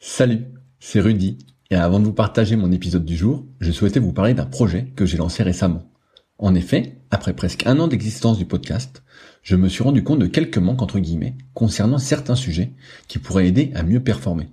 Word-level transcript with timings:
Salut, 0.00 0.44
c'est 0.78 1.00
Rudy, 1.00 1.38
et 1.70 1.74
avant 1.74 1.98
de 1.98 2.04
vous 2.04 2.12
partager 2.12 2.54
mon 2.54 2.70
épisode 2.70 3.04
du 3.04 3.16
jour, 3.16 3.44
je 3.58 3.72
souhaitais 3.72 3.98
vous 3.98 4.12
parler 4.12 4.32
d'un 4.32 4.46
projet 4.46 4.92
que 4.94 5.04
j'ai 5.04 5.16
lancé 5.16 5.42
récemment. 5.42 5.90
En 6.38 6.54
effet, 6.54 7.00
après 7.10 7.34
presque 7.34 7.66
un 7.66 7.80
an 7.80 7.88
d'existence 7.88 8.38
du 8.38 8.44
podcast, 8.44 9.02
je 9.42 9.56
me 9.56 9.68
suis 9.68 9.82
rendu 9.82 10.04
compte 10.04 10.20
de 10.20 10.28
quelques 10.28 10.58
manques 10.58 10.82
entre 10.82 11.00
guillemets 11.00 11.34
concernant 11.52 11.98
certains 11.98 12.36
sujets 12.36 12.74
qui 13.08 13.18
pourraient 13.18 13.48
aider 13.48 13.72
à 13.74 13.82
mieux 13.82 13.98
performer. 13.98 14.46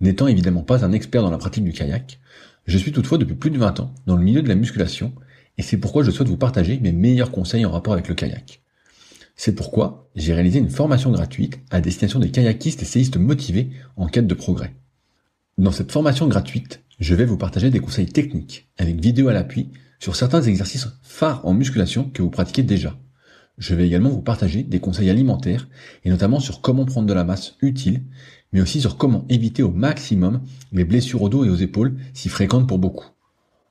N'étant 0.00 0.26
évidemment 0.26 0.64
pas 0.64 0.84
un 0.84 0.90
expert 0.90 1.22
dans 1.22 1.30
la 1.30 1.38
pratique 1.38 1.64
du 1.64 1.72
kayak, 1.72 2.18
je 2.66 2.76
suis 2.76 2.90
toutefois 2.90 3.18
depuis 3.18 3.36
plus 3.36 3.50
de 3.52 3.58
20 3.58 3.78
ans 3.78 3.94
dans 4.06 4.16
le 4.16 4.24
milieu 4.24 4.42
de 4.42 4.48
la 4.48 4.56
musculation, 4.56 5.14
et 5.58 5.62
c'est 5.62 5.78
pourquoi 5.78 6.02
je 6.02 6.10
souhaite 6.10 6.28
vous 6.28 6.36
partager 6.36 6.80
mes 6.80 6.92
meilleurs 6.92 7.30
conseils 7.30 7.64
en 7.64 7.70
rapport 7.70 7.92
avec 7.92 8.08
le 8.08 8.16
kayak. 8.16 8.61
C'est 9.36 9.54
pourquoi 9.54 10.10
j'ai 10.14 10.34
réalisé 10.34 10.58
une 10.58 10.70
formation 10.70 11.10
gratuite 11.10 11.58
à 11.70 11.80
destination 11.80 12.18
des 12.18 12.30
kayakistes 12.30 12.82
et 12.82 12.86
séistes 12.86 13.16
motivés 13.16 13.70
en 13.96 14.06
quête 14.06 14.26
de 14.26 14.34
progrès. 14.34 14.74
Dans 15.58 15.72
cette 15.72 15.92
formation 15.92 16.28
gratuite, 16.28 16.82
je 16.98 17.14
vais 17.14 17.24
vous 17.24 17.36
partager 17.36 17.70
des 17.70 17.80
conseils 17.80 18.06
techniques 18.06 18.68
avec 18.78 19.00
vidéo 19.00 19.28
à 19.28 19.32
l'appui 19.32 19.70
sur 19.98 20.16
certains 20.16 20.42
exercices 20.42 20.88
phares 21.02 21.46
en 21.46 21.54
musculation 21.54 22.10
que 22.10 22.22
vous 22.22 22.30
pratiquez 22.30 22.62
déjà. 22.62 22.96
Je 23.58 23.74
vais 23.74 23.86
également 23.86 24.10
vous 24.10 24.22
partager 24.22 24.62
des 24.62 24.80
conseils 24.80 25.10
alimentaires 25.10 25.68
et 26.04 26.10
notamment 26.10 26.40
sur 26.40 26.60
comment 26.60 26.84
prendre 26.84 27.06
de 27.06 27.12
la 27.12 27.24
masse 27.24 27.56
utile, 27.60 28.02
mais 28.52 28.60
aussi 28.60 28.80
sur 28.80 28.96
comment 28.96 29.24
éviter 29.28 29.62
au 29.62 29.70
maximum 29.70 30.40
les 30.72 30.84
blessures 30.84 31.22
au 31.22 31.28
dos 31.28 31.44
et 31.44 31.50
aux 31.50 31.56
épaules 31.56 31.96
si 32.14 32.28
fréquentes 32.28 32.66
pour 32.66 32.78
beaucoup. 32.78 33.06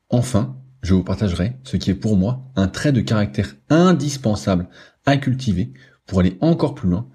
Enfin, 0.10 0.58
je 0.82 0.94
vous 0.94 1.04
partagerai 1.04 1.58
ce 1.64 1.78
qui 1.78 1.92
est 1.92 1.96
pour 1.96 2.18
moi 2.18 2.52
un 2.56 2.68
trait 2.68 2.92
de 2.92 3.02
caractère 3.02 3.56
indispensable 3.70 4.68
à 5.06 5.18
cultiver 5.18 5.74
pour 6.06 6.20
aller 6.20 6.38
encore 6.42 6.76
plus 6.76 6.90
loin 6.90 7.08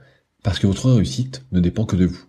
parce 0.43 0.59
que 0.59 0.67
votre 0.67 0.91
réussite 0.91 1.45
ne 1.53 1.61
dépend 1.61 1.85
que 1.85 1.97
de 1.97 2.07
vous. 2.07 2.25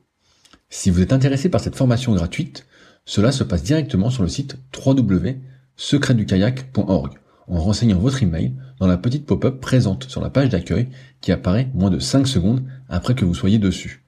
Si 0.70 0.90
vous 0.90 1.02
êtes 1.02 1.14
intéressé 1.14 1.48
par 1.50 1.62
cette 1.62 1.76
formation 1.76 2.14
gratuite, 2.14 2.66
cela 3.06 3.32
se 3.32 3.44
passe 3.44 3.64
directement 3.64 4.10
sur 4.10 4.24
le 4.24 4.30
site 4.30 4.58
www.secretdukayak.org 4.86 7.14
en 7.48 7.62
renseignant 7.62 8.00
votre 8.00 8.24
email 8.24 8.54
dans 8.80 8.88
la 8.88 8.98
petite 8.98 9.26
pop-up 9.26 9.62
présente 9.62 10.10
sur 10.10 10.20
la 10.22 10.30
page 10.30 10.50
d'accueil 10.50 10.90
qui 11.22 11.32
apparaît 11.32 11.70
moins 11.74 11.90
de 11.90 12.00
5 12.00 12.28
secondes 12.28 12.66
après 12.90 13.16
que 13.16 13.24
vous 13.24 13.34
soyez 13.34 13.60
dessus. 13.60 14.04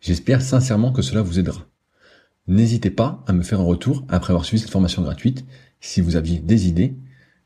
J'espère 0.00 0.42
sincèrement 0.42 0.92
que 0.92 1.02
cela 1.02 1.22
vous 1.22 1.40
aidera. 1.40 1.66
N'hésitez 2.46 2.90
pas 2.90 3.24
à 3.26 3.32
me 3.32 3.42
faire 3.42 3.58
un 3.60 3.64
retour 3.64 4.04
après 4.08 4.30
avoir 4.30 4.44
suivi 4.44 4.62
cette 4.62 4.70
formation 4.70 5.02
gratuite 5.02 5.44
si 5.80 6.00
vous 6.00 6.14
aviez 6.14 6.38
des 6.38 6.68
idées, 6.68 6.96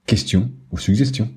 questions 0.07 0.51
ou 0.71 0.79
suggestions. 0.79 1.31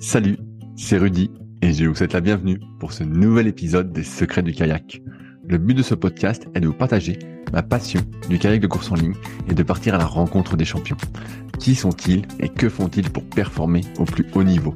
Salut, 0.00 0.36
c'est 0.76 0.98
Rudy 0.98 1.30
et 1.62 1.72
je 1.72 1.86
vous 1.86 1.94
souhaite 1.94 2.12
la 2.12 2.20
bienvenue 2.20 2.60
pour 2.78 2.92
ce 2.92 3.04
nouvel 3.04 3.46
épisode 3.46 3.92
des 3.92 4.02
Secrets 4.02 4.42
du 4.42 4.52
kayak. 4.52 5.00
Le 5.48 5.56
but 5.56 5.74
de 5.74 5.82
ce 5.82 5.94
podcast 5.94 6.46
est 6.54 6.60
de 6.60 6.66
vous 6.66 6.74
partager 6.74 7.18
ma 7.52 7.62
passion 7.62 8.00
du 8.28 8.38
kayak 8.38 8.60
de 8.60 8.66
course 8.66 8.90
en 8.90 8.96
ligne 8.96 9.14
et 9.48 9.54
de 9.54 9.62
partir 9.62 9.94
à 9.94 9.98
la 9.98 10.04
rencontre 10.04 10.56
des 10.56 10.64
champions. 10.64 10.96
Qui 11.58 11.74
sont-ils 11.74 12.22
et 12.40 12.48
que 12.48 12.68
font-ils 12.68 13.08
pour 13.10 13.24
performer 13.24 13.82
au 13.98 14.04
plus 14.04 14.26
haut 14.34 14.42
niveau? 14.42 14.74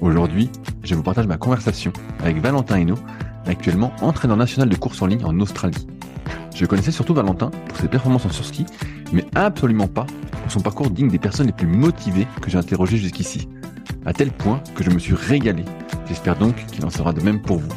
Aujourd'hui, 0.00 0.50
je 0.82 0.94
vous 0.94 1.02
partage 1.02 1.26
ma 1.26 1.36
conversation 1.38 1.92
avec 2.22 2.38
Valentin 2.38 2.76
Hainaut, 2.76 2.98
actuellement 3.46 3.92
entraîneur 4.02 4.36
national 4.36 4.68
de 4.68 4.76
course 4.76 5.00
en 5.00 5.06
ligne 5.06 5.24
en 5.24 5.38
Australie. 5.40 5.86
Je 6.54 6.66
connaissais 6.66 6.92
surtout 6.92 7.14
Valentin 7.14 7.50
pour 7.68 7.78
ses 7.78 7.88
performances 7.88 8.26
en 8.26 8.30
surski, 8.30 8.66
mais 9.12 9.24
absolument 9.34 9.88
pas 9.88 10.06
pour 10.42 10.50
son 10.50 10.60
parcours 10.60 10.90
digne 10.90 11.08
des 11.08 11.18
personnes 11.18 11.46
les 11.46 11.52
plus 11.52 11.68
motivées 11.68 12.26
que 12.42 12.50
j'ai 12.50 12.58
interrogées 12.58 12.98
jusqu'ici 12.98 13.48
à 14.04 14.12
tel 14.12 14.30
point 14.32 14.62
que 14.74 14.82
je 14.82 14.90
me 14.90 14.98
suis 14.98 15.14
régalé. 15.14 15.64
J'espère 16.06 16.36
donc 16.36 16.56
qu'il 16.66 16.84
en 16.84 16.90
sera 16.90 17.12
de 17.12 17.20
même 17.20 17.40
pour 17.42 17.58
vous. 17.58 17.72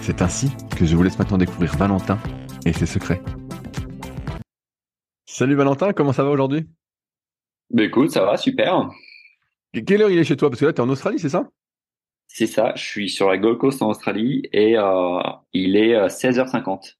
C'est 0.00 0.22
ainsi 0.22 0.50
que 0.76 0.84
je 0.84 0.96
vous 0.96 1.02
laisse 1.02 1.18
maintenant 1.18 1.38
découvrir 1.38 1.76
Valentin 1.76 2.18
et 2.66 2.72
ses 2.72 2.86
secrets. 2.86 3.20
Salut 5.26 5.54
Valentin, 5.54 5.92
comment 5.92 6.12
ça 6.12 6.24
va 6.24 6.30
aujourd'hui? 6.30 6.68
Bah 7.70 7.82
écoute, 7.82 8.10
ça 8.10 8.24
va, 8.24 8.36
super. 8.36 8.88
quelle 9.86 10.02
heure 10.02 10.10
il 10.10 10.18
est 10.18 10.24
chez 10.24 10.36
toi? 10.36 10.50
Parce 10.50 10.60
que 10.60 10.66
là, 10.66 10.72
tu 10.72 10.80
es 10.80 10.84
en 10.84 10.88
Australie, 10.88 11.18
c'est 11.18 11.28
ça? 11.28 11.48
C'est 12.28 12.46
ça, 12.46 12.72
je 12.76 12.82
suis 12.84 13.10
sur 13.10 13.28
la 13.28 13.38
Gold 13.38 13.58
Coast 13.58 13.80
en 13.82 13.90
Australie 13.90 14.48
et 14.52 14.76
euh, 14.76 15.20
il 15.52 15.76
est 15.76 15.94
16h50. 16.08 16.66
Euh, 16.66 16.92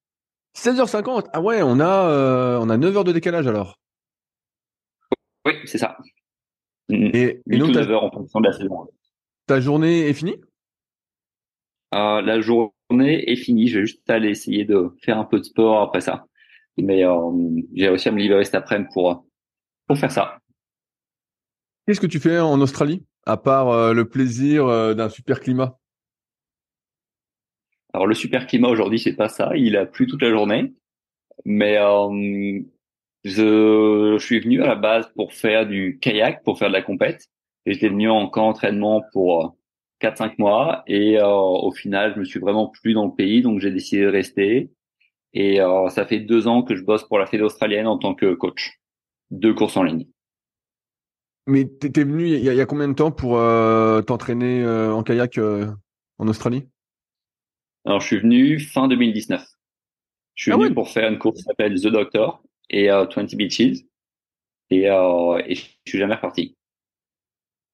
16h50 0.57 1.29
Ah 1.33 1.41
ouais, 1.41 1.63
on 1.63 1.81
a, 1.81 2.09
euh, 2.09 2.59
on 2.61 2.71
a 2.71 2.77
9 2.77 2.97
heures 2.97 3.05
de 3.05 3.13
décalage 3.13 3.47
alors. 3.47 3.79
Oui, 5.45 5.55
c'est 5.65 5.79
ça. 5.79 5.99
Mm. 6.89 7.11
Et, 7.15 7.43
et 7.50 7.59
donc, 7.59 7.77
en 7.77 8.11
fonction 8.11 8.41
de 8.41 8.47
la 8.47 8.53
saison. 8.53 8.87
Ta 9.47 9.61
journée 9.61 10.09
est 10.09 10.15
finie? 10.15 10.37
Euh, 11.95 12.22
La 12.22 12.41
journée 12.41 13.31
est 13.31 13.37
finie. 13.37 13.69
Je 13.69 13.78
vais 13.78 13.87
juste 13.87 14.09
aller 14.11 14.31
essayer 14.31 14.65
de 14.65 14.94
faire 15.03 15.19
un 15.19 15.25
peu 15.25 15.39
de 15.39 15.44
sport 15.44 15.81
après 15.83 16.00
ça. 16.00 16.27
Mais 16.77 17.05
euh, 17.05 17.31
j'ai 17.75 17.89
réussi 17.89 18.09
à 18.09 18.12
me 18.12 18.19
libérer 18.19 18.44
cet 18.44 18.56
après-midi 18.56 18.91
pour, 18.93 19.25
pour 19.87 19.97
faire 19.97 20.11
ça. 20.11 20.39
Qu'est-ce 21.87 22.00
que 22.00 22.06
tu 22.06 22.19
fais 22.19 22.41
en 22.41 22.61
Australie, 22.61 23.05
à 23.27 23.37
part 23.37 23.69
euh, 23.69 23.93
le 23.93 24.09
plaisir 24.09 24.67
euh, 24.67 24.94
d'un 24.94 25.09
super 25.09 25.41
climat? 25.41 25.78
Alors 27.93 28.06
le 28.06 28.15
super 28.15 28.47
climat 28.47 28.69
aujourd'hui, 28.69 28.99
c'est 28.99 29.15
pas 29.15 29.28
ça. 29.28 29.56
Il 29.56 29.77
a 29.77 29.87
plu 29.87 30.06
toute 30.06 30.23
la 30.23 30.31
journée. 30.31 30.75
Mais 31.44 31.77
euh, 33.27 34.19
je, 34.19 34.25
suis 34.25 34.41
venu 34.41 34.62
à 34.62 34.67
la 34.67 34.75
base 34.75 35.11
pour 35.15 35.33
faire 35.33 35.67
du 35.67 35.99
kayak, 36.01 36.43
pour 36.45 36.59
faire 36.59 36.69
de 36.69 36.75
la 36.75 36.83
compète. 36.83 37.27
J'étais 37.67 37.89
venu 37.89 38.11
en 38.11 38.29
camp 38.29 38.49
d'entraînement 38.49 39.03
pour 39.12 39.57
4-5 40.01 40.25
euh, 40.25 40.35
mois 40.39 40.83
et 40.87 41.19
euh, 41.19 41.27
au 41.27 41.73
final, 41.73 42.12
je 42.15 42.21
me 42.21 42.25
suis 42.25 42.41
vraiment 42.41 42.69
plus 42.69 42.93
dans 42.93 43.07
le 43.07 43.15
pays, 43.15 43.41
donc 43.41 43.61
j'ai 43.61 43.71
décidé 43.71 44.03
de 44.03 44.09
rester. 44.09 44.71
Et 45.33 45.61
euh, 45.61 45.89
ça 45.89 46.07
fait 46.07 46.21
deux 46.21 46.47
ans 46.47 46.62
que 46.62 46.77
je 46.77 46.85
bosse 46.85 47.05
pour 47.05 47.19
la 47.19 47.27
Fédé 47.27 47.43
australienne 47.43 47.87
en 47.87 47.99
tant 47.99 48.15
que 48.15 48.35
coach 48.35 48.79
de 49.31 49.53
course 49.53 49.77
en 49.77 49.83
ligne. 49.83 50.06
Mais 51.47 51.67
t'es 51.67 52.05
venu 52.05 52.29
il 52.29 52.43
y, 52.43 52.61
a, 52.61 52.67
combien 52.67 52.89
de 52.89 52.95
temps 52.95 53.11
pour 53.11 53.37
euh, 53.37 54.01
t'entraîner 54.01 54.67
en 54.67 55.03
kayak 55.03 55.39
en 55.39 56.29
Australie? 56.29 56.67
Alors, 57.85 58.01
je 58.01 58.06
suis 58.06 58.19
venu 58.19 58.61
fin 58.61 58.89
2019. 58.89 59.45
Je 60.35 60.43
suis 60.43 60.53
ah 60.53 60.56
venu 60.56 60.73
pour 60.73 60.89
faire 60.89 61.11
une 61.11 61.19
course 61.19 61.37
qui 61.37 61.43
s'appelle 61.43 61.79
The 61.79 61.89
Doctor 61.89 62.43
et 62.71 62.89
20 62.89 63.19
euh, 63.19 63.37
Beaches. 63.37 63.85
Et, 64.71 64.91
euh, 64.91 65.43
et 65.47 65.55
je 65.55 65.65
suis 65.87 65.99
jamais 65.99 66.15
reparti. 66.15 66.57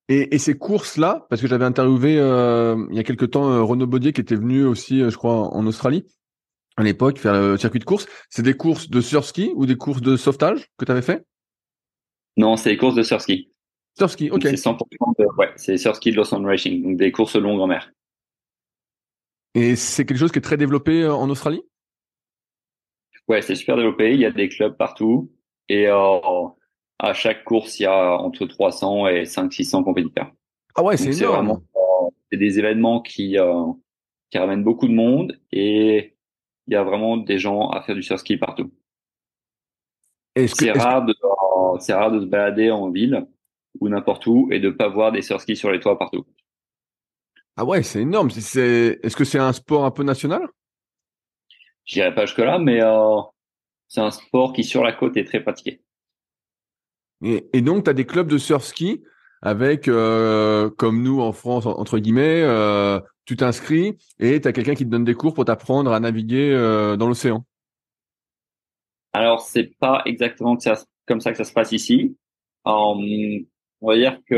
Et, 0.09 0.35
et, 0.35 0.39
ces 0.39 0.59
courses-là, 0.59 1.27
parce 1.31 1.41
que 1.41 1.47
j'avais 1.47 1.65
interviewé 1.65 2.19
euh, 2.19 2.85
il 2.91 2.97
y 2.97 2.99
a 2.99 3.05
quelque 3.05 3.25
temps 3.25 3.49
euh, 3.49 3.63
Renaud 3.63 3.87
Baudier 3.87 4.13
qui 4.13 4.21
était 4.21 4.35
venu 4.35 4.65
aussi, 4.65 4.99
je 5.09 5.17
crois, 5.17 5.55
en 5.55 5.67
Australie 5.67 6.05
à 6.77 6.83
l'époque 6.83 7.19
faire 7.19 7.35
le 7.35 7.57
circuit 7.57 7.79
de 7.79 7.85
course. 7.85 8.07
C'est 8.31 8.43
des 8.43 8.55
courses 8.55 8.89
de 8.89 9.01
surski 9.01 9.53
ou 9.55 9.67
des 9.67 9.77
courses 9.77 10.01
de 10.01 10.17
sauvetage 10.17 10.69
que 10.79 10.85
tu 10.85 10.93
avais 10.93 11.03
fait? 11.03 11.25
Non, 12.37 12.57
c'est 12.57 12.71
des 12.71 12.77
courses 12.77 12.95
de 12.95 13.03
surski. 13.03 13.53
Surski, 13.99 14.31
ok. 14.31 14.43
C'est 14.43 14.55
100% 14.55 14.79
de, 15.19 15.27
ouais, 15.37 15.51
c'est 15.57 15.77
surski 15.77 16.11
de 16.11 16.17
Lost 16.17 16.33
on 16.33 16.43
Racing, 16.43 16.83
donc 16.83 16.97
des 16.97 17.13
courses 17.13 17.37
longues 17.37 17.61
en 17.61 17.67
mer. 17.67 17.93
Et 19.55 19.77
c'est 19.77 20.07
quelque 20.07 20.19
chose 20.19 20.33
qui 20.33 20.39
est 20.39 20.43
très 20.43 20.57
développé 20.57 21.07
en 21.07 21.29
Australie? 21.29 21.63
Ouais, 23.31 23.43
c'est 23.43 23.55
super 23.55 23.77
développé. 23.77 24.13
Il 24.13 24.19
y 24.19 24.25
a 24.27 24.33
des 24.33 24.49
clubs 24.49 24.77
partout. 24.77 25.31
Et 25.69 25.87
euh, 25.87 26.19
à 26.99 27.15
chaque 27.15 27.45
course, 27.45 27.79
il 27.79 27.85
y 27.85 27.87
a 27.87 28.19
entre 28.19 28.45
300 28.45 29.07
et 29.07 29.23
500-600 29.23 29.85
compétiteurs. 29.85 30.33
Ah 30.75 30.83
ouais, 30.83 30.97
c'est 30.97 31.13
énorme. 31.13 31.61
C'est 32.33 32.39
des 32.39 32.59
événements 32.59 33.01
qui, 33.01 33.39
euh, 33.39 33.67
qui 34.31 34.39
ramènent 34.39 34.65
beaucoup 34.65 34.89
de 34.89 34.93
monde 34.93 35.39
et 35.53 36.17
il 36.67 36.75
y 36.75 36.77
a 36.77 36.83
vraiment 36.83 37.19
des 37.19 37.39
gens 37.39 37.69
à 37.69 37.83
faire 37.83 37.95
du 37.95 38.03
surski 38.03 38.37
partout. 38.37 38.73
C'est 40.37 40.73
rare, 40.73 41.05
de, 41.05 41.15
c'est 41.79 41.95
rare 41.95 42.11
de 42.11 42.21
se 42.21 42.27
balader 42.27 42.73
en 42.73 42.91
ville 42.91 43.29
ou 43.81 43.89
n'importe 43.89 44.27
où 44.27 44.49
et 44.51 44.59
de 44.59 44.71
pas 44.71 44.89
voir 44.89 45.13
des 45.13 45.23
surskis 45.23 45.55
sur 45.55 45.71
les 45.71 45.79
toits 45.79 45.97
partout. 45.97 46.25
Ah 47.57 47.65
ouais, 47.65 47.85
c'est 47.85 48.01
énorme. 48.01 48.31
C'est, 48.31 48.99
est-ce 49.05 49.15
que 49.15 49.25
c'est 49.25 49.39
un 49.39 49.53
sport 49.53 49.85
un 49.85 49.93
peu 49.93 50.03
national? 50.03 50.49
Je 51.85 51.95
dirais 51.95 52.15
pas 52.15 52.27
jusque 52.27 52.39
là, 52.39 52.59
mais 52.59 52.83
euh, 52.83 53.21
c'est 53.89 54.01
un 54.01 54.11
sport 54.11 54.53
qui 54.53 54.65
sur 54.65 54.83
la 54.83 54.93
côte 54.93 55.17
est 55.17 55.25
très 55.25 55.43
pratiqué. 55.43 55.83
Et, 57.23 57.49
et 57.53 57.61
donc, 57.61 57.85
tu 57.85 57.91
as 57.91 57.95
des 57.95 58.07
clubs 58.07 58.29
de 58.29 58.39
surf 58.39 58.65
ski 58.65 59.03
avec, 59.43 59.89
euh, 59.89 60.71
comme 60.71 61.03
nous 61.03 61.21
en 61.21 61.33
France, 61.33 61.67
entre 61.67 61.99
guillemets, 61.99 62.43
euh, 62.43 63.01
tu 63.25 63.37
t'inscris 63.37 63.97
et 64.19 64.41
tu 64.41 64.49
as 64.49 64.53
quelqu'un 64.53 64.75
qui 64.75 64.85
te 64.85 64.91
donne 64.91 65.05
des 65.05 65.15
cours 65.15 65.35
pour 65.35 65.45
t'apprendre 65.45 65.93
à 65.93 66.01
naviguer 66.01 66.55
dans 66.99 67.07
l'océan. 67.07 67.45
Alors, 69.13 69.41
c'est 69.41 69.77
pas 69.79 70.03
exactement 70.05 70.57
comme 71.07 71.21
ça 71.21 71.33
que 71.33 71.39
ça 71.39 71.45
se 71.45 71.53
passe 71.53 71.73
ici. 71.73 72.17
Euh, 72.67 73.45
on 73.81 73.89
va 73.89 73.97
dire 73.97 74.21
que 74.27 74.37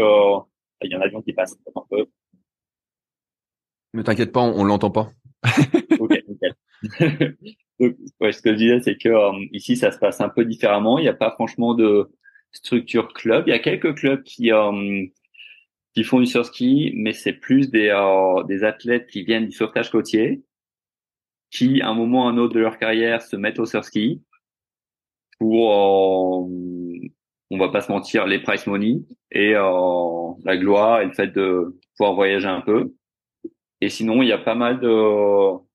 il 0.82 0.90
y 0.90 0.94
a 0.94 0.98
un 0.98 1.02
avion 1.02 1.22
qui 1.22 1.32
passe 1.32 1.56
un 1.76 1.82
peu. 1.88 2.06
Ne 3.94 4.02
t'inquiète 4.02 4.32
pas, 4.32 4.40
on, 4.40 4.60
on 4.60 4.64
l'entend 4.64 4.90
pas. 4.90 5.12
ok, 6.00 6.18
nickel. 6.28 6.54
Ouais, 8.20 8.32
ce 8.32 8.40
que 8.42 8.52
je 8.52 8.56
disais, 8.58 8.80
c'est 8.80 8.96
que 8.96 9.08
euh, 9.08 9.32
ici, 9.52 9.76
ça 9.76 9.90
se 9.90 9.98
passe 9.98 10.20
un 10.20 10.28
peu 10.28 10.44
différemment. 10.44 10.98
Il 10.98 11.02
n'y 11.02 11.08
a 11.08 11.14
pas 11.14 11.32
franchement 11.32 11.74
de 11.74 12.08
structure 12.52 13.12
club. 13.12 13.44
Il 13.48 13.50
y 13.50 13.54
a 13.54 13.58
quelques 13.58 13.94
clubs 13.96 14.22
qui 14.22 14.52
euh, 14.52 15.06
qui 15.94 16.04
font 16.04 16.20
du 16.20 16.26
surski, 16.26 16.92
mais 16.96 17.12
c'est 17.12 17.32
plus 17.32 17.70
des 17.70 17.88
euh, 17.90 18.44
des 18.44 18.64
athlètes 18.64 19.08
qui 19.08 19.24
viennent 19.24 19.46
du 19.46 19.52
sauvetage 19.52 19.90
côtier 19.90 20.42
qui, 21.50 21.80
à 21.82 21.88
un 21.90 21.94
moment 21.94 22.24
ou 22.24 22.28
un 22.28 22.38
autre 22.38 22.54
de 22.54 22.60
leur 22.60 22.78
carrière, 22.78 23.22
se 23.22 23.36
mettent 23.36 23.58
au 23.60 23.66
surski 23.66 24.22
pour, 25.38 25.72
euh, 25.72 27.08
on 27.50 27.58
va 27.58 27.68
pas 27.68 27.80
se 27.80 27.92
mentir, 27.92 28.26
les 28.26 28.40
price 28.40 28.66
money 28.66 29.02
et 29.30 29.54
euh, 29.54 30.32
la 30.44 30.56
gloire 30.56 31.00
et 31.00 31.06
le 31.06 31.12
fait 31.12 31.28
de 31.28 31.78
pouvoir 31.96 32.14
voyager 32.14 32.48
un 32.48 32.60
peu. 32.62 32.92
Et 33.80 33.88
sinon, 33.90 34.22
il 34.22 34.28
y 34.28 34.32
a 34.32 34.38
pas 34.38 34.54
mal 34.54 34.80
de, 34.80 34.88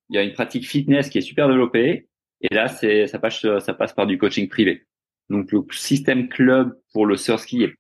il 0.10 0.16
y 0.16 0.20
a 0.20 0.24
une 0.24 0.34
pratique 0.34 0.68
fitness 0.68 1.10
qui 1.10 1.18
est 1.18 1.22
super 1.22 1.48
développée. 1.48 2.08
Et 2.42 2.54
là, 2.54 2.68
c'est, 2.68 3.08
ça 3.08 3.20
passe, 3.20 3.46
ça 3.60 3.74
passe 3.74 3.94
par 3.94 4.06
du 4.06 4.18
coaching 4.18 4.48
privé. 4.48 4.86
Donc, 5.30 5.52
le 5.52 5.66
système 5.72 6.30
club 6.30 6.78
pour 6.94 7.06
le 7.06 7.18
surski 7.18 7.64
est 7.64 7.76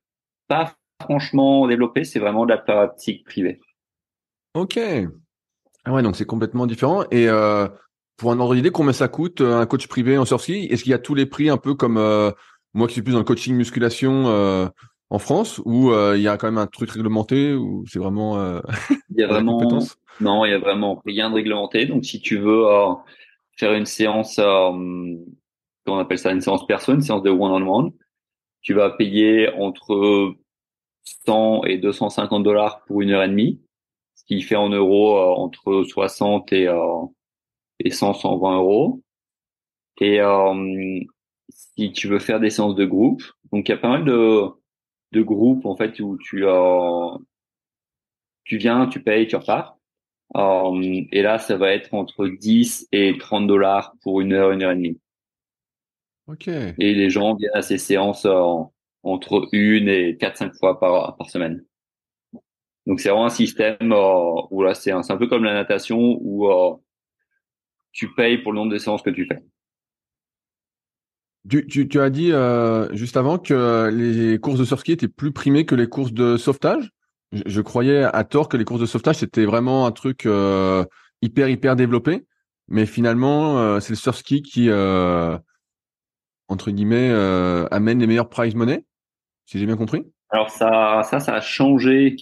pas 0.47 0.75
franchement 1.01 1.67
développé. 1.67 2.03
C'est 2.03 2.19
vraiment 2.19 2.45
de 2.45 2.51
la 2.51 2.57
pratique 2.57 3.25
privée. 3.25 3.59
Ok. 4.53 4.79
Ah 5.85 5.93
ouais, 5.93 6.01
donc 6.01 6.15
c'est 6.15 6.25
complètement 6.25 6.65
différent. 6.65 7.03
Et 7.11 7.29
euh, 7.29 7.67
pour 8.17 8.31
un 8.31 8.39
ordre 8.39 8.55
d'idée, 8.55 8.71
combien 8.71 8.93
ça 8.93 9.07
coûte 9.07 9.41
euh, 9.41 9.59
un 9.59 9.65
coach 9.65 9.87
privé 9.87 10.17
en 10.17 10.25
surski? 10.25 10.65
Est-ce 10.65 10.83
qu'il 10.83 10.91
y 10.91 10.95
a 10.95 10.99
tous 10.99 11.15
les 11.15 11.27
prix 11.27 11.49
un 11.49 11.57
peu 11.57 11.75
comme 11.75 11.97
euh, 11.97 12.31
moi 12.73 12.87
qui 12.87 12.93
suis 12.93 13.03
plus 13.03 13.13
dans 13.13 13.19
le 13.19 13.23
coaching 13.23 13.55
musculation 13.55 14.27
euh, 14.27 14.67
en 15.09 15.19
France 15.19 15.61
ou 15.63 15.93
il 16.15 16.21
y 16.21 16.27
a 16.27 16.35
quand 16.37 16.47
même 16.47 16.57
un 16.57 16.67
truc 16.67 16.91
réglementé 16.91 17.53
ou 17.53 17.85
c'est 17.87 17.99
vraiment 17.99 18.59
Il 19.09 19.17
y 19.17 19.23
a 19.23 19.27
vraiment 19.29 19.87
non, 20.19 20.45
il 20.45 20.51
y 20.51 20.53
a 20.53 20.59
vraiment 20.59 21.01
rien 21.05 21.29
de 21.29 21.35
réglementé. 21.35 21.85
Donc 21.85 22.05
si 22.05 22.21
tu 22.21 22.37
veux 22.37 22.65
faire 23.57 23.73
une 23.73 23.85
séance, 23.85 24.39
on 24.39 25.97
appelle 25.97 26.19
ça 26.19 26.31
une 26.31 26.41
séance 26.41 26.65
perso, 26.67 26.93
une 26.93 27.01
séance 27.01 27.23
de 27.23 27.29
one-on-one, 27.29 27.91
tu 28.61 28.73
vas 28.73 28.89
payer 28.89 29.49
entre 29.53 30.35
100 31.25 31.63
et 31.65 31.77
250 31.77 32.43
dollars 32.43 32.83
pour 32.85 33.01
une 33.01 33.11
heure 33.11 33.23
et 33.23 33.29
demie, 33.29 33.61
ce 34.15 34.25
qui 34.25 34.41
fait 34.41 34.55
en 34.55 34.69
euros 34.69 35.17
entre 35.17 35.83
60 35.83 36.51
et 36.53 36.67
et 37.79 37.91
100, 37.91 38.13
120 38.13 38.57
euros. 38.57 39.01
Et 39.99 40.21
euh, 40.21 40.99
si 41.49 41.91
tu 41.91 42.07
veux 42.07 42.19
faire 42.19 42.39
des 42.39 42.49
séances 42.49 42.75
de 42.75 42.85
groupe, 42.85 43.23
donc 43.51 43.67
il 43.67 43.71
y 43.71 43.75
a 43.75 43.77
pas 43.77 43.89
mal 43.89 44.05
de, 44.05 44.43
de 45.11 45.21
groupes 45.21 45.65
en 45.65 45.75
fait 45.75 45.99
où 45.99 46.17
tu 46.17 46.45
euh, 46.45 47.17
tu 48.43 48.57
viens, 48.57 48.87
tu 48.87 49.01
payes, 49.03 49.27
tu 49.27 49.35
repars. 49.35 49.77
Euh, 50.35 51.03
et 51.11 51.21
là, 51.21 51.39
ça 51.39 51.57
va 51.57 51.71
être 51.71 51.93
entre 51.93 52.27
10 52.27 52.89
et 52.91 53.17
30 53.17 53.47
dollars 53.47 53.95
pour 54.01 54.21
une 54.21 54.33
heure, 54.33 54.51
une 54.51 54.63
heure 54.63 54.71
et 54.71 54.75
demie. 54.75 54.99
Ok. 56.27 56.47
Et 56.47 56.93
les 56.93 57.09
gens 57.09 57.35
viennent 57.35 57.51
à 57.53 57.61
ces 57.61 57.77
séances 57.77 58.25
euh, 58.25 58.63
entre 59.03 59.47
une 59.53 59.87
et 59.87 60.17
quatre, 60.17 60.37
cinq 60.37 60.53
fois 60.55 60.79
par, 60.79 61.15
par 61.15 61.29
semaine. 61.29 61.63
Donc 62.87 63.01
c'est 63.01 63.09
vraiment 63.09 63.25
un 63.25 63.29
système 63.29 63.91
euh, 63.91 64.41
où 64.49 64.63
là 64.63 64.73
c'est 64.73 64.91
un, 64.91 65.01
un 65.07 65.17
peu 65.17 65.27
comme 65.27 65.43
la 65.43 65.53
natation 65.53 66.17
où 66.21 66.49
euh, 66.49 66.73
tu 67.91 68.13
payes 68.13 68.37
pour 68.37 68.53
le 68.53 68.59
nombre 68.59 68.71
de 68.71 68.77
séances 68.77 69.01
que 69.01 69.09
tu 69.09 69.25
fais. 69.25 69.43
Tu, 71.49 71.87
tu, 71.87 72.01
as 72.01 72.09
dit 72.09 72.31
euh, 72.33 72.93
juste 72.93 73.15
avant 73.15 73.37
que 73.37 73.89
les 73.89 74.37
courses 74.37 74.59
de 74.59 74.65
surski 74.65 74.93
étaient 74.93 75.07
plus 75.07 75.31
primées 75.31 75.65
que 75.65 75.75
les 75.75 75.87
courses 75.87 76.11
de 76.11 76.35
sauvetage? 76.35 76.89
Je, 77.31 77.61
croyais 77.61 78.03
à 78.03 78.23
tort 78.23 78.47
que 78.47 78.55
les 78.55 78.63
courses 78.63 78.79
de 78.79 78.85
sauvetage 78.85 79.17
c'était 79.17 79.45
vraiment 79.45 79.85
un 79.85 79.91
truc 79.91 80.25
euh, 80.25 80.85
hyper 81.21 81.49
hyper 81.49 81.75
développé, 81.75 82.25
mais 82.69 82.85
finalement 82.85 83.59
euh, 83.59 83.79
c'est 83.79 83.91
le 83.91 83.97
surski 83.97 84.41
qui 84.41 84.69
entre 86.49 86.71
guillemets 86.71 87.11
amène 87.71 87.99
les 87.99 88.07
meilleurs 88.07 88.29
prize 88.29 88.55
money, 88.55 88.85
si 89.45 89.59
j'ai 89.59 89.65
bien 89.65 89.77
compris. 89.77 90.03
Alors 90.29 90.49
ça 90.49 91.03
ça 91.03 91.17
a 91.33 91.41
changé 91.41 92.15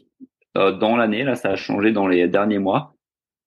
dans 0.56 0.96
l'année 0.96 1.24
là, 1.24 1.36
ça 1.36 1.50
a 1.50 1.56
changé 1.56 1.92
dans 1.92 2.08
les 2.08 2.28
derniers 2.28 2.60
mois. 2.60 2.96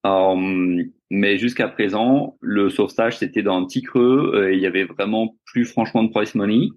Euh, 0.07 0.85
mais 1.11 1.39
jusqu'à 1.39 1.69
présent, 1.69 2.37
le 2.41 2.71
sauvetage, 2.71 3.19
c'était 3.19 3.43
dans 3.43 3.57
un 3.57 3.65
petit 3.65 3.83
creux. 3.83 4.33
Euh, 4.35 4.55
il 4.55 4.61
y 4.61 4.67
avait 4.67 4.85
vraiment 4.85 5.37
plus 5.45 5.65
franchement 5.65 6.03
de 6.03 6.11
price 6.11 6.35
money. 6.35 6.69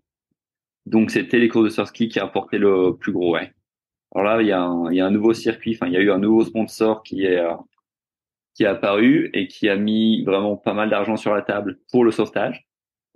Donc, 0.86 1.12
c'était 1.12 1.40
les 1.40 1.48
courses 1.48 1.66
de 1.66 1.70
surski 1.70 2.10
qui 2.10 2.20
apportaient 2.20 2.58
le 2.58 2.96
plus 2.98 3.12
gros. 3.12 3.34
Ouais. 3.34 3.54
Alors 4.14 4.26
là, 4.26 4.42
il 4.42 4.48
y, 4.48 4.52
a 4.52 4.62
un, 4.62 4.92
il 4.92 4.98
y 4.98 5.02
a 5.02 5.06
un 5.06 5.12
nouveau 5.12 5.34
circuit. 5.34 5.76
Enfin, 5.76 5.88
il 5.88 5.94
y 5.94 5.98
a 5.98 6.02
eu 6.02 6.12
un 6.12 6.20
nouveau 6.20 6.44
sponsor 6.44 7.04
qui 7.04 7.26
est 7.26 7.40
euh, 7.40 7.54
qui 8.54 8.64
est 8.64 8.68
apparu 8.68 9.30
et 9.34 9.48
qui 9.48 9.70
a 9.70 9.78
mis 9.78 10.24
vraiment 10.26 10.58
pas 10.58 10.74
mal 10.74 10.90
d'argent 10.90 11.16
sur 11.16 11.34
la 11.34 11.42
table 11.42 11.80
pour 11.92 12.04
le 12.04 12.12
sauvetage. 12.12 12.68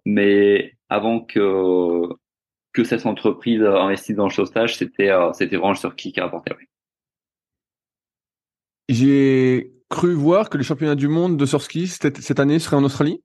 Mais 0.06 0.74
avant 0.90 1.20
que 1.20 2.08
que 2.72 2.84
cette 2.84 3.06
entreprise 3.06 3.62
investisse 3.62 4.16
dans 4.16 4.28
le 4.28 4.34
sauvetage, 4.34 4.78
c'était 4.78 5.12
c'était 5.34 5.58
vraiment 5.58 5.72
le 5.72 5.78
surski 5.78 6.14
qui 6.14 6.20
a 6.20 6.26
apporté. 6.26 6.54
Ouais. 6.54 6.68
J'ai 8.88 9.74
cru 9.90 10.14
voir 10.14 10.50
que 10.50 10.58
les 10.58 10.64
championnats 10.64 10.96
du 10.96 11.08
monde 11.08 11.38
de 11.38 11.46
surski 11.46 11.88
cette, 11.88 12.18
cette 12.18 12.40
année 12.40 12.60
seraient 12.60 12.78
en 12.78 12.84
Australie 12.84 13.22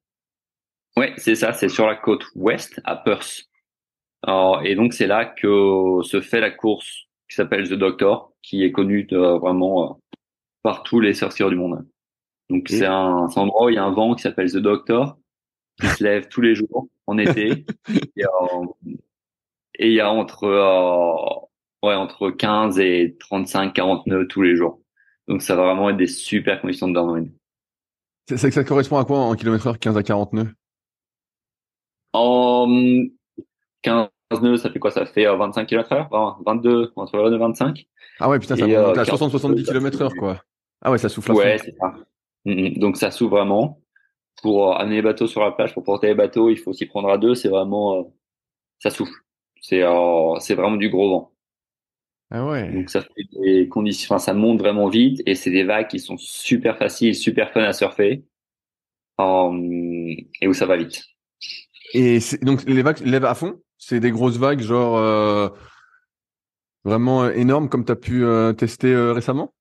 Oui, 0.96 1.06
c'est 1.17 1.34
ça, 1.34 1.52
c'est 1.52 1.69
sur 1.69 1.87
la 1.87 1.96
côte 1.96 2.25
ouest, 2.34 2.81
à 2.84 2.96
Perth. 2.96 3.44
et 4.64 4.75
donc 4.75 4.94
c'est 4.94 5.06
là 5.06 5.26
que 5.26 6.00
se 6.02 6.20
fait 6.20 6.40
la 6.40 6.50
course 6.50 7.09
qui 7.31 7.37
s'appelle 7.37 7.69
The 7.69 7.75
Doctor, 7.75 8.32
qui 8.43 8.65
est 8.65 8.73
connue 8.73 9.05
de, 9.05 9.17
vraiment 9.17 9.85
euh, 9.85 9.94
par 10.62 10.82
tous 10.82 11.00
les 11.00 11.15
surskieurs 11.15 11.49
du 11.49 11.56
monde. 11.56 11.87
Donc 12.50 12.67
c'est 12.69 12.87
un, 12.87 12.93
un, 12.93 13.29
endroit 13.37 13.67
où 13.67 13.69
il 13.69 13.77
y 13.77 13.79
a 13.79 13.85
un 13.85 13.93
vent 13.93 14.15
qui 14.15 14.23
s'appelle 14.23 14.50
The 14.50 14.56
Doctor, 14.56 15.17
qui 15.81 15.87
se 15.87 16.03
lève 16.03 16.29
tous 16.29 16.41
les 16.41 16.56
jours 16.56 16.88
en 17.06 17.17
été. 17.19 17.65
et, 18.17 18.25
euh, 18.25 18.67
et, 19.79 19.87
il 19.87 19.93
y 19.93 20.00
a 20.00 20.11
entre 20.11 20.44
euh, 20.44 21.87
ouais 21.87 21.94
entre 21.94 22.31
15 22.31 22.81
et 22.81 23.17
35, 23.21 23.75
40 23.75 24.06
nœuds 24.09 24.27
tous 24.27 24.43
les 24.43 24.56
jours. 24.56 24.81
Donc 25.29 25.43
ça 25.43 25.55
va 25.55 25.67
vraiment 25.67 25.91
être 25.91 25.97
des 25.97 26.09
super 26.09 26.61
conditions 26.61 26.88
de 26.88 26.94
downwind. 26.94 27.31
Ça, 28.29 28.50
ça 28.50 28.65
correspond 28.65 28.99
à 28.99 29.05
quoi 29.05 29.19
en 29.21 29.37
kilomètre 29.37 29.69
heure 29.69 29.79
15 29.79 29.97
à 29.97 30.03
40 30.03 30.32
nœuds? 30.32 30.53
En 32.12 32.67
15 33.82 34.09
nœuds, 34.38 34.56
ça 34.56 34.71
fait 34.71 34.79
quoi? 34.79 34.91
Ça 34.91 35.06
fait 35.06 35.25
25 35.25 35.67
km 35.67 35.93
heure 35.93 36.38
22, 36.47 36.93
entre 36.97 37.19
20 37.19 37.32
et 37.32 37.38
25. 37.38 37.87
Ah 38.21 38.29
ouais, 38.29 38.38
putain, 38.38 38.56
ça 38.56 38.67
monte 38.67 38.99
à 38.99 39.03
60-70 39.03 39.65
km 39.65 40.03
heure, 40.03 40.15
quoi. 40.15 40.43
Ah 40.82 40.91
ouais, 40.91 40.99
ça 40.99 41.09
souffle 41.09 41.32
à 41.32 41.35
Ouais, 41.35 41.59
c'est 41.59 41.73
ça. 41.73 41.94
Mm, 42.44 42.53
mm. 42.53 42.79
Donc 42.79 42.97
ça 42.97 43.11
souffle 43.11 43.35
vraiment. 43.35 43.81
Pour 44.43 44.71
euh, 44.71 44.77
amener 44.77 44.97
les 44.97 45.03
bateaux 45.03 45.27
sur 45.27 45.43
la 45.43 45.50
plage, 45.50 45.75
pour 45.75 45.85
porter 45.85 46.06
les 46.06 46.15
bateaux, 46.15 46.49
il 46.49 46.56
faut 46.56 46.73
s'y 46.73 46.87
prendre 46.87 47.11
à 47.11 47.19
deux. 47.19 47.35
C'est 47.35 47.49
vraiment, 47.49 47.99
euh, 47.99 48.03
ça 48.79 48.91
souffle. 48.91 49.12
C'est, 49.61 49.82
euh, 49.82 50.38
c'est 50.38 50.55
vraiment 50.55 50.77
du 50.77 50.88
gros 50.88 51.11
vent. 51.11 51.32
Ah 52.31 52.47
ouais. 52.47 52.73
Donc 52.73 52.88
ça 52.88 53.03
fait 53.03 53.25
des 53.43 53.69
conditions, 53.69 54.15
enfin 54.15 54.25
ça 54.25 54.35
monte 54.35 54.61
vraiment 54.61 54.88
vite 54.88 55.21
et 55.27 55.35
c'est 55.35 55.50
des 55.50 55.65
vagues 55.65 55.88
qui 55.88 55.99
sont 55.99 56.17
super 56.17 56.79
faciles, 56.79 57.17
super 57.17 57.53
fun 57.53 57.62
à 57.65 57.73
surfer 57.73 58.25
et 59.19 60.49
où 60.49 60.55
ça 60.55 60.65
va 60.65 60.77
vite. 60.77 61.03
Et 61.92 62.19
donc 62.43 62.65
les 62.65 62.82
vagues 62.82 63.00
lèvent 63.05 63.24
à 63.24 63.34
fond, 63.34 63.60
c'est 63.79 64.00
des 64.00 64.10
grosses 64.10 64.38
vagues 64.38 64.60
genre 64.60 64.96
euh, 64.98 65.48
vraiment 66.84 67.29
énormes 67.29 67.69
comme 67.69 67.84
tu 67.84 67.93
as 67.93 67.96
pu 67.96 68.24
euh, 68.24 68.53
tester 68.53 68.93
euh, 68.93 69.12
récemment 69.12 69.53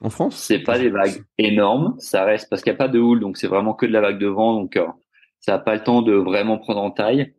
en 0.00 0.10
France? 0.10 0.36
C'est 0.36 0.58
pas 0.58 0.78
des 0.78 0.90
vagues 0.90 1.24
énormes, 1.38 1.94
ça 1.98 2.24
reste 2.24 2.50
parce 2.50 2.62
qu'il 2.62 2.72
n'y 2.72 2.76
a 2.76 2.78
pas 2.78 2.88
de 2.88 2.98
houle 2.98 3.20
donc 3.20 3.36
c'est 3.36 3.46
vraiment 3.46 3.74
que 3.74 3.86
de 3.86 3.92
la 3.92 4.00
vague 4.00 4.18
de 4.18 4.26
vent 4.26 4.54
donc 4.54 4.78
ça 5.40 5.52
n'a 5.52 5.58
pas 5.58 5.74
le 5.74 5.82
temps 5.82 6.02
de 6.02 6.12
vraiment 6.12 6.58
prendre 6.58 6.80
en 6.80 6.90
taille. 6.90 7.32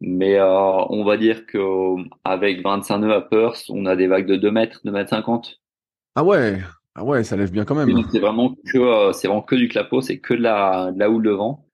Mais 0.00 0.38
euh, 0.38 0.46
on 0.46 1.04
va 1.04 1.16
dire 1.16 1.44
que 1.46 1.58
avec 2.24 2.62
25 2.62 2.98
nœuds 2.98 3.14
à 3.14 3.20
Perth, 3.20 3.64
on 3.68 3.84
a 3.86 3.96
des 3.96 4.06
vagues 4.06 4.26
de 4.26 4.36
2 4.36 4.50
mètres, 4.50 4.80
2 4.84 4.92
mètres 4.92 5.10
50. 5.10 5.58
Ah 6.14 6.22
ouais, 6.22 6.60
ah 6.94 7.04
ouais, 7.04 7.24
ça 7.24 7.36
lève 7.36 7.50
bien 7.50 7.64
quand 7.64 7.74
même. 7.74 8.04
C'est 8.12 8.20
vraiment 8.20 8.54
que 8.72 8.78
euh, 8.78 9.12
c'est 9.12 9.26
vraiment 9.26 9.42
que 9.42 9.56
du 9.56 9.68
clapot, 9.68 10.00
c'est 10.00 10.20
que 10.20 10.34
de 10.34 10.42
la, 10.42 10.92
de 10.92 10.98
la 10.98 11.10
houle 11.10 11.24
de 11.24 11.30
vent. 11.30 11.67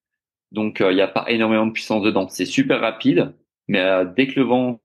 Donc 0.54 0.78
il 0.80 0.86
euh, 0.86 0.94
n'y 0.94 1.00
a 1.00 1.08
pas 1.08 1.26
énormément 1.28 1.66
de 1.66 1.72
puissance 1.72 2.02
dedans. 2.02 2.28
C'est 2.28 2.46
super 2.46 2.80
rapide, 2.80 3.34
mais 3.68 3.82
dès 4.16 4.26
que 4.28 4.40
le 4.40 4.46
vent 4.46 4.80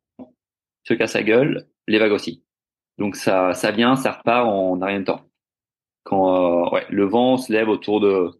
se 0.84 0.94
casse 0.94 1.14
la 1.14 1.24
gueule, 1.24 1.68
les 1.88 2.00
vagues 2.00 2.12
aussi. 2.12 2.44
Donc 2.98 3.16
ça 3.16 3.54
ça 3.54 3.72
vient, 3.72 3.96
ça 3.96 4.12
repart 4.12 4.48
en 4.48 4.80
rien 4.80 5.00
de 5.02 5.06
temps. 5.06 5.26
Quand 6.04 6.72
ouais, 6.74 6.86
le 6.90 7.06
vent 7.06 7.38
se 7.38 7.54
lève 7.54 7.70
autour 7.70 8.02
de 8.02 8.32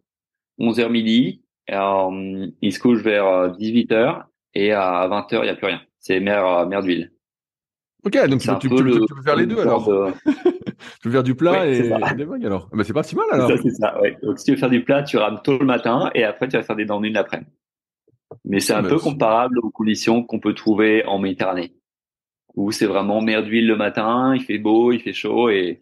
11h 0.58 0.88
midi, 0.90 1.44
il 1.68 2.72
se 2.72 2.80
couche 2.80 3.02
vers 3.02 3.52
18h 3.56 4.24
et 4.54 4.72
à 4.72 5.06
20h, 5.08 5.38
il 5.38 5.42
n'y 5.42 5.48
a 5.48 5.54
plus 5.54 5.66
rien. 5.66 5.82
C'est 5.98 6.16
euh, 6.16 6.66
mer 6.66 6.82
d'huile. 6.82 7.12
Ok, 8.04 8.28
donc 8.28 8.40
tu, 8.40 8.48
tu, 8.58 8.68
peux 8.68 9.22
faire 9.22 9.36
les 9.36 9.46
deux 9.46 9.58
alors. 9.58 9.84
tu 10.24 10.32
peux 11.02 11.10
faire 11.10 11.22
du 11.22 11.34
plat 11.34 11.66
et 11.66 11.82
des 12.16 12.24
vagues 12.24 12.46
alors. 12.46 12.68
Mais 12.72 12.84
c'est 12.84 12.92
pas 12.92 13.02
si 13.02 13.14
mal 13.14 13.26
alors. 13.30 13.50
C'est 13.62 13.70
ça, 13.70 14.00
ouais. 14.00 14.16
Donc 14.22 14.38
si 14.38 14.46
tu 14.46 14.50
veux 14.52 14.56
faire 14.56 14.70
du 14.70 14.82
plat, 14.82 15.02
tu 15.02 15.18
rames 15.18 15.40
tôt 15.42 15.58
le 15.58 15.66
matin 15.66 16.10
et 16.14 16.24
après 16.24 16.48
tu 16.48 16.56
vas 16.56 16.62
faire 16.62 16.76
des 16.76 16.86
dents 16.86 17.00
l'après-midi. 17.00 17.50
Mais 18.44 18.60
c'est 18.60 18.72
un 18.72 18.82
peu 18.82 18.98
comparable 18.98 19.58
aux 19.58 19.70
conditions 19.70 20.22
qu'on 20.22 20.40
peut 20.40 20.54
trouver 20.54 21.04
en 21.04 21.18
Méditerranée, 21.18 21.74
où 22.54 22.70
c'est 22.70 22.86
vraiment 22.86 23.20
mer 23.20 23.42
d'huile 23.42 23.66
le 23.66 23.76
matin, 23.76 24.34
il 24.34 24.42
fait 24.42 24.58
beau, 24.58 24.92
il 24.92 25.00
fait 25.00 25.12
chaud 25.12 25.50
et 25.50 25.80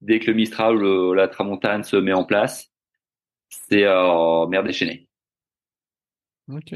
dès 0.00 0.20
que 0.20 0.26
le 0.28 0.34
Mistral 0.34 0.82
ou 0.82 1.12
la 1.12 1.28
Tramontane 1.28 1.84
se 1.84 1.96
met 1.96 2.12
en 2.12 2.24
place, 2.24 2.72
c'est 3.48 3.84
euh, 3.84 4.46
mer 4.46 4.62
déchaînée. 4.62 5.08
Ok. 6.50 6.74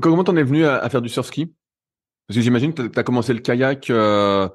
Comment 0.00 0.24
t'en 0.24 0.36
es 0.36 0.42
venu 0.42 0.64
à, 0.64 0.88
faire 0.88 1.02
du 1.02 1.08
surski? 1.08 1.52
Parce 2.30 2.36
que 2.36 2.42
j'imagine 2.44 2.72
que 2.72 2.82
tu 2.82 2.96
as 2.96 3.02
commencé 3.02 3.34
le 3.34 3.40
kayak 3.40 3.90
euh, 3.90 4.48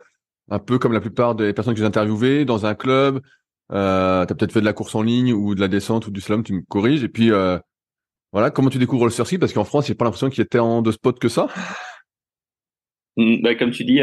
un 0.49 0.59
peu 0.59 0.79
comme 0.79 0.93
la 0.93 1.01
plupart 1.01 1.35
des 1.35 1.51
personnes 1.51 1.73
que 1.73 1.79
j'ai 1.81 1.85
interviewées, 1.85 2.45
dans 2.45 2.65
un 2.65 2.73
club. 2.73 3.19
Euh, 3.73 4.25
tu 4.25 4.31
as 4.31 4.33
peut-être 4.33 4.53
fait 4.53 4.61
de 4.61 4.65
la 4.65 4.71
course 4.71 4.95
en 4.95 5.01
ligne 5.01 5.33
ou 5.33 5.55
de 5.55 5.59
la 5.59 5.67
descente 5.67 6.07
ou 6.07 6.11
du 6.11 6.21
slalom, 6.21 6.45
tu 6.45 6.53
me 6.53 6.61
corriges. 6.61 7.03
Et 7.03 7.09
puis, 7.09 7.33
euh, 7.33 7.59
voilà, 8.31 8.49
comment 8.49 8.69
tu 8.69 8.77
découvres 8.77 9.03
le 9.03 9.11
surski 9.11 9.37
Parce 9.37 9.51
qu'en 9.51 9.65
France, 9.65 9.87
j'ai 9.87 9.93
pas 9.93 10.05
l'impression 10.05 10.29
qu'il 10.29 10.39
y 10.39 10.43
ait 10.43 10.45
tant 10.45 10.81
de 10.81 10.89
spots 10.89 11.19
que 11.19 11.27
ça. 11.27 11.47
Mm, 13.17 13.41
bah, 13.41 13.55
comme 13.55 13.71
tu 13.71 13.83
dis, 13.83 13.99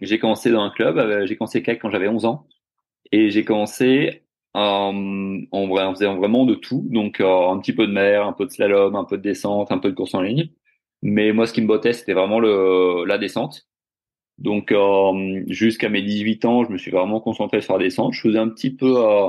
j'ai 0.00 0.18
commencé 0.20 0.52
dans 0.52 0.62
un 0.62 0.70
club, 0.70 0.96
euh, 0.98 1.26
j'ai 1.26 1.36
commencé 1.36 1.60
kayak 1.60 1.80
quand 1.82 1.90
j'avais 1.90 2.06
11 2.06 2.24
ans. 2.24 2.46
Et 3.10 3.30
j'ai 3.30 3.44
commencé 3.44 4.22
en, 4.54 5.40
en, 5.50 5.94
faisant 5.96 6.14
vraiment 6.18 6.44
de 6.44 6.54
tout. 6.54 6.86
Donc, 6.90 7.20
un 7.20 7.58
petit 7.58 7.72
peu 7.72 7.88
de 7.88 7.92
mer, 7.92 8.24
un 8.24 8.32
peu 8.32 8.46
de 8.46 8.52
slalom, 8.52 8.94
un 8.94 9.04
peu 9.04 9.16
de 9.16 9.22
descente, 9.22 9.72
un 9.72 9.78
peu 9.78 9.90
de 9.90 9.96
course 9.96 10.14
en 10.14 10.20
ligne. 10.20 10.50
Mais 11.02 11.32
moi, 11.32 11.46
ce 11.46 11.52
qui 11.52 11.62
me 11.62 11.66
bottait, 11.66 11.92
c'était 11.92 12.12
vraiment 12.14 12.38
le, 12.38 13.04
la 13.06 13.18
descente. 13.18 13.66
Donc, 14.38 14.72
euh, 14.72 15.42
jusqu'à 15.48 15.88
mes 15.88 16.02
18 16.02 16.44
ans, 16.44 16.64
je 16.64 16.70
me 16.70 16.78
suis 16.78 16.90
vraiment 16.90 17.20
concentré 17.20 17.60
sur 17.60 17.76
la 17.76 17.84
descente. 17.84 18.12
Je 18.12 18.20
faisais 18.20 18.38
un 18.38 18.48
petit 18.48 18.70
peu, 18.70 18.94
euh, 18.96 19.28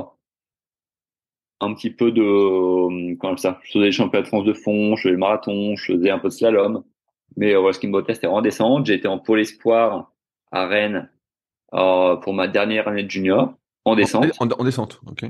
un 1.60 1.74
petit 1.74 1.90
peu 1.90 2.12
de, 2.12 3.14
comment 3.16 3.36
ça, 3.36 3.60
je 3.64 3.72
faisais 3.72 3.86
les 3.86 3.92
championnats 3.92 4.22
de 4.22 4.28
France 4.28 4.44
de 4.44 4.54
fond, 4.54 4.96
je 4.96 5.02
faisais 5.02 5.12
le 5.12 5.18
marathon, 5.18 5.76
je 5.76 5.92
faisais 5.92 6.10
un 6.10 6.18
peu 6.18 6.28
de 6.28 6.32
slalom. 6.32 6.84
Mais 7.36 7.54
voilà, 7.54 7.72
ce 7.72 7.80
qui 7.80 7.88
me 7.88 7.92
bottait, 7.92 8.14
c'était 8.14 8.26
vraiment 8.26 8.42
descente. 8.42 8.86
J'ai 8.86 8.94
été 8.94 9.08
en 9.08 9.18
pôle 9.18 9.40
espoir 9.40 10.12
à 10.52 10.66
Rennes 10.66 11.10
pour 11.70 12.32
ma 12.32 12.46
dernière 12.46 12.86
année 12.86 13.02
de 13.02 13.10
junior 13.10 13.54
en 13.84 13.96
descente. 13.96 14.26
En, 14.38 14.64
descente, 14.64 15.00
ok. 15.06 15.26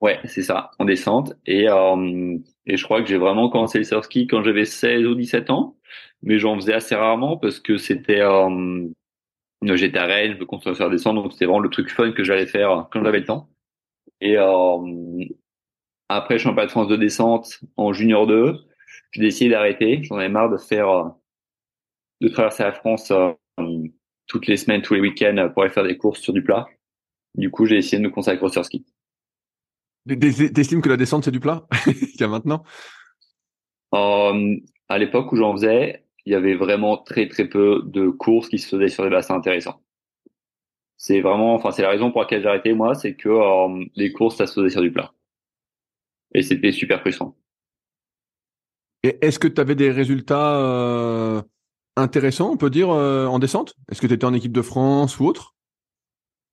Ouais, 0.00 0.20
c'est 0.24 0.42
ça, 0.42 0.70
en 0.78 0.84
descente. 0.84 1.32
Et, 1.46 1.68
euh, 1.68 2.36
et 2.66 2.76
je 2.76 2.84
crois 2.84 3.00
que 3.00 3.08
j'ai 3.08 3.16
vraiment 3.16 3.48
commencé 3.48 3.78
le 3.78 3.84
surf 3.84 4.04
ski 4.04 4.26
quand 4.26 4.42
j'avais 4.42 4.66
16 4.66 5.06
ou 5.06 5.14
17 5.14 5.48
ans, 5.50 5.76
mais 6.22 6.38
j'en 6.38 6.54
faisais 6.56 6.74
assez 6.74 6.94
rarement 6.94 7.38
parce 7.38 7.60
que 7.60 7.78
c'était 7.78 8.20
euh, 8.20 8.88
j'étais 9.62 9.98
à 9.98 10.06
Rennes, 10.06 10.34
je 10.34 10.38
me 10.40 10.46
concentrais 10.46 10.74
sur 10.76 10.84
la 10.84 10.90
descente, 10.90 11.16
donc 11.16 11.32
c'était 11.32 11.46
vraiment 11.46 11.60
le 11.60 11.70
truc 11.70 11.90
fun 11.90 12.12
que 12.12 12.24
j'allais 12.24 12.46
faire 12.46 12.88
quand 12.92 13.04
j'avais 13.04 13.20
le 13.20 13.26
temps. 13.26 13.48
Et 14.20 14.38
euh, 14.38 14.78
après 16.08 16.38
championnat 16.40 16.66
de 16.66 16.70
France 16.72 16.88
de 16.88 16.96
descente 16.96 17.60
en 17.76 17.92
junior 17.92 18.26
2, 18.26 18.56
j'ai 19.12 19.20
décidé 19.20 19.50
d'arrêter. 19.50 20.02
J'en 20.02 20.16
avais 20.16 20.28
marre 20.28 20.50
de 20.50 20.56
faire 20.56 20.88
euh, 20.90 21.08
de 22.20 22.28
traverser 22.28 22.62
la 22.62 22.72
France 22.72 23.10
euh, 23.10 23.32
toutes 24.26 24.46
les 24.46 24.56
semaines, 24.56 24.82
tous 24.82 24.94
les 24.94 25.00
week-ends 25.00 25.50
pour 25.52 25.62
aller 25.62 25.72
faire 25.72 25.84
des 25.84 25.96
courses 25.96 26.20
sur 26.20 26.32
du 26.32 26.42
plat. 26.42 26.66
Du 27.36 27.50
coup, 27.50 27.66
j'ai 27.66 27.78
essayé 27.78 27.98
de 27.98 28.04
me 28.08 28.12
consacrer 28.12 28.44
au 28.46 28.48
surski. 28.50 28.86
T'estimes 30.06 30.82
que 30.82 30.88
la 30.88 30.96
descente 30.96 31.24
c'est 31.24 31.30
du 31.30 31.40
plat 31.40 31.66
qu'il 31.84 32.20
y 32.20 32.24
a 32.24 32.28
maintenant? 32.28 32.62
Euh, 33.94 34.56
À 34.88 34.98
l'époque 34.98 35.32
où 35.32 35.36
j'en 35.36 35.52
faisais, 35.52 36.04
il 36.24 36.32
y 36.32 36.36
avait 36.36 36.54
vraiment 36.54 36.96
très 36.98 37.28
très 37.28 37.48
peu 37.48 37.82
de 37.84 38.08
courses 38.10 38.48
qui 38.48 38.58
se 38.58 38.68
faisaient 38.76 38.88
sur 38.88 39.02
des 39.04 39.10
bassins 39.10 39.34
intéressants. 39.36 39.80
C'est 40.98 41.22
vraiment, 41.22 41.54
enfin 41.54 41.70
c'est 41.70 41.80
la 41.80 41.88
raison 41.88 42.10
pour 42.12 42.20
laquelle 42.20 42.42
j'ai 42.42 42.48
arrêté 42.48 42.74
moi, 42.74 42.94
c'est 42.94 43.14
que 43.16 43.30
euh, 43.30 43.84
les 43.94 44.12
courses 44.12 44.36
ça 44.36 44.46
se 44.46 44.60
faisait 44.60 44.68
sur 44.70 44.82
du 44.82 44.92
plat. 44.92 45.14
Et 46.32 46.42
c'était 46.42 46.70
super 46.70 47.00
frustrant. 47.00 47.34
Et 49.02 49.18
est-ce 49.22 49.38
que 49.38 49.48
tu 49.48 49.60
avais 49.60 49.74
des 49.74 49.90
résultats 49.90 50.56
euh, 50.58 51.42
intéressants, 51.96 52.50
on 52.52 52.56
peut 52.56 52.70
dire, 52.70 52.88
en 52.90 53.38
descente? 53.38 53.74
Est-ce 53.90 54.00
que 54.00 54.06
tu 54.06 54.14
étais 54.14 54.24
en 54.24 54.34
équipe 54.34 54.52
de 54.52 54.62
France 54.62 55.18
ou 55.20 55.26
autre? 55.26 55.54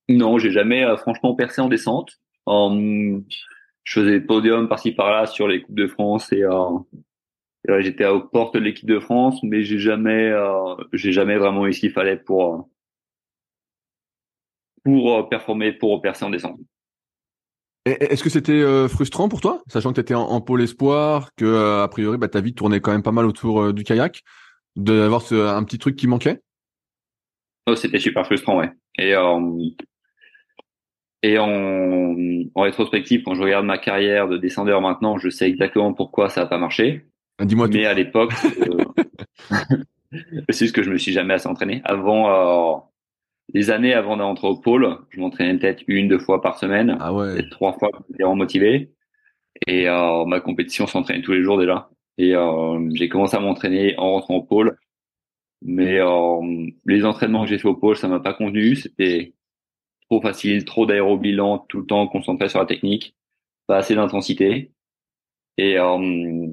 Non, 0.07 0.37
j'ai 0.39 0.51
jamais 0.51 0.85
franchement 0.95 1.35
percé 1.35 1.59
en 1.59 1.67
descente. 1.67 2.21
Je 2.47 3.99
faisais 3.99 4.19
podium 4.21 4.67
par-ci 4.67 4.91
par-là 4.91 5.25
sur 5.25 5.47
les 5.47 5.61
coupes 5.61 5.75
de 5.75 5.87
France 5.87 6.31
et, 6.31 6.43
euh, 6.43 6.79
j'étais 7.79 8.05
aux 8.05 8.21
portes 8.21 8.55
de 8.55 8.59
l'équipe 8.59 8.87
de 8.87 8.99
France, 8.99 9.39
mais 9.43 9.63
j'ai 9.63 9.79
jamais, 9.79 10.29
euh, 10.29 10.75
j'ai 10.91 11.11
jamais 11.11 11.37
vraiment 11.37 11.65
eu 11.65 11.73
ce 11.73 11.79
qu'il 11.79 11.91
fallait 11.91 12.17
pour 12.17 12.69
pour 14.83 15.29
performer, 15.29 15.71
pour 15.71 16.01
percer 16.01 16.25
en 16.25 16.29
descente. 16.29 16.59
Est-ce 17.85 18.21
que 18.21 18.29
c'était 18.29 18.87
frustrant 18.89 19.29
pour 19.29 19.39
toi, 19.39 19.61
sachant 19.67 19.89
que 19.91 19.95
tu 19.95 20.01
étais 20.01 20.13
en, 20.13 20.41
pôle 20.41 20.61
espoir, 20.61 21.29
que 21.35 21.81
a 21.81 21.87
priori 21.87 22.17
bah, 22.17 22.27
ta 22.27 22.41
vie 22.41 22.53
tournait 22.53 22.81
quand 22.81 22.91
même 22.91 23.03
pas 23.03 23.13
mal 23.13 23.25
autour 23.25 23.73
du 23.73 23.85
kayak, 23.85 24.23
d'avoir 24.75 25.21
un 25.31 25.63
petit 25.63 25.77
truc 25.77 25.95
qui 25.95 26.07
manquait? 26.07 26.41
Oh, 27.65 27.75
c'était 27.75 27.99
super 27.99 28.25
frustrant, 28.25 28.57
ouais. 28.57 28.71
Et 28.97 29.15
et 31.23 31.39
en, 31.39 32.15
en 32.53 32.61
rétrospective, 32.61 33.23
quand 33.23 33.33
je 33.33 33.41
regarde 33.41 33.65
ma 33.65 33.77
carrière 33.77 34.27
de 34.27 34.37
descendeur 34.37 34.81
maintenant, 34.81 35.17
je 35.17 35.29
sais 35.29 35.49
exactement 35.49 35.93
pourquoi 35.93 36.29
ça 36.29 36.41
n'a 36.41 36.47
pas 36.47 36.57
marché. 36.57 37.05
Ah, 37.39 37.45
dis-moi 37.45 37.67
Mais 37.69 37.85
à 37.85 37.93
l'époque, 37.93 38.33
euh, 38.61 38.83
c'est 40.49 40.65
juste 40.65 40.75
que 40.75 40.83
je 40.83 40.91
me 40.91 40.97
suis 40.97 41.13
jamais 41.13 41.33
assez 41.33 41.47
entraîné. 41.47 41.81
Avant, 41.85 42.29
euh, 42.29 42.77
les 43.53 43.71
années 43.71 43.93
avant 43.93 44.17
d'entrer 44.17 44.47
au 44.47 44.55
pôle, 44.55 44.97
je 45.09 45.19
m'entraînais 45.19 45.57
peut-être 45.57 45.83
une, 45.87 46.07
deux 46.07 46.19
fois 46.19 46.41
par 46.41 46.57
semaine. 46.57 46.97
Ah 46.99 47.13
ouais. 47.13 47.33
Peut-être 47.33 47.49
trois 47.49 47.73
fois, 47.73 47.89
j'étais 48.09 48.23
vraiment 48.23 48.35
motivé. 48.35 48.91
Et 49.67 49.87
euh, 49.87 50.25
ma 50.25 50.39
compétition 50.39 50.87
s'entraînait 50.87 51.21
tous 51.21 51.33
les 51.33 51.43
jours 51.43 51.57
déjà. 51.57 51.89
Et 52.17 52.35
euh, 52.35 52.89
j'ai 52.93 53.09
commencé 53.09 53.35
à 53.35 53.39
m'entraîner 53.39 53.95
en 53.97 54.11
rentrant 54.11 54.35
au 54.35 54.43
pôle. 54.43 54.77
Mais 55.61 55.99
euh, 55.99 56.67
les 56.85 57.05
entraînements 57.05 57.43
que 57.43 57.49
j'ai 57.49 57.57
fait 57.57 57.67
au 57.67 57.75
pôle, 57.75 57.95
ça 57.95 58.07
m'a 58.07 58.19
pas 58.19 58.33
convenu. 58.33 58.75
C'était 58.75 59.33
trop 60.09 60.21
facile, 60.21 60.65
trop 60.65 60.85
d'aérobilan, 60.85 61.59
tout 61.69 61.79
le 61.79 61.85
temps 61.85 62.07
concentré 62.07 62.49
sur 62.49 62.59
la 62.59 62.65
technique, 62.65 63.15
pas 63.67 63.77
assez 63.77 63.95
d'intensité. 63.95 64.71
Et, 65.57 65.77
euh, 65.79 66.47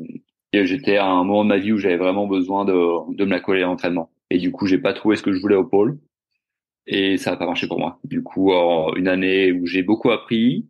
j'étais 0.52 0.96
à 0.96 1.06
un 1.06 1.24
moment 1.24 1.44
de 1.44 1.48
ma 1.50 1.58
vie 1.58 1.72
où 1.72 1.78
j'avais 1.78 1.96
vraiment 1.96 2.26
besoin 2.26 2.64
de, 2.64 3.14
de 3.14 3.24
me 3.24 3.30
la 3.30 3.40
coller 3.40 3.62
à 3.62 3.66
l'entraînement. 3.66 4.10
Et 4.30 4.38
du 4.38 4.52
coup, 4.52 4.66
j'ai 4.66 4.78
pas 4.78 4.92
trouvé 4.92 5.16
ce 5.16 5.22
que 5.22 5.32
je 5.32 5.40
voulais 5.40 5.56
au 5.56 5.64
pôle. 5.64 5.98
Et 6.86 7.18
ça 7.18 7.30
n'a 7.32 7.36
pas 7.36 7.46
marché 7.46 7.68
pour 7.68 7.78
moi. 7.78 7.98
Du 8.04 8.22
coup, 8.22 8.52
une 8.96 9.08
année 9.08 9.52
où 9.52 9.66
j'ai 9.66 9.82
beaucoup 9.82 10.10
appris, 10.10 10.68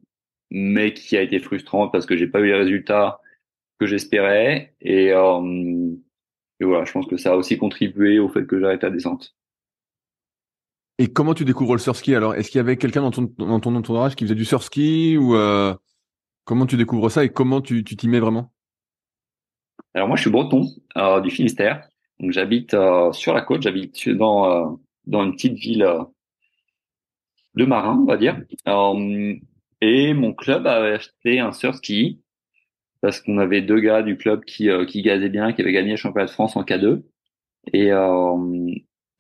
mais 0.51 0.93
qui 0.95 1.17
a 1.17 1.23
été 1.23 1.39
frustrante 1.39 1.93
parce 1.93 2.07
que 2.07 2.17
j'ai 2.17 2.27
pas 2.27 2.41
eu 2.41 2.47
les 2.47 2.55
résultats 2.55 3.21
que 3.79 3.87
j'espérais. 3.87 4.75
Et, 4.81 5.13
euh, 5.13 5.95
et 6.61 6.65
voilà, 6.65 6.85
je 6.85 6.93
pense 6.93 7.07
que 7.07 7.17
ça 7.17 7.33
a 7.33 7.37
aussi 7.37 7.59
contribué 7.59 8.19
au 8.19 8.29
fait 8.29 8.47
que 8.47 8.61
j'arrête 8.61 8.83
la 8.83 8.91
descente. 8.91 9.35
Et 11.01 11.09
comment 11.09 11.33
tu 11.33 11.47
découvres 11.47 11.73
le 11.73 11.79
surski 11.79 12.15
alors? 12.15 12.35
Est-ce 12.35 12.51
qu'il 12.51 12.59
y 12.59 12.61
avait 12.61 12.77
quelqu'un 12.77 13.01
dans 13.01 13.11
ton, 13.11 13.33
dans 13.39 13.59
ton 13.59 13.75
entourage 13.75 14.15
qui 14.17 14.25
faisait 14.25 14.35
du 14.35 14.45
surski 14.45 15.17
ou 15.17 15.35
euh, 15.35 15.75
comment 16.45 16.67
tu 16.67 16.77
découvres 16.77 17.11
ça 17.11 17.25
et 17.25 17.31
comment 17.31 17.63
tu 17.63 17.83
t'y 17.83 18.07
mets 18.07 18.21
vraiment? 18.21 18.53
Alors 19.95 20.09
moi 20.09 20.19
je 20.19 20.21
suis 20.21 20.31
breton 20.31 20.67
euh, 20.99 21.23
du 21.23 21.31
Finistère, 21.31 21.89
donc 22.21 22.33
j'habite 22.33 22.75
euh, 22.75 23.13
sur 23.13 23.33
la 23.33 23.41
côte, 23.41 23.63
j'habite 23.63 24.11
dans 24.11 24.79
dans 25.07 25.25
une 25.25 25.33
petite 25.33 25.55
ville 25.55 25.89
de 27.55 27.65
marin 27.65 27.99
on 27.99 28.05
va 28.05 28.19
dire. 28.19 28.39
et 29.81 30.13
mon 30.13 30.35
club 30.35 30.67
avait 30.67 30.97
acheté 30.97 31.41
un 31.41 31.53
surski 31.53 32.21
parce 33.01 33.23
qu'on 33.23 33.39
avait 33.39 33.63
deux 33.63 33.81
gars 33.81 34.03
du 34.03 34.19
club 34.19 34.45
qui 34.45 34.69
qui 34.87 35.01
gazaient 35.01 35.31
bien, 35.31 35.55
qui 35.55 35.63
avaient 35.63 35.73
gagné 35.73 35.93
le 35.93 35.97
championnat 35.97 36.27
de 36.27 36.31
France 36.31 36.57
en 36.57 36.63
K2 36.63 37.03
et 37.73 37.91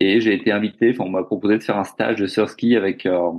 et 0.00 0.20
j'ai 0.20 0.34
été 0.34 0.50
invité, 0.50 0.90
enfin 0.90 1.04
on 1.04 1.10
m'a 1.10 1.22
proposé 1.22 1.58
de 1.58 1.62
faire 1.62 1.78
un 1.78 1.84
stage 1.84 2.16
de 2.16 2.26
surski 2.26 2.76
avec 2.76 3.06
euh, 3.06 3.30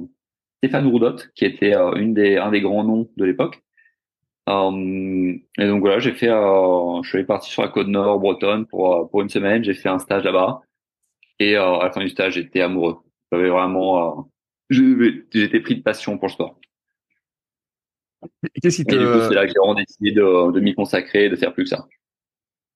Stéphane 0.59 0.87
Roudot, 0.87 1.17
qui 1.35 1.45
était 1.45 1.75
euh, 1.75 1.93
une 1.95 2.13
des, 2.13 2.37
un 2.37 2.51
des 2.51 2.61
grands 2.61 2.83
noms 2.83 3.09
de 3.17 3.25
l'époque. 3.25 3.61
Euh, 4.49 5.33
et 5.57 5.67
donc 5.67 5.81
voilà, 5.81 5.99
j'ai 5.99 6.13
fait, 6.13 6.27
je 6.27 7.09
suis 7.09 7.23
parti 7.25 7.49
sur 7.49 7.61
la 7.61 7.69
côte 7.69 7.87
nord 7.87 8.19
bretonne 8.19 8.65
pour 8.65 9.09
pour 9.09 9.21
une 9.21 9.29
semaine. 9.29 9.63
J'ai 9.63 9.73
fait 9.73 9.89
un 9.89 9.99
stage 9.99 10.23
là-bas 10.23 10.61
et 11.39 11.55
à 11.55 11.79
la 11.83 11.91
fin 11.91 12.01
du 12.01 12.09
stage, 12.09 12.33
j'étais 12.33 12.61
amoureux. 12.61 12.97
J'avais 13.31 13.49
vraiment, 13.49 14.29
j'étais 14.69 15.59
pris 15.59 15.75
de 15.75 15.81
passion 15.81 16.17
pour 16.17 16.27
le 16.27 16.33
sport. 16.33 16.59
Qu'est-ce 18.61 18.77
qui 18.77 18.85
te... 18.85 18.95
c'est 18.95 19.33
là 19.33 19.45
que 19.45 19.47
j'ai 19.47 19.59
vraiment 19.59 19.75
décidé 19.75 20.11
de, 20.11 20.51
de 20.51 20.59
m'y 20.59 20.75
consacrer 20.75 21.25
et 21.25 21.29
de 21.29 21.35
faire 21.35 21.53
plus 21.53 21.63
que 21.63 21.69
ça. 21.69 21.87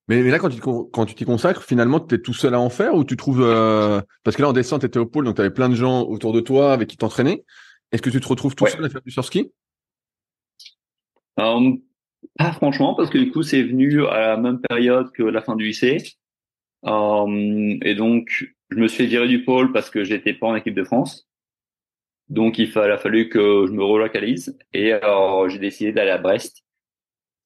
Mais, 0.08 0.22
là, 0.22 0.38
quand 0.38 0.50
tu, 0.50 0.60
quand 0.60 1.06
tu 1.06 1.14
t'y 1.14 1.24
consacres, 1.24 1.64
finalement, 1.64 1.98
tu 1.98 2.14
es 2.14 2.18
tout 2.18 2.32
seul 2.32 2.54
à 2.54 2.60
en 2.60 2.70
faire 2.70 2.94
ou 2.94 3.04
tu 3.04 3.16
trouves... 3.16 3.42
Euh, 3.42 4.00
parce 4.22 4.36
que 4.36 4.42
là, 4.42 4.48
en 4.48 4.52
descente, 4.52 4.80
tu 4.80 4.86
étais 4.86 5.00
au 5.00 5.06
pôle, 5.06 5.24
donc 5.24 5.34
tu 5.34 5.40
avais 5.40 5.50
plein 5.50 5.68
de 5.68 5.74
gens 5.74 6.02
autour 6.02 6.32
de 6.32 6.40
toi 6.40 6.72
avec 6.72 6.88
qui 6.88 6.96
t'entraînaient. 6.96 7.44
Est-ce 7.90 8.02
que 8.02 8.10
tu 8.10 8.20
te 8.20 8.28
retrouves 8.28 8.54
tout 8.54 8.66
seul 8.66 8.84
à 8.84 8.88
faire 8.88 9.02
du 9.02 9.10
surski? 9.10 9.52
Euh, 11.40 11.72
Pas 12.38 12.52
franchement, 12.52 12.94
parce 12.94 13.10
que 13.10 13.18
du 13.18 13.32
coup, 13.32 13.42
c'est 13.42 13.64
venu 13.64 14.06
à 14.06 14.20
la 14.20 14.36
même 14.36 14.60
période 14.60 15.10
que 15.10 15.24
la 15.24 15.42
fin 15.42 15.56
du 15.56 15.64
lycée. 15.66 15.98
Euh, 16.84 17.76
et 17.82 17.96
donc, 17.96 18.46
je 18.70 18.76
me 18.76 18.86
suis 18.86 18.98
fait 18.98 19.06
virer 19.06 19.26
du 19.26 19.44
pôle 19.44 19.72
parce 19.72 19.90
que 19.90 20.04
j'étais 20.04 20.34
pas 20.34 20.46
en 20.46 20.54
équipe 20.54 20.74
de 20.74 20.84
France. 20.84 21.28
Donc, 22.28 22.58
il, 22.58 22.78
a 22.78 22.98
fallu 22.98 23.28
que 23.28 23.66
je 23.66 23.72
me 23.72 23.82
relocalise. 23.82 24.56
Et 24.72 24.92
j'ai 25.48 25.58
décidé 25.58 25.92
d'aller 25.92 26.12
à 26.12 26.18
Brest 26.18 26.64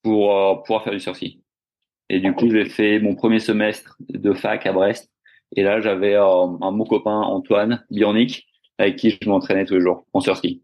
pour 0.03 0.63
pouvoir 0.63 0.85
faire 0.85 0.93
du 0.93 1.01
surski. 1.01 1.43
Et 2.11 2.19
du 2.19 2.35
coup, 2.35 2.51
j'ai 2.51 2.65
fait 2.65 2.99
mon 2.99 3.15
premier 3.15 3.39
semestre 3.39 3.97
de 4.09 4.33
fac 4.33 4.67
à 4.67 4.73
Brest. 4.73 5.13
Et 5.55 5.63
là, 5.63 5.81
j'avais 5.81 6.17
euh, 6.17 6.47
un 6.61 6.71
mon 6.73 6.85
copain 6.85 7.21
Antoine 7.21 7.85
Bionic 7.89 8.49
avec 8.79 8.97
qui 8.97 9.11
je 9.11 9.29
m'entraînais 9.29 9.65
tous 9.65 9.75
les 9.75 9.81
jours 9.81 10.07
en 10.13 10.21
surski. 10.21 10.63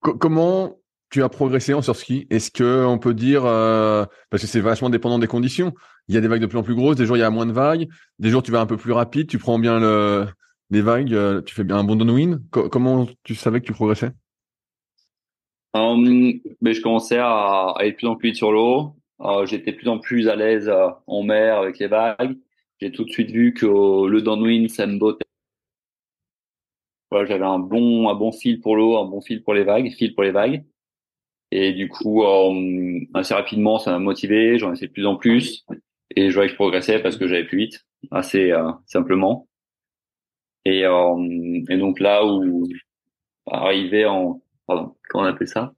Comment 0.00 0.76
tu 1.10 1.22
as 1.22 1.28
progressé 1.28 1.74
en 1.74 1.80
surski? 1.80 2.26
Est-ce 2.28 2.50
que 2.50 2.84
on 2.84 2.98
peut 2.98 3.14
dire 3.14 3.44
euh, 3.46 4.04
parce 4.30 4.42
que 4.42 4.48
c'est 4.48 4.60
vachement 4.60 4.90
dépendant 4.90 5.20
des 5.20 5.28
conditions. 5.28 5.72
Il 6.08 6.14
y 6.16 6.18
a 6.18 6.20
des 6.20 6.28
vagues 6.28 6.42
de 6.42 6.46
plus 6.46 6.58
en 6.58 6.64
plus 6.64 6.74
grosses, 6.74 6.96
des 6.96 7.06
jours 7.06 7.16
il 7.16 7.20
y 7.20 7.22
a 7.22 7.30
moins 7.30 7.46
de 7.46 7.52
vagues, 7.52 7.86
des 8.18 8.30
jours 8.30 8.42
tu 8.42 8.50
vas 8.50 8.60
un 8.60 8.66
peu 8.66 8.76
plus 8.76 8.92
rapide, 8.92 9.28
tu 9.28 9.38
prends 9.38 9.60
bien 9.60 9.78
le 9.78 10.26
les 10.70 10.82
vagues, 10.82 11.44
tu 11.44 11.54
fais 11.54 11.64
bien 11.64 11.76
un 11.76 11.84
bon 11.84 11.94
downwind. 11.94 12.42
comment 12.50 13.06
tu 13.22 13.36
savais 13.36 13.60
que 13.60 13.66
tu 13.66 13.72
progressais? 13.72 14.10
Mais 15.74 16.74
je 16.74 16.82
commençais 16.82 17.18
à, 17.18 17.74
aller 17.76 17.92
de 17.92 17.96
plus 17.96 18.06
en 18.06 18.16
plus 18.16 18.30
vite 18.30 18.36
sur 18.36 18.52
l'eau. 18.52 18.94
J'étais 19.46 19.72
de 19.72 19.76
plus 19.76 19.88
en 19.88 19.98
plus 19.98 20.28
à 20.28 20.36
l'aise 20.36 20.70
en 21.06 21.22
mer 21.22 21.58
avec 21.58 21.78
les 21.78 21.86
vagues. 21.88 22.38
J'ai 22.80 22.92
tout 22.92 23.04
de 23.04 23.10
suite 23.10 23.30
vu 23.30 23.54
que 23.54 23.66
le 23.66 24.20
downwind, 24.22 24.68
ça 24.68 24.86
me 24.86 24.98
bottait. 24.98 25.24
Voilà, 27.10 27.26
j'avais 27.26 27.44
un 27.44 27.58
bon, 27.58 28.08
un 28.08 28.14
bon 28.14 28.32
fil 28.32 28.60
pour 28.60 28.76
l'eau, 28.76 28.96
un 28.98 29.04
bon 29.04 29.20
fil 29.20 29.42
pour 29.42 29.54
les 29.54 29.64
vagues, 29.64 29.90
fil 29.92 30.14
pour 30.14 30.24
les 30.24 30.32
vagues. 30.32 30.64
Et 31.52 31.72
du 31.72 31.88
coup, 31.88 32.24
euh, 32.24 33.00
assez 33.14 33.32
rapidement, 33.32 33.78
ça 33.78 33.92
m'a 33.92 34.00
motivé. 34.00 34.58
J'en 34.58 34.72
ai 34.72 34.76
fait 34.76 34.88
de 34.88 34.92
plus 34.92 35.06
en 35.06 35.16
plus. 35.16 35.64
Et 36.16 36.30
je 36.30 36.34
voyais 36.34 36.48
que 36.48 36.52
je 36.52 36.56
progressais 36.56 36.98
parce 37.00 37.16
que 37.16 37.28
j'allais 37.28 37.44
plus 37.44 37.58
vite, 37.58 37.86
assez 38.10 38.50
euh, 38.50 38.72
simplement. 38.86 39.46
Et, 40.64 40.84
euh, 40.84 41.62
et 41.68 41.76
donc 41.76 42.00
là 42.00 42.26
où 42.26 42.66
arrivé 43.46 44.04
en, 44.04 44.42
pardon, 44.66 44.96
comment 45.08 45.24
on 45.24 45.28
appelle 45.28 45.46
ça? 45.46 45.72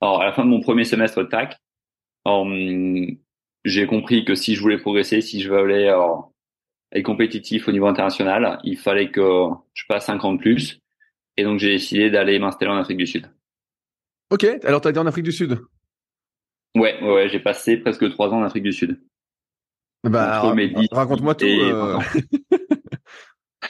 Alors 0.00 0.20
à 0.20 0.24
la 0.24 0.32
fin 0.32 0.44
de 0.44 0.50
mon 0.50 0.60
premier 0.60 0.84
semestre 0.84 1.22
TAC, 1.28 1.59
j'ai 3.64 3.86
compris 3.86 4.24
que 4.24 4.34
si 4.34 4.54
je 4.54 4.60
voulais 4.60 4.78
progresser, 4.78 5.20
si 5.20 5.40
je 5.40 5.52
voulais 5.52 5.90
être 6.92 7.04
compétitif 7.04 7.68
au 7.68 7.72
niveau 7.72 7.86
international, 7.86 8.58
il 8.64 8.78
fallait 8.78 9.10
que 9.10 9.48
je 9.74 9.84
passe 9.88 10.06
5 10.06 10.24
ans 10.24 10.34
de 10.34 10.38
plus. 10.38 10.80
Et 11.36 11.44
donc 11.44 11.58
j'ai 11.58 11.70
décidé 11.70 12.10
d'aller 12.10 12.38
m'installer 12.38 12.72
en 12.72 12.76
Afrique 12.76 12.98
du 12.98 13.06
Sud. 13.06 13.30
Ok, 14.30 14.44
alors 14.64 14.80
tu 14.80 14.88
as 14.88 14.90
été 14.90 15.00
en 15.00 15.06
Afrique 15.06 15.24
du 15.24 15.32
Sud? 15.32 15.60
Ouais, 16.76 17.02
ouais, 17.02 17.28
j'ai 17.28 17.40
passé 17.40 17.76
presque 17.76 18.08
trois 18.10 18.28
ans 18.28 18.40
en 18.40 18.44
Afrique 18.44 18.62
du 18.62 18.72
Sud. 18.72 19.00
Bah, 20.04 20.40
raconte-moi 20.92 21.34
tout. 21.34 21.46
Euh... 21.46 21.98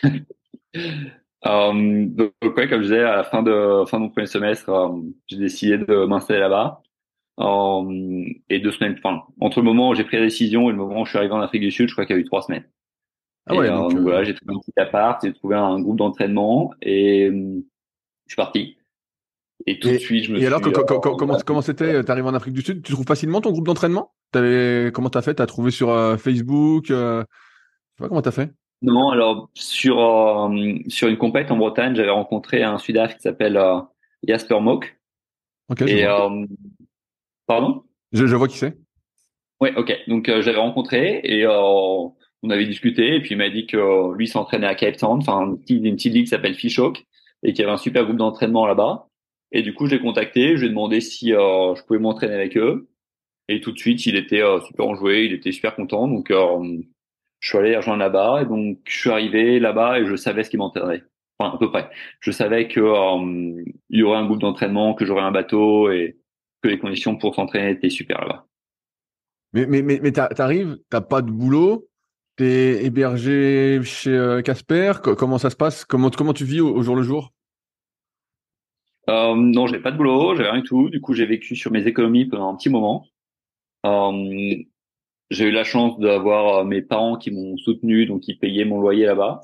um, 1.45 2.15
donc, 2.15 2.33
ouais, 2.43 2.69
comme 2.69 2.83
je 2.83 2.89
disais, 2.89 3.01
à 3.01 3.17
la 3.17 3.25
fin 3.25 3.43
de, 3.43 3.85
fin 3.87 3.99
de 3.99 4.05
mon 4.05 4.11
premier 4.11 4.27
semestre, 4.27 4.69
euh, 4.69 4.89
j'ai 5.27 5.39
décidé 5.39 5.79
de 5.79 6.05
m'installer 6.05 6.41
là-bas. 6.41 6.83
Um, 7.41 8.27
et 8.51 8.61
deux 8.61 8.71
semaines, 8.71 8.97
enfin, 9.03 9.23
entre 9.41 9.61
le 9.61 9.65
moment 9.65 9.89
où 9.89 9.95
j'ai 9.95 10.05
pris 10.05 10.19
la 10.19 10.25
décision 10.25 10.69
et 10.69 10.73
le 10.73 10.79
moment 10.79 11.01
où 11.01 11.05
je 11.07 11.11
suis 11.11 11.19
arrivé 11.19 11.33
en 11.33 11.41
Afrique 11.41 11.63
du 11.63 11.71
Sud, 11.71 11.89
je 11.89 11.95
crois 11.95 12.05
qu'il 12.05 12.15
y 12.15 12.19
a 12.19 12.21
eu 12.21 12.27
trois 12.27 12.43
semaines. 12.43 12.65
Ah 13.47 13.55
ouais, 13.55 13.69
donc, 13.69 13.95
euh, 13.95 14.01
voilà, 14.01 14.25
j'ai 14.25 14.35
trouvé 14.35 14.55
un 14.55 14.59
petit 14.59 14.79
appart, 14.79 15.25
j'ai 15.25 15.33
trouvé 15.33 15.57
un 15.57 15.81
groupe 15.81 15.97
d'entraînement 15.97 16.75
et 16.83 17.31
je 17.33 18.29
suis 18.29 18.37
parti. 18.37 18.77
Et 19.67 19.79
tout 19.79 19.89
de 19.89 19.97
suite, 19.97 20.25
je 20.25 20.33
me 20.33 20.39
et 20.39 20.47
alors, 20.47 20.61
comment 20.61 21.39
comment 21.39 21.63
c'était 21.63 22.03
T'arrives 22.05 22.27
en 22.27 22.35
Afrique 22.35 22.55
du 22.55 22.63
Sud, 22.63 22.83
tu 22.83 22.93
trouves 22.93 23.07
facilement 23.07 23.41
ton 23.41 23.53
groupe 23.53 23.67
d'entraînement? 23.67 24.13
Comment 24.33 25.11
t'as 25.11 25.23
fait? 25.23 25.35
T'as 25.35 25.47
trouvé 25.47 25.71
sur 25.71 25.91
euh, 25.91 26.17
Facebook 26.17 26.91
euh, 26.91 27.23
Je 27.23 27.97
sais 27.97 28.05
pas 28.05 28.09
comment 28.09 28.23
t'as 28.23 28.31
fait. 28.31 28.51
Non, 28.83 29.11
alors 29.11 29.51
sur 29.55 29.99
euh, 29.99 30.77
sur 30.89 31.09
une 31.09 31.19
compète 31.19 31.51
en 31.51 31.57
Bretagne, 31.57 31.95
j'avais 31.95 32.11
rencontré 32.11 32.63
un 32.63 32.79
Sud-Afrique 32.79 33.19
qui 33.19 33.23
s'appelle 33.23 33.61
Jasper 34.27 34.61
Mock. 34.61 34.99
Ok. 35.69 35.83
Et 35.83 36.07
pardon? 37.55 37.83
Je, 38.13 38.27
je, 38.27 38.37
vois 38.37 38.49
qui 38.49 38.59
c'est. 38.59 38.77
Ouais, 39.61 39.75
ok. 39.77 39.93
Donc 40.09 40.27
j'avais 40.27 40.59
rencontré 40.59 41.21
et 41.25 41.47
on 41.47 42.15
avait 42.49 42.67
discuté 42.67 43.17
et 43.17 43.21
puis 43.21 43.33
il 43.33 43.39
m'a 43.39 43.51
dit 43.51 43.67
que 43.67 44.15
lui 44.17 44.27
s'entraînait 44.27 44.67
à 44.67 44.75
Cape 44.75 44.97
Town, 44.97 45.19
enfin 45.19 45.47
une 45.47 45.61
petite, 45.61 45.85
une 45.85 45.97
petite 45.97 46.15
ligue 46.15 46.25
qui 46.25 46.31
s'appelle 46.31 46.55
Fishhawk 46.55 47.05
et 47.43 47.53
qu'il 47.53 47.61
y 47.61 47.63
avait 47.65 47.73
un 47.73 47.79
super 47.79 48.05
groupe 48.05 48.17
d'entraînement 48.17 48.67
là-bas. 48.67 49.09
Et 49.53 49.63
du 49.63 49.75
coup, 49.75 49.87
je 49.87 49.93
l'ai 49.95 50.01
contacté, 50.01 50.57
je 50.57 50.61
lui 50.61 50.67
ai 50.67 50.69
demandé 50.71 51.01
si 51.01 51.33
euh, 51.35 51.75
je 51.75 51.83
pouvais 51.85 51.99
m'entraîner 51.99 52.35
avec 52.35 52.57
eux. 52.57 52.89
Et 53.49 53.61
tout 53.61 53.73
de 53.73 53.79
suite, 53.79 54.07
il 54.07 54.17
était 54.17 54.43
euh, 54.43 54.61
super 54.61 54.87
enjoué, 54.87 55.25
il 55.25 55.33
était 55.33 55.53
super 55.53 55.75
content. 55.75 56.07
Donc, 56.07 56.31
euh, 56.31 56.79
je 57.41 57.49
suis 57.49 57.59
allé 57.59 57.77
rejoindre 57.77 58.01
là-bas. 58.01 58.43
Et 58.43 58.47
donc, 58.47 58.79
je 58.85 58.99
suis 58.99 59.11
arrivé 59.11 59.59
là-bas 59.59 59.99
et 59.99 60.07
je 60.07 60.15
savais 60.15 60.45
ce 60.45 60.51
qui 60.51 60.57
m'entraînerait. 60.57 61.03
Enfin, 61.39 61.55
à 61.57 61.59
peu 61.59 61.71
près. 61.71 61.91
Je 62.21 62.31
savais 62.31 62.69
que 62.69 62.81
il 63.89 63.99
y 63.99 64.03
aurait 64.03 64.19
un 64.19 64.27
groupe 64.27 64.41
d'entraînement, 64.41 64.95
que 64.95 65.05
j'aurais 65.05 65.23
un 65.23 65.33
bateau 65.33 65.91
et 65.91 66.20
que 66.63 66.69
les 66.69 66.79
conditions 66.79 67.17
pour 67.17 67.35
s'entraîner 67.35 67.71
étaient 67.71 67.91
super 67.91 68.21
là-bas. 68.21 68.47
Mais, 69.53 69.67
mais, 69.67 69.83
mais, 69.83 70.01
mais 70.03 70.13
t'arrives, 70.13 70.79
t'as 70.91 71.01
pas 71.01 71.23
de 71.23 71.31
boulot, 71.31 71.89
t'es 72.37 72.85
hébergé 72.85 73.81
chez 73.83 74.41
Casper. 74.45 74.93
Comment 75.03 75.39
ça 75.39 75.51
se 75.51 75.57
passe? 75.57 75.85
Comment, 75.85 76.11
comment 76.11 76.33
tu 76.33 76.45
vis 76.45 76.61
au 76.61 76.83
jour 76.83 76.95
le 76.97 77.03
jour? 77.03 77.33
Euh, 79.09 79.35
non, 79.35 79.67
j'ai 79.67 79.81
pas 79.81 79.91
de 79.91 79.97
boulot, 79.97 80.37
j'avais 80.37 80.51
rien 80.51 80.61
du 80.61 80.69
tout. 80.69 80.89
Du 80.89 81.01
coup, 81.01 81.15
j'ai 81.15 81.27
vécu 81.27 81.57
sur 81.57 81.73
mes 81.73 81.87
économies 81.87 82.27
pendant 82.27 82.53
un 82.53 82.57
petit 82.57 82.69
moment. 82.69 83.07
Euh, 83.85 84.57
j'ai 85.31 85.49
eu 85.49 85.51
la 85.51 85.65
chance 85.65 85.99
d'avoir 85.99 86.59
euh, 86.59 86.65
mes 86.65 86.83
parents 86.83 87.17
qui 87.17 87.33
m'ont 87.33 87.57
soutenu, 87.57 88.07
donc 88.07 88.29
ils 88.29 88.39
payaient 88.39 88.65
mon 88.65 88.81
loyer 88.81 89.07
là-bas. 89.07 89.41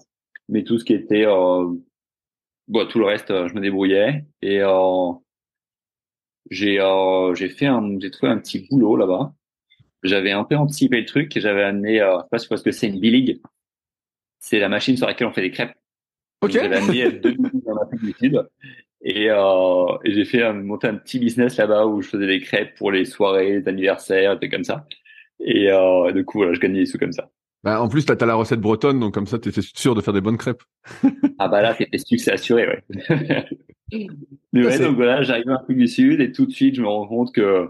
Mais 0.49 0.63
tout 0.63 0.79
ce 0.79 0.85
qui 0.85 0.93
était, 0.93 1.27
euh, 1.27 1.67
bon, 2.69 2.87
tout 2.87 3.01
le 3.01 3.07
reste, 3.07 3.29
je 3.29 3.55
me 3.55 3.61
débrouillais. 3.61 4.25
Et 4.41 4.61
euh, 4.61 5.13
j'ai 6.51 6.81
euh, 6.81 7.35
j'ai 7.35 7.49
fait 7.49 7.67
un, 7.67 7.99
j'ai 8.01 8.11
trouvé 8.11 8.33
un 8.33 8.39
petit 8.39 8.67
boulot 8.71 8.97
là-bas. 8.97 9.35
J'avais 10.03 10.33
un 10.33 10.45
peu 10.45 10.57
anticipé 10.57 11.01
le 11.01 11.07
truc 11.07 11.37
et 11.37 11.41
j'avais 11.41 11.63
amené, 11.63 12.01
euh, 12.01 12.17
je 12.17 12.23
sais 12.23 12.29
pas 12.31 12.39
si 12.39 12.49
parce 12.49 12.63
que 12.63 12.71
c'est 12.71 12.89
une 12.89 13.01
billig. 13.01 13.41
C'est 14.39 14.59
la 14.59 14.69
machine 14.69 14.97
sur 14.97 15.07
laquelle 15.07 15.27
on 15.27 15.33
fait 15.33 15.43
des 15.43 15.51
crêpes. 15.51 15.75
Ok. 16.43 16.53
J'avais 16.53 16.77
amené 16.77 17.11
deux 17.13 17.35
dans 17.67 17.75
l'Afrique 17.75 18.03
du 18.03 18.13
Sud. 18.13 18.47
Et, 19.03 19.31
euh, 19.31 19.99
et 20.05 20.13
j'ai 20.13 20.25
fait 20.25 20.53
monter 20.53 20.89
un 20.89 20.97
petit 20.97 21.19
business 21.19 21.57
là-bas 21.57 21.87
où 21.87 22.03
je 22.03 22.09
faisais 22.09 22.27
des 22.27 22.41
crêpes 22.41 22.75
pour 22.77 22.91
les 22.91 23.05
soirées, 23.05 23.61
les 23.61 23.69
anniversaires, 23.69 24.39
des 24.39 24.49
comme 24.49 24.65
ça. 24.65 24.87
Et 25.41 25.71
euh, 25.71 26.13
du 26.13 26.25
coup, 26.25 26.39
voilà, 26.39 26.55
je 26.55 26.61
gagnais 26.61 26.81
des 26.81 26.87
sous 26.87 26.99
comme 26.99 27.13
ça. 27.13 27.29
Bah, 27.63 27.81
en 27.81 27.89
plus, 27.89 28.07
tu 28.07 28.13
as, 28.13 28.27
la 28.27 28.35
recette 28.35 28.61
bretonne, 28.61 29.01
donc 29.01 29.15
comme 29.15 29.27
ça, 29.27 29.39
tu 29.39 29.49
étais 29.49 29.61
sûr 29.63 29.95
de 29.95 30.01
faire 30.01 30.15
des 30.15 30.21
bonnes 30.21 30.39
crêpes. 30.39 30.63
ah 31.39 31.49
bah 31.49 31.63
là, 31.63 31.75
c'était 31.77 31.99
succès 31.99 32.33
assuré, 32.33 32.67
ouais. 32.69 32.85
Mais 33.93 34.67
ouais, 34.67 34.79
donc 34.79 34.97
voilà, 34.97 35.23
j'arrive 35.23 35.49
en 35.49 35.57
Afrique 35.57 35.79
du 35.79 35.89
Sud 35.89 36.21
et 36.21 36.33
tout 36.33 36.47
de 36.47 36.51
suite, 36.51 36.75
je 36.75 36.83
me 36.83 36.89
rends 36.89 37.07
compte 37.07 37.33
que 37.33 37.69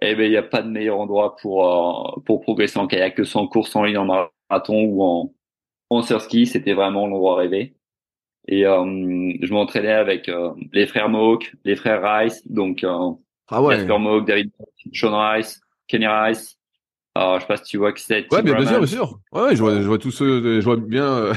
eh 0.00 0.14
ben, 0.14 0.24
il 0.24 0.30
n'y 0.30 0.36
a 0.36 0.42
pas 0.42 0.62
de 0.62 0.68
meilleur 0.68 0.98
endroit 0.98 1.36
pour 1.36 1.66
euh, 1.66 2.20
pour 2.24 2.40
progresser 2.40 2.78
en 2.78 2.86
kayak 2.86 3.16
que 3.16 3.24
sans 3.24 3.48
course 3.48 3.74
en 3.74 3.84
ligne 3.84 3.98
en 3.98 4.04
marathon 4.04 4.84
ou 4.84 5.02
en 5.02 5.34
en 5.90 6.02
surski. 6.02 6.46
C'était 6.46 6.74
vraiment 6.74 7.06
l'endroit 7.06 7.36
rêvé. 7.36 7.74
Et 8.48 8.66
euh, 8.66 9.32
je 9.42 9.52
m'entraînais 9.52 9.92
avec 9.92 10.28
euh, 10.28 10.52
les 10.72 10.86
frères 10.86 11.10
Moak, 11.10 11.54
les 11.64 11.76
frères 11.76 12.02
Rice, 12.02 12.42
donc 12.48 12.82
euh, 12.82 13.10
ah 13.48 13.62
ouais. 13.62 13.76
Jasper 13.76 13.98
Moak, 13.98 14.26
David, 14.26 14.50
Sean 14.94 15.30
Rice, 15.30 15.60
Kenny 15.86 16.06
Rice. 16.06 16.56
Alors, 17.14 17.36
je 17.36 17.40
sais 17.40 17.46
pas 17.46 17.56
si 17.58 17.64
tu 17.64 17.76
vois 17.76 17.92
qui 17.92 18.02
c'est. 18.02 18.32
Ouais, 18.32 18.42
bien, 18.42 18.54
bien 18.54 18.66
sûr, 18.66 18.78
bien 18.78 18.86
sûr. 18.86 19.20
Ouais, 19.32 19.54
je 19.54 19.60
vois, 19.60 19.80
je 19.80 19.86
vois 19.86 19.98
tous 19.98 20.10
ceux, 20.10 20.60
je 20.60 20.64
vois 20.64 20.76
bien. 20.76 21.04
Euh, 21.04 21.34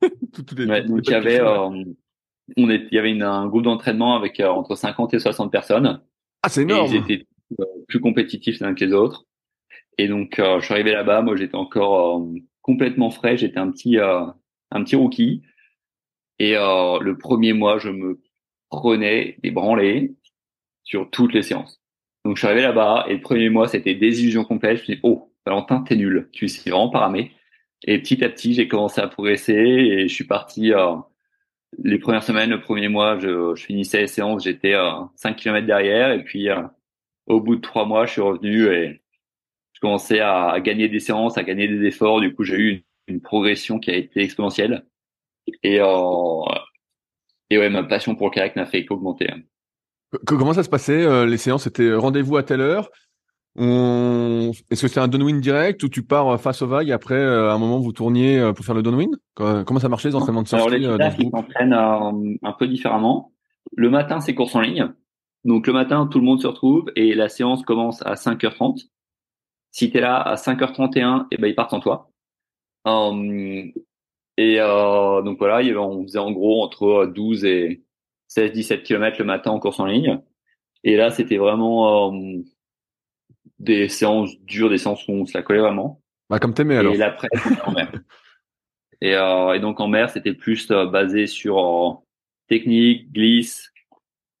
les, 0.56 0.66
ouais, 0.66 0.82
donc 0.84 1.00
il 1.04 1.10
y 1.10 1.14
avait, 1.14 1.40
euh, 1.40 1.84
on 2.56 2.70
est, 2.70 2.86
il 2.90 2.94
y 2.94 2.98
avait 2.98 3.10
une, 3.10 3.22
un 3.22 3.46
groupe 3.46 3.62
d'entraînement 3.62 4.16
avec 4.16 4.40
euh, 4.40 4.48
entre 4.48 4.74
50 4.74 5.14
et 5.14 5.18
60 5.18 5.50
personnes. 5.50 6.02
Ah, 6.42 6.48
c'est 6.48 6.62
énorme. 6.62 6.92
Et 6.92 6.96
ils 6.96 7.12
étaient 7.12 7.26
plus 7.88 8.00
compétitifs 8.00 8.60
les 8.60 8.66
uns 8.66 8.74
que 8.74 8.84
les 8.84 8.92
autres. 8.92 9.24
Et 9.96 10.08
donc, 10.08 10.34
je 10.38 10.60
suis 10.60 10.74
arrivé 10.74 10.92
là-bas. 10.92 11.22
Moi, 11.22 11.36
j'étais 11.36 11.54
encore 11.54 12.26
complètement 12.62 13.10
frais. 13.10 13.36
J'étais 13.36 13.58
un 13.58 13.70
petit, 13.70 13.96
un 13.98 14.34
petit 14.82 14.96
rookie. 14.96 15.42
Et 16.38 16.56
euh, 16.56 16.98
le 17.00 17.16
premier 17.16 17.52
mois, 17.52 17.78
je 17.78 17.90
me 17.90 18.20
prenais 18.70 19.38
des 19.42 19.50
branlées 19.50 20.14
sur 20.82 21.10
toutes 21.10 21.32
les 21.32 21.42
séances. 21.42 21.80
Donc 22.24 22.36
je 22.36 22.40
suis 22.40 22.46
arrivé 22.46 22.62
là-bas 22.62 23.06
et 23.08 23.14
le 23.14 23.20
premier 23.20 23.50
mois, 23.50 23.68
c'était 23.68 23.94
désillusion 23.94 24.44
complète. 24.44 24.76
Je 24.76 24.80
me 24.80 24.84
suis 24.84 24.94
dit, 24.94 25.00
oh, 25.02 25.32
Valentin, 25.46 25.82
t'es 25.82 25.96
nul. 25.96 26.28
Tu 26.32 26.48
sais 26.48 26.70
vraiment 26.70 26.88
paramé. 26.88 27.32
Et 27.86 27.98
petit 28.00 28.24
à 28.24 28.28
petit, 28.28 28.54
j'ai 28.54 28.66
commencé 28.66 29.00
à 29.00 29.08
progresser 29.08 29.52
et 29.52 30.08
je 30.08 30.14
suis 30.14 30.26
parti. 30.26 30.72
Euh, 31.74 31.80
les 31.82 31.98
premières 31.98 32.22
semaines, 32.22 32.50
le 32.50 32.60
premier 32.60 32.88
mois, 32.88 33.18
je, 33.18 33.54
finissais 33.56 34.02
les 34.02 34.06
séances, 34.06 34.44
j'étais 34.44 34.74
euh, 34.74 34.90
5 35.16 35.36
km 35.36 35.66
derrière. 35.66 36.12
Et 36.12 36.22
puis, 36.22 36.48
euh, 36.48 36.62
au 37.26 37.40
bout 37.40 37.56
de 37.56 37.60
trois 37.60 37.86
mois, 37.86 38.06
je 38.06 38.12
suis 38.12 38.20
revenu 38.20 38.66
et 38.66 39.02
je 39.72 39.80
commençais 39.80 40.20
à, 40.20 40.58
gagner 40.60 40.88
des 40.88 41.00
séances, 41.00 41.38
à 41.38 41.42
gagner 41.42 41.68
des 41.68 41.86
efforts. 41.86 42.20
Du 42.20 42.34
coup, 42.34 42.44
j'ai 42.44 42.56
eu 42.56 42.84
une, 43.06 43.20
progression 43.20 43.78
qui 43.78 43.90
a 43.90 43.96
été 43.96 44.20
exponentielle. 44.20 44.84
Et, 45.62 45.80
euh, 45.80 46.42
et 47.50 47.58
ouais, 47.58 47.70
ma 47.70 47.84
passion 47.84 48.14
pour 48.14 48.28
le 48.28 48.32
kayak 48.32 48.56
n'a 48.56 48.66
fait 48.66 48.84
qu'augmenter. 48.84 49.28
Comment 50.26 50.52
ça 50.52 50.62
se 50.62 50.68
passait 50.68 51.04
euh, 51.04 51.26
Les 51.26 51.36
séances, 51.36 51.64
c'était 51.64 51.92
rendez-vous 51.92 52.36
à 52.36 52.42
telle 52.42 52.60
heure 52.60 52.90
on... 53.56 54.50
Est-ce 54.70 54.82
que 54.82 54.88
c'est 54.88 55.00
un 55.00 55.08
downwind 55.08 55.40
direct 55.40 55.82
ou 55.82 55.88
tu 55.88 56.02
pars 56.02 56.40
face 56.40 56.62
aux 56.62 56.66
vagues 56.66 56.88
et 56.88 56.92
après, 56.92 57.14
euh, 57.14 57.50
à 57.50 57.54
un 57.54 57.58
moment, 57.58 57.78
vous 57.78 57.92
tourniez 57.92 58.52
pour 58.54 58.64
faire 58.64 58.74
le 58.74 58.82
downwind 58.82 59.16
Comment 59.34 59.80
ça 59.80 59.88
marchait 59.88 60.08
les 60.08 60.14
entraînements 60.14 60.42
de 60.42 60.54
Alors, 60.54 60.70
les 60.70 60.78
ils 60.78 61.30
s'entraînent 61.30 61.72
un 61.72 62.52
peu 62.58 62.66
différemment. 62.66 63.32
Le 63.76 63.90
matin, 63.90 64.20
c'est 64.20 64.34
course 64.34 64.54
en 64.54 64.60
ligne. 64.60 64.92
Donc, 65.44 65.66
le 65.66 65.72
matin, 65.72 66.06
tout 66.06 66.18
le 66.18 66.24
monde 66.24 66.40
se 66.40 66.46
retrouve 66.46 66.90
et 66.96 67.14
la 67.14 67.28
séance 67.28 67.62
commence 67.62 68.04
à 68.06 68.14
5h30. 68.14 68.88
Si 69.70 69.90
tu 69.90 69.98
es 69.98 70.00
là 70.00 70.20
à 70.20 70.36
5h31, 70.36 71.26
et 71.30 71.36
ben, 71.36 71.48
ils 71.48 71.54
partent 71.54 71.70
sans 71.70 71.80
toi. 71.80 72.10
Um, 72.84 73.72
et 74.36 74.60
euh, 74.60 75.22
donc 75.22 75.38
voilà, 75.38 75.58
on 75.80 76.02
faisait 76.02 76.18
en 76.18 76.32
gros 76.32 76.62
entre 76.62 77.06
12 77.06 77.44
et 77.44 77.82
16-17 78.30 78.82
km 78.82 79.18
le 79.18 79.24
matin 79.24 79.50
en 79.50 79.58
course 79.58 79.80
en 79.80 79.86
ligne. 79.86 80.20
Et 80.82 80.96
là, 80.96 81.10
c'était 81.10 81.38
vraiment 81.38 82.12
euh, 82.12 82.42
des 83.64 83.88
séances 83.88 84.36
dures, 84.40 84.70
des 84.70 84.78
séances 84.78 85.06
où 85.08 85.12
on 85.12 85.26
se 85.26 85.36
la 85.36 85.42
collait 85.42 85.60
vraiment. 85.60 86.00
Bah, 86.30 86.38
comme 86.38 86.54
t'aimais 86.54 86.76
alors. 86.76 86.94
Et 86.94 86.98
l'après, 86.98 87.28
Et, 89.04 89.14
euh, 89.14 89.52
et 89.52 89.60
donc 89.60 89.80
en 89.80 89.88
mer, 89.88 90.08
c'était 90.08 90.32
plus 90.32 90.70
euh, 90.70 90.86
basé 90.86 91.26
sur 91.26 91.58
euh, 91.58 91.92
technique, 92.48 93.12
glisse. 93.12 93.70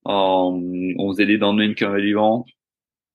on 0.06 1.12
faisait 1.12 1.26
des 1.26 1.36
downwind 1.36 1.78
comme 1.78 2.00
du 2.00 2.14
vent. 2.14 2.46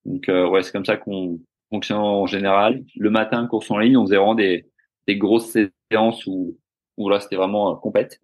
Donc 0.05 0.25
ouais, 0.27 0.61
c'est 0.61 0.71
comme 0.71 0.85
ça 0.85 0.97
qu'on 0.97 1.39
fonctionne 1.71 1.97
en 1.97 2.27
général. 2.27 2.83
Le 2.95 3.09
matin, 3.09 3.47
course 3.47 3.69
en 3.71 3.79
ligne, 3.79 3.97
on 3.97 4.05
faisait 4.05 4.17
vraiment 4.17 4.35
des, 4.35 4.67
des 5.07 5.17
grosses 5.17 5.57
séances 5.91 6.25
où, 6.27 6.55
où 6.97 7.09
là, 7.09 7.19
c'était 7.19 7.35
vraiment 7.35 7.75
compète. 7.75 8.19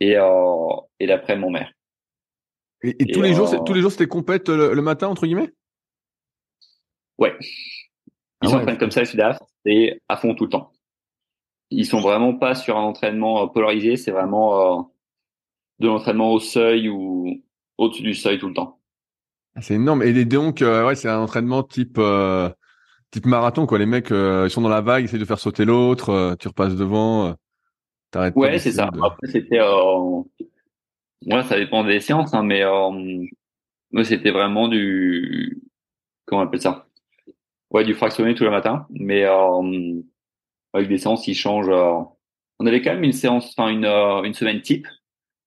Et, 0.00 0.16
et 1.00 1.06
l'après, 1.06 1.36
mon. 1.36 1.54
Et, 2.82 2.96
et, 2.98 3.12
tous, 3.12 3.22
les 3.22 3.32
jours, 3.32 3.64
tous 3.64 3.72
les 3.74 3.80
jours, 3.80 3.92
c'était 3.92 4.08
compète 4.08 4.48
le, 4.48 4.82
matin, 4.82 5.08
entre 5.08 5.26
guillemets? 5.26 5.52
Ouais. 7.18 7.36
Ils 7.40 8.46
ah 8.46 8.48
s'entraînent 8.48 8.78
comme 8.78 8.90
ça, 8.90 9.00
le 9.00 9.06
Sudaf, 9.06 9.38
et 9.64 10.00
à 10.08 10.16
fond 10.16 10.34
tout 10.34 10.44
le 10.44 10.50
temps 10.50 10.74
ils 11.70 11.86
sont 11.86 12.00
vraiment 12.00 12.34
pas 12.34 12.54
sur 12.54 12.76
un 12.76 12.82
entraînement 12.82 13.42
euh, 13.42 13.46
polarisé, 13.46 13.96
c'est 13.96 14.10
vraiment 14.10 14.78
euh, 14.78 14.82
de 15.80 15.88
l'entraînement 15.88 16.32
au 16.32 16.40
seuil 16.40 16.88
ou 16.88 17.42
au-dessus 17.78 18.02
du 18.02 18.14
seuil 18.14 18.38
tout 18.38 18.48
le 18.48 18.54
temps. 18.54 18.78
Ah, 19.56 19.62
c'est 19.62 19.74
énorme. 19.74 20.02
Et 20.02 20.24
donc, 20.24 20.62
euh, 20.62 20.86
ouais, 20.86 20.94
c'est 20.94 21.08
un 21.08 21.20
entraînement 21.20 21.62
type 21.62 22.00
type 23.10 23.26
marathon 23.26 23.66
quoi. 23.66 23.78
Les 23.78 23.86
mecs, 23.86 24.10
ils 24.10 24.50
sont 24.50 24.62
dans 24.62 24.68
la 24.68 24.80
vague, 24.80 25.02
ils 25.02 25.06
essayent 25.06 25.20
de 25.20 25.24
faire 25.24 25.38
sauter 25.38 25.64
l'autre, 25.64 26.36
tu 26.40 26.48
repasses 26.48 26.74
devant, 26.74 27.34
t'arrêtes. 28.10 28.34
Ouais, 28.36 28.58
c'est 28.58 28.72
ça. 28.72 28.90
Après, 29.02 29.28
c'était, 29.28 29.60
ouais, 29.60 31.42
ça 31.44 31.56
dépend 31.56 31.84
des 31.84 32.00
séances, 32.00 32.34
hein, 32.34 32.42
mais 32.42 32.64
moi, 33.92 34.02
c'était 34.04 34.32
vraiment 34.32 34.66
du, 34.66 35.62
comment 36.24 36.42
on 36.42 36.44
appelle 36.46 36.60
ça? 36.60 36.86
Ouais, 37.74 37.84
du 37.84 37.92
fractionné 37.92 38.34
tous 38.34 38.44
les 38.44 38.50
matins, 38.50 38.86
mais 38.90 39.24
avec 40.74 40.88
des 40.88 40.98
séances 40.98 41.24
qui 41.24 41.34
changent. 41.34 41.70
Euh, 41.70 42.00
on 42.58 42.66
avait 42.66 42.82
quand 42.82 42.92
même 42.92 43.04
une 43.04 43.12
séance, 43.12 43.54
enfin 43.56 43.68
une, 43.68 43.84
euh, 43.84 44.22
une 44.22 44.34
semaine 44.34 44.60
type 44.60 44.86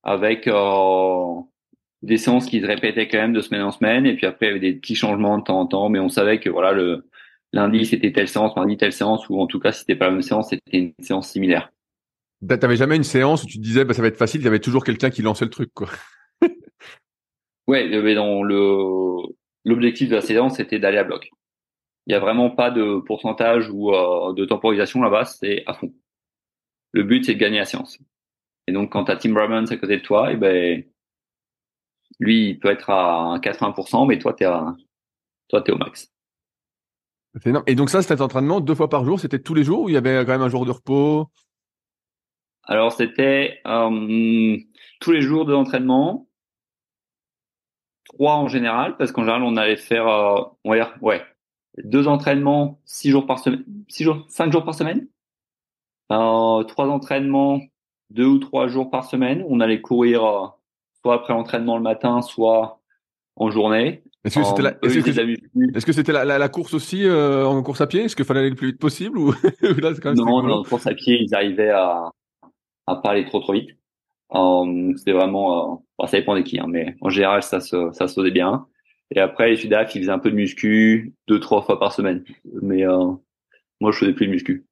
avec 0.04 0.48
euh, 0.48 1.42
des 2.02 2.18
séances 2.18 2.48
qui 2.48 2.62
se 2.62 2.66
répétaient 2.66 3.08
quand 3.08 3.18
même 3.18 3.34
de 3.34 3.42
semaine 3.42 3.62
en 3.62 3.72
semaine 3.72 4.06
et 4.06 4.16
puis 4.16 4.26
après 4.26 4.48
il 4.48 4.50
y 4.50 4.52
avait 4.52 4.60
des 4.60 4.74
petits 4.74 4.96
changements 4.96 5.38
de 5.38 5.44
temps 5.44 5.60
en 5.60 5.68
temps 5.68 5.90
mais 5.90 6.00
on 6.00 6.10
savait 6.10 6.40
que 6.40 6.50
voilà 6.50 6.72
le 6.72 7.10
lundi 7.52 7.86
c'était 7.86 8.12
telle 8.12 8.28
séance 8.28 8.56
mardi 8.56 8.78
telle 8.78 8.94
séance 8.94 9.28
ou 9.30 9.40
en 9.40 9.48
tout 9.48 9.60
cas 9.60 9.72
si 9.72 9.80
c'était 9.80 9.96
pas 9.96 10.06
la 10.06 10.12
même 10.12 10.22
séance 10.22 10.50
c'était 10.50 10.78
une 10.78 10.94
séance 11.00 11.30
similaire 11.30 11.72
t'avais 12.48 12.76
jamais 12.76 12.96
une 12.96 13.04
séance 13.04 13.44
où 13.44 13.48
tu 13.48 13.58
te 13.58 13.64
disais 13.64 13.84
bah 13.84 13.94
ça 13.94 14.02
va 14.02 14.08
être 14.10 14.18
facile 14.18 14.42
il 14.42 14.46
y 14.46 14.48
avait 14.48 14.60
toujours 14.60 14.84
quelqu'un 14.84 15.10
qui 15.10 15.24
lançait 15.24 15.46
le 15.46 15.52
truc 15.52 15.72
quoi 15.74 15.90
ouais 17.68 17.90
mais 17.90 18.16
dans 18.16 18.44
le 18.44 19.24
l'objectif 19.66 20.10
de 20.10 20.16
la 20.16 20.22
séance 20.22 20.58
c'était 20.58 20.80
d'aller 20.80 21.00
à 21.00 21.04
bloc 21.04 21.32
il 22.08 22.14
y 22.14 22.16
a 22.16 22.20
vraiment 22.20 22.50
pas 22.50 22.72
de 22.72 23.00
pourcentage 23.02 23.70
ou 23.70 23.94
euh, 23.94 24.34
de 24.34 24.46
temporisation 24.46 25.02
là-bas, 25.02 25.26
c'est 25.26 25.64
à 25.68 25.74
fond. 25.74 25.94
Le 26.94 27.04
but, 27.04 27.26
c'est 27.26 27.34
de 27.34 27.40
gagner 27.40 27.58
la 27.58 27.66
séance. 27.66 28.00
Et 28.66 28.72
donc, 28.72 28.94
quand 28.94 29.04
tu 29.04 29.12
as 29.12 29.18
Tim 29.18 29.34
Brabants 29.34 29.66
à 29.66 29.76
côté 29.76 29.98
de 29.98 30.02
toi, 30.02 30.32
et 30.32 30.36
eh 30.36 30.38
ben, 30.38 30.84
lui, 32.20 32.52
il 32.52 32.60
peut 32.60 32.70
être 32.70 32.90
à 32.90 33.38
80%, 33.40 34.08
mais 34.08 34.20
toi, 34.20 34.34
tu 34.34 34.46
es, 34.46 34.48
toi, 35.50 35.64
es 35.66 35.72
au 35.72 35.78
max. 35.78 36.10
Et 37.68 37.76
donc 37.76 37.90
ça, 37.90 38.02
cet 38.02 38.22
entraînement 38.22 38.62
deux 38.62 38.74
fois 38.74 38.90
par 38.90 39.04
jour, 39.04 39.20
c'était 39.20 39.40
tous 39.40 39.54
les 39.54 39.64
jours 39.64 39.82
ou 39.82 39.90
il 39.90 39.94
y 39.94 39.98
avait 39.98 40.26
quand 40.26 40.32
même 40.32 40.42
un 40.42 40.50
jour 40.50 40.66
de 40.66 40.72
repos? 40.72 41.28
Alors, 42.64 42.94
c'était 42.94 43.60
euh, 43.68 44.58
tous 45.02 45.12
les 45.12 45.22
jours 45.22 45.46
de 45.46 45.52
l'entraînement, 45.52 46.30
trois 48.06 48.36
en 48.36 48.48
général, 48.48 48.96
parce 48.96 49.12
qu'en 49.12 49.24
général, 49.24 49.44
on 49.44 49.58
allait 49.58 49.76
faire, 49.76 50.08
euh, 50.08 50.42
ouais, 50.66 50.82
deux 51.84 52.08
entraînements, 52.08 52.80
six 52.86 53.10
jours 53.12 53.26
par 53.26 53.40
semaine, 53.40 53.64
six 53.88 54.04
jours, 54.04 54.26
cinq 54.30 54.52
jours 54.52 54.64
par 54.64 54.76
semaine? 54.76 55.08
Euh, 56.12 56.64
trois 56.64 56.88
entraînements, 56.88 57.62
deux 58.10 58.26
ou 58.26 58.40
trois 58.40 58.68
jours 58.68 58.90
par 58.90 59.06
semaine. 59.06 59.46
On 59.50 59.60
allait 59.60 59.82
courir 59.82 60.26
euh, 60.26 60.48
soit 61.02 61.16
après 61.16 61.34
l'entraînement 61.34 61.78
le 61.78 61.84
matin, 61.84 62.22
soit 62.22 62.80
en 63.36 63.52
journée. 63.52 64.04
Est-ce 64.24 64.40
que 64.40 64.46
c'était 64.46 64.62
la, 64.62 64.72
est-ce 64.84 65.86
que, 65.86 65.94
c'était 65.94 66.12
la, 66.12 66.26
la, 66.26 66.50
course 66.50 66.74
aussi 66.74 67.06
euh, 67.06 67.46
en 67.46 67.62
course 67.64 67.80
à 67.80 67.88
pied? 67.88 68.04
Est-ce 68.04 68.16
qu'il 68.16 68.26
fallait 68.26 68.42
aller 68.42 68.50
le 68.50 68.56
plus 68.56 68.72
vite 68.72 68.80
possible 68.80 69.18
ou 69.18 69.32
là, 69.62 69.94
quand 70.02 70.10
même 70.10 70.16
Non, 70.16 70.44
non, 70.44 70.56
en 70.56 70.64
course 70.64 70.88
à 70.88 70.94
pied, 70.94 71.22
ils 71.22 71.34
arrivaient 71.34 71.70
à 71.70 72.12
à 72.88 72.96
pas 72.96 73.12
aller 73.12 73.26
trop 73.26 73.40
trop 73.40 73.54
vite. 73.54 73.70
Euh, 74.34 74.94
c'était 74.98 75.14
vraiment, 75.14 75.80
euh, 76.02 76.08
ça 76.08 76.18
dépend 76.18 76.36
des 76.36 76.44
qui, 76.44 76.60
hein, 76.60 76.66
mais 76.68 76.96
en 77.02 77.10
général, 77.10 77.44
ça 77.44 77.60
se 77.60 77.92
ça 77.92 78.08
se 78.08 78.16
faisait 78.16 78.32
bien. 78.32 78.66
Et 79.12 79.20
après, 79.20 79.50
les 79.50 79.56
Sudaf, 79.56 79.96
ils 79.96 80.02
faisaient 80.02 80.12
un 80.12 80.20
peu 80.20 80.32
de 80.32 80.36
muscu 80.36 81.14
deux, 81.28 81.40
trois 81.40 81.62
fois 81.62 81.80
par 81.80 81.94
semaine. 81.94 82.24
Mais 82.62 82.86
euh, 82.86 83.12
moi, 83.80 83.92
je 83.92 84.00
faisais 84.00 84.14
plus 84.14 84.28
de 84.28 84.32
muscu. 84.32 84.66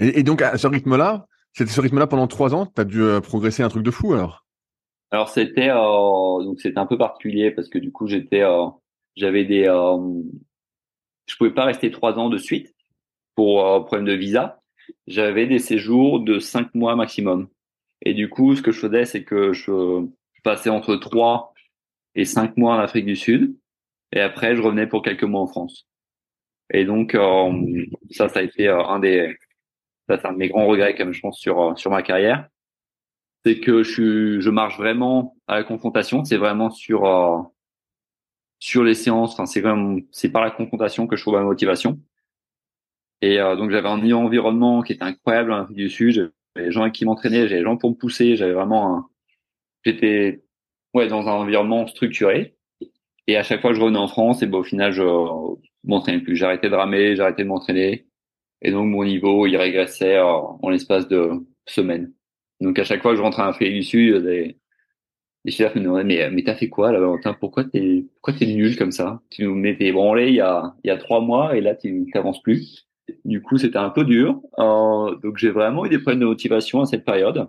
Et, 0.00 0.22
donc, 0.22 0.42
à 0.42 0.56
ce 0.56 0.66
rythme-là, 0.66 1.26
c'était 1.52 1.72
ce 1.72 1.80
rythme-là 1.80 2.06
pendant 2.06 2.28
trois 2.28 2.54
ans, 2.54 2.66
tu 2.66 2.80
as 2.80 2.84
dû 2.84 3.02
euh, 3.02 3.20
progresser 3.20 3.62
un 3.62 3.68
truc 3.68 3.82
de 3.82 3.90
fou 3.90 4.14
alors? 4.14 4.44
Alors, 5.10 5.28
c'était 5.28 5.70
euh, 5.70 6.44
donc 6.44 6.60
c'était 6.60 6.78
un 6.78 6.86
peu 6.86 6.98
particulier 6.98 7.50
parce 7.50 7.68
que 7.68 7.78
du 7.78 7.90
coup, 7.90 8.06
j'étais, 8.06 8.42
euh, 8.42 8.66
j'avais 9.16 9.44
des, 9.44 9.64
je 9.64 11.36
pouvais 11.36 11.54
pas 11.54 11.64
rester 11.64 11.90
trois 11.90 12.18
ans 12.18 12.28
de 12.28 12.38
suite 12.38 12.74
pour 13.34 13.86
problème 13.86 14.06
de 14.06 14.12
visa. 14.12 14.60
J'avais 15.06 15.46
des 15.46 15.58
séjours 15.58 16.20
de 16.20 16.38
cinq 16.38 16.74
mois 16.74 16.94
maximum. 16.94 17.48
Et 18.02 18.14
du 18.14 18.28
coup, 18.28 18.54
ce 18.54 18.62
que 18.62 18.70
je 18.70 18.80
faisais, 18.80 19.04
c'est 19.06 19.24
que 19.24 19.52
je 19.52 20.06
passais 20.44 20.70
entre 20.70 20.96
trois 20.96 21.54
et 22.18 22.24
cinq 22.24 22.56
mois 22.56 22.74
en 22.74 22.80
Afrique 22.80 23.06
du 23.06 23.14
Sud. 23.14 23.56
Et 24.10 24.20
après, 24.20 24.56
je 24.56 24.60
revenais 24.60 24.88
pour 24.88 25.02
quelques 25.02 25.22
mois 25.22 25.40
en 25.40 25.46
France. 25.46 25.86
Et 26.70 26.84
donc, 26.84 27.14
euh, 27.14 27.52
ça, 28.10 28.28
ça 28.28 28.40
a 28.40 28.42
été 28.42 28.66
euh, 28.66 28.82
un 28.84 28.98
des, 28.98 29.36
ça, 30.08 30.18
c'est 30.18 30.26
un 30.26 30.32
de 30.32 30.38
mes 30.38 30.48
grands 30.48 30.66
regrets, 30.66 30.96
comme 30.96 31.12
je 31.12 31.20
pense, 31.20 31.38
sur, 31.38 31.60
euh, 31.60 31.76
sur 31.76 31.92
ma 31.92 32.02
carrière. 32.02 32.48
C'est 33.44 33.60
que 33.60 33.84
je 33.84 33.92
suis, 33.92 34.40
je 34.40 34.50
marche 34.50 34.76
vraiment 34.78 35.36
à 35.46 35.54
la 35.54 35.64
confrontation. 35.64 36.24
C'est 36.24 36.38
vraiment 36.38 36.70
sur, 36.70 37.52
sur 38.58 38.82
les 38.82 38.94
séances. 38.94 39.34
Enfin, 39.34 39.46
c'est 39.46 39.60
vraiment, 39.60 39.98
c'est 40.10 40.30
par 40.32 40.42
la 40.42 40.50
confrontation 40.50 41.06
que 41.06 41.14
je 41.14 41.22
trouve 41.22 41.34
ma 41.34 41.42
motivation. 41.42 42.00
Et 43.20 43.38
donc, 43.38 43.70
j'avais 43.70 43.88
un 43.88 44.10
environnement 44.12 44.82
qui 44.82 44.94
était 44.94 45.04
incroyable 45.04 45.52
en 45.52 45.62
Afrique 45.62 45.76
du 45.76 45.88
Sud. 45.88 46.32
J'avais 46.56 46.66
des 46.66 46.72
gens 46.72 46.90
qui 46.90 47.04
m'entraînaient, 47.04 47.48
j'avais 47.48 47.60
des 47.60 47.64
gens 47.64 47.76
pour 47.76 47.90
me 47.90 47.94
pousser. 47.94 48.34
J'avais 48.34 48.54
vraiment 48.54 48.96
un, 48.96 49.08
j'étais 49.84 50.42
ouais, 50.98 51.08
dans 51.08 51.26
un 51.28 51.32
environnement 51.32 51.86
structuré. 51.86 52.56
Et 53.26 53.36
à 53.36 53.42
chaque 53.42 53.60
fois 53.60 53.70
que 53.70 53.76
je 53.76 53.82
revenais 53.82 53.98
en 53.98 54.08
France, 54.08 54.42
et 54.42 54.46
ben, 54.46 54.58
au 54.58 54.64
final, 54.64 54.92
je 54.92 55.02
m'entraînais 55.84 56.20
plus. 56.20 56.36
J'arrêtais 56.36 56.70
de 56.70 56.74
ramer, 56.74 57.16
j'arrêtais 57.16 57.44
de 57.44 57.48
m'entraîner. 57.48 58.06
Et 58.62 58.70
donc, 58.70 58.86
mon 58.86 59.04
niveau, 59.04 59.46
il 59.46 59.56
régressait 59.56 60.16
euh, 60.16 60.24
en 60.24 60.70
l'espace 60.70 61.08
de 61.08 61.30
semaines. 61.66 62.12
Donc, 62.60 62.78
à 62.78 62.84
chaque 62.84 63.02
fois 63.02 63.12
que 63.12 63.18
je 63.18 63.22
rentrais 63.22 63.42
en 63.42 63.48
Afrique 63.48 63.74
du 63.74 63.82
Sud, 63.82 64.24
les, 64.24 64.56
les 65.44 65.52
chefs 65.52 65.74
me 65.76 65.80
demandaient, 65.82 66.04
mais, 66.04 66.30
mais 66.30 66.42
t'as 66.42 66.56
fait 66.56 66.68
quoi, 66.68 66.90
là, 66.90 66.98
Valentin? 66.98 67.34
Pourquoi 67.34 67.64
t'es, 67.64 68.06
pourquoi 68.14 68.32
t'es 68.32 68.46
nul 68.46 68.76
comme 68.76 68.90
ça? 68.90 69.20
Tu 69.30 69.44
nous 69.44 69.54
mettais 69.54 69.92
branlé 69.92 70.28
il 70.28 70.34
y 70.34 70.40
a, 70.40 70.74
il 70.82 70.88
y 70.88 70.90
a 70.90 70.96
trois 70.96 71.20
mois 71.20 71.56
et 71.56 71.60
là, 71.60 71.74
tu 71.76 72.06
n'avances 72.14 72.42
plus. 72.42 72.88
Du 73.24 73.42
coup, 73.42 73.58
c'était 73.58 73.78
un 73.78 73.90
peu 73.90 74.04
dur. 74.04 74.40
Euh, 74.58 75.14
donc, 75.16 75.36
j'ai 75.36 75.50
vraiment 75.50 75.86
eu 75.86 75.88
des 75.88 75.98
problèmes 75.98 76.20
de 76.20 76.26
motivation 76.26 76.80
à 76.80 76.86
cette 76.86 77.04
période. 77.04 77.48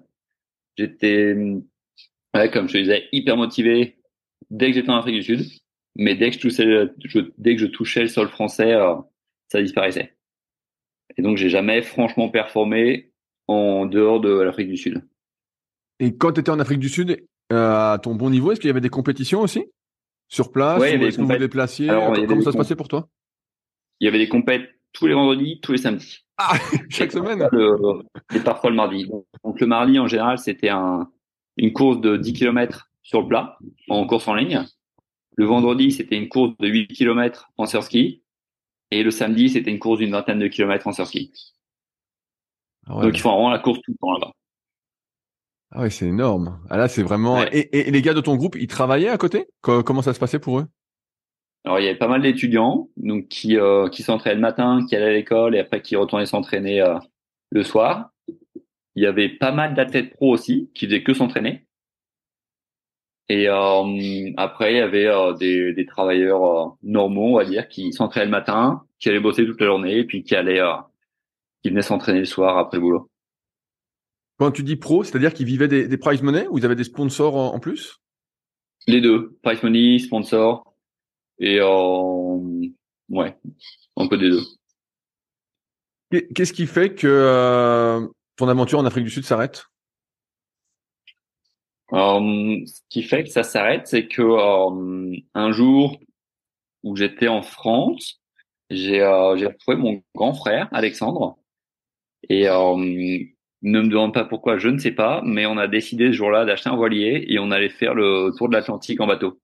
J'étais 0.77 1.35
ouais, 2.35 2.49
comme 2.51 2.67
je 2.67 2.73
te 2.73 2.77
disais, 2.79 3.07
hyper 3.11 3.37
motivé 3.37 3.97
dès 4.49 4.67
que 4.67 4.73
j'étais 4.73 4.89
en 4.89 4.97
Afrique 4.97 5.15
du 5.15 5.23
Sud. 5.23 5.45
Mais 5.95 6.15
dès 6.15 6.29
que 6.29 6.35
je 6.35 6.39
touchais, 6.39 6.89
je, 7.03 7.19
dès 7.37 7.55
que 7.55 7.61
je 7.61 7.67
touchais 7.67 8.01
le 8.01 8.07
sol 8.07 8.29
français, 8.29 8.73
euh, 8.73 8.95
ça 9.49 9.61
disparaissait. 9.61 10.15
Et 11.17 11.21
donc, 11.21 11.37
j'ai 11.37 11.49
jamais 11.49 11.81
franchement 11.81 12.29
performé 12.29 13.11
en 13.47 13.85
dehors 13.85 14.21
de 14.21 14.29
l'Afrique 14.29 14.69
du 14.69 14.77
Sud. 14.77 15.03
Et 15.99 16.15
quand 16.15 16.33
tu 16.33 16.39
étais 16.39 16.51
en 16.51 16.59
Afrique 16.59 16.79
du 16.79 16.89
Sud, 16.89 17.25
euh, 17.51 17.93
à 17.93 17.99
ton 18.01 18.15
bon 18.15 18.29
niveau, 18.29 18.51
est-ce 18.51 18.61
qu'il 18.61 18.69
y 18.69 18.71
avait 18.71 18.79
des 18.79 18.89
compétitions 18.89 19.41
aussi? 19.41 19.65
Sur 20.29 20.51
place 20.51 20.79
ouais, 20.79 20.97
ou 20.97 21.07
est-ce 21.07 21.17
que 21.17 21.23
vous 21.23 21.37
déplaciez? 21.37 21.87
Comment 21.87 22.41
ça 22.41 22.51
se 22.51 22.57
passait 22.57 22.75
pour 22.75 22.87
toi? 22.87 23.09
Il 23.99 24.05
y 24.05 24.07
avait 24.07 24.19
des 24.19 24.29
compètes 24.29 24.69
tous 24.93 25.07
les 25.07 25.15
vendredis, 25.15 25.59
tous 25.61 25.71
les 25.71 25.79
samedis. 25.79 26.23
Ah, 26.37 26.53
chaque 26.89 27.11
semaine? 27.11 27.49
Et 28.33 28.39
parfois 28.39 28.69
le 28.69 28.75
mardi. 28.75 29.09
Donc 29.43 29.59
le 29.59 29.67
mardi, 29.67 29.99
en 29.99 30.07
général, 30.07 30.37
c'était 30.37 30.69
un, 30.69 31.09
une 31.59 31.73
course 31.73 31.99
de 31.99 32.15
10 32.17 32.33
km 32.33 32.89
sur 33.03 33.21
le 33.21 33.27
plat 33.27 33.57
en 33.89 34.07
course 34.07 34.27
en 34.27 34.35
ligne. 34.35 34.65
Le 35.35 35.45
vendredi, 35.45 35.91
c'était 35.91 36.17
une 36.17 36.29
course 36.29 36.57
de 36.57 36.67
8 36.67 36.87
km 36.87 37.51
en 37.57 37.65
surski. 37.65 38.23
Et 38.91 39.03
le 39.03 39.11
samedi, 39.11 39.49
c'était 39.49 39.69
une 39.69 39.79
course 39.79 39.99
d'une 39.99 40.11
vingtaine 40.11 40.39
de 40.39 40.47
kilomètres 40.47 40.87
en 40.87 40.93
surski. 40.93 41.31
Ah 42.87 43.01
Donc, 43.01 43.15
ils 43.15 43.19
font 43.19 43.31
vraiment 43.31 43.49
la 43.49 43.59
course 43.59 43.79
tout 43.83 43.91
le 43.91 43.97
temps 43.99 44.13
là-bas. 44.13 44.31
Ah 45.71 45.81
ouais, 45.81 45.89
c'est 45.89 46.07
énorme. 46.07 46.59
Ah 46.69 46.77
là, 46.77 46.87
c'est 46.87 47.03
vraiment. 47.03 47.43
Et, 47.51 47.91
les 47.91 48.01
gars 48.01 48.13
de 48.13 48.21
ton 48.21 48.35
groupe, 48.35 48.55
ils 48.55 48.67
travaillaient 48.67 49.09
à 49.09 49.17
côté? 49.17 49.45
Comment 49.61 50.01
ça 50.01 50.13
se 50.13 50.19
passait 50.19 50.39
pour 50.39 50.59
eux? 50.59 50.65
Alors, 51.65 51.79
il 51.79 51.85
y 51.85 51.89
avait 51.89 51.97
pas 51.97 52.07
mal 52.07 52.21
d'étudiants, 52.21 52.89
donc 52.97 53.27
qui 53.27 53.57
euh, 53.57 53.89
qui 53.89 54.01
s'entraînaient 54.01 54.35
le 54.35 54.41
matin, 54.41 54.85
qui 54.87 54.95
allaient 54.95 55.09
à 55.09 55.13
l'école 55.13 55.55
et 55.55 55.59
après 55.59 55.81
qui 55.81 55.95
retournaient 55.95 56.25
s'entraîner 56.25 56.81
euh, 56.81 56.97
le 57.51 57.63
soir. 57.63 58.11
Il 58.99 59.03
y 59.03 59.05
avait 59.05 59.29
pas 59.29 59.53
mal 59.53 59.75
d'athlètes 59.75 60.13
pro 60.13 60.33
aussi 60.33 60.69
qui 60.75 60.85
faisaient 60.85 61.03
que 61.03 61.13
s'entraîner. 61.13 61.65
Et 63.29 63.47
euh, 63.47 64.31
après, 64.35 64.73
il 64.73 64.77
y 64.77 64.81
avait 64.81 65.07
euh, 65.07 65.31
des, 65.35 65.71
des, 65.73 65.85
travailleurs 65.85 66.43
euh, 66.43 66.69
normaux, 66.83 67.35
on 67.35 67.37
va 67.37 67.45
dire, 67.45 67.69
qui 67.69 67.93
s'entraînaient 67.93 68.25
le 68.25 68.31
matin, 68.31 68.83
qui 68.99 69.07
allaient 69.07 69.21
bosser 69.21 69.45
toute 69.45 69.61
la 69.61 69.67
journée, 69.67 69.99
et 69.99 70.03
puis 70.03 70.23
qui 70.23 70.35
allaient, 70.35 70.61
qui 71.63 71.69
venaient 71.69 71.81
s'entraîner 71.81 72.19
le 72.19 72.25
soir 72.25 72.57
après 72.57 72.75
le 72.75 72.81
boulot. 72.81 73.09
Quand 74.37 74.51
tu 74.51 74.63
dis 74.63 74.75
pro, 74.75 75.05
c'est-à-dire 75.05 75.33
qu'ils 75.33 75.45
vivaient 75.45 75.69
des, 75.69 75.87
des 75.87 75.97
prize 75.97 76.21
money 76.21 76.45
ou 76.49 76.57
ils 76.57 76.65
avaient 76.65 76.75
des 76.75 76.83
sponsors 76.83 77.37
en, 77.37 77.57
plus? 77.57 78.01
Les 78.85 78.99
deux, 78.99 79.37
prize 79.43 79.63
money, 79.63 79.99
sponsor 79.99 80.75
et 81.39 81.61
ouais, 81.61 83.37
un 83.95 84.07
peu 84.09 84.17
des 84.17 84.29
deux. 84.29 84.43
Qu'est-ce 86.35 86.51
qui 86.51 86.67
fait 86.67 86.95
que 86.95 88.09
ton 88.39 88.47
aventure 88.47 88.79
en 88.79 88.85
Afrique 88.85 89.03
du 89.05 89.11
Sud 89.11 89.25
s'arrête? 89.25 89.65
Euh, 91.93 92.65
Ce 92.65 92.81
qui 92.89 93.03
fait 93.03 93.23
que 93.23 93.29
ça 93.29 93.43
s'arrête, 93.43 93.87
c'est 93.87 94.07
que 94.07 94.21
euh, 94.21 95.17
un 95.33 95.51
jour 95.51 95.99
où 96.83 96.95
j'étais 96.95 97.27
en 97.27 97.41
France, 97.41 98.21
j'ai 98.69 99.01
euh, 99.01 99.31
retrouvé 99.31 99.77
mon 99.77 100.01
grand 100.15 100.33
frère 100.33 100.69
Alexandre 100.71 101.37
et 102.29 102.45
ne 102.45 103.81
me 103.81 103.87
demande 103.89 104.13
pas 104.13 104.23
pourquoi, 104.23 104.57
je 104.57 104.69
ne 104.69 104.77
sais 104.77 104.91
pas, 104.91 105.21
mais 105.25 105.45
on 105.45 105.57
a 105.57 105.67
décidé 105.67 106.07
ce 106.07 106.13
jour-là 106.13 106.45
d'acheter 106.45 106.69
un 106.69 106.75
voilier 106.75 107.25
et 107.27 107.39
on 107.39 107.51
allait 107.51 107.69
faire 107.69 107.93
le 107.93 108.31
tour 108.37 108.47
de 108.49 108.53
l'Atlantique 108.53 109.01
en 109.01 109.07
bateau. 109.07 109.39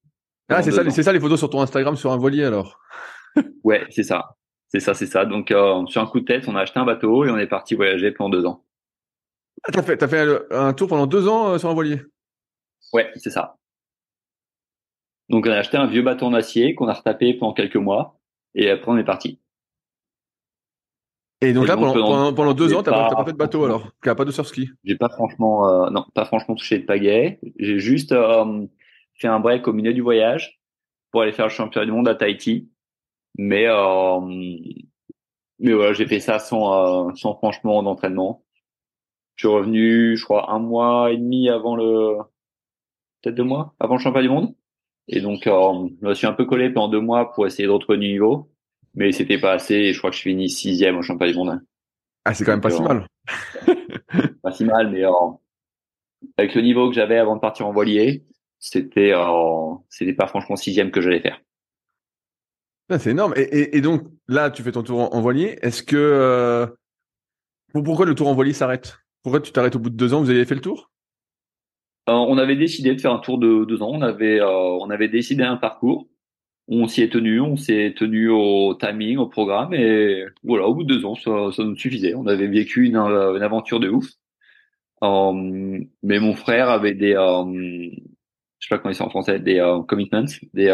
Ah, 0.50 0.62
c'est 0.62 0.72
ça, 0.72 0.90
c'est 0.90 1.04
ça 1.04 1.12
les 1.12 1.20
photos 1.20 1.40
sur 1.40 1.50
ton 1.50 1.62
Instagram 1.62 1.96
sur 1.96 2.12
un 2.12 2.18
voilier 2.18 2.44
alors? 2.44 2.80
ouais, 3.64 3.86
c'est 3.90 4.04
ça. 4.04 4.36
C'est 4.68 4.80
ça, 4.80 4.94
c'est 4.94 5.06
ça. 5.06 5.26
Donc, 5.26 5.52
euh, 5.52 5.86
sur 5.88 6.02
un 6.02 6.06
coup 6.06 6.20
de 6.20 6.26
tête, 6.26 6.48
on 6.48 6.56
a 6.56 6.62
acheté 6.62 6.80
un 6.80 6.86
bateau 6.86 7.26
et 7.26 7.32
on 7.32 7.38
est 7.38 7.48
parti 7.48 7.76
voyager 7.76 8.12
pendant 8.12 8.30
deux 8.30 8.46
ans. 8.46 8.65
Ah, 9.68 9.72
t'as 9.72 9.82
fait, 9.82 9.98
t'as 9.98 10.08
fait 10.08 10.26
un 10.52 10.74
tour 10.74 10.88
pendant 10.88 11.08
deux 11.08 11.28
ans 11.28 11.50
euh, 11.50 11.58
sur 11.58 11.70
un 11.70 11.74
voilier? 11.74 12.02
Ouais, 12.94 13.12
c'est 13.16 13.32
ça. 13.32 13.58
Donc, 15.30 15.48
on 15.48 15.52
a 15.52 15.58
acheté 15.58 15.78
un 15.78 15.88
vieux 15.88 16.04
bateau 16.04 16.28
en 16.28 16.34
acier 16.34 16.76
qu'on 16.76 16.88
a 16.88 16.94
retapé 16.94 17.34
pendant 17.34 17.54
quelques 17.54 17.76
mois 17.76 18.20
et 18.54 18.70
après 18.70 18.92
on 18.92 18.98
est 18.98 19.04
parti. 19.04 19.40
Et 21.42 21.54
donc 21.54 21.68
là, 21.68 21.76
pendant, 21.76 22.34
pendant, 22.34 22.54
deux 22.54 22.74
ans, 22.74 22.82
t'as 22.82 22.92
pas, 22.92 23.16
pas, 23.16 23.26
fait 23.26 23.34
de 23.34 23.38
bateau 23.38 23.66
alors 23.66 23.92
T'as 24.02 24.16
pas 24.16 24.26
de 24.26 24.32
surski? 24.32 24.70
J'ai 24.84 24.96
pas 24.96 25.10
franchement, 25.10 25.70
euh, 25.70 25.90
non, 25.90 26.06
pas 26.14 26.26
franchement 26.26 26.56
touché 26.56 26.80
de 26.80 26.86
pagaie. 26.86 27.40
J'ai 27.60 27.78
juste 27.78 28.14
euh, 28.14 28.66
fait 29.16 29.28
un 29.28 29.40
break 29.40 29.68
au 29.68 29.74
milieu 29.74 29.94
du 29.94 30.02
voyage 30.02 30.60
pour 31.12 31.22
aller 31.22 31.34
faire 31.34 31.46
le 31.46 31.52
championnat 31.52 31.86
du 31.86 31.92
monde 31.92 32.08
à 32.08 32.16
Tahiti. 32.16 32.70
Mais 33.38 33.66
euh, 33.68 34.20
mais 35.60 35.74
voilà, 35.74 35.94
j'ai 35.94 36.08
fait 36.08 36.22
ça 36.22 36.40
sans 36.40 37.10
euh, 37.10 37.14
sans 37.16 37.36
franchement 37.36 37.84
d'entraînement. 37.84 38.45
Je 39.36 39.48
suis 39.48 39.56
revenu, 39.56 40.18
je 40.18 40.24
crois, 40.24 40.52
un 40.52 40.60
mois 40.60 41.12
et 41.12 41.18
demi 41.18 41.50
avant 41.50 41.76
le, 41.76 42.18
peut-être 43.22 43.36
deux 43.36 43.44
mois 43.44 43.76
avant 43.80 43.96
le 43.96 44.02
championnat 44.02 44.28
du 44.28 44.34
monde. 44.34 44.56
Et 45.08 45.22
donc, 45.22 45.46
euh, 45.46 45.88
je 46.02 46.08
me 46.08 46.14
suis 46.14 46.28
un 46.28 46.34
peu 46.34 46.46
collé 46.46 46.70
pendant 46.70 46.88
deux 46.88 47.02
mois 47.02 47.34
pour 47.34 47.46
essayer 47.46 47.68
de 47.68 47.74
retrouver 47.74 48.00
du 48.00 48.08
niveau, 48.08 48.50
mais 48.96 49.12
c'était 49.12 49.38
pas 49.38 49.54
assez. 49.54 49.76
Et 49.76 49.94
je 49.94 49.98
crois 50.00 50.10
que 50.10 50.16
je 50.16 50.22
finis 50.22 50.50
sixième 50.50 50.98
au 50.98 51.02
championnat 51.02 51.32
du 51.32 51.38
monde. 51.38 51.62
Ah, 52.24 52.34
c'est 52.34 52.44
quand 52.44 52.54
même 52.54 52.62
pas 52.62 52.72
si 52.72 52.82
mal. 52.82 53.08
pas 54.42 54.52
si 54.52 54.66
mal, 54.66 54.90
mais 54.90 55.04
avec 56.38 56.56
le 56.56 56.62
niveau 56.62 56.90
que 56.90 56.96
j'avais 56.96 57.18
avant 57.18 57.36
de 57.36 57.42
partir 57.42 57.68
en 57.68 57.72
voilier, 57.72 58.26
c'était 58.58 59.14
c'était 59.90 60.14
pas 60.14 60.28
franchement 60.28 60.56
sixième 60.56 60.92
que 60.92 61.02
j'allais 61.02 61.20
faire. 61.20 61.40
Ah, 62.90 63.00
c'est 63.00 63.12
énorme. 63.12 63.34
Et, 63.36 63.82
donc 63.82 64.04
là, 64.28 64.50
tu 64.50 64.64
fais 64.64 64.72
ton 64.72 64.84
tour 64.84 65.14
en, 65.14 65.22
voilier. 65.22 65.58
Est-ce 65.62 65.84
que 65.84 65.96
euh, 65.96 66.68
pourquoi 67.74 68.06
le 68.06 68.16
tour 68.16 68.28
en 68.28 68.34
voilier 68.34 68.54
s'arrête? 68.54 69.05
Pourquoi 69.26 69.42
tu 69.42 69.52
t'arrêtes 69.52 69.76
au 69.76 69.80
bout 69.80 69.90
de 69.90 69.96
deux 69.96 70.14
ans 70.14 70.22
Vous 70.22 70.30
avez 70.30 70.46
fait 70.46 70.54
le 70.54 70.62
tour? 70.62 70.92
Euh, 72.10 72.14
On 72.14 72.38
avait 72.38 72.56
décidé 72.56 72.94
de 72.94 73.02
faire 73.02 73.12
un 73.12 73.18
tour 73.18 73.40
de 73.40 73.66
deux 73.66 73.82
ans. 73.82 73.90
On 73.92 74.04
avait 74.04 74.40
euh, 74.40 74.48
on 74.48 74.92
avait 74.92 75.08
décidé 75.08 75.42
un 75.42 75.58
parcours. 75.58 76.08
On 76.68 76.88
s'y 76.88 77.02
est 77.02 77.12
tenu. 77.12 77.42
On 77.42 77.58
s'est 77.58 77.96
tenu 77.98 78.30
au 78.30 78.76
timing, 78.76 79.18
au 79.18 79.26
programme, 79.26 79.74
et 79.74 80.26
voilà. 80.44 80.68
Au 80.68 80.76
bout 80.76 80.84
de 80.84 80.94
deux 80.94 81.06
ans, 81.06 81.16
ça, 81.16 81.50
ça 81.52 81.64
nous 81.64 81.76
suffisait. 81.76 82.14
On 82.14 82.28
avait 82.28 82.46
vécu 82.46 82.86
une, 82.86 82.98
une 82.98 83.42
aventure 83.42 83.80
de 83.80 83.90
ouf. 83.90 84.06
mais 85.02 86.20
mon 86.20 86.36
frère 86.36 86.70
avait 86.70 86.94
des, 86.94 87.14
je 87.14 88.68
sais 88.68 88.70
pas 88.70 88.78
comment 88.78 88.92
ils 88.92 88.96
sont 88.96 89.06
en 89.06 89.10
français, 89.10 89.40
des 89.40 89.60
commitments, 89.88 90.26
des 90.54 90.70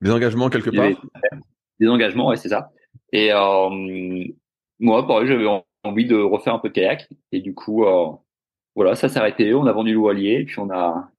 des 0.00 0.10
engagements 0.10 0.48
quelque 0.48 0.70
part? 0.70 0.92
Des 1.78 1.88
engagements, 1.88 2.28
ouais, 2.28 2.36
c'est 2.36 2.48
ça. 2.48 2.70
Et 3.12 3.34
euh, 3.34 4.24
moi, 4.78 5.06
pareil, 5.06 5.28
j'avais 5.28 5.46
envie 5.84 6.06
de 6.06 6.16
refaire 6.16 6.54
un 6.54 6.58
peu 6.58 6.68
de 6.68 6.74
kayak. 6.74 7.08
Et 7.32 7.40
du 7.40 7.54
coup, 7.54 7.84
euh, 7.84 8.10
voilà, 8.74 8.94
ça 8.94 9.08
s'est 9.08 9.18
arrêté. 9.18 9.54
On 9.54 9.66
a 9.66 9.72
vendu 9.72 9.92
le 9.92 9.98
voilier 9.98 10.40
et 10.40 10.44
puis 10.44 10.58
on 10.58 10.70
a, 10.70 11.10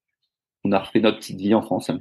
on 0.63 0.71
a 0.71 0.79
refait 0.79 0.99
notre 0.99 1.17
petite 1.17 1.39
vie 1.39 1.53
en 1.53 1.61
France. 1.61 1.91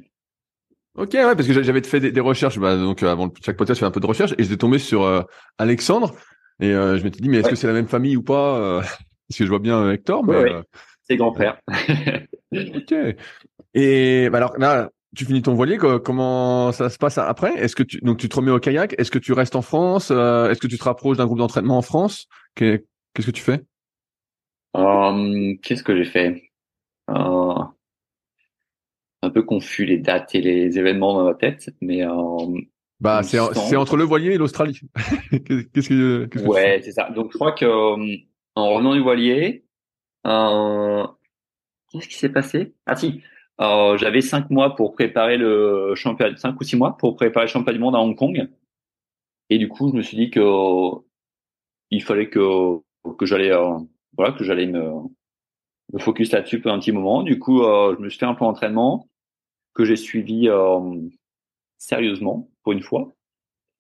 Ok, 0.97 1.15
ouais, 1.15 1.35
parce 1.35 1.49
que 1.49 1.63
j'avais 1.63 1.83
fait 1.83 1.99
des, 1.99 2.21
recherches, 2.21 2.59
bah, 2.59 2.77
donc 2.77 3.03
euh, 3.03 3.11
avant 3.11 3.29
chaque 3.45 3.57
podcast, 3.57 3.79
je 3.79 3.81
fais 3.81 3.89
un 3.89 3.91
peu 3.91 4.01
de 4.01 4.07
recherche 4.07 4.33
et 4.39 4.45
j'étais 4.45 4.57
tombé 4.57 4.79
sur 4.79 5.03
euh, 5.03 5.23
Alexandre 5.59 6.15
et 6.61 6.71
euh, 6.71 6.97
je 6.99 7.03
m'étais 7.03 7.21
dit 7.21 7.29
mais 7.29 7.39
est-ce 7.39 7.49
que 7.49 7.57
c'est 7.57 7.67
la 7.67 7.73
même 7.73 7.89
famille 7.89 8.17
ou 8.17 8.23
pas 8.23 8.81
Parce 9.29 9.39
que 9.39 9.45
je 9.45 9.49
vois 9.49 9.59
bien 9.59 9.91
Hector, 9.91 10.25
mais 10.25 10.37
ouais, 10.37 10.63
c'est 11.03 11.17
grand 11.17 11.33
frère. 11.33 11.59
ok. 12.53 12.95
Et 13.75 14.29
bah, 14.31 14.37
alors 14.37 14.57
là, 14.59 14.91
tu 15.17 15.25
finis 15.25 15.43
ton 15.43 15.55
voilier, 15.55 15.79
comment 15.79 16.71
ça 16.71 16.91
se 16.91 16.99
passe 16.99 17.19
après? 17.19 17.55
Est-ce 17.57 17.75
que 17.75 17.83
tu 17.83 17.99
donc 18.03 18.19
tu 18.19 18.29
te 18.29 18.37
remets 18.37 18.53
au 18.53 18.61
kayak? 18.61 18.95
Est-ce 18.97 19.11
que 19.11 19.19
tu 19.19 19.33
restes 19.33 19.57
en 19.57 19.63
France? 19.63 20.13
Est-ce 20.13 20.61
que 20.61 20.69
tu 20.69 20.79
te 20.79 20.85
rapproches 20.85 21.17
d'un 21.17 21.27
groupe 21.27 21.39
d'entraînement 21.39 21.79
en 21.79 21.83
France? 21.83 22.29
Qu'est-ce 22.55 23.27
que 23.27 23.31
tu 23.31 23.43
fais? 23.43 23.65
Euh, 24.77 25.55
Qu'est-ce 25.63 25.83
que 25.83 25.97
j'ai 25.97 26.05
fait? 26.05 26.51
Euh, 27.11 27.55
Un 29.23 29.31
peu 29.31 29.43
confus 29.43 29.85
les 29.85 29.99
dates 29.99 30.35
et 30.35 30.41
les 30.41 30.79
événements 30.79 31.15
dans 31.15 31.25
ma 31.25 31.35
tête, 31.35 31.71
mais 31.81 32.05
bah 33.01 33.23
c'est 33.23 33.39
entre 33.39 33.97
le 33.97 34.05
voilier 34.05 34.33
et 34.33 34.39
l'Australie. 34.39 34.81
qu'est-ce 35.31 35.89
que, 35.89 36.27
qu 36.27 36.39
Ouais, 36.41 36.81
c'est 36.83 36.93
ça. 36.93 37.11
Donc 37.11 37.33
je 37.33 37.37
crois 37.37 37.53
que 37.53 37.67
en 37.67 38.75
revenant 38.75 38.95
du 38.95 39.01
voilier, 39.01 39.65
qu'est-ce 40.25 42.09
qui 42.09 42.15
s'est 42.15 42.29
passé? 42.29 42.75
Ah 42.87 42.97
si, 42.97 43.23
j'avais 43.59 44.21
cinq 44.21 44.51
mois 44.51 44.75
pour 44.75 44.95
préparer 44.95 45.37
le 45.37 45.95
championnat, 45.95 46.37
cinq 46.37 46.61
ou 46.61 46.65
six 46.65 46.77
mois 46.77 46.97
pour 46.97 47.17
préparer 47.17 47.47
le 47.47 47.51
championnat 47.51 47.77
du 47.77 47.83
monde 47.83 47.97
à 47.97 48.01
Hong 48.01 48.17
Kong. 48.17 48.49
Et 49.51 49.59
du 49.59 49.69
coup, 49.69 49.91
je 49.91 49.97
me 49.97 50.03
suis 50.03 50.17
dit 50.17 50.31
que 50.31 50.41
il 51.91 52.03
fallait 52.03 52.29
que 52.29 52.79
que 53.19 53.27
j'allais 53.27 53.53
euh, 53.53 53.79
voilà 54.17 54.33
que 54.33 54.45
j'allais 54.45 54.67
me, 54.67 54.93
me 55.93 55.99
focus 55.99 56.33
là-dessus 56.33 56.61
pour 56.61 56.73
un 56.73 56.79
petit 56.79 56.93
moment. 56.93 57.23
Du 57.23 57.39
coup, 57.39 57.63
euh, 57.63 57.95
je 57.97 58.03
me 58.03 58.09
suis 58.09 58.19
fait 58.19 58.27
un 58.27 58.35
plan 58.35 58.49
d'entraînement 58.49 59.09
que 59.75 59.85
j'ai 59.85 59.97
suivi 59.97 60.49
euh, 60.49 60.81
sérieusement 61.79 62.49
pour 62.63 62.73
une 62.73 62.83
fois. 62.83 63.13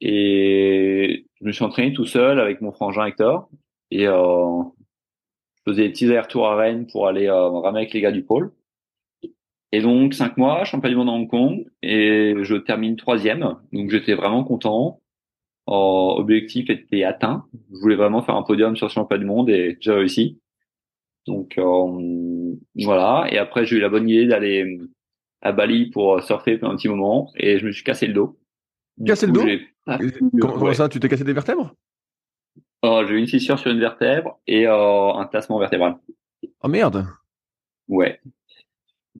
Et 0.00 1.26
je 1.40 1.46
me 1.46 1.52
suis 1.52 1.64
entraîné 1.64 1.92
tout 1.92 2.04
seul 2.04 2.40
avec 2.40 2.60
mon 2.60 2.72
frangin 2.72 3.06
Hector. 3.06 3.48
Et 3.90 4.06
euh, 4.06 4.62
je 5.56 5.70
faisais 5.70 5.82
des 5.84 5.90
petits 5.90 6.06
allers-retours 6.06 6.48
à 6.48 6.56
Rennes 6.56 6.86
pour 6.86 7.06
aller 7.06 7.30
ramer 7.30 7.80
avec 7.80 7.92
les 7.92 8.00
gars 8.00 8.12
du 8.12 8.24
pôle. 8.24 8.52
Et 9.72 9.80
donc 9.80 10.14
cinq 10.14 10.36
mois, 10.36 10.64
champion 10.64 10.90
du 10.90 10.96
monde 10.96 11.08
à 11.08 11.12
Hong 11.12 11.28
Kong, 11.28 11.66
et 11.82 12.34
je 12.42 12.54
termine 12.54 12.96
troisième. 12.96 13.56
Donc 13.72 13.90
j'étais 13.90 14.14
vraiment 14.14 14.44
content. 14.44 15.00
Objectif 15.66 16.68
était 16.70 17.05
atteint. 17.05 17.46
Je 17.72 17.79
voulais 17.81 17.96
vraiment 17.96 18.22
faire 18.22 18.37
un 18.37 18.42
podium 18.42 18.77
sur 18.77 18.87
le 18.87 18.92
championnat 18.92 19.20
du 19.20 19.27
monde 19.27 19.50
et 19.50 19.77
j'ai 19.81 19.92
réussi. 19.92 20.40
Donc 21.27 21.57
euh, 21.59 22.55
voilà. 22.77 23.27
Et 23.31 23.38
après 23.38 23.64
j'ai 23.64 23.77
eu 23.77 23.81
la 23.81 23.88
bonne 23.88 24.09
idée 24.09 24.27
d'aller 24.27 24.79
à 25.40 25.53
Bali 25.53 25.90
pour 25.90 26.22
surfer 26.22 26.59
pendant 26.59 26.74
un 26.74 26.77
petit 26.77 26.88
moment 26.88 27.31
et 27.37 27.59
je 27.59 27.66
me 27.66 27.72
suis 27.72 27.85
cassé 27.85 28.07
le 28.07 28.12
dos. 28.12 28.38
cassé 29.07 29.27
le 29.27 29.33
dos 29.33 29.44
Comment, 30.40 30.72
ça 30.72 30.88
Tu 30.88 31.00
t'es 31.00 31.09
cassé 31.09 31.24
des 31.24 31.33
vertèbres? 31.33 31.74
Euh, 32.85 33.07
J'ai 33.07 33.14
eu 33.14 33.18
une 33.18 33.27
fissure 33.27 33.59
sur 33.59 33.70
une 33.70 33.81
vertèbre 33.81 34.38
et 34.46 34.66
euh, 34.66 35.12
un 35.14 35.27
tassement 35.27 35.59
vertébral. 35.59 35.96
Oh 36.62 36.68
merde 36.68 37.07
Ouais. 37.88 38.20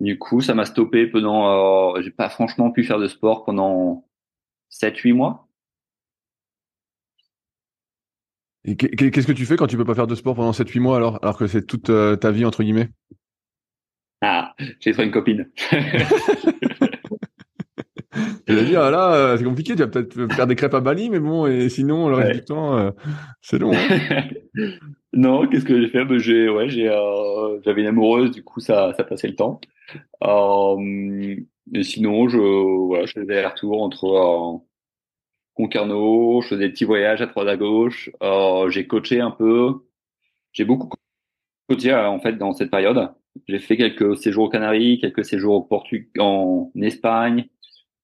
Du 0.01 0.19
coup, 0.19 0.41
ça 0.41 0.55
m'a 0.55 0.65
stoppé 0.65 1.07
pendant. 1.07 1.95
Euh, 1.97 2.03
j'ai 2.03 2.11
pas 2.11 2.29
franchement 2.29 2.71
pu 2.71 2.85
faire 2.85 2.99
de 2.99 3.07
sport 3.07 3.45
pendant 3.45 4.07
7-8 4.71 5.13
mois. 5.15 5.49
Et 8.67 8.77
qu'est-ce 8.77 9.27
que 9.27 9.33
tu 9.33 9.45
fais 9.45 9.57
quand 9.57 9.67
tu 9.67 9.77
peux 9.77 9.85
pas 9.85 9.95
faire 9.95 10.07
de 10.07 10.15
sport 10.15 10.35
pendant 10.35 10.53
7-8 10.53 10.81
mois 10.81 10.97
alors, 10.97 11.19
alors 11.23 11.37
que 11.37 11.47
c'est 11.47 11.67
toute 11.67 11.91
euh, 11.91 12.17
ta 12.17 12.31
vie 12.31 12.47
entre 12.47 12.63
guillemets? 12.63 12.89
Ah, 14.23 14.55
j'ai 14.81 14.93
trouvé 14.93 15.07
une 15.07 15.13
copine. 15.13 15.51
Je 18.47 18.53
veux 18.55 18.65
dire, 18.67 18.91
là, 18.91 19.15
euh, 19.15 19.37
c'est 19.37 19.45
compliqué. 19.45 19.75
Tu 19.75 19.83
vas 19.83 19.89
peut-être 19.89 20.33
faire 20.35 20.47
des 20.47 20.55
crêpes 20.55 20.75
à 20.75 20.81
Bali, 20.81 21.11
mais 21.11 21.19
bon, 21.19 21.47
et 21.47 21.69
sinon, 21.69 22.09
le 22.09 22.15
reste 22.15 22.33
du 22.33 22.45
temps, 22.45 22.79
euh, 22.79 22.91
c'est 23.41 23.59
long. 23.59 23.73
Hein. 23.75 24.29
non, 25.13 25.49
qu'est-ce 25.49 25.65
que 25.65 25.81
j'ai 25.81 25.89
fait? 25.89 26.05
Ben, 26.05 26.19
j'ai, 26.19 26.49
ouais, 26.49 26.69
j'ai, 26.69 26.85
j'avais 27.65 27.81
une 27.81 27.89
amoureuse, 27.89 28.31
du 28.31 28.45
coup, 28.45 28.61
ça, 28.61 28.95
ça 28.97 29.03
passait 29.03 29.29
le 29.29 29.35
temps. 29.35 29.61
Et 31.73 31.83
sinon, 31.83 32.29
je, 32.29 32.39
voilà, 32.87 33.07
je 33.07 33.13
faisais 33.13 33.27
des 33.27 33.45
retours 33.45 33.83
entre 33.83 34.63
Concarneau, 35.55 36.43
je 36.43 36.49
faisais 36.49 36.67
des 36.67 36.71
petits 36.71 36.85
voyages 36.85 37.23
à 37.23 37.27
droite 37.27 37.49
à 37.49 37.57
gauche. 37.57 38.11
j'ai 38.69 38.87
coaché 38.87 39.21
un 39.21 39.31
peu. 39.31 39.87
J'ai 40.53 40.65
beaucoup 40.65 40.89
coaché 41.69 41.95
en 41.95 42.21
fait 42.21 42.35
dans 42.35 42.53
cette 42.53 42.71
période. 42.71 43.15
J'ai 43.49 43.59
fait 43.59 43.77
quelques 43.77 44.17
séjours 44.17 44.45
aux 44.45 44.49
Canaries, 44.49 44.99
quelques 45.01 45.25
séjours 45.25 45.55
au 45.55 45.63
Portugal, 45.63 46.09
en 46.21 46.71
Espagne, 46.77 47.49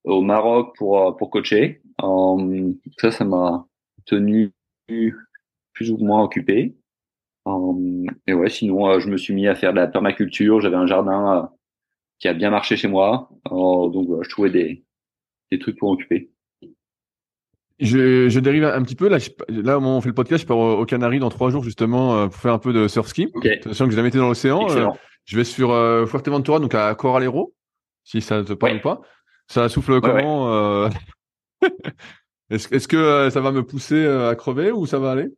au 0.04 0.22
Maroc 0.22 0.74
pour 0.76 0.98
euh, 1.00 1.12
pour 1.12 1.30
coacher. 1.30 1.82
Euh, 2.02 2.72
ça, 2.98 3.10
ça 3.10 3.24
m'a 3.24 3.66
tenu 4.06 4.52
plus 4.86 5.90
ou 5.90 5.98
moins 5.98 6.22
occupé. 6.22 6.76
et 8.26 8.34
ouais, 8.34 8.48
sinon, 8.50 8.98
je 9.00 9.08
me 9.08 9.16
suis 9.16 9.34
mis 9.34 9.46
à 9.48 9.54
faire 9.54 9.72
de 9.72 9.78
la 9.78 9.86
permaculture. 9.88 10.60
J'avais 10.60 10.76
un 10.76 10.86
jardin 10.86 11.50
qui 12.18 12.28
a 12.28 12.34
bien 12.34 12.50
marché 12.50 12.76
chez 12.76 12.88
moi, 12.88 13.30
donc 13.50 14.22
je 14.22 14.28
trouvais 14.30 14.50
des 14.50 14.84
des 15.50 15.58
trucs 15.58 15.78
pour 15.78 15.90
occuper. 15.90 16.30
Je, 17.80 18.28
je, 18.28 18.40
dérive 18.40 18.64
un 18.64 18.82
petit 18.82 18.94
peu. 18.94 19.08
Là, 19.08 19.18
là, 19.48 19.78
au 19.78 19.80
moment 19.80 19.94
où 19.94 19.98
on 19.98 20.00
fait 20.00 20.08
le 20.08 20.14
podcast, 20.14 20.42
je 20.42 20.46
pars 20.46 20.58
aux 20.58 20.84
Canaries 20.84 21.18
dans 21.18 21.30
trois 21.30 21.50
jours 21.50 21.64
justement 21.64 22.28
pour 22.28 22.40
faire 22.40 22.52
un 22.52 22.58
peu 22.58 22.72
de 22.72 22.88
surf 22.88 23.08
ski. 23.08 23.28
Okay. 23.34 23.60
Sachant 23.64 23.86
que 23.86 23.90
j'ai 23.90 23.96
jamais 23.96 24.08
été 24.08 24.18
dans 24.18 24.28
l'océan. 24.28 24.66
je 25.24 25.36
vais 25.36 25.44
sur 25.44 25.68
Fuerteventura, 26.06 26.58
donc 26.60 26.74
à 26.74 26.94
Coralero, 26.94 27.54
si 28.04 28.20
ça 28.20 28.44
te 28.44 28.52
parle 28.52 28.76
ou 28.76 28.80
pas. 28.80 29.00
Ça 29.48 29.68
souffle 29.68 30.00
comment 30.00 30.52
euh... 30.52 30.88
Est-ce 32.50 32.74
est 32.74 32.86
que 32.86 32.96
euh, 32.96 33.30
ça 33.30 33.40
va 33.40 33.52
me 33.52 33.64
pousser 33.64 33.94
euh, 33.94 34.28
à 34.28 34.34
crever 34.34 34.72
ou 34.72 34.86
ça 34.86 34.98
va 34.98 35.12
aller? 35.12 35.28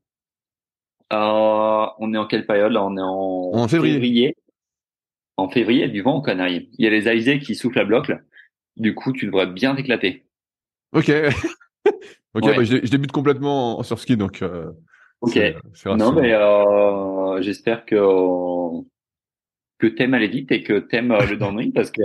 Euh, 1.13 1.87
On 1.99 2.15
est 2.15 2.19
en 2.19 2.27
quelle 2.27 2.47
période 2.47 2.73
là? 2.73 2.83
On 2.83 2.97
est 2.97 3.01
en, 3.03 3.69
février. 3.69 4.35
En 5.37 5.49
février, 5.51 5.81
il 5.81 5.87
y 5.87 5.91
a 5.91 5.93
du 5.93 6.01
vent 6.01 6.17
aux 6.17 6.23
Canaries. 6.23 6.71
Il 6.79 6.85
y 6.85 6.89
a 6.89 6.91
les 6.91 7.09
alizés 7.09 7.39
qui 7.39 7.55
soufflent 7.55 7.81
à 7.81 7.85
bloc. 7.85 8.09
Là. 8.09 8.21
Du 8.77 8.95
coup, 8.95 9.13
tu 9.13 9.27
devrais 9.27 9.47
bien 9.47 9.75
t'éclater. 9.75 10.25
Ok. 10.93 11.11
ok, 12.35 12.57
bah, 12.57 12.65
je, 12.65 12.91
débute 12.91 13.13
complètement 13.13 13.79
en 13.79 13.83
surski, 13.83 14.17
donc. 14.17 14.43
Euh, 14.43 14.71
ok. 15.21 15.39
non, 15.87 16.13
mais 16.13 16.33
euh, 16.35 17.41
j'espère 17.43 17.85
que 17.85 17.97
que 19.79 19.87
t'aimes 19.89 20.15
aller 20.15 20.29
vite 20.29 20.53
et 20.53 20.63
que 20.63 20.79
t'aimes 20.79 21.13
le 21.29 21.37
downwind 21.37 21.75
parce 21.75 21.91
que 21.91 22.03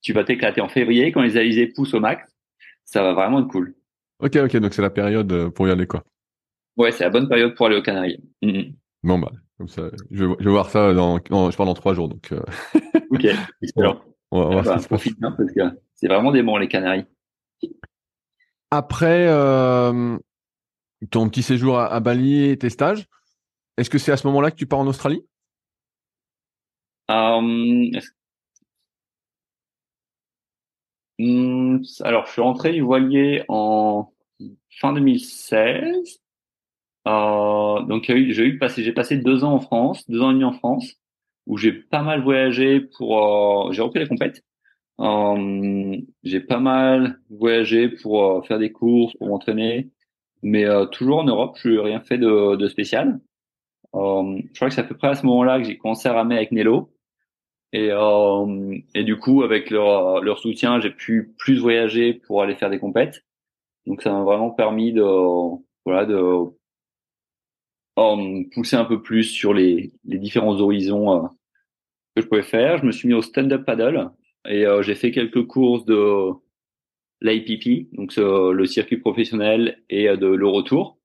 tu 0.00 0.12
vas 0.12 0.24
t'éclater 0.24 0.60
en 0.60 0.68
février 0.68 1.12
quand 1.12 1.22
les 1.22 1.36
alizés 1.36 1.68
poussent 1.68 1.94
au 1.94 2.00
max. 2.00 2.28
Ça 2.84 3.02
va 3.02 3.12
vraiment 3.12 3.40
être 3.40 3.48
cool. 3.48 3.74
Ok, 4.18 4.36
ok, 4.36 4.56
donc 4.56 4.74
c'est 4.74 4.82
la 4.82 4.90
période 4.90 5.32
euh, 5.32 5.50
pour 5.50 5.68
y 5.68 5.70
aller, 5.70 5.86
quoi. 5.86 6.04
Ouais, 6.76 6.90
c'est 6.90 7.04
la 7.04 7.10
bonne 7.10 7.28
période 7.28 7.54
pour 7.54 7.66
aller 7.66 7.76
aux 7.76 7.82
Canaries. 7.82 8.18
Mm-hmm. 8.42 8.74
Bon, 9.04 9.18
bah, 9.18 9.30
comme 9.58 9.68
ça, 9.68 9.90
je 10.10 10.24
vais, 10.24 10.50
voir 10.50 10.70
ça 10.70 10.92
dans, 10.92 11.18
je 11.18 11.56
parle 11.56 11.68
dans 11.68 11.74
trois 11.74 11.94
jours, 11.94 12.08
donc. 12.08 12.30
Euh... 12.32 12.42
ok, 13.10 13.26
excellent. 13.62 14.02
On 14.30 14.56
va, 14.56 14.62
voir 14.62 14.80
profite 14.86 15.18
bien 15.20 15.30
parce 15.32 15.52
que 15.52 15.60
c'est 15.94 16.08
vraiment 16.08 16.32
des 16.32 16.42
bons, 16.42 16.56
les 16.56 16.68
Canaries. 16.68 17.04
Après 18.72 19.26
euh, 19.28 20.18
ton 21.10 21.28
petit 21.28 21.42
séjour 21.42 21.78
à, 21.78 22.00
Bali 22.00 22.48
et 22.48 22.56
tes 22.56 22.70
stages, 22.70 23.06
est-ce 23.76 23.90
que 23.90 23.98
c'est 23.98 24.12
à 24.12 24.16
ce 24.16 24.26
moment-là 24.26 24.50
que 24.50 24.56
tu 24.56 24.66
pars 24.66 24.78
en 24.78 24.86
Australie? 24.86 25.24
Euh, 27.10 28.00
Hmm, 31.18 31.82
alors, 32.00 32.26
je 32.26 32.32
suis 32.32 32.42
rentré 32.42 32.72
du 32.72 32.80
voilier 32.80 33.44
en 33.48 34.12
fin 34.80 34.92
2016. 34.92 36.18
Euh, 37.06 37.82
donc, 37.82 38.04
j'ai 38.06 38.44
eu 38.44 38.58
passé, 38.58 39.16
deux 39.18 39.44
ans 39.44 39.52
en 39.52 39.60
France, 39.60 40.08
deux 40.08 40.20
ans 40.22 40.30
et 40.30 40.34
demi 40.34 40.44
en 40.44 40.52
France, 40.52 40.94
où 41.46 41.56
j'ai 41.58 41.72
pas 41.72 42.02
mal 42.02 42.22
voyagé 42.22 42.80
pour. 42.80 43.72
J'ai 43.72 43.82
repris 43.82 44.00
la 44.00 44.08
compète. 44.08 44.42
Euh, 45.02 45.96
j'ai 46.22 46.40
pas 46.40 46.60
mal 46.60 47.20
voyagé 47.30 47.88
pour 47.88 48.24
euh, 48.24 48.42
faire 48.42 48.58
des 48.58 48.70
courses, 48.72 49.14
pour 49.16 49.28
m'entraîner, 49.28 49.90
mais 50.42 50.64
euh, 50.64 50.86
toujours 50.86 51.18
en 51.18 51.24
Europe. 51.24 51.58
Je 51.62 51.70
n'ai 51.70 51.80
rien 51.80 52.00
fait 52.00 52.18
de, 52.18 52.56
de 52.56 52.68
spécial. 52.68 53.20
je 53.94 54.54
crois 54.54 54.68
que 54.68 54.74
c'est 54.74 54.80
à 54.80 54.84
peu 54.84 54.96
près 54.96 55.08
à 55.08 55.14
ce 55.14 55.26
moment-là 55.26 55.58
que 55.60 55.64
j'ai 55.66 55.76
commencé 55.78 56.08
à 56.08 56.14
ramer 56.14 56.36
avec 56.36 56.52
Nello. 56.52 56.92
Et, 57.72 57.88
euh, 57.90 58.78
et 58.94 59.04
du 59.04 59.18
coup, 59.18 59.42
avec 59.42 59.70
leur, 59.70 60.22
leur 60.22 60.38
soutien, 60.38 60.80
j'ai 60.80 60.90
pu 60.90 61.34
plus 61.38 61.58
voyager 61.58 62.14
pour 62.14 62.42
aller 62.42 62.54
faire 62.54 62.70
des 62.70 62.78
compètes. 62.78 63.24
Donc, 63.86 64.02
ça 64.02 64.12
m'a 64.12 64.22
vraiment 64.22 64.50
permis 64.50 64.92
de, 64.92 65.02
voilà, 65.84 66.06
de 66.06 66.14
euh, 67.98 68.44
pousser 68.54 68.76
un 68.76 68.84
peu 68.84 69.02
plus 69.02 69.24
sur 69.24 69.54
les, 69.54 69.92
les 70.04 70.18
différents 70.18 70.60
horizons 70.60 71.28
que 72.14 72.22
je 72.22 72.26
pouvais 72.28 72.42
faire. 72.42 72.78
Je 72.78 72.86
me 72.86 72.92
suis 72.92 73.08
mis 73.08 73.14
au 73.14 73.22
stand-up 73.22 73.64
paddle 73.64 74.10
et 74.46 74.66
euh, 74.66 74.82
j'ai 74.82 74.94
fait 74.94 75.10
quelques 75.10 75.46
courses 75.46 75.84
de 75.84 76.32
l'IPP, 77.20 77.94
donc 77.94 78.14
le 78.16 78.64
circuit 78.66 78.96
professionnel 78.96 79.82
et 79.88 80.08
de 80.16 80.26
l'Eurotour. 80.26 80.98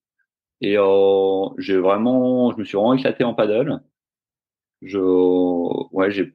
Et 0.61 0.77
j'ai 1.59 1.77
vraiment, 1.77 2.51
je 2.51 2.57
me 2.57 2.63
suis 2.63 2.75
vraiment 2.75 2.95
éclaté 2.95 3.23
en 3.23 3.35
paddle. 3.35 3.81
Je, 4.81 4.99
ouais, 4.99 6.11
j'ai 6.11 6.33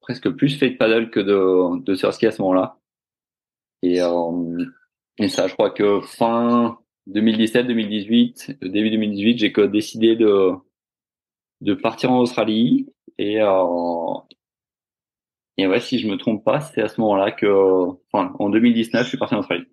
presque 0.00 0.28
plus 0.30 0.58
fait 0.58 0.70
de 0.70 0.76
paddle 0.76 1.10
que 1.10 1.20
de, 1.20 1.80
de 1.82 1.94
surski 1.94 2.26
à 2.26 2.30
ce 2.32 2.42
moment-là. 2.42 2.78
Et, 3.82 4.00
euh, 4.00 4.64
et 5.18 5.28
ça, 5.28 5.48
je 5.48 5.54
crois 5.54 5.70
que 5.70 6.00
fin 6.02 6.78
2017-2018, 7.08 8.58
début 8.68 8.90
2018, 8.90 9.38
j'ai 9.38 9.52
décidé 9.68 10.16
de, 10.16 10.52
de 11.60 11.74
partir 11.74 12.12
en 12.12 12.20
Australie. 12.20 12.88
Et, 13.18 13.40
euh, 13.40 13.64
et 15.58 15.66
ouais, 15.66 15.80
si 15.80 15.98
je 15.98 16.08
me 16.08 16.16
trompe 16.16 16.44
pas, 16.44 16.60
c'est 16.60 16.82
à 16.82 16.88
ce 16.88 17.00
moment-là 17.00 17.30
que, 17.30 17.46
enfin, 18.12 18.32
en 18.38 18.48
2019, 18.48 19.04
je 19.04 19.08
suis 19.08 19.18
parti 19.18 19.34
en 19.34 19.40
Australie. 19.40 19.66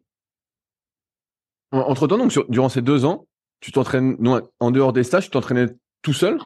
Entre 1.72 2.08
temps, 2.08 2.18
donc, 2.18 2.34
durant 2.50 2.70
ces 2.70 2.82
deux 2.82 3.06
ans, 3.06 3.28
tu 3.62 3.72
t'entraînes, 3.72 4.18
en 4.60 4.72
dehors 4.72 4.94
des 4.94 5.04
stages, 5.04 5.26
tu 5.26 5.32
t'entraînais 5.32 5.68
tout 6.02 6.14
seul? 6.14 6.40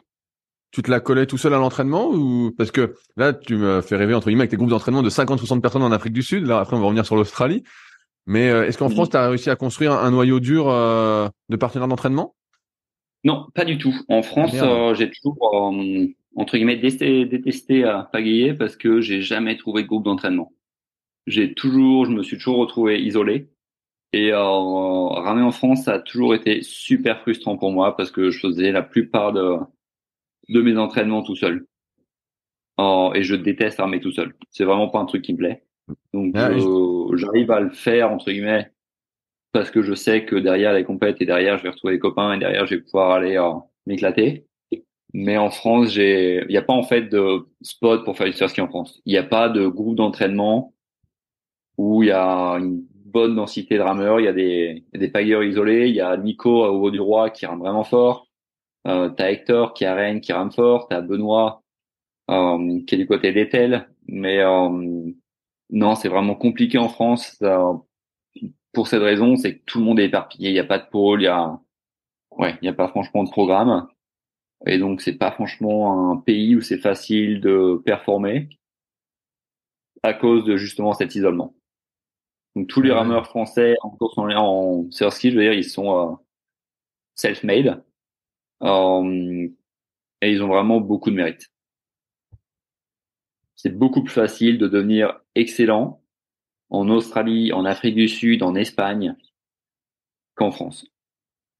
Tu 0.70 0.82
te 0.82 0.90
la 0.90 0.98
collais 0.98 1.26
tout 1.26 1.38
seul 1.38 1.54
à 1.54 1.58
l'entraînement 1.58 2.10
ou 2.10 2.50
parce 2.58 2.72
que 2.72 2.96
là 3.16 3.32
tu 3.32 3.54
me 3.54 3.80
fais 3.80 3.94
rêver 3.94 4.12
entre 4.12 4.26
guillemets 4.26 4.40
avec 4.40 4.50
tes 4.50 4.56
groupes 4.56 4.70
d'entraînement 4.70 5.04
de 5.04 5.08
50 5.08 5.38
60 5.38 5.62
personnes 5.62 5.84
en 5.84 5.92
Afrique 5.92 6.12
du 6.12 6.24
Sud. 6.24 6.46
Là 6.46 6.58
après 6.58 6.76
on 6.76 6.80
va 6.80 6.86
revenir 6.86 7.06
sur 7.06 7.14
l'Australie. 7.14 7.62
Mais 8.26 8.50
euh, 8.50 8.66
est-ce 8.66 8.78
qu'en 8.78 8.88
France 8.88 9.10
tu 9.10 9.16
as 9.16 9.28
réussi 9.28 9.50
à 9.50 9.56
construire 9.56 9.92
un, 9.92 10.10
noyau 10.10 10.40
dur 10.40 10.68
euh, 10.68 11.28
de 11.48 11.54
partenaires 11.54 11.86
d'entraînement? 11.86 12.34
Non, 13.22 13.46
pas 13.54 13.64
du 13.64 13.78
tout. 13.78 13.94
En 14.08 14.22
France, 14.22 14.50
euh, 14.54 14.94
j'ai 14.94 15.10
toujours 15.10 15.72
entre 16.36 16.56
guillemets 16.56 16.76
détesté, 16.76 17.84
à 17.84 18.08
pagayer 18.12 18.54
parce 18.54 18.76
que 18.76 19.00
j'ai 19.00 19.22
jamais 19.22 19.56
trouvé 19.56 19.82
de 19.82 19.88
groupe 19.88 20.04
d'entraînement. 20.04 20.52
J'ai 21.26 21.54
toujours 21.54 22.04
je 22.06 22.10
me 22.10 22.22
suis 22.22 22.36
toujours 22.36 22.58
retrouvé 22.58 23.00
isolé 23.00 23.48
et 24.12 24.32
ramer 24.32 25.42
en 25.42 25.50
France 25.50 25.84
ça 25.84 25.94
a 25.94 25.98
toujours 25.98 26.34
été 26.34 26.62
super 26.62 27.20
frustrant 27.20 27.56
pour 27.56 27.72
moi 27.72 27.96
parce 27.96 28.10
que 28.10 28.30
je 28.30 28.40
faisais 28.40 28.72
la 28.72 28.82
plupart 28.82 29.32
de 29.32 29.56
de 30.48 30.60
mes 30.60 30.76
entraînements 30.76 31.22
tout 31.22 31.36
seul. 31.36 31.66
Et 32.78 33.22
je 33.22 33.36
déteste 33.36 33.80
armer 33.80 34.00
tout 34.00 34.12
seul. 34.12 34.34
C'est 34.50 34.64
vraiment 34.64 34.88
pas 34.88 34.98
un 34.98 35.06
truc 35.06 35.22
qui 35.22 35.32
me 35.32 35.38
plaît. 35.38 35.62
Donc 36.12 36.32
ah 36.34 36.50
euh, 36.50 37.16
j'arrive 37.16 37.50
à 37.50 37.60
le 37.60 37.70
faire 37.70 38.10
entre 38.10 38.30
guillemets 38.30 38.70
parce 39.52 39.70
que 39.70 39.82
je 39.82 39.94
sais 39.94 40.24
que 40.24 40.36
derrière 40.36 40.72
les 40.72 40.84
compètes 40.84 41.20
et 41.20 41.26
derrière 41.26 41.58
je 41.58 41.62
vais 41.64 41.68
retrouver 41.68 41.94
les 41.94 41.98
copains 41.98 42.32
et 42.32 42.38
derrière 42.38 42.66
je 42.66 42.76
vais 42.76 42.80
pouvoir 42.80 43.12
aller 43.12 43.36
euh, 43.36 43.52
m'éclater. 43.86 44.46
Mais 45.14 45.38
en 45.38 45.50
France, 45.50 45.90
j'ai, 45.90 46.42
il 46.42 46.48
n'y 46.48 46.56
a 46.56 46.62
pas 46.62 46.74
en 46.74 46.82
fait 46.82 47.02
de 47.02 47.46
spot 47.62 48.04
pour 48.04 48.16
faire 48.16 48.26
du 48.26 48.32
ski 48.32 48.60
en 48.60 48.68
France. 48.68 49.00
Il 49.06 49.12
n'y 49.12 49.18
a 49.18 49.22
pas 49.22 49.48
de 49.48 49.66
groupe 49.68 49.96
d'entraînement 49.96 50.74
où 51.78 52.02
il 52.02 52.08
y 52.08 52.12
a 52.12 52.54
une 52.54 52.84
bonne 53.06 53.36
densité 53.36 53.76
de 53.76 53.82
rameurs. 53.82 54.20
Il 54.20 54.24
y 54.24 54.28
a 54.28 54.32
des, 54.32 54.84
des 54.92 55.08
pailleurs 55.08 55.44
isolés. 55.44 55.88
Il 55.88 55.94
y 55.94 56.00
a 56.00 56.16
Nico 56.16 56.50
au 56.64 56.82
haut 56.82 56.90
du 56.90 57.00
roi 57.00 57.30
qui 57.30 57.46
rame 57.46 57.60
vraiment 57.60 57.84
fort. 57.84 58.28
Euh, 58.86 59.08
t'as 59.08 59.30
Hector 59.30 59.72
qui 59.72 59.84
arène, 59.86 60.20
qui 60.20 60.32
rame 60.32 60.52
fort, 60.52 60.88
t'as 60.88 61.00
Benoît 61.00 61.62
euh, 62.30 62.80
qui 62.86 62.94
est 62.94 62.98
du 62.98 63.06
côté 63.06 63.32
d'Etel, 63.32 63.88
mais 64.06 64.40
euh, 64.40 65.10
non, 65.70 65.94
c'est 65.94 66.08
vraiment 66.08 66.34
compliqué 66.34 66.78
en 66.78 66.88
France. 66.88 67.42
pour 68.72 68.88
cette 68.88 69.02
raison, 69.02 69.36
c'est 69.36 69.58
que 69.58 69.64
tout 69.66 69.78
le 69.78 69.84
monde 69.84 70.00
est 70.00 70.06
éparpillé. 70.06 70.50
Il 70.50 70.52
n'y 70.52 70.58
a 70.58 70.64
pas 70.64 70.78
de 70.78 70.88
pôle, 70.90 71.22
il 71.22 71.24
y 71.24 71.28
a, 71.28 71.58
ouais, 72.32 72.56
il 72.60 72.64
n'y 72.64 72.68
a 72.68 72.74
pas 72.74 72.88
franchement 72.88 73.24
de 73.24 73.30
programme, 73.30 73.86
et 74.66 74.78
donc 74.78 75.00
c'est 75.00 75.16
pas 75.16 75.30
franchement 75.30 76.12
un 76.12 76.16
pays 76.16 76.56
où 76.56 76.60
c'est 76.60 76.78
facile 76.78 77.40
de 77.40 77.80
performer 77.84 78.48
à 80.02 80.14
cause 80.14 80.44
de 80.44 80.56
justement 80.56 80.92
cet 80.92 81.14
isolement. 81.14 81.54
Donc 82.54 82.68
tous 82.68 82.82
les 82.82 82.92
rameurs 82.92 83.26
français 83.26 83.74
en 83.82 83.90
course 83.90 84.16
en, 84.18 84.28
en 84.30 84.90
ski, 85.10 85.30
je 85.30 85.36
veux 85.36 85.42
dire, 85.42 85.52
ils 85.52 85.64
sont 85.64 85.98
euh, 85.98 86.14
self-made. 87.14 87.82
Euh, 88.62 89.48
et 90.20 90.30
ils 90.30 90.42
ont 90.42 90.48
vraiment 90.48 90.80
beaucoup 90.80 91.10
de 91.10 91.16
mérite. 91.16 91.50
C'est 93.56 93.76
beaucoup 93.76 94.02
plus 94.02 94.12
facile 94.12 94.58
de 94.58 94.68
devenir 94.68 95.20
excellent 95.34 96.02
en 96.70 96.88
Australie, 96.88 97.52
en 97.52 97.64
Afrique 97.64 97.94
du 97.94 98.08
Sud, 98.08 98.42
en 98.42 98.54
Espagne 98.54 99.16
qu'en 100.34 100.50
France. 100.50 100.86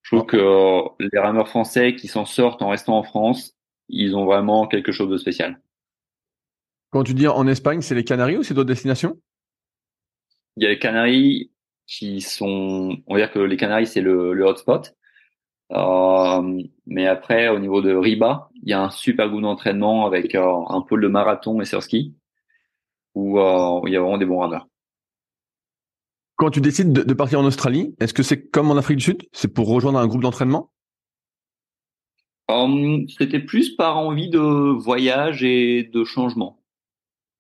Je 0.05 0.15
trouve 0.15 0.27
que 0.27 1.05
les 1.13 1.19
rameurs 1.19 1.49
français 1.49 1.97
qui 1.97 2.09
s'en 2.09 2.25
sortent 2.25 2.63
en 2.63 2.69
restant 2.69 2.97
en 2.97 3.03
France, 3.03 3.57
ils 3.89 4.15
ont 4.17 4.25
vraiment 4.25 4.69
quelque 4.69 4.93
chose 4.93 5.11
de 5.11 5.17
spécial. 5.17 5.61
Quand 6.91 7.03
tu 7.03 7.15
dis 7.15 7.27
en 7.27 7.47
Espagne, 7.49 7.81
c'est 7.81 7.97
les 7.97 8.05
Canaries 8.05 8.37
ou 8.37 8.43
c'est 8.45 8.55
d'autres 8.55 8.69
destinations? 8.69 9.19
Il 10.57 10.63
y 10.63 10.67
a 10.67 10.69
les 10.69 10.79
Canaries 10.79 11.51
qui 11.87 12.21
sont, 12.21 12.97
on 13.07 13.15
va 13.15 13.21
dire 13.21 13.33
que 13.33 13.41
les 13.41 13.57
Canaries 13.57 13.89
c'est 13.89 14.01
le, 14.01 14.33
le 14.33 14.45
hotspot, 14.45 14.95
euh, 15.73 16.63
mais 16.87 17.07
après, 17.07 17.49
au 17.49 17.59
niveau 17.59 17.81
de 17.83 17.95
Riba, 17.95 18.51
il 18.63 18.71
y 18.71 18.73
a 18.73 18.83
un 18.83 18.91
super 18.91 19.29
goût 19.31 19.41
d'entraînement 19.41 20.07
avec 20.07 20.35
euh, 20.35 20.63
un 20.69 20.83
pôle 20.83 21.03
de 21.03 21.09
marathon 21.09 21.61
et 21.61 21.65
sur 21.65 21.83
ski 21.83 22.15
où, 23.15 23.39
euh, 23.41 23.81
il 23.87 23.93
y 23.93 23.97
a 23.97 24.01
vraiment 24.01 24.19
des 24.19 24.27
bons 24.27 24.39
rameurs. 24.39 24.69
Quand 26.37 26.51
tu 26.51 26.61
décides 26.61 26.93
de, 26.93 27.15
partir 27.15 27.41
en 27.41 27.45
Australie, 27.45 27.95
est-ce 28.01 28.13
que 28.13 28.23
c'est 28.23 28.49
comme 28.49 28.71
en 28.71 28.77
Afrique 28.77 28.99
du 28.99 29.05
Sud? 29.05 29.23
C'est 29.33 29.53
pour 29.53 29.69
rejoindre 29.69 29.99
un 29.99 30.07
groupe 30.07 30.23
d'entraînement? 30.23 30.71
Hum, 32.49 33.07
c'était 33.09 33.41
plus 33.41 33.75
par 33.77 33.97
envie 33.97 34.29
de 34.29 34.39
voyage 34.39 35.45
et 35.45 35.85
de 35.85 36.05
changement. 36.05 36.61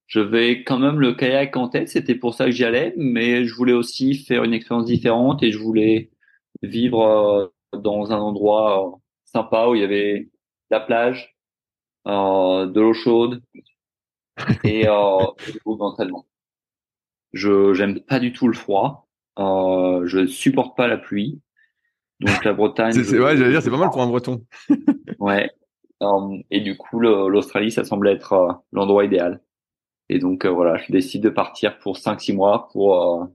Je 0.06 0.20
vais 0.20 0.64
quand 0.64 0.78
même 0.78 1.00
le 1.00 1.14
kayak 1.14 1.56
en 1.56 1.68
tête, 1.68 1.88
c'était 1.88 2.14
pour 2.14 2.34
ça 2.34 2.46
que 2.46 2.50
j'y 2.52 2.64
allais, 2.64 2.94
mais 2.96 3.44
je 3.44 3.54
voulais 3.54 3.72
aussi 3.72 4.14
faire 4.14 4.44
une 4.44 4.54
expérience 4.54 4.86
différente 4.86 5.42
et 5.42 5.50
je 5.50 5.58
voulais 5.58 6.10
vivre 6.62 7.02
euh, 7.02 7.78
dans 7.78 8.12
un 8.12 8.18
endroit 8.18 8.86
euh, 8.86 8.96
sympa 9.24 9.66
où 9.68 9.74
il 9.74 9.80
y 9.80 9.84
avait 9.84 10.28
la 10.70 10.80
plage, 10.80 11.36
euh, 12.06 12.66
de 12.66 12.80
l'eau 12.80 12.94
chaude 12.94 13.42
et 14.64 14.86
euh, 14.88 15.18
beaucoup 15.64 15.76
d'entraînement. 15.78 16.26
Je 17.34 17.74
j'aime 17.74 18.00
pas 18.00 18.18
du 18.18 18.32
tout 18.32 18.48
le 18.48 18.54
froid, 18.54 19.06
euh, 19.38 20.06
je 20.06 20.26
supporte 20.26 20.76
pas 20.76 20.88
la 20.88 20.96
pluie, 20.96 21.42
donc 22.20 22.44
la 22.44 22.52
Bretagne. 22.52 22.92
c'est, 22.92 23.18
ouais, 23.18 23.36
j'allais 23.36 23.50
dire, 23.50 23.62
c'est 23.62 23.70
pas 23.70 23.76
mal 23.76 23.90
pour 23.90 24.02
un 24.02 24.06
Breton. 24.06 24.44
ouais. 25.18 25.50
Euh, 26.02 26.38
et 26.50 26.60
du 26.60 26.76
coup, 26.76 27.00
l'Australie, 27.00 27.70
ça 27.70 27.84
semble 27.84 28.08
être 28.08 28.32
euh, 28.32 28.52
l'endroit 28.72 29.04
idéal. 29.04 29.42
Et 30.08 30.18
donc 30.18 30.44
euh, 30.44 30.50
voilà, 30.50 30.76
je 30.76 30.92
décide 30.92 31.22
de 31.22 31.30
partir 31.30 31.78
pour 31.78 31.96
5-6 31.96 32.34
mois 32.34 32.68
pour 32.72 33.28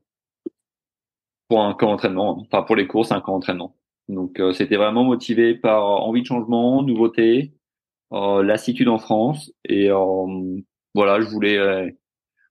pour 1.48 1.64
un 1.64 1.74
camp 1.74 1.88
d'entraînement, 1.88 2.40
enfin 2.42 2.62
pour 2.62 2.76
les 2.76 2.86
courses, 2.86 3.12
un 3.12 3.22
camp 3.22 3.34
d'entraînement. 3.34 3.76
Donc 4.08 4.40
c'était 4.54 4.76
vraiment 4.76 5.04
motivé 5.04 5.56
par 5.56 5.84
envie 5.84 6.22
de 6.22 6.28
changement, 6.28 6.84
nouveauté, 6.84 7.54
lassitude 8.12 8.88
en 8.88 9.00
France 9.00 9.52
et 9.66 9.90
voilà, 10.94 11.22
je 11.22 11.26
voulais. 11.28 11.96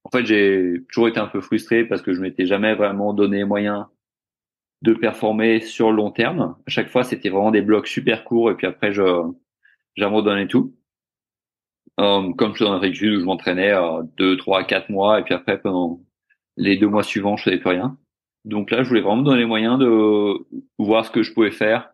En 0.04 0.10
fait, 0.10 0.24
j'ai 0.26 0.84
toujours 0.88 1.08
été 1.08 1.20
un 1.20 1.26
peu 1.26 1.40
frustré 1.40 1.84
parce 1.84 2.02
que 2.02 2.12
je 2.14 2.20
m'étais 2.20 2.46
jamais 2.46 2.74
vraiment 2.74 3.12
donné 3.12 3.44
moyen 3.44 3.90
de 4.82 4.94
performer 4.94 5.60
sur 5.60 5.90
le 5.90 5.96
long 5.96 6.10
terme. 6.10 6.56
À 6.66 6.70
chaque 6.70 6.88
fois, 6.88 7.04
c'était 7.04 7.28
vraiment 7.30 7.50
des 7.50 7.62
blocs 7.62 7.88
super 7.88 8.24
courts 8.24 8.50
et 8.50 8.54
puis 8.54 8.66
après, 8.66 8.92
je 8.92 9.02
j'abandonnais 9.96 10.46
tout. 10.46 10.74
Euh, 12.00 12.32
comme 12.34 12.52
je 12.52 12.56
suis 12.58 12.64
dans 12.64 12.80
Sud 12.80 13.14
où 13.16 13.20
je 13.20 13.24
m'entraînais 13.24 13.72
euh, 13.72 14.02
deux, 14.16 14.36
trois, 14.36 14.62
quatre 14.64 14.88
mois 14.88 15.18
et 15.18 15.24
puis 15.24 15.34
après 15.34 15.60
pendant 15.60 16.00
les 16.56 16.76
deux 16.76 16.86
mois 16.88 17.02
suivants, 17.02 17.36
je 17.36 17.44
faisais 17.44 17.58
plus 17.58 17.70
rien. 17.70 17.98
Donc 18.44 18.70
là, 18.70 18.82
je 18.82 18.88
voulais 18.88 19.00
vraiment 19.00 19.16
me 19.18 19.24
donner 19.24 19.40
les 19.40 19.46
moyens 19.46 19.78
de 19.78 20.46
voir 20.78 21.04
ce 21.04 21.10
que 21.10 21.22
je 21.22 21.32
pouvais 21.34 21.50
faire 21.50 21.90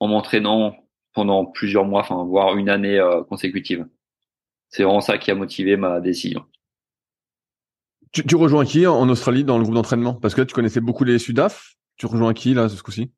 en 0.00 0.08
m'entraînant 0.08 0.76
pendant 1.14 1.46
plusieurs 1.46 1.84
mois, 1.86 2.00
enfin 2.00 2.24
voire 2.24 2.56
une 2.56 2.68
année 2.68 2.98
euh, 2.98 3.22
consécutive. 3.24 3.86
C'est 4.68 4.84
vraiment 4.84 5.00
ça 5.00 5.18
qui 5.18 5.30
a 5.30 5.34
motivé 5.34 5.76
ma 5.76 6.00
décision. 6.00 6.44
Tu, 8.12 8.24
tu 8.26 8.36
rejoins 8.36 8.66
qui 8.66 8.86
en 8.86 9.08
Australie 9.08 9.42
dans 9.42 9.56
le 9.56 9.62
groupe 9.62 9.74
d'entraînement? 9.74 10.12
Parce 10.12 10.34
que 10.34 10.42
tu 10.42 10.54
connaissais 10.54 10.82
beaucoup 10.82 11.04
les 11.04 11.18
Sudaf. 11.18 11.76
Tu 11.96 12.04
rejoins 12.04 12.34
qui 12.34 12.52
là 12.52 12.68
ce 12.68 12.82
coup-ci? 12.82 13.10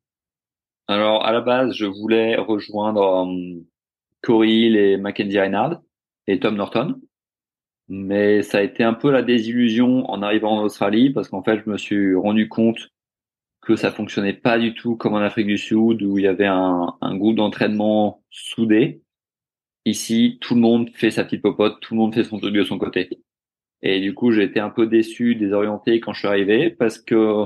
Alors 0.87 1.25
à 1.25 1.33
la 1.33 1.41
base, 1.41 1.73
je 1.73 1.85
voulais 1.85 2.37
rejoindre 2.37 3.01
um, 3.01 3.65
Corey 4.21 4.71
et 4.71 4.97
Mackenzie 4.97 5.39
Reinhardt 5.39 5.81
et 6.27 6.39
Tom 6.39 6.55
Norton, 6.55 7.01
mais 7.89 8.41
ça 8.41 8.59
a 8.59 8.61
été 8.61 8.83
un 8.83 8.93
peu 8.93 9.11
la 9.11 9.21
désillusion 9.21 10.09
en 10.09 10.21
arrivant 10.21 10.59
en 10.59 10.63
Australie 10.63 11.09
parce 11.09 11.27
qu'en 11.27 11.43
fait, 11.43 11.61
je 11.65 11.69
me 11.69 11.77
suis 11.77 12.15
rendu 12.15 12.47
compte 12.47 12.89
que 13.61 13.75
ça 13.75 13.91
fonctionnait 13.91 14.33
pas 14.33 14.59
du 14.59 14.75
tout 14.75 14.95
comme 14.95 15.15
en 15.15 15.17
Afrique 15.17 15.47
du 15.47 15.57
Sud 15.57 16.03
où 16.03 16.17
il 16.17 16.23
y 16.23 16.27
avait 16.27 16.45
un, 16.45 16.95
un 17.01 17.17
groupe 17.17 17.35
d'entraînement 17.35 18.23
soudé. 18.29 19.01
Ici, 19.85 20.37
tout 20.39 20.55
le 20.55 20.61
monde 20.61 20.89
fait 20.93 21.11
sa 21.11 21.23
petite 21.25 21.41
popote, 21.41 21.79
tout 21.81 21.95
le 21.95 21.99
monde 21.99 22.13
fait 22.13 22.23
son 22.23 22.39
truc 22.39 22.53
de 22.53 22.63
son 22.63 22.77
côté. 22.77 23.09
Et 23.87 23.99
du 23.99 24.15
coup, 24.15 24.31
j'ai 24.31 24.43
été 24.43 24.59
un 24.59 24.71
peu 24.71 24.87
déçu, 24.87 25.35
désorienté 25.35 25.99
quand 25.99 26.11
je 26.11 26.19
suis 26.19 26.27
arrivé 26.27 26.71
parce 26.71 26.97
que 26.97 27.43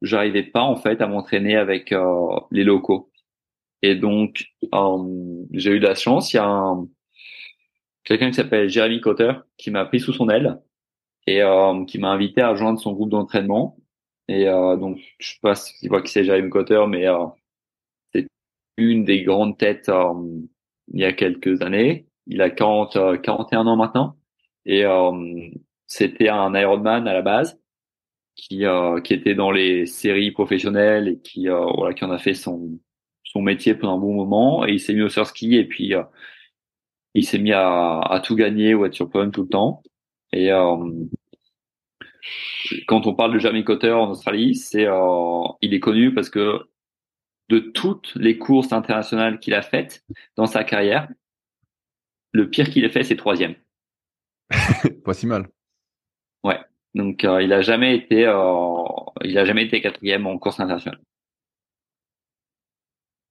j'arrivais 0.00 0.42
pas 0.42 0.62
en 0.62 0.76
fait 0.76 1.02
à 1.02 1.06
m'entraîner 1.06 1.54
avec 1.54 1.92
euh, 1.92 2.40
les 2.50 2.64
locaux. 2.64 3.10
Et 3.82 3.94
donc 3.94 4.46
euh, 4.74 5.44
j'ai 5.52 5.72
eu 5.72 5.80
de 5.80 5.86
la 5.86 5.94
chance. 5.94 6.32
Il 6.32 6.36
y 6.36 6.38
a 6.40 6.46
un, 6.46 6.88
quelqu'un 8.04 8.30
qui 8.30 8.36
s'appelle 8.36 8.70
Jeremy 8.70 9.02
Cotter 9.02 9.32
qui 9.58 9.70
m'a 9.70 9.84
pris 9.84 10.00
sous 10.00 10.14
son 10.14 10.30
aile 10.30 10.62
et 11.26 11.42
euh, 11.42 11.84
qui 11.84 11.98
m'a 11.98 12.08
invité 12.08 12.40
à 12.40 12.50
rejoindre 12.50 12.80
son 12.80 12.92
groupe 12.94 13.10
d'entraînement. 13.10 13.76
Et 14.28 14.46
donc 14.46 14.98
je 15.18 15.32
sais 15.32 15.38
pas 15.42 15.56
si 15.56 15.74
tu 15.80 15.88
vois 15.88 16.02
qui 16.02 16.12
c'est 16.12 16.24
Jeremy 16.24 16.48
Cotter, 16.50 16.84
mais 16.88 17.04
c'est 18.14 18.28
une 18.78 19.04
des 19.04 19.24
grandes 19.24 19.58
têtes 19.58 19.90
il 20.94 21.00
y 21.00 21.04
a 21.04 21.12
quelques 21.12 21.62
années. 21.62 22.06
Il 22.26 22.40
a 22.40 22.48
40, 22.48 23.20
41 23.22 23.66
ans 23.66 23.76
maintenant 23.76 24.19
et 24.70 24.84
c'était 25.86 26.28
un 26.28 26.54
Ironman 26.54 27.08
à 27.08 27.12
la 27.12 27.22
base 27.22 27.60
qui 28.36 28.64
euh, 28.66 29.00
qui 29.00 29.14
était 29.14 29.34
dans 29.34 29.50
les 29.50 29.86
séries 29.86 30.30
professionnelles 30.30 31.08
et 31.08 31.18
qui 31.20 31.48
euh, 31.48 31.66
voilà 31.76 31.94
qui 31.94 32.04
en 32.04 32.10
a 32.10 32.18
fait 32.18 32.34
son 32.34 32.78
son 33.24 33.42
métier 33.42 33.74
pendant 33.74 33.96
un 33.96 34.00
bon 34.00 34.14
moment. 34.14 34.66
Et 34.66 34.72
il 34.72 34.80
s'est 34.80 34.94
mis 34.94 35.02
au 35.02 35.08
surski 35.08 35.56
et 35.56 35.64
puis 35.66 35.94
euh, 35.94 36.02
il 37.14 37.24
s'est 37.26 37.38
mis 37.38 37.52
à, 37.52 38.00
à 38.00 38.20
tout 38.20 38.36
gagner 38.36 38.74
ou 38.74 38.86
être 38.86 38.94
sur 38.94 39.10
podium 39.10 39.32
tout 39.32 39.42
le 39.42 39.48
temps. 39.48 39.82
Et 40.32 40.50
quand 42.86 43.06
on 43.06 43.14
parle 43.14 43.34
de 43.34 43.38
Jamie 43.38 43.64
Cotter 43.64 43.90
en 43.90 44.10
Australie 44.10 44.54
c'est 44.54 44.86
il 45.62 45.74
est 45.74 45.80
connu 45.80 46.14
parce 46.14 46.30
que 46.30 46.60
de 47.48 47.58
toutes 47.58 48.14
les 48.14 48.38
courses 48.38 48.72
internationales 48.72 49.40
qu'il 49.40 49.54
a 49.54 49.62
faites 49.62 50.04
dans 50.36 50.46
sa 50.46 50.62
carrière 50.62 51.08
le 52.32 52.48
pire 52.48 52.70
qu'il 52.70 52.84
ait 52.84 52.90
fait 52.90 53.02
c'est 53.02 53.16
troisième 53.16 53.56
pas 55.04 55.14
si 55.14 55.26
mal. 55.26 55.48
Ouais. 56.44 56.58
Donc 56.94 57.24
euh, 57.24 57.42
il 57.42 57.52
a 57.52 57.62
jamais 57.62 57.94
été 57.94 58.26
euh, 58.26 58.84
il 59.22 59.38
a 59.38 59.44
jamais 59.44 59.64
été 59.64 59.80
quatrième 59.80 60.26
en 60.26 60.38
course 60.38 60.60
internationale. 60.60 61.00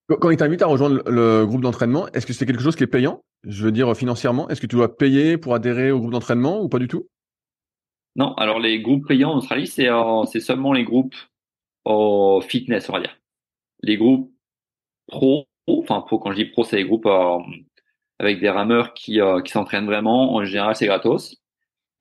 Quand 0.08 0.32
il 0.32 0.38
t'invite 0.38 0.64
à 0.64 0.66
rejoindre 0.66 1.04
le 1.08 1.46
groupe 1.46 1.62
d'entraînement, 1.62 2.08
est-ce 2.14 2.26
que 2.26 2.34
c'est 2.34 2.48
quelque 2.48 2.64
chose 2.64 2.76
qui 2.76 2.84
est 2.84 2.88
payant? 2.88 3.22
Je 3.44 3.64
veux 3.64 3.72
dire 3.72 3.96
financièrement, 3.96 4.50
est-ce 4.50 4.60
que 4.60 4.66
tu 4.66 4.76
dois 4.76 4.98
payer 4.98 5.38
pour 5.38 5.54
adhérer 5.54 5.92
au 5.92 6.00
groupe 6.00 6.12
d'entraînement 6.12 6.62
ou 6.62 6.70
pas 6.70 6.80
du 6.80 6.88
tout? 6.88 7.08
Non, 8.16 8.34
alors 8.34 8.60
les 8.60 8.82
groupes 8.82 9.08
payants 9.08 9.32
en 9.32 9.38
Australie, 9.38 9.68
c'est 9.68 9.88
euh, 9.88 10.24
c'est 10.26 10.40
seulement 10.40 10.74
les 10.74 10.84
groupes 10.84 11.16
au 11.86 12.42
fitness, 12.42 12.90
on 12.90 12.94
va 12.94 13.02
dire. 13.02 13.20
Les 13.84 13.98
groupes 13.98 14.34
pro, 15.08 15.46
enfin 15.68 16.02
pro 16.02 16.18
quand 16.18 16.32
je 16.32 16.38
dis 16.38 16.46
pro, 16.46 16.64
c'est 16.64 16.78
les 16.78 16.86
groupes 16.86 17.08
avec 18.20 18.40
des 18.40 18.50
rameurs 18.50 18.94
qui 18.94 19.20
qui 19.46 19.52
s'entraînent 19.52 19.86
vraiment. 19.86 20.34
En 20.36 20.44
général, 20.46 20.76
c'est 20.76 20.88
gratos. 20.88 21.40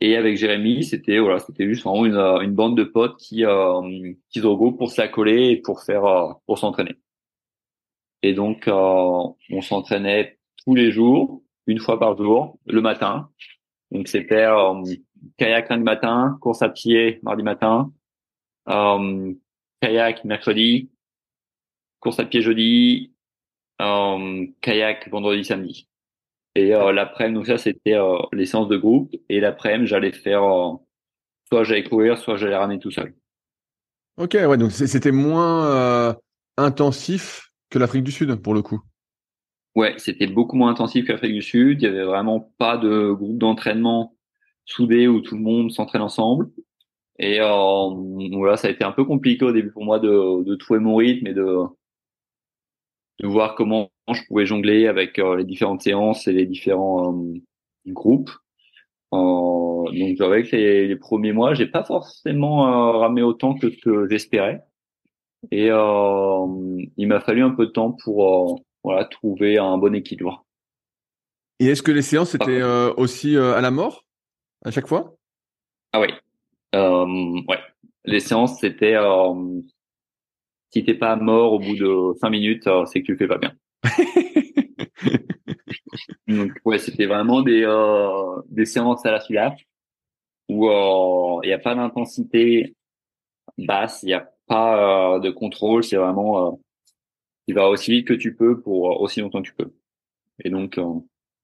Et 0.01 0.17
avec 0.17 0.37
Jérémy, 0.37 0.85
c'était 0.85 1.19
voilà, 1.19 1.41
c'était 1.41 1.67
juste 1.67 1.83
vraiment 1.83 2.07
une, 2.07 2.15
euh, 2.15 2.41
une 2.41 2.55
bande 2.55 2.77
de 2.77 2.85
potes 2.85 3.17
qui 3.19 3.45
euh, 3.45 4.13
qui 4.31 4.41
se 4.41 4.47
regroupent 4.47 4.79
pour 4.79 4.93
s'accoler 4.93 5.51
et 5.51 5.57
pour 5.57 5.83
faire 5.83 6.05
euh, 6.05 6.33
pour 6.47 6.59
s'entraîner. 6.59 6.97
Et 8.23 8.33
donc 8.35 8.69
euh, 8.69 8.73
on 9.51 9.61
s'entraînait 9.63 10.39
tous 10.65 10.75
les 10.75 10.93
jours, 10.93 11.43
une 11.67 11.81
fois 11.81 11.99
par 11.99 12.17
jour, 12.17 12.59
le 12.67 12.81
matin. 12.81 13.31
Donc 13.91 14.09
c'était 14.09 14.47
kayak 15.39 15.69
lundi 15.71 15.85
matin, 15.85 16.39
course 16.41 16.63
à 16.63 16.69
pied 16.69 17.21
mardi 17.23 17.43
matin, 17.43 17.93
kayak 19.81 20.25
mercredi, 20.25 20.91
course 22.01 22.21
à 22.21 22.25
pied 22.27 22.43
jeudi, 22.43 23.13
kayak 23.79 25.09
vendredi 25.11 25.45
samedi. 25.45 25.88
Et 26.55 26.75
euh, 26.75 26.93
l'après-midi, 26.93 27.37
donc 27.37 27.47
ça, 27.47 27.59
c'était 27.59 27.95
euh, 27.95 28.19
les 28.33 28.47
séances 28.47 28.69
de 28.69 28.77
groupe. 28.77 29.15
Et 29.29 29.41
l'après-midi, 29.41 29.87
j'allais 29.89 30.13
faire, 30.13 30.43
euh, 30.43 30.73
soit 31.49 31.65
j'allais 31.65 31.85
courir, 31.85 32.19
soit 32.19 32.37
j'allais 32.37 32.57
ramener 32.57 32.79
tout 32.79 32.91
seul. 32.91 33.15
Ok, 34.17 34.35
ouais, 34.35 34.57
donc 34.57 34.73
c'était 34.73 35.13
moins 35.13 36.17
intensif 36.57 37.53
que 37.71 37.79
l'Afrique 37.79 38.03
du 38.03 38.11
Sud, 38.11 38.35
pour 38.43 38.53
le 38.53 38.63
coup. 38.63 38.81
Ouais, 39.77 39.95
c'était 39.99 40.27
beaucoup 40.27 40.57
moins 40.57 40.73
intensif 40.73 41.07
que 41.07 41.13
l'Afrique 41.13 41.35
du 41.35 41.43
Sud. 41.43 41.81
Il 41.81 41.85
y 41.85 41.89
avait 41.89 42.03
vraiment 42.03 42.53
pas 42.59 42.77
de 42.79 43.13
groupe 43.13 43.39
d'entraînement 43.39 44.17
soudé 44.65 45.07
où 45.07 45.21
tout 45.21 45.37
le 45.37 45.43
monde 45.43 45.71
s'entraîne 45.71 46.03
ensemble. 46.03 46.51
Et 47.21 47.39
voilà, 47.39 48.57
ça 48.57 48.67
a 48.67 48.71
été 48.73 48.83
un 48.83 48.91
peu 48.91 49.05
compliqué 49.05 49.45
au 49.45 49.53
début 49.53 49.71
pour 49.71 49.85
moi 49.85 50.01
de, 50.01 50.43
de 50.43 50.55
trouver 50.57 50.81
mon 50.81 50.97
rythme 50.97 51.29
et 51.29 51.35
de, 51.35 51.69
de 53.21 53.27
voir 53.27 53.55
comment 53.55 53.91
je 54.13 54.23
pouvais 54.27 54.47
jongler 54.47 54.87
avec 54.87 55.19
euh, 55.19 55.37
les 55.37 55.45
différentes 55.45 55.83
séances 55.83 56.27
et 56.29 56.33
les 56.33 56.47
différents 56.47 57.13
euh, 57.13 57.41
groupes. 57.87 58.31
Euh, 59.13 59.17
donc 59.17 60.17
j'avais 60.17 60.43
que 60.45 60.55
les, 60.55 60.87
les, 60.87 60.97
premiers 60.97 61.33
mois, 61.33 61.55
j'ai 61.55 61.67
pas 61.67 61.85
forcément 61.85 62.99
ramé 62.99 63.23
autant 63.23 63.55
que 63.55 63.71
ce 63.71 63.77
que 63.79 64.09
j'espérais. 64.09 64.63
Et 65.51 65.69
il 65.69 67.07
m'a 67.07 67.21
fallu 67.21 67.43
un 67.43 67.51
peu 67.51 67.67
de 67.67 67.71
temps 67.71 67.93
pour 67.93 68.61
voilà 68.83 69.05
trouver 69.05 69.57
un 69.57 69.79
bon 69.79 69.95
équilibre. 69.95 70.45
Et 71.61 71.67
est-ce 71.67 71.83
que 71.83 71.93
les 71.93 72.03
séances 72.03 72.35
étaient 72.35 72.63
aussi 72.97 73.37
à 73.37 73.61
la 73.61 73.71
mort 73.71 74.05
à 74.65 74.71
chaque 74.71 74.89
fois? 74.89 75.15
Ah 75.93 76.01
oui, 76.01 76.09
ouais. 76.75 77.59
Les 78.05 78.21
séances 78.21 78.59
c'était 78.61 78.97
si 80.71 80.85
t'es 80.85 80.95
pas 80.95 81.17
mort 81.17 81.55
au 81.55 81.59
bout 81.59 81.77
de 81.77 82.19
cinq 82.21 82.31
minutes, 82.31 82.67
euh, 82.67 82.85
c'est 82.87 83.01
que 83.01 83.07
tu 83.07 83.13
le 83.13 83.19
fais 83.19 83.29
pas 83.29 83.39
bien. 83.39 83.53
Donc 86.29 86.53
ouais, 86.65 86.79
c'était 86.79 87.07
vraiment 87.07 87.43
des 87.43 87.63
euh, 87.65 88.43
des 88.49 88.65
séances 88.67 89.05
à 89.07 89.13
la 89.13 89.21
suite 89.21 89.39
où 90.49 90.69
euh, 90.69 91.41
il 91.43 91.47
euh, 91.47 91.49
n'y 91.49 91.53
a 91.53 91.59
pas 91.59 91.75
d'intensité 91.75 92.75
basse, 93.59 94.03
il 94.03 94.07
n'y 94.07 94.15
a 94.15 94.29
pas 94.47 95.19
de 95.21 95.31
contrôle, 95.31 95.85
c'est 95.85 95.97
vraiment 95.97 96.61
tu 97.47 97.55
vas 97.55 97.69
aussi 97.69 97.91
vite 97.91 98.07
que 98.07 98.15
tu 98.15 98.35
peux 98.35 98.61
pour 98.61 99.01
aussi 99.01 99.21
longtemps 99.21 99.43
que 99.43 99.49
tu 99.49 99.55
peux. 99.55 99.73
Et 100.45 100.51
donc, 100.51 100.79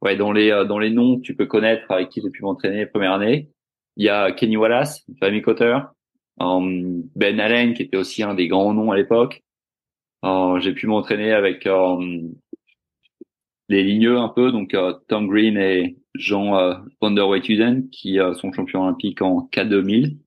ouais, 0.03 0.16
dans 0.16 0.33
les 0.33 0.51
dans 0.68 0.79
les 0.79 0.91
noms 0.91 1.16
que 1.18 1.22
tu 1.22 1.35
peux 1.35 1.47
connaître 1.47 1.91
avec 1.91 2.11
qui 2.11 2.20
j'ai 2.22 2.31
pu 2.31 2.43
m'entraîner 2.43 2.87
première 2.87 3.12
année, 3.12 3.51
il 3.97 4.05
y 4.07 4.09
a 4.09 4.33
Kenny 4.33 4.57
Wallace, 4.57 5.05
Family 5.20 5.43
Cotter, 5.43 5.79
Ben 6.39 7.41
Allen 7.41 7.74
qui 7.74 7.82
était 7.82 7.97
aussi 7.97 8.22
un 8.22 8.35
des 8.35 8.49
grands 8.49 8.74
noms 8.74 8.91
à 8.91 8.97
l'époque. 8.97 9.43
j'ai 10.22 10.72
pu 10.72 10.87
m'entraîner 10.87 11.32
avec 11.32 11.68
les 13.68 13.82
ligneux 13.82 14.18
un 14.18 14.28
peu, 14.28 14.53
donc 14.53 14.76
Tom 15.09 15.28
Green 15.28 15.57
et 15.57 15.97
Jean 16.14 16.57
euh, 16.57 16.74
Van 17.01 17.14
qui 17.91 18.18
sont 18.41 18.53
champions 18.53 18.82
olympiques 18.85 19.22
en 19.22 19.49
K2000. 19.53 20.18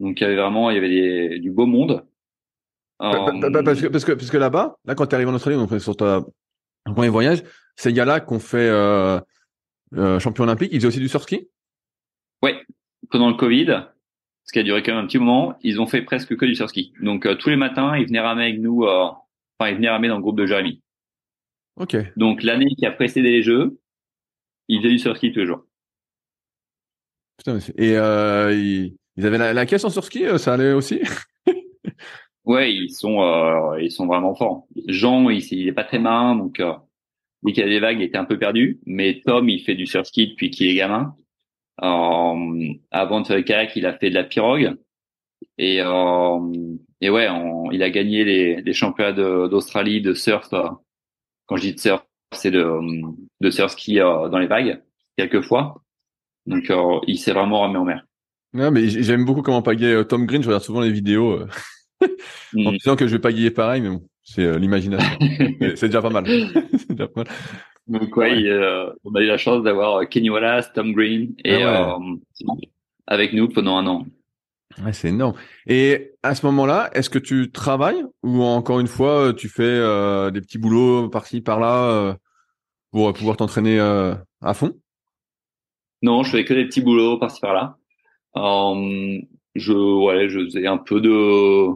Donc 0.00 0.20
il 0.20 0.22
y 0.22 0.26
avait 0.26 0.36
vraiment, 0.36 0.70
il 0.70 0.74
y 0.74 0.78
avait 0.78 1.38
du 1.38 1.50
beau 1.50 1.66
monde. 1.66 2.04
Bah, 3.00 3.30
bah, 3.40 3.50
bah, 3.50 3.62
parce 3.62 3.80
que 3.80 3.86
parce 3.86 4.04
que 4.04 4.12
parce 4.12 4.30
que 4.30 4.36
là-bas, 4.36 4.76
là 4.84 4.94
quand 4.94 5.06
tu 5.06 5.14
arrives 5.14 5.28
en 5.28 5.34
Australie, 5.34 5.56
donc 5.56 5.80
sur 5.80 5.96
ton 5.96 6.24
premier 6.84 7.08
voyage, 7.08 7.44
ces 7.76 7.92
gars-là 7.92 8.20
qu'on 8.20 8.40
fait 8.40 8.68
euh, 8.68 9.20
euh, 9.94 10.18
champion 10.18 10.44
olympique, 10.44 10.70
ils 10.72 10.78
faisaient 10.78 10.88
aussi 10.88 10.98
du 10.98 11.08
surski? 11.08 11.48
Oui, 12.42 12.52
pendant 13.10 13.28
le 13.28 13.36
Covid, 13.36 13.84
ce 14.48 14.52
qui 14.54 14.58
a 14.60 14.62
duré 14.62 14.82
quand 14.82 14.94
même 14.94 15.04
un 15.04 15.06
petit 15.06 15.18
moment, 15.18 15.58
ils 15.62 15.78
ont 15.78 15.86
fait 15.86 16.00
presque 16.00 16.34
que 16.34 16.46
du 16.46 16.54
surski. 16.54 16.94
Donc 17.02 17.26
euh, 17.26 17.34
tous 17.34 17.50
les 17.50 17.56
matins, 17.56 17.94
ils 17.98 18.06
venaient 18.06 18.20
ramer 18.20 18.44
avec 18.44 18.60
nous, 18.60 18.84
euh, 18.84 19.10
enfin 19.58 19.70
ils 19.70 19.76
venaient 19.76 19.90
ramer 19.90 20.08
dans 20.08 20.16
le 20.16 20.22
groupe 20.22 20.38
de 20.38 20.46
Jérémy. 20.46 20.80
Ok. 21.76 21.96
Donc 22.16 22.42
l'année 22.42 22.74
qui 22.78 22.86
a 22.86 22.90
précédé 22.90 23.30
les 23.30 23.42
Jeux, 23.42 23.78
ils 24.68 24.78
faisaient 24.78 24.88
du 24.88 24.98
surski 24.98 25.32
tous 25.32 25.40
les 25.40 25.46
jours. 25.46 25.66
Putain, 27.36 27.58
et 27.76 27.98
euh, 27.98 28.54
ils, 28.54 29.26
avaient 29.26 29.52
la, 29.52 29.66
caisse 29.66 29.84
en 29.84 29.90
surski, 29.90 30.24
ça 30.38 30.54
allait 30.54 30.72
aussi? 30.72 31.02
ouais, 32.46 32.72
ils 32.72 32.90
sont 32.90 33.76
ils 33.76 33.92
sont 33.92 34.06
vraiment 34.06 34.34
forts. 34.34 34.66
Jean, 34.86 35.28
il, 35.28 35.44
il 35.52 35.68
est 35.68 35.72
pas 35.72 35.84
très 35.84 35.98
marin, 35.98 36.36
donc 36.36 36.62
dès 37.42 37.52
qu'il 37.52 37.62
y 37.62 37.66
a 37.66 37.68
des 37.68 37.80
vagues, 37.80 37.98
il 38.00 38.04
était 38.04 38.16
un 38.16 38.24
peu 38.24 38.38
perdu. 38.38 38.80
Mais 38.86 39.20
Tom, 39.26 39.50
il 39.50 39.60
fait 39.60 39.74
du 39.74 39.86
surski 39.86 40.28
depuis 40.28 40.50
qu'il 40.50 40.68
est 40.68 40.74
gamin. 40.74 41.14
Euh, 41.82 42.74
avant 42.90 43.20
de 43.20 43.26
faire 43.26 43.36
le 43.36 43.42
kayak, 43.42 43.76
il 43.76 43.86
a 43.86 43.96
fait 43.96 44.10
de 44.10 44.14
la 44.14 44.24
pirogue. 44.24 44.76
Et, 45.58 45.80
euh, 45.80 46.38
et 47.00 47.10
ouais, 47.10 47.28
il 47.72 47.82
a 47.82 47.90
gagné 47.90 48.24
les, 48.24 48.60
les 48.62 48.72
championnats 48.72 49.12
d'Australie 49.12 50.00
de, 50.00 50.14
surf. 50.14 50.52
Euh, 50.52 50.68
quand 51.46 51.56
je 51.56 51.62
dis 51.62 51.74
de 51.74 51.80
surf, 51.80 52.04
c'est 52.32 52.50
de, 52.50 52.66
de 53.40 53.50
surf 53.50 53.72
ski 53.72 54.00
euh, 54.00 54.28
dans 54.28 54.38
les 54.38 54.46
vagues, 54.46 54.82
quelques 55.16 55.42
fois. 55.42 55.82
Donc, 56.46 56.70
euh, 56.70 56.98
il 57.06 57.18
s'est 57.18 57.32
vraiment 57.32 57.62
remis 57.62 57.76
en 57.76 57.84
mer. 57.84 58.04
Ouais, 58.54 58.70
mais 58.70 58.88
j'aime 58.88 59.24
beaucoup 59.24 59.42
comment 59.42 59.62
pagaie 59.62 60.04
Tom 60.06 60.26
Green. 60.26 60.42
Je 60.42 60.48
regarde 60.48 60.64
souvent 60.64 60.80
les 60.80 60.90
vidéos 60.90 61.40
en 62.02 62.72
mm. 62.72 62.76
disant 62.78 62.96
que 62.96 63.06
je 63.06 63.12
vais 63.12 63.20
pagayer 63.20 63.50
pareil, 63.50 63.82
mais 63.82 63.90
bon, 63.90 64.08
c'est 64.22 64.58
l'imagination. 64.58 65.18
c'est 65.76 65.86
déjà 65.86 66.02
pas 66.02 66.10
mal. 66.10 66.24
c'est 66.72 66.92
déjà 66.92 67.06
pas 67.08 67.24
mal. 67.24 67.32
Donc 67.88 68.14
ouais, 68.18 68.46
euh, 68.46 68.92
on 69.04 69.14
a 69.14 69.22
eu 69.22 69.26
la 69.26 69.38
chance 69.38 69.62
d'avoir 69.62 69.96
euh, 69.96 70.04
Kenny 70.04 70.28
Wallace, 70.28 70.72
Tom 70.74 70.92
Green 70.92 71.34
et 71.42 71.62
ah 71.62 71.96
euh, 71.96 72.14
avec 73.06 73.32
nous 73.32 73.48
pendant 73.48 73.78
un 73.78 73.86
an. 73.86 74.06
Ouais, 74.84 74.92
c'est 74.92 75.08
énorme. 75.08 75.34
Et 75.66 76.12
à 76.22 76.34
ce 76.34 76.44
moment-là, 76.46 76.90
est-ce 76.92 77.08
que 77.08 77.18
tu 77.18 77.50
travailles 77.50 78.04
ou 78.22 78.42
encore 78.42 78.80
une 78.80 78.86
fois 78.86 79.32
tu 79.32 79.48
fais 79.48 79.80
des 80.30 80.40
petits 80.40 80.58
boulots 80.58 81.08
par-ci 81.08 81.40
par-là 81.40 82.16
pour 82.92 83.12
pouvoir 83.14 83.38
t'entraîner 83.38 83.80
à 83.80 84.54
fond? 84.54 84.74
Non, 86.02 86.22
je 86.22 86.30
fais 86.30 86.44
que 86.44 86.54
des 86.54 86.66
petits 86.66 86.82
boulots 86.82 87.18
par-ci 87.18 87.40
par-là. 87.40 87.76
je 88.36 89.72
ouais, 89.72 90.28
je 90.28 90.44
faisais 90.44 90.66
un 90.66 90.78
peu 90.78 91.00
de 91.00 91.70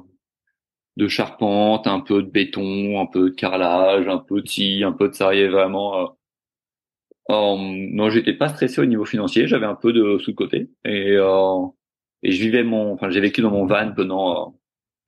de 0.97 1.09
charpente, 1.09 1.87
un 1.87 2.01
peu 2.01 2.23
de 2.23 2.31
béton, 2.31 3.01
un 3.01 3.07
peu 3.07 3.31
de 3.31 3.35
carrelage, 3.35 4.09
un 4.09 4.19
peu 4.19 4.43
de 4.43 4.49
ci, 4.49 4.83
un 4.85 4.93
peu 4.93 5.09
de 5.09 5.15
ça. 5.15 5.35
Il 5.35 5.41
y 5.43 5.47
vraiment. 5.49 5.99
Euh, 6.01 6.07
euh, 7.31 7.57
non, 7.59 8.11
j'étais 8.11 8.35
pas 8.35 8.49
stressé 8.49 8.81
au 8.81 8.87
niveau 8.87 9.05
financier. 9.05 9.47
J'avais 9.47 9.67
un 9.67 9.75
peu 9.75 9.93
de 9.93 10.19
sous 10.19 10.35
côté 10.35 10.71
et 10.85 11.13
euh, 11.17 11.67
et 12.23 12.33
je 12.33 12.43
vivais 12.43 12.65
mon. 12.65 12.93
Enfin, 12.95 13.11
j'ai 13.11 13.21
vécu 13.21 13.43
dans 13.43 13.51
mon 13.51 13.67
van 13.67 13.93
pendant 13.95 14.49
euh, 14.49 14.51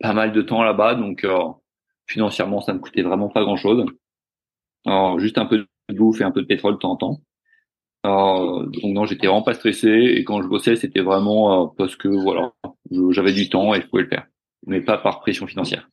pas 0.01 0.12
mal 0.14 0.32
de 0.32 0.43
temps 0.43 0.62
là-bas, 0.62 0.95
donc 0.97 1.24
euh, 1.24 1.39
financièrement, 2.07 2.61
ça 2.61 2.74
me 2.74 2.80
coûtait 2.80 3.03
vraiment 3.03 3.28
pas 3.28 3.43
grand-chose. 3.43 3.87
juste 5.18 5.39
un 5.39 5.47
peu 5.47 5.59
de 5.89 5.95
bouffe 5.97 6.20
et 6.20 6.24
un 6.24 6.30
peu 6.32 6.43
de 6.43 6.47
pétrole 6.47 6.74
de 6.74 6.78
temps 6.78 6.93
en 6.93 6.97
temps. 6.97 7.20
donc 8.05 8.85
non, 8.85 9.07
j'étais 9.07 9.26
vraiment 9.26 9.43
pas 9.43 9.55
stressé 9.55 9.89
et 9.89 10.24
quand 10.24 10.43
je 10.43 10.49
bossais, 10.49 10.76
c'était 10.76 11.01
vraiment 11.01 11.68
parce 11.68 11.97
que 11.97 12.09
voilà, 12.09 12.53
j'avais 13.11 13.32
du 13.32 13.49
temps 13.49 13.74
et 13.74 13.80
je 13.80 13.87
pouvais 13.89 14.03
le 14.03 14.09
faire 14.09 14.26
mais 14.67 14.81
pas 14.81 14.99
par 14.99 15.21
pression 15.21 15.47
financière. 15.47 15.89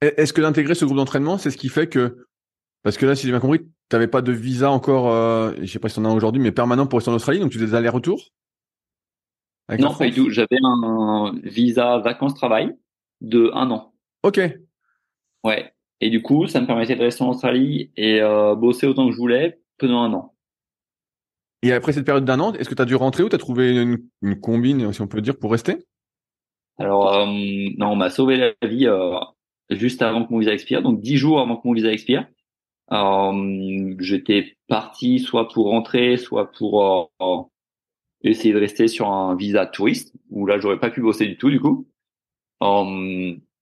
Est-ce 0.00 0.32
que 0.32 0.40
d'intégrer 0.40 0.74
ce 0.74 0.84
groupe 0.84 0.96
d'entraînement, 0.96 1.38
c'est 1.38 1.50
ce 1.50 1.56
qui 1.56 1.68
fait 1.68 1.88
que, 1.88 2.26
parce 2.82 2.96
que 2.96 3.06
là, 3.06 3.16
si 3.16 3.26
j'ai 3.26 3.32
bien 3.32 3.40
compris, 3.40 3.60
tu 3.60 3.68
n'avais 3.92 4.06
pas 4.06 4.22
de 4.22 4.32
visa 4.32 4.70
encore, 4.70 5.10
euh, 5.12 5.52
je 5.60 5.66
sais 5.66 5.78
pas 5.78 5.88
si 5.88 5.94
tu 5.96 6.00
en 6.00 6.04
as 6.04 6.14
aujourd'hui, 6.14 6.40
mais 6.40 6.52
permanent 6.52 6.86
pour 6.86 6.98
rester 6.98 7.10
en 7.10 7.14
Australie, 7.14 7.40
donc 7.40 7.50
tu 7.50 7.58
faisais 7.58 7.70
des 7.70 7.74
allers-retours? 7.74 8.30
Non, 9.78 9.94
pas 9.94 10.06
du 10.06 10.14
tout. 10.14 10.30
J'avais 10.30 10.56
un 10.62 11.34
visa 11.42 11.98
vacances-travail 11.98 12.74
de 13.20 13.50
un 13.52 13.70
an. 13.70 13.92
Ok. 14.22 14.40
Ouais. 15.44 15.74
Et 16.00 16.10
du 16.10 16.22
coup, 16.22 16.46
ça 16.46 16.60
me 16.60 16.66
permettait 16.66 16.94
de 16.94 17.02
rester 17.02 17.24
en 17.24 17.30
Australie 17.30 17.90
et 17.96 18.22
euh, 18.22 18.54
bosser 18.54 18.86
autant 18.86 19.06
que 19.06 19.12
je 19.12 19.18
voulais 19.18 19.60
pendant 19.78 20.02
un 20.02 20.12
an. 20.12 20.34
Et 21.62 21.72
après 21.72 21.92
cette 21.92 22.06
période 22.06 22.24
d'un 22.24 22.38
an, 22.38 22.52
est-ce 22.52 22.68
que 22.68 22.74
tu 22.74 22.82
as 22.82 22.84
dû 22.84 22.94
rentrer 22.94 23.24
ou 23.24 23.28
tu 23.28 23.34
as 23.34 23.38
trouvé 23.38 23.76
une, 23.76 23.98
une 24.22 24.40
combine, 24.40 24.92
si 24.92 25.00
on 25.00 25.08
peut 25.08 25.20
dire, 25.20 25.36
pour 25.36 25.50
rester? 25.50 25.84
Alors 26.78 27.12
euh, 27.14 27.26
non, 27.76 27.92
on 27.92 27.96
m'a 27.96 28.10
sauvé 28.10 28.36
la 28.36 28.68
vie 28.68 28.86
euh, 28.86 29.18
juste 29.70 30.02
avant 30.02 30.24
que 30.24 30.32
mon 30.32 30.38
visa 30.38 30.52
expire, 30.52 30.82
donc 30.82 31.00
dix 31.00 31.16
jours 31.16 31.40
avant 31.40 31.56
que 31.56 31.66
mon 31.66 31.74
visa 31.74 31.92
expire. 31.92 32.26
Euh, 32.92 33.94
j'étais 33.98 34.56
parti 34.68 35.18
soit 35.18 35.48
pour 35.48 35.66
rentrer, 35.68 36.16
soit 36.16 36.50
pour 36.52 37.10
essayer 38.22 38.54
de 38.54 38.58
rester 38.58 38.88
sur 38.88 39.10
un 39.10 39.36
visa 39.36 39.66
touriste, 39.66 40.14
où 40.30 40.46
là 40.46 40.58
j'aurais 40.58 40.80
pas 40.80 40.90
pu 40.90 41.02
bosser 41.02 41.26
du 41.26 41.36
tout 41.36 41.50
du 41.50 41.60
coup. 41.60 41.88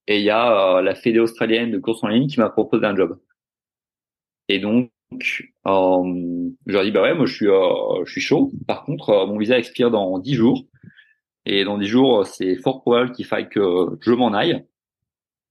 et 0.06 0.18
il 0.18 0.22
y 0.22 0.30
a 0.30 0.80
la 0.82 0.94
fédé 0.94 1.18
australienne 1.18 1.70
de 1.72 1.78
course 1.78 2.04
en 2.04 2.08
ligne 2.08 2.28
qui 2.28 2.38
m'a 2.40 2.50
proposé 2.50 2.86
un 2.86 2.96
job. 2.96 3.18
Et 4.48 4.58
donc 4.58 4.90
euh, 5.12 6.50
je 6.66 6.72
leur 6.72 6.84
dis 6.84 6.90
bah 6.90 7.02
ouais 7.02 7.14
moi 7.14 7.26
je 7.26 7.34
suis 7.34 7.46
je 7.46 8.10
suis 8.10 8.20
chaud. 8.20 8.52
Par 8.66 8.84
contre 8.84 9.26
mon 9.26 9.38
visa 9.38 9.58
expire 9.58 9.90
dans 9.90 10.18
dix 10.18 10.34
jours. 10.34 10.66
Et 11.46 11.64
dans 11.64 11.78
dix 11.78 11.86
jours, 11.86 12.26
c'est 12.26 12.56
fort 12.56 12.82
probable 12.82 13.12
qu'il 13.12 13.24
faille 13.24 13.48
que 13.48 13.96
je 14.00 14.12
m'en 14.12 14.32
aille. 14.34 14.64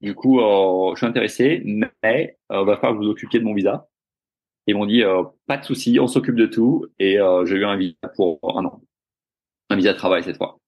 Du 0.01 0.13
coup, 0.13 0.39
euh, 0.41 0.91
je 0.93 0.97
suis 0.97 1.07
intéressé, 1.07 1.63
mais 1.65 2.37
euh, 2.51 2.63
va 2.63 2.75
falloir 2.75 2.99
que 2.99 3.05
vous 3.05 3.09
occupiez 3.09 3.39
de 3.39 3.45
mon 3.45 3.53
visa. 3.53 3.87
Ils 4.67 4.75
m'ont 4.75 4.85
dit 4.85 5.03
euh, 5.03 5.23
pas 5.47 5.57
de 5.57 5.63
souci, 5.63 5.97
on 5.99 6.07
s'occupe 6.07 6.35
de 6.35 6.45
tout. 6.45 6.85
Et 6.99 7.19
euh, 7.19 7.45
j'ai 7.45 7.55
eu 7.55 7.65
un 7.65 7.77
visa 7.77 7.95
pour 8.15 8.39
un 8.57 8.65
an, 8.65 8.81
un 9.69 9.75
visa 9.77 9.93
de 9.93 9.97
travail 9.97 10.23
cette 10.23 10.37
fois. 10.37 10.59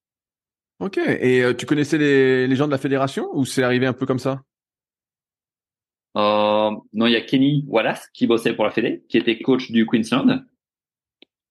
Ok. 0.79 0.97
Et 0.97 1.43
tu 1.57 1.65
connaissais 1.65 1.97
les, 1.97 2.47
les 2.47 2.55
gens 2.55 2.67
de 2.67 2.71
la 2.71 2.77
fédération 2.77 3.29
ou 3.33 3.45
c'est 3.45 3.63
arrivé 3.63 3.85
un 3.85 3.93
peu 3.93 4.05
comme 4.05 4.19
ça? 4.19 4.41
Non, 6.15 7.05
il 7.05 7.11
y 7.11 7.15
a 7.15 7.21
Kenny 7.21 7.63
Wallace 7.67 8.09
qui 8.11 8.25
bossait 8.25 8.55
pour 8.55 8.65
la 8.65 8.71
fédé, 8.71 9.03
qui 9.07 9.19
était 9.19 9.37
coach 9.39 9.69
du 9.69 9.85
Queensland 9.85 10.43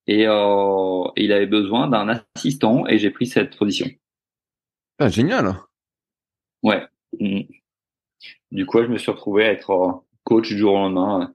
et 0.07 0.25
euh, 0.25 1.03
il 1.17 1.31
avait 1.31 1.47
besoin 1.47 1.87
d'un 1.87 2.23
assistant 2.35 2.87
et 2.87 2.97
j'ai 2.97 3.11
pris 3.11 3.27
cette 3.27 3.57
position. 3.57 3.87
Ah, 4.99 5.09
génial. 5.09 5.55
Ouais. 6.63 6.81
Mm. 7.19 7.41
Du 8.51 8.65
coup, 8.65 8.81
je 8.81 8.87
me 8.87 8.97
suis 8.97 9.11
retrouvé 9.11 9.45
à 9.45 9.51
être 9.51 9.69
euh, 9.71 9.91
coach 10.23 10.47
du 10.47 10.57
jour 10.57 10.73
au 10.73 10.77
lendemain. 10.77 11.33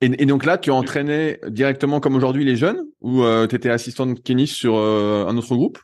Et, 0.00 0.22
et 0.22 0.26
donc 0.26 0.44
là, 0.44 0.58
tu 0.58 0.70
entraînais 0.70 1.40
directement 1.46 2.00
comme 2.00 2.16
aujourd'hui 2.16 2.44
les 2.44 2.56
jeunes 2.56 2.86
ou 3.00 3.22
euh, 3.22 3.46
tu 3.46 3.56
étais 3.56 3.70
assistant 3.70 4.06
de 4.06 4.18
Kenny 4.18 4.46
sur 4.46 4.76
euh, 4.76 5.24
un 5.26 5.36
autre 5.36 5.54
groupe? 5.54 5.78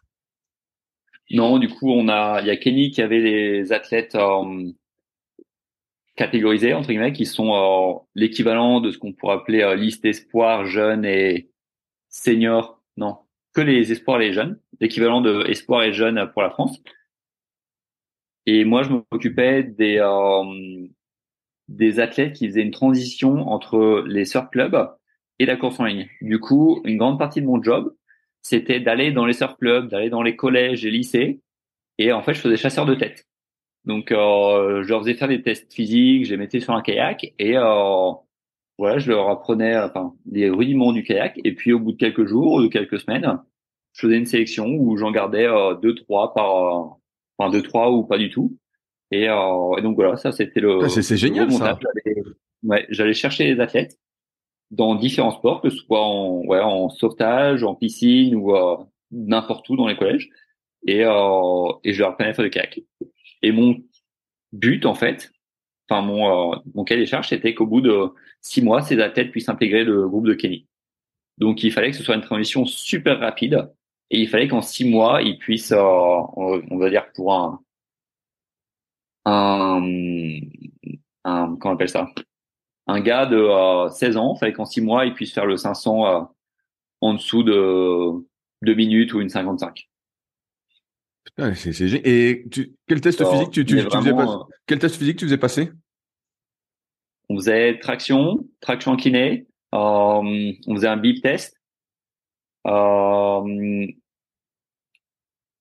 Non, 1.31 1.59
du 1.59 1.69
coup, 1.69 1.91
on 1.91 2.09
a 2.09 2.41
il 2.43 2.49
y 2.49 2.51
a 2.51 2.57
Kenny 2.57 2.91
qui 2.91 3.01
avait 3.01 3.21
les 3.21 3.73
athlètes 3.73 4.17
euh, 4.17 4.71
catégorisés 6.17 6.75
entre 6.75 6.89
guillemets 6.89 7.15
qui 7.15 7.25
sont 7.25 8.05
l'équivalent 8.15 8.81
de 8.81 8.91
ce 8.91 8.99
qu'on 8.99 9.15
pourrait 9.15 9.37
appeler 9.37 9.75
liste 9.79 10.05
espoir 10.05 10.67
jeunes 10.67 11.07
et 11.07 11.52
seniors, 12.13 12.81
non, 12.97 13.19
que 13.53 13.61
les 13.61 13.91
espoirs 13.91 14.21
et 14.21 14.29
les 14.29 14.33
jeunes, 14.33 14.61
l'équivalent 14.81 15.21
de 15.21 15.45
espoirs 15.49 15.83
et 15.83 15.93
jeunes 15.93 16.31
pour 16.33 16.43
la 16.43 16.51
France. 16.51 16.81
Et 18.47 18.65
moi, 18.65 18.85
je 18.85 18.91
m'occupais 18.91 19.65
des 19.65 19.99
euh, 19.99 20.87
des 21.69 22.01
athlètes 22.01 22.35
qui 22.35 22.47
faisaient 22.47 22.63
une 22.63 22.71
transition 22.71 23.49
entre 23.49 24.05
les 24.07 24.25
surf 24.25 24.51
clubs 24.51 24.91
et 25.39 25.47
la 25.47 25.57
course 25.57 25.81
en 25.81 25.85
ligne. 25.85 26.09
Du 26.21 26.39
coup, 26.39 26.81
une 26.85 26.99
grande 26.99 27.19
partie 27.19 27.41
de 27.41 27.47
mon 27.47 27.63
job, 27.63 27.95
c'était 28.43 28.81
d'aller 28.81 29.13
dans 29.13 29.27
les 29.27 29.33
surf 29.33 29.57
clubs, 29.59 29.89
d'aller 29.89 30.11
dans 30.11 30.23
les 30.23 30.37
collèges 30.37 30.85
et 30.85 30.91
lycées. 30.91 31.41
Et 31.99 32.13
en 32.13 32.23
fait, 32.23 32.35
je 32.35 32.41
faisais 32.41 32.57
chasseur 32.57 32.87
de 32.87 32.95
tête. 32.95 33.27
Donc, 33.85 34.13
euh, 34.13 34.83
je 34.83 34.89
leur 34.89 35.01
faisais 35.01 35.15
faire 35.15 35.29
des 35.29 35.43
tests 35.43 35.73
physiques, 35.73 36.27
je 36.27 36.31
les 36.31 36.37
mettais 36.37 36.61
sur 36.61 36.75
un 36.75 36.83
kayak 36.83 37.33
et 37.39 37.57
euh, 37.57 38.13
voilà, 38.83 38.99
je 38.99 39.13
leur 39.13 39.31
apprenais 39.31 39.79
enfin 39.79 40.13
les 40.29 40.51
rudiments 40.51 40.93
du 40.93 41.05
kayak 41.05 41.39
et 41.45 41.55
puis 41.55 41.73
au 41.73 41.79
bout 41.79 41.93
de 41.93 41.97
quelques 41.97 42.27
jours 42.27 42.55
ou 42.55 42.63
de 42.63 42.67
quelques 42.67 42.99
semaines, 42.99 43.39
je 43.93 44.01
faisais 44.01 44.19
une 44.19 44.27
sélection 44.27 44.67
où 44.67 44.97
j'en 44.97 45.13
gardais 45.13 45.47
euh, 45.47 45.75
deux 45.77 45.95
trois 45.95 46.35
par 46.35 46.57
euh, 46.57 46.89
enfin 47.39 47.53
deux 47.53 47.63
trois 47.63 47.93
ou 47.93 48.03
pas 48.03 48.19
du 48.19 48.29
tout 48.29 48.57
Et, 49.13 49.29
euh, 49.29 49.77
et 49.79 49.83
donc 49.83 49.95
voilà, 49.95 50.17
ça 50.17 50.33
c'était 50.33 50.59
le. 50.59 50.89
c'est 50.89 51.17
génial 51.17 51.53
ça. 51.53 51.79
Ouais, 52.65 52.85
j'allais 52.91 53.15
chercher 53.15 53.55
les 53.55 53.61
athlètes 53.61 53.99
dans 54.73 54.97
différents 54.97 55.31
sports, 55.31 55.61
que 55.61 55.71
ce 55.71 55.77
soit 55.77 56.01
en, 56.05 56.41
ouais, 56.47 56.61
en 56.61 56.89
sauvetage, 56.89 57.63
en 57.63 57.77
piscine 57.77 58.35
ou 58.35 58.57
euh, 58.57 58.77
n'importe 59.13 59.69
où 59.69 59.77
dans 59.77 59.87
les 59.87 59.97
collèges, 59.97 60.29
et, 60.87 61.05
euh, 61.05 61.73
et 61.85 61.93
je 61.93 62.01
leur 62.01 62.11
apprenais 62.11 62.31
à 62.31 62.35
faire 62.35 62.45
du 62.45 62.51
kayak. 62.51 62.81
Et 63.43 63.53
mon 63.53 63.77
but 64.53 64.87
en 64.87 64.95
fait, 64.95 65.32
enfin 65.93 66.03
mon 66.03 66.53
euh, 66.55 66.57
mon 66.75 66.85
cahier 66.85 67.01
des 67.01 67.07
charges, 67.07 67.29
c'était 67.29 67.55
qu'au 67.55 67.67
bout 67.67 67.81
de 67.81 68.09
six 68.41 68.63
mois, 68.63 68.83
ces 68.83 69.01
athlètes 69.01 69.31
puissent 69.31 69.49
intégrer 69.49 69.85
le 69.85 70.09
groupe 70.09 70.27
de 70.27 70.35
Kenny. 70.35 70.67
Donc 71.39 71.63
il 71.63 71.73
fallait 71.73 71.91
que 71.91 71.97
ce 71.97 72.03
soit 72.03 72.15
une 72.15 72.23
transition 72.23 72.65
super 72.65 73.19
rapide, 73.21 73.71
et 74.11 74.21
il 74.21 74.29
fallait 74.29 74.49
qu'en 74.49 74.63
six 74.63 74.89
mois, 74.89 75.23
ils 75.23 75.39
puissent, 75.39 75.73
euh, 75.73 75.83
on 75.83 76.79
va 76.79 76.91
dire 76.91 77.11
pour 77.15 77.35
un 77.35 77.61
un, 79.25 79.83
un 81.25 81.57
comment 81.57 81.73
on 81.73 81.75
appelle 81.75 81.89
ça? 81.89 82.09
Un 82.87 83.01
gars 83.01 83.27
de 83.27 83.37
euh, 83.37 83.89
16 83.91 84.17
ans, 84.17 84.35
il 84.37 84.39
fallait 84.41 84.53
qu'en 84.53 84.65
6 84.65 84.81
mois, 84.81 85.07
il 85.07 85.15
puisse 85.15 85.33
faire 85.33 85.47
le 85.47 85.57
500 85.57 86.07
euh, 86.07 86.21
en 87.01 87.15
dessous 87.15 87.43
de 87.43 88.13
2 88.63 88.75
minutes 88.75 89.15
ou 89.15 89.21
une 89.21 89.29
55. 89.29 89.89
Putain, 91.25 91.55
c'est, 91.55 91.73
c'est 91.73 91.87
Et 92.05 92.45
tu, 92.51 92.73
quel 92.89 93.01
test 93.01 93.25
physique 93.25 93.51
tu, 93.51 93.65
tu, 93.65 93.77
tu 93.77 93.97
faisais 93.97 94.13
pas... 94.13 94.27
Euh, 94.27 94.39
quel 94.67 94.79
test 94.81 94.97
physique 94.97 95.19
tu 95.19 95.27
faisais 95.27 95.39
passer? 95.39 95.71
On 97.33 97.37
faisait 97.37 97.79
traction, 97.79 98.47
traction 98.61 98.95
kiné, 98.95 99.47
euh, 99.75 100.53
on 100.67 100.75
faisait 100.75 100.87
un 100.87 100.99
bip 100.99 101.23
test, 101.23 101.57
euh, 102.67 103.87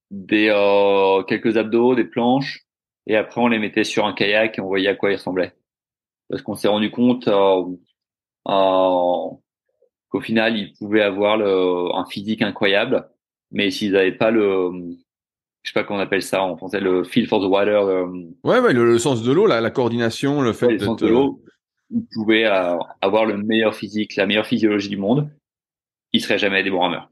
des 0.09 0.49
euh, 0.49 1.23
quelques 1.23 1.55
abdos, 1.55 1.95
des 1.95 2.03
planches, 2.03 2.65
et 3.07 3.15
après 3.15 3.39
on 3.39 3.47
les 3.47 3.57
mettait 3.57 3.85
sur 3.85 4.05
un 4.05 4.11
kayak 4.11 4.57
et 4.57 4.61
on 4.61 4.67
voyait 4.67 4.89
à 4.89 4.95
quoi 4.95 5.11
ils 5.11 5.15
ressemblaient 5.15 5.53
parce 6.29 6.41
qu'on 6.41 6.55
s'est 6.55 6.67
rendu 6.67 6.91
compte 6.91 7.29
euh, 7.29 7.63
euh, 8.49 9.29
qu'au 10.09 10.19
final 10.21 10.57
ils 10.57 10.73
pouvaient 10.73 11.03
avoir 11.03 11.37
le, 11.37 11.95
un 11.95 12.05
physique 12.05 12.41
incroyable, 12.41 13.09
mais 13.51 13.71
s'ils 13.71 13.93
n'avaient 13.93 14.11
pas 14.11 14.31
le 14.31 14.71
je 15.63 15.69
sais 15.69 15.73
pas 15.73 15.85
comment 15.85 15.99
on 15.99 16.03
appelle 16.03 16.23
ça 16.23 16.43
en 16.43 16.57
français, 16.57 16.81
le 16.81 17.05
feel 17.05 17.27
for 17.27 17.39
the 17.39 17.49
water. 17.49 17.85
ouais, 18.43 18.59
ouais, 18.59 18.73
le, 18.73 18.99
sens 18.99 19.23
de 19.23 19.31
l'eau, 19.31 19.45
la, 19.45 19.61
la 19.61 19.71
coordination, 19.71 20.41
le 20.41 20.51
fait 20.51 20.65
ouais, 20.65 20.73
le 20.73 20.79
sens 20.79 20.97
de 20.97 21.07
l'eau, 21.07 21.41
ils 21.91 22.05
pouvaient 22.13 22.45
euh, 22.45 22.77
avoir 23.01 23.25
le 23.25 23.37
meilleur 23.37 23.75
physique, 23.75 24.15
la 24.15 24.25
meilleure 24.25 24.45
physiologie 24.45 24.89
du 24.89 24.97
monde, 24.97 25.29
ils 26.13 26.21
seraient 26.21 26.37
jamais 26.37 26.63
des 26.63 26.71
bons 26.71 26.81
rameurs. 26.81 27.09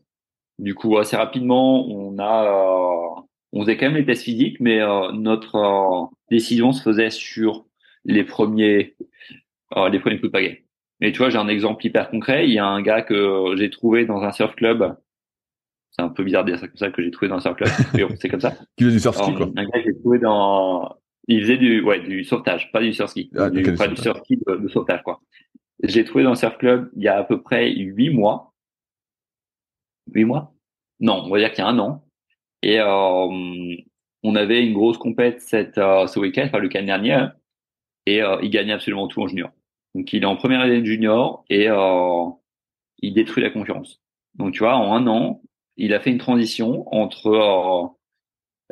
Du 0.59 0.75
coup, 0.75 0.97
assez 0.97 1.15
rapidement, 1.15 1.87
on 1.87 2.19
a, 2.19 2.45
euh, 2.45 3.21
on 3.53 3.61
faisait 3.61 3.77
quand 3.77 3.85
même 3.87 3.95
les 3.95 4.05
tests 4.05 4.23
physiques, 4.23 4.59
mais 4.59 4.81
euh, 4.81 5.11
notre 5.13 6.09
décision 6.29 6.73
se 6.73 6.81
faisait 6.83 7.09
sur 7.09 7.65
les 8.03 8.25
premiers, 8.25 8.95
euh, 9.77 9.89
les 9.89 9.99
premiers 9.99 10.17
coups 10.17 10.27
de 10.27 10.33
pagaie. 10.33 10.65
Mais 10.99 11.13
tu 11.13 11.19
vois, 11.19 11.29
j'ai 11.29 11.37
un 11.37 11.47
exemple 11.47 11.85
hyper 11.85 12.09
concret. 12.09 12.45
Il 12.45 12.53
y 12.53 12.59
a 12.59 12.65
un 12.65 12.81
gars 12.81 13.01
que 13.01 13.55
j'ai 13.55 13.69
trouvé 13.69 14.05
dans 14.05 14.21
un 14.21 14.33
surf 14.33 14.53
club. 14.55 14.97
C'est 15.91 16.01
un 16.01 16.09
peu 16.09 16.25
bizarre 16.25 16.43
de 16.43 16.51
dire 16.51 16.59
ça 16.59 16.67
comme 16.67 16.77
ça 16.77 16.91
que 16.91 17.01
j'ai 17.01 17.11
trouvé 17.11 17.29
dans 17.29 17.37
un 17.37 17.39
surf 17.39 17.55
club. 17.55 17.69
mais 18.09 18.15
c'est 18.17 18.27
comme 18.27 18.41
ça. 18.41 18.51
Qui 18.75 18.83
faisait 18.83 18.95
du 18.95 18.99
surf 18.99 19.15
ski, 19.15 19.33
quoi. 19.33 19.47
Un 19.55 19.63
gars 19.63 19.81
que 19.81 19.85
j'ai 19.85 19.97
trouvé 19.97 20.19
dans, 20.19 20.98
il 21.29 21.41
faisait 21.41 21.57
du, 21.57 21.81
ouais, 21.81 22.01
du 22.01 22.23
sauvetage, 22.23 22.71
pas 22.71 22.81
du 22.81 22.93
surf 22.93 23.09
ski. 23.09 23.31
Ah, 23.37 23.49
du, 23.49 23.63
pas 23.75 23.87
du 23.87 23.95
surf 23.95 24.19
ski 24.19 24.37
de, 24.37 24.55
de 24.55 24.67
sauvetage, 24.67 25.03
quoi. 25.03 25.21
J'ai 25.83 26.03
trouvé 26.03 26.23
dans 26.23 26.31
un 26.31 26.35
surf 26.35 26.57
club 26.57 26.89
il 26.97 27.03
y 27.03 27.07
a 27.07 27.17
à 27.17 27.23
peu 27.23 27.41
près 27.41 27.71
huit 27.71 28.09
mois. 28.09 28.53
Huit 30.13 30.25
mois? 30.25 30.53
Non, 30.99 31.23
on 31.25 31.29
va 31.29 31.39
dire 31.39 31.51
qu'il 31.51 31.63
y 31.63 31.67
a 31.67 31.69
un 31.69 31.79
an. 31.79 32.03
Et, 32.61 32.79
euh, 32.79 33.77
on 34.23 34.35
avait 34.35 34.65
une 34.65 34.73
grosse 34.73 34.97
compète 34.97 35.41
cette, 35.41 35.77
euh, 35.77 36.07
ce 36.07 36.19
week-end, 36.19 36.43
enfin 36.45 36.57
le 36.57 36.65
week-end 36.65 36.83
dernier, 36.83 37.13
hein 37.13 37.33
et 38.05 38.21
euh, 38.21 38.37
il 38.41 38.49
gagne 38.49 38.71
absolument 38.71 39.07
tout 39.07 39.21
en 39.21 39.27
junior. 39.27 39.51
Donc 39.95 40.11
il 40.13 40.23
est 40.23 40.25
en 40.25 40.35
première 40.35 40.61
année 40.61 40.79
de 40.79 40.85
junior 40.85 41.45
et 41.49 41.69
euh, 41.69 42.25
il 42.99 43.13
détruit 43.13 43.43
la 43.43 43.49
concurrence. 43.49 44.01
Donc 44.35 44.53
tu 44.53 44.59
vois, 44.59 44.75
en 44.75 44.93
un 44.93 45.07
an, 45.07 45.41
il 45.77 45.93
a 45.93 45.99
fait 45.99 46.09
une 46.09 46.17
transition 46.17 46.85
entre 46.93 47.27
euh, 47.27 47.87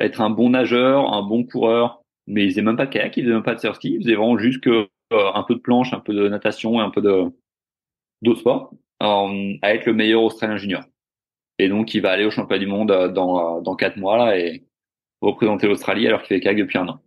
être 0.04 0.20
un 0.20 0.30
bon 0.30 0.50
nageur, 0.50 1.12
un 1.12 1.22
bon 1.22 1.44
coureur, 1.44 2.02
mais 2.28 2.44
il 2.44 2.50
faisait 2.50 2.62
même 2.62 2.76
pas 2.76 2.86
de 2.86 2.92
kayak, 2.92 3.16
il 3.16 3.24
faisait 3.24 3.34
même 3.34 3.42
pas 3.42 3.54
de 3.54 3.60
surf 3.60 3.76
ski, 3.76 3.94
il 3.94 4.02
faisait 4.02 4.14
vraiment 4.14 4.38
juste 4.38 4.60
que 4.62 4.88
un 5.10 5.42
peu 5.42 5.54
de 5.54 5.60
planche, 5.60 5.92
un 5.94 6.00
peu 6.00 6.12
de 6.12 6.28
natation 6.28 6.80
et 6.80 6.84
un 6.84 6.90
peu 6.90 7.00
de 7.00 7.24
d'autres 8.20 8.40
sports, 8.40 8.74
à 9.00 9.74
être 9.74 9.86
le 9.86 9.94
meilleur 9.94 10.22
Australien 10.22 10.58
junior. 10.58 10.84
Et 11.58 11.68
donc 11.68 11.94
il 11.94 12.02
va 12.02 12.10
aller 12.10 12.24
au 12.24 12.30
championnat 12.30 12.60
du 12.60 12.66
monde 12.66 13.12
dans 13.14 13.60
dans 13.62 13.74
quatre 13.74 13.96
mois 13.96 14.18
là 14.18 14.38
et 14.38 14.64
représenter 15.20 15.66
l'Australie 15.66 16.06
alors 16.06 16.20
qu'il 16.22 16.36
fait 16.36 16.40
kayak 16.40 16.58
depuis 16.58 16.78
un 16.78 16.88
an. 16.88 17.00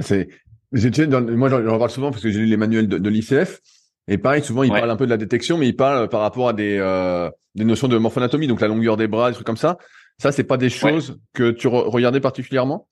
C'est, 0.00 0.28
moi 0.72 1.48
j'en 1.48 1.78
parle 1.78 1.90
souvent 1.90 2.10
parce 2.10 2.22
que 2.22 2.30
j'ai 2.30 2.40
lu 2.40 2.46
les 2.46 2.56
manuels 2.56 2.88
de, 2.88 3.08
l'ICF 3.08 3.60
et 4.08 4.18
pareil 4.18 4.42
souvent 4.42 4.64
ils 4.64 4.70
parlent 4.70 4.90
un 4.90 4.96
peu 4.96 5.06
de 5.06 5.10
la 5.10 5.16
détection 5.16 5.56
mais 5.56 5.68
ils 5.68 5.76
parlent 5.76 6.08
par 6.08 6.20
rapport 6.20 6.48
à 6.48 6.52
des 6.52 6.76
euh, 6.78 7.30
des 7.54 7.64
notions 7.64 7.88
de 7.88 7.96
morphonatomie 7.96 8.48
donc 8.48 8.60
la 8.60 8.68
longueur 8.68 8.96
des 8.96 9.06
bras 9.06 9.30
des 9.30 9.34
trucs 9.34 9.46
comme 9.46 9.56
ça. 9.56 9.78
Ça 10.18 10.30
c'est 10.30 10.44
pas 10.44 10.58
des 10.58 10.68
choses 10.68 11.18
que 11.32 11.50
tu 11.50 11.68
regardais 11.68 12.20
particulièrement? 12.20 12.88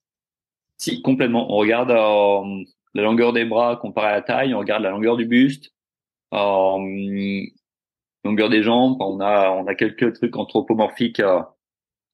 Si 0.79 1.03
complètement. 1.03 1.53
On 1.53 1.57
regarde 1.57 1.91
euh, 1.91 2.65
la 2.95 3.03
longueur 3.03 3.33
des 3.33 3.45
bras 3.45 3.77
comparée 3.77 4.09
à 4.09 4.13
la 4.13 4.23
taille, 4.23 4.55
on 4.55 4.59
regarde 4.59 4.83
la 4.83 4.91
longueur 4.91 5.17
du 5.17 5.27
buste, 5.27 5.73
euh, 6.35 6.79
longueur 8.25 8.51
des 8.51 8.63
jambes. 8.63 8.97
On 9.01 9.21
a 9.21 9.51
on 9.51 9.67
a 9.67 9.75
quelques 9.75 10.15
trucs 10.15 10.37
anthropomorphiques 10.37 11.21
euh, 11.21 11.43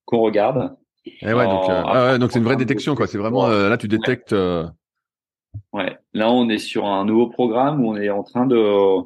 qu'on 0.05 0.21
regarde. 0.21 0.77
Et 1.05 1.33
ouais, 1.33 1.45
donc, 1.45 1.71
euh, 1.71 1.83
ah 1.87 2.13
ouais, 2.13 2.19
donc 2.19 2.33
c'est 2.33 2.39
une 2.39 2.45
vraie 2.45 2.57
détection, 2.57 2.95
quoi. 2.95 3.07
C'est 3.07 3.19
vraiment 3.19 3.49
là, 3.49 3.77
tu 3.79 3.89
détectes. 3.89 4.35
Ouais. 5.73 5.97
Là, 6.13 6.31
on 6.31 6.49
est 6.51 6.59
sur 6.59 6.85
un 6.87 7.05
nouveau 7.07 7.29
programme 7.29 7.83
où 7.83 7.91
on 7.91 7.97
est 7.97 8.11
en 8.11 8.23
train 8.23 8.47
de 8.47 9.03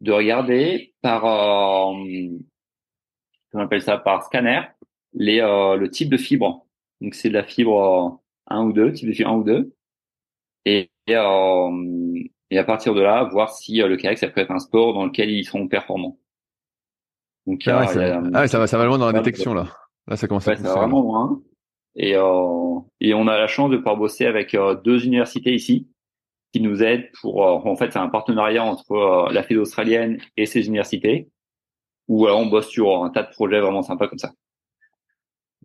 de 0.00 0.12
regarder 0.12 0.94
par 1.02 1.24
euh, 1.24 1.94
on 3.52 3.58
appelle 3.58 3.82
ça 3.82 3.98
par 3.98 4.24
scanner 4.24 4.62
les 5.14 5.40
euh, 5.40 5.76
le 5.76 5.90
type 5.90 6.10
de 6.10 6.16
fibre. 6.16 6.65
Donc 7.00 7.14
c'est 7.14 7.28
de 7.28 7.34
la 7.34 7.44
fibre 7.44 8.20
1 8.48 8.64
ou 8.64 8.72
2, 8.72 8.92
type 8.92 9.08
de 9.08 9.14
fibre 9.14 9.30
1 9.30 9.36
ou 9.36 9.44
2. 9.44 9.72
Et, 10.64 10.90
et, 11.06 11.16
euh, 11.16 12.22
et 12.50 12.58
à 12.58 12.64
partir 12.64 12.94
de 12.94 13.00
là, 13.00 13.24
voir 13.24 13.52
si 13.52 13.82
euh, 13.82 13.88
le 13.88 13.96
kayak 13.96 14.18
ça 14.18 14.28
peut 14.28 14.40
être 14.40 14.50
un 14.50 14.58
sport 14.58 14.94
dans 14.94 15.06
lequel 15.06 15.30
ils 15.30 15.44
seront 15.44 15.68
performants. 15.68 16.18
Donc 17.46 17.62
ah, 17.66 17.80
ouais, 17.80 17.86
ça, 17.86 18.22
ah 18.34 18.40
ouais, 18.40 18.48
ça 18.48 18.58
va 18.58 18.66
ça 18.66 18.78
va 18.78 18.86
loin 18.86 18.98
dans 18.98 19.06
la 19.06 19.12
détection 19.12 19.54
là. 19.54 19.68
Là 20.08 20.16
ça 20.16 20.26
commence 20.26 20.48
à 20.48 20.56
ça 20.56 20.62
va 20.62 20.74
vraiment 20.80 21.02
loin. 21.02 21.42
Et, 21.96 22.14
euh, 22.14 22.78
et 23.00 23.14
on 23.14 23.26
a 23.26 23.38
la 23.38 23.46
chance 23.46 23.70
de 23.70 23.78
pouvoir 23.78 23.96
bosser 23.96 24.26
avec 24.26 24.54
euh, 24.54 24.74
deux 24.74 25.06
universités 25.06 25.54
ici 25.54 25.88
qui 26.52 26.60
nous 26.60 26.82
aident 26.82 27.08
pour. 27.20 27.44
Euh, 27.44 27.70
en 27.70 27.76
fait, 27.76 27.92
c'est 27.92 27.98
un 27.98 28.08
partenariat 28.08 28.62
entre 28.62 29.32
la 29.32 29.42
Fédé 29.42 29.58
australienne 29.58 30.18
et 30.36 30.46
ces 30.46 30.66
universités 30.66 31.28
où 32.08 32.28
on 32.28 32.46
bosse 32.46 32.68
sur 32.68 33.02
un 33.02 33.10
tas 33.10 33.22
de 33.22 33.30
projets 33.30 33.60
vraiment 33.60 33.82
sympas 33.82 34.08
comme 34.08 34.18
ça. 34.18 34.32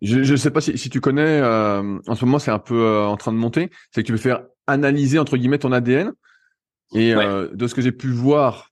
Je 0.02 0.18
ne 0.18 0.36
sais 0.36 0.50
pas 0.50 0.60
si, 0.60 0.76
si 0.76 0.90
tu 0.90 1.00
connais, 1.00 1.40
en 1.42 2.14
ce 2.14 2.24
moment 2.24 2.38
c'est 2.38 2.50
un 2.50 2.58
peu 2.58 2.98
en 2.98 3.16
train 3.16 3.32
de 3.32 3.38
monter, 3.38 3.70
c'est 3.90 4.02
que 4.02 4.06
tu 4.06 4.12
peux 4.12 4.18
faire 4.18 4.42
analyser 4.66 5.18
entre 5.18 5.36
guillemets 5.36 5.58
ton 5.58 5.72
ADN. 5.72 6.12
Et 6.94 7.14
de 7.14 7.66
ce 7.66 7.74
que 7.74 7.80
j'ai 7.80 7.92
pu 7.92 8.08
voir, 8.08 8.70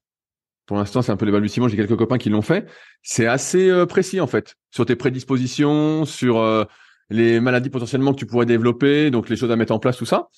pour 0.66 0.76
l'instant 0.76 1.02
c'est 1.02 1.12
un 1.12 1.16
peu 1.16 1.26
les 1.26 1.32
balbutiements, 1.32 1.68
j'ai 1.68 1.76
quelques 1.76 1.96
copains 1.96 2.18
qui 2.18 2.30
l'ont 2.30 2.42
fait, 2.42 2.68
c'est 3.02 3.26
assez 3.26 3.72
précis 3.88 4.20
en 4.20 4.26
fait, 4.26 4.56
sur 4.72 4.84
tes 4.84 4.96
prédispositions, 4.96 6.04
sur 6.04 6.66
les 7.10 7.40
maladies 7.40 7.70
potentiellement 7.70 8.12
que 8.12 8.18
tu 8.18 8.26
pourrais 8.26 8.46
développer, 8.46 9.10
donc 9.10 9.28
les 9.28 9.36
choses 9.36 9.50
à 9.50 9.56
mettre 9.56 9.72
en 9.72 9.78
place, 9.78 9.96
tout 9.96 10.06
ça. 10.06 10.28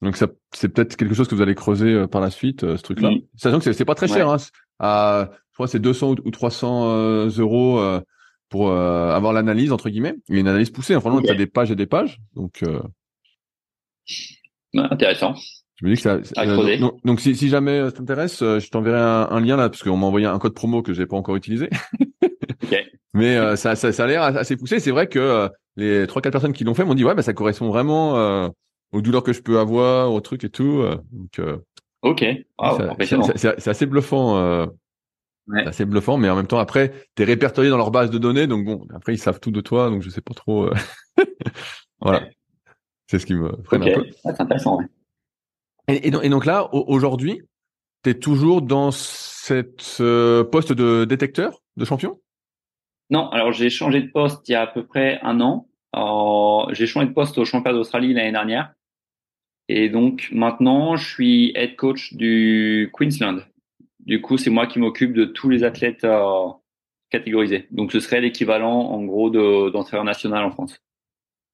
Donc 0.00 0.16
ça, 0.16 0.26
c'est 0.52 0.68
peut-être 0.68 0.96
quelque 0.96 1.14
chose 1.14 1.28
que 1.28 1.34
vous 1.34 1.42
allez 1.42 1.54
creuser 1.54 1.92
euh, 1.92 2.06
par 2.08 2.20
la 2.20 2.30
suite, 2.30 2.64
euh, 2.64 2.76
ce 2.76 2.82
truc-là. 2.82 3.10
Mm. 3.10 3.20
Sachant 3.36 3.60
que 3.60 3.72
c'est 3.72 3.84
pas 3.84 3.94
très 3.94 4.08
cher, 4.08 4.28
hein. 4.28 4.36
À, 4.80 5.30
je 5.50 5.54
crois 5.54 5.68
c'est 5.68 5.78
200 5.78 6.16
ou 6.24 6.30
300 6.30 6.90
euh, 6.90 7.28
euros 7.38 7.80
pour 8.52 8.70
avoir 8.70 9.32
l'analyse 9.32 9.72
entre 9.72 9.88
guillemets. 9.90 10.14
Il 10.28 10.34
y 10.34 10.38
a 10.38 10.40
une 10.40 10.48
analyse 10.48 10.70
poussée. 10.70 10.94
Enfin, 10.94 11.10
okay. 11.10 11.26
tu 11.26 11.32
as 11.32 11.36
des 11.36 11.46
pages 11.46 11.70
et 11.70 11.76
des 11.76 11.86
pages. 11.86 12.20
Donc 12.36 12.62
intéressant. 14.74 15.34
Je 15.76 15.86
me 15.86 15.90
dis 15.90 16.00
que 16.00 16.02
ça. 16.02 16.18
donc, 16.78 17.04
donc, 17.04 17.20
si, 17.20 17.34
si 17.34 17.48
jamais 17.48 17.80
ça 17.86 17.92
t'intéresse, 17.92 18.38
je 18.40 18.68
t'enverrai 18.70 19.00
un, 19.00 19.28
un, 19.30 19.40
lien 19.40 19.56
là 19.56 19.68
parce 19.68 19.82
qu'on 19.82 19.96
m'a 19.96 20.06
envoyé 20.06 20.26
un 20.26 20.38
code 20.38 20.54
promo 20.54 20.82
que 20.82 20.92
j'ai 20.92 21.06
pas 21.06 21.16
encore 21.16 21.34
utilisé. 21.34 21.70
okay. 22.62 22.86
Mais 23.14 23.56
ça, 23.56 23.74
ça, 23.74 23.90
ça 23.92 24.04
a 24.04 24.06
l'air 24.06 24.22
assez 24.22 24.56
poussé. 24.56 24.80
C'est 24.80 24.90
vrai 24.90 25.06
que 25.08 25.50
les 25.76 26.06
trois 26.06 26.22
quatre 26.22 26.32
personnes 26.32 26.52
qui 26.52 26.64
l'ont 26.64 26.74
fait 26.74 26.84
m'ont 26.84 26.94
dit 26.94 27.04
ouais 27.04 27.14
bah 27.14 27.22
ça 27.22 27.32
correspond 27.32 27.68
vraiment 27.68 28.16
euh, 28.16 28.48
aux 28.92 29.00
douleurs 29.00 29.22
que 29.22 29.32
je 29.32 29.42
peux 29.42 29.58
avoir, 29.58 30.12
aux 30.12 30.20
trucs 30.20 30.44
et 30.44 30.50
tout. 30.50 30.80
Euh, 30.80 30.96
donc 31.12 31.38
euh, 31.38 31.58
ok, 32.02 32.24
c'est 33.36 33.68
assez 33.68 33.86
bluffant. 33.86 34.66
Euh, 35.48 35.54
ouais. 35.54 35.66
assez 35.66 35.84
bluffant, 35.84 36.18
mais 36.18 36.28
en 36.28 36.36
même 36.36 36.46
temps 36.46 36.58
après 36.58 36.92
t'es 37.14 37.24
répertorié 37.24 37.68
dans 37.68 37.76
leur 37.76 37.90
base 37.90 38.10
de 38.10 38.18
données, 38.18 38.46
donc 38.46 38.64
bon 38.64 38.86
après 38.94 39.14
ils 39.14 39.18
savent 39.18 39.40
tout 39.40 39.50
de 39.50 39.60
toi, 39.60 39.90
donc 39.90 40.02
je 40.02 40.08
sais 40.08 40.20
pas 40.20 40.34
trop. 40.34 40.66
Euh, 40.66 40.74
voilà, 42.00 42.28
c'est 43.08 43.18
ce 43.18 43.26
qui 43.26 43.34
me 43.34 43.50
freine 43.64 43.82
un 43.82 43.92
peu. 43.92 44.06
c'est 44.22 44.40
intéressant. 44.40 44.78
Ouais. 44.78 44.86
Et, 45.88 46.06
et, 46.06 46.10
donc, 46.12 46.24
et, 46.24 46.28
donc, 46.28 46.46
là 46.46 46.68
aujourd'hui 46.72 47.42
t'es 48.02 48.14
toujours 48.14 48.62
dans 48.62 48.90
cette 48.92 49.96
poste 50.50 50.72
de 50.72 51.04
détecteur 51.04 51.60
de 51.76 51.84
champion? 51.84 52.20
Non, 53.10 53.28
alors 53.30 53.52
j'ai 53.52 53.68
changé 53.68 54.00
de 54.00 54.10
poste 54.10 54.48
il 54.48 54.52
y 54.52 54.54
a 54.54 54.62
à 54.62 54.66
peu 54.68 54.86
près 54.86 55.18
un 55.22 55.40
an. 55.40 55.66
j'ai 56.70 56.86
changé 56.86 57.06
de 57.06 57.12
poste 57.12 57.36
au 57.38 57.44
championnat 57.44 57.76
d'Australie 57.76 58.14
l'année 58.14 58.32
dernière. 58.32 58.72
Et 59.68 59.88
donc 59.88 60.28
maintenant, 60.32 60.96
je 60.96 61.08
suis 61.08 61.52
head 61.56 61.76
coach 61.76 62.14
du 62.14 62.90
Queensland. 62.92 63.40
Du 64.06 64.20
coup, 64.20 64.36
c'est 64.36 64.50
moi 64.50 64.66
qui 64.66 64.78
m'occupe 64.78 65.12
de 65.12 65.24
tous 65.24 65.48
les 65.48 65.64
athlètes 65.64 66.04
euh, 66.04 66.48
catégorisés. 67.10 67.68
Donc 67.70 67.92
ce 67.92 68.00
serait 68.00 68.20
l'équivalent 68.20 68.72
en 68.72 69.04
gros 69.04 69.30
d'entraîneur 69.70 70.04
national 70.04 70.44
en 70.44 70.50
France. 70.50 70.80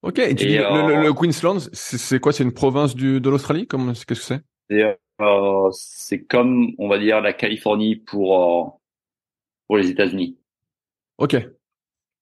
Ok. 0.03 0.19
Et 0.19 0.35
tu 0.35 0.47
dis, 0.47 0.57
le, 0.57 1.03
le, 1.03 1.13
Queensland, 1.13 1.59
c'est 1.73 2.21
quoi? 2.21 2.33
C'est 2.33 2.45
une 2.45 2.55
province 2.55 2.95
du, 2.95 3.21
de 3.21 3.31
l'Australie? 3.31 3.67
Comme 3.67 3.93
qu'est-ce 3.93 4.07
que 4.07 4.15
c'est? 4.15 4.41
Euh, 4.71 5.71
C'est 5.73 6.25
comme 6.25 6.73
on 6.79 6.89
va 6.89 6.99
dire 6.99 7.21
la 7.21 7.33
Californie 7.33 7.97
pour 7.97 8.41
euh, 8.41 8.65
pour 9.67 9.77
les 9.77 9.91
États-Unis. 9.91 10.39
Ok. 11.19 11.37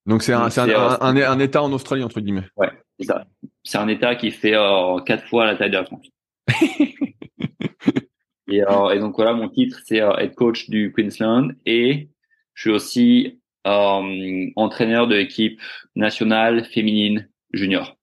Donc 0.07 0.23
c'est 0.23 0.33
un, 0.33 0.45
un, 0.45 0.97
un, 1.01 1.17
un, 1.17 1.39
État 1.39 1.61
en 1.61 1.71
Australie 1.73 2.03
entre 2.03 2.21
guillemets. 2.21 2.47
Ouais, 2.55 2.71
c'est 2.97 3.05
ça. 3.07 3.25
C'est 3.63 3.77
un 3.77 3.87
État 3.89 4.15
qui 4.15 4.31
fait 4.31 4.55
euh, 4.55 4.99
quatre 5.01 5.27
fois 5.27 5.45
la 5.45 5.55
taille 5.55 5.69
de 5.69 5.77
la 5.77 5.85
France. 5.85 6.07
et, 8.47 8.63
euh, 8.63 8.89
et, 8.89 8.99
donc 8.99 9.15
voilà, 9.15 9.33
mon 9.33 9.49
titre 9.49 9.79
c'est 9.85 10.01
euh, 10.01 10.15
head 10.17 10.35
coach 10.35 10.69
du 10.69 10.93
Queensland 10.93 11.51
et 11.65 12.09
je 12.53 12.61
suis 12.61 12.71
aussi 12.71 13.41
euh, 13.65 14.49
entraîneur 14.55 15.07
de 15.07 15.15
l'équipe 15.15 15.59
nationale 15.95 16.65
féminine 16.65 17.29
junior. 17.53 17.97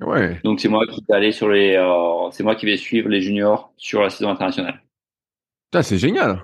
Ouais. 0.00 0.40
Donc 0.44 0.60
c'est 0.60 0.68
moi 0.68 0.86
qui 0.86 1.02
vais 1.08 1.14
aller 1.14 1.32
sur 1.32 1.48
les, 1.48 1.76
euh, 1.76 2.30
c'est 2.30 2.42
moi 2.42 2.54
qui 2.54 2.66
vais 2.66 2.76
suivre 2.76 3.08
les 3.08 3.20
juniors 3.20 3.72
sur 3.76 4.02
la 4.02 4.10
saison 4.10 4.30
internationale. 4.30 4.82
Ça 5.72 5.82
c'est 5.82 5.98
génial. 5.98 6.42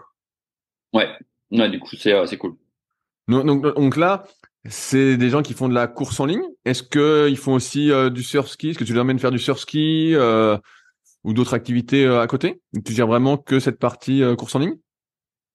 Ouais. 0.92 1.08
Ouais, 1.50 1.70
du 1.70 1.78
coup 1.78 1.96
c'est 1.96 2.26
c'est 2.26 2.38
cool. 2.38 2.56
Donc, 3.28 3.46
donc, 3.46 3.76
donc, 3.76 3.96
là, 3.96 4.24
c'est 4.68 5.16
des 5.16 5.30
gens 5.30 5.42
qui 5.42 5.54
font 5.54 5.68
de 5.68 5.74
la 5.74 5.86
course 5.86 6.20
en 6.20 6.26
ligne. 6.26 6.44
Est-ce 6.64 6.82
que 6.82 7.28
ils 7.28 7.36
font 7.36 7.54
aussi 7.54 7.90
euh, 7.90 8.10
du 8.10 8.22
surf 8.22 8.48
ski 8.48 8.70
Est-ce 8.70 8.78
que 8.78 8.84
tu 8.84 8.92
les 8.92 9.00
emmènes 9.00 9.18
faire 9.18 9.30
du 9.30 9.38
surf 9.38 9.58
ski 9.58 10.12
euh, 10.14 10.56
ou 11.24 11.32
d'autres 11.32 11.54
activités 11.54 12.04
euh, 12.04 12.20
à 12.20 12.26
côté? 12.26 12.60
Tu 12.84 12.92
gères 12.92 13.06
vraiment 13.06 13.36
que 13.36 13.60
cette 13.60 13.78
partie 13.78 14.22
course 14.38 14.54
en 14.54 14.60
ligne? 14.60 14.76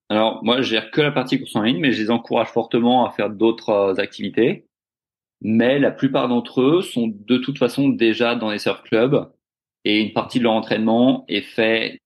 Alors 0.10 0.44
moi, 0.44 0.62
je 0.62 0.70
gère 0.70 0.92
que 0.92 1.02
la 1.02 1.12
partie 1.12 1.40
course 1.40 1.56
en 1.56 1.64
ligne, 1.64 1.80
mais 1.80 1.92
je 1.92 2.02
les 2.02 2.12
encourage 2.12 2.48
fortement 2.48 3.06
à 3.06 3.12
faire 3.12 3.30
d'autres 3.30 3.96
activités. 4.00 4.68
Mais 5.42 5.80
la 5.80 5.92
plupart 5.92 6.28
d'entre 6.30 6.62
eux 6.62 6.82
sont 6.82 7.08
de 7.14 7.38
toute 7.38 7.58
façon 7.58 7.90
déjà 7.90 8.36
dans 8.36 8.50
les 8.50 8.58
surf 8.58 8.82
clubs 8.84 9.32
et 9.86 10.00
une 10.00 10.14
partie 10.14 10.40
de 10.40 10.44
leur 10.44 10.54
entraînement 10.54 11.26
est 11.28 11.42
fait 11.42 12.00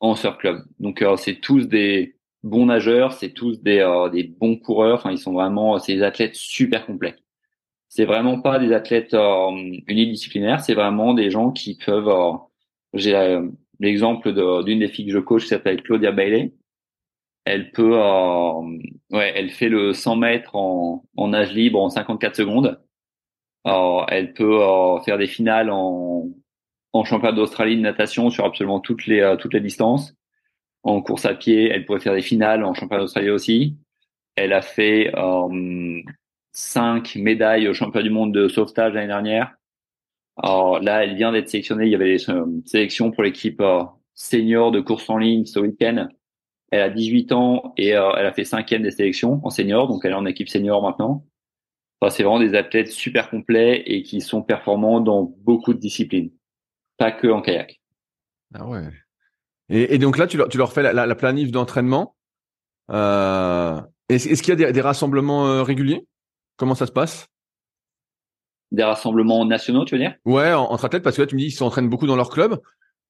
en 0.00 0.14
surf 0.14 0.36
club. 0.38 0.64
Donc 0.78 1.02
c'est 1.16 1.40
tous 1.40 1.68
des 1.68 2.16
bons 2.42 2.66
nageurs, 2.66 3.12
c'est 3.12 3.30
tous 3.30 3.60
des, 3.62 3.78
euh, 3.78 4.08
des 4.08 4.24
bons 4.24 4.56
coureurs. 4.56 4.98
Enfin, 4.98 5.12
ils 5.12 5.18
sont 5.18 5.32
vraiment, 5.32 5.78
c'est 5.78 5.94
des 5.94 6.02
athlètes 6.02 6.36
super 6.36 6.86
complets. 6.86 7.16
C'est 7.88 8.04
vraiment 8.04 8.40
pas 8.40 8.58
des 8.58 8.72
athlètes 8.72 9.14
euh, 9.14 9.50
unidisciplinaires, 9.88 10.60
c'est 10.60 10.74
vraiment 10.74 11.14
des 11.14 11.30
gens 11.30 11.50
qui 11.50 11.76
peuvent. 11.76 12.08
Euh, 12.08 12.32
j'ai 12.94 13.14
euh, 13.14 13.48
l'exemple 13.78 14.32
d'une 14.64 14.80
des 14.80 14.88
filles 14.88 15.06
que 15.06 15.12
je 15.12 15.18
coach 15.18 15.42
qui 15.42 15.48
s'appelle 15.48 15.82
Claudia 15.82 16.12
Bailey. 16.12 16.52
Elle 17.44 17.72
peut, 17.72 17.96
ouais, 19.10 19.32
elle 19.34 19.50
fait 19.50 19.70
le 19.70 19.94
100 19.94 20.16
mètres 20.16 20.54
en, 20.54 21.04
en 21.16 21.28
nage 21.28 21.54
libre 21.54 21.80
en 21.80 21.88
54 21.88 22.36
secondes. 22.36 22.80
elle 23.64 24.34
peut 24.34 24.60
faire 25.04 25.16
des 25.16 25.26
finales 25.26 25.70
en, 25.70 26.28
en 26.92 27.04
championnat 27.04 27.34
d'Australie 27.34 27.76
de 27.76 27.80
natation 27.80 28.30
sur 28.30 28.44
absolument 28.44 28.80
toutes 28.80 29.06
les 29.06 29.36
toutes 29.40 29.54
les 29.54 29.60
distances 29.60 30.14
en 30.82 31.02
course 31.02 31.26
à 31.26 31.34
pied. 31.34 31.70
Elle 31.70 31.84
pourrait 31.84 32.00
faire 32.00 32.14
des 32.14 32.22
finales 32.22 32.64
en 32.64 32.74
championnat 32.74 33.02
d'Australie 33.02 33.30
aussi. 33.30 33.76
Elle 34.36 34.52
a 34.52 34.62
fait 34.62 35.12
euh, 35.16 36.00
cinq 36.52 37.16
médailles 37.16 37.68
au 37.68 37.74
championnat 37.74 38.04
du 38.04 38.10
monde 38.10 38.32
de 38.32 38.48
sauvetage 38.48 38.94
l'année 38.94 39.08
dernière. 39.08 39.54
Alors 40.42 40.80
là, 40.80 41.04
elle 41.04 41.16
vient 41.16 41.32
d'être 41.32 41.48
sélectionnée. 41.48 41.86
Il 41.86 41.92
y 41.92 41.94
avait 41.94 42.16
des 42.16 42.30
euh, 42.30 42.46
sélections 42.64 43.10
pour 43.10 43.22
l'équipe 43.22 43.60
euh, 43.60 43.82
senior 44.14 44.72
de 44.72 44.80
course 44.80 45.08
en 45.10 45.18
ligne 45.18 45.44
ce 45.44 45.58
week-end. 45.58 46.08
Elle 46.70 46.80
a 46.80 46.90
18 46.90 47.32
ans 47.32 47.74
et 47.76 47.94
euh, 47.96 48.10
elle 48.16 48.26
a 48.26 48.32
fait 48.32 48.44
cinquième 48.44 48.82
des 48.82 48.90
sélections 48.90 49.40
en 49.44 49.50
senior, 49.50 49.88
donc 49.88 50.04
elle 50.04 50.12
est 50.12 50.16
en 50.16 50.26
équipe 50.26 50.48
senior 50.48 50.82
maintenant. 50.82 51.26
Enfin, 52.00 52.14
c'est 52.14 52.22
vraiment 52.22 52.38
des 52.38 52.54
athlètes 52.54 52.90
super 52.90 53.28
complets 53.28 53.82
et 53.86 54.02
qui 54.02 54.20
sont 54.20 54.42
performants 54.42 55.00
dans 55.00 55.22
beaucoup 55.22 55.74
de 55.74 55.78
disciplines, 55.78 56.30
pas 56.96 57.12
que 57.12 57.26
en 57.26 57.42
kayak. 57.42 57.80
Ah 58.54 58.66
ouais. 58.66 58.88
Et, 59.68 59.98
donc 59.98 60.16
là, 60.18 60.26
tu 60.26 60.36
leur, 60.36 60.48
tu 60.48 60.58
leur 60.58 60.72
fais 60.72 60.82
la, 60.82 61.06
la, 61.06 61.14
planif 61.14 61.52
d'entraînement. 61.52 62.16
Est-ce 62.88 64.42
qu'il 64.42 64.58
y 64.58 64.64
a 64.64 64.72
des, 64.72 64.80
rassemblements 64.80 65.62
réguliers? 65.62 66.08
Comment 66.56 66.74
ça 66.74 66.86
se 66.86 66.92
passe? 66.92 67.28
Des 68.72 68.84
rassemblements 68.84 69.44
nationaux, 69.44 69.84
tu 69.84 69.96
veux 69.96 70.00
dire? 70.00 70.14
Ouais, 70.24 70.52
entre 70.52 70.84
athlètes, 70.84 71.02
parce 71.02 71.16
que 71.16 71.22
là, 71.22 71.26
tu 71.26 71.34
me 71.34 71.40
dis 71.40 71.46
qu'ils 71.46 71.56
s'entraînent 71.56 71.88
beaucoup 71.88 72.06
dans 72.06 72.16
leur 72.16 72.30
club. 72.30 72.60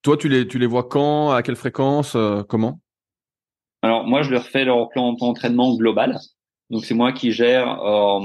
Toi, 0.01 0.17
tu 0.17 0.27
les, 0.27 0.47
tu 0.47 0.57
les 0.57 0.65
vois 0.65 0.83
quand 0.83 1.31
À 1.31 1.43
quelle 1.43 1.55
fréquence 1.55 2.15
euh, 2.15 2.41
Comment? 2.43 2.79
Alors, 3.83 4.05
moi, 4.05 4.23
je 4.23 4.31
leur 4.31 4.45
fais 4.45 4.65
leur 4.65 4.89
plan 4.89 5.13
d'entraînement 5.13 5.75
global. 5.75 6.17
Donc, 6.71 6.85
c'est 6.85 6.93
moi 6.93 7.11
qui 7.11 7.31
gère 7.31 7.83
euh, 7.83 8.19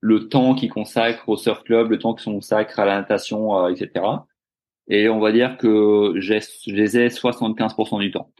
le 0.00 0.28
temps 0.28 0.54
qu'ils 0.54 0.70
consacrent 0.70 1.28
au 1.28 1.36
surf 1.36 1.62
club, 1.62 1.90
le 1.90 1.98
temps 1.98 2.14
qu'ils 2.14 2.32
consacrent 2.32 2.78
à 2.78 2.84
la 2.84 2.96
natation, 2.96 3.56
euh, 3.56 3.68
etc. 3.68 4.04
Et 4.88 5.08
on 5.08 5.20
va 5.20 5.32
dire 5.32 5.56
que 5.58 6.14
je 6.16 6.34
les 6.72 6.98
ai 6.98 7.08
75% 7.08 8.00
du 8.00 8.10
temps. 8.10 8.30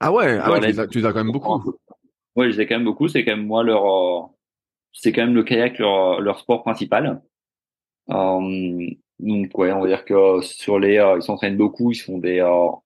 Ah 0.00 0.12
ouais, 0.12 0.38
ah 0.40 0.52
ouais 0.52 0.60
tu, 0.60 0.66
les 0.66 0.80
as, 0.80 0.86
tu, 0.86 1.04
as, 1.04 1.12
quand 1.12 1.24
même 1.24 1.32
beaucoup. 1.32 1.62
Ouais, 2.36 2.50
je 2.50 2.56
les 2.56 2.62
ai 2.62 2.66
quand 2.66 2.76
même 2.76 2.84
beaucoup. 2.84 3.08
C'est 3.08 3.24
quand 3.24 3.36
même 3.36 3.46
moi 3.46 3.64
leur, 3.64 3.84
euh, 3.84 4.22
c'est 4.92 5.12
quand 5.12 5.22
même 5.22 5.34
le 5.34 5.42
kayak 5.42 5.78
leur, 5.78 6.20
leur 6.20 6.38
sport 6.38 6.62
principal. 6.62 7.20
Euh, 8.10 8.90
donc 9.18 9.58
ouais, 9.58 9.72
on 9.72 9.80
va 9.80 9.86
dire 9.88 10.04
que 10.04 10.40
sur 10.42 10.78
les, 10.78 10.98
euh, 10.98 11.16
ils 11.16 11.22
s'entraînent 11.22 11.56
beaucoup. 11.56 11.92
Ils 11.92 11.96
font 11.96 12.18
des, 12.18 12.40
euh, 12.40 12.48
on 12.48 12.80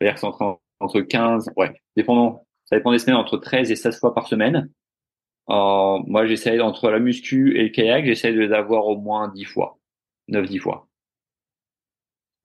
va 0.00 0.06
dire 0.06 0.12
qu'ils 0.12 0.20
s'entraînent 0.20 0.56
entre 0.80 1.00
15, 1.00 1.50
ouais, 1.56 1.80
dépendant, 1.96 2.46
ça 2.64 2.76
dépend 2.76 2.92
des 2.92 2.98
semaines, 2.98 3.16
entre 3.16 3.38
13 3.38 3.70
et 3.70 3.76
16 3.76 3.98
fois 3.98 4.14
par 4.14 4.26
semaine. 4.26 4.70
Euh, 5.48 5.98
moi, 6.06 6.26
j'essaie 6.26 6.60
entre 6.60 6.90
la 6.90 6.98
muscu 6.98 7.56
et 7.56 7.64
le 7.64 7.68
kayak, 7.68 8.04
j'essaie 8.04 8.32
de 8.32 8.40
les 8.40 8.52
avoir 8.52 8.86
au 8.86 8.96
moins 8.96 9.28
10 9.28 9.44
fois, 9.44 9.78
9-10 10.28 10.58
fois. 10.58 10.88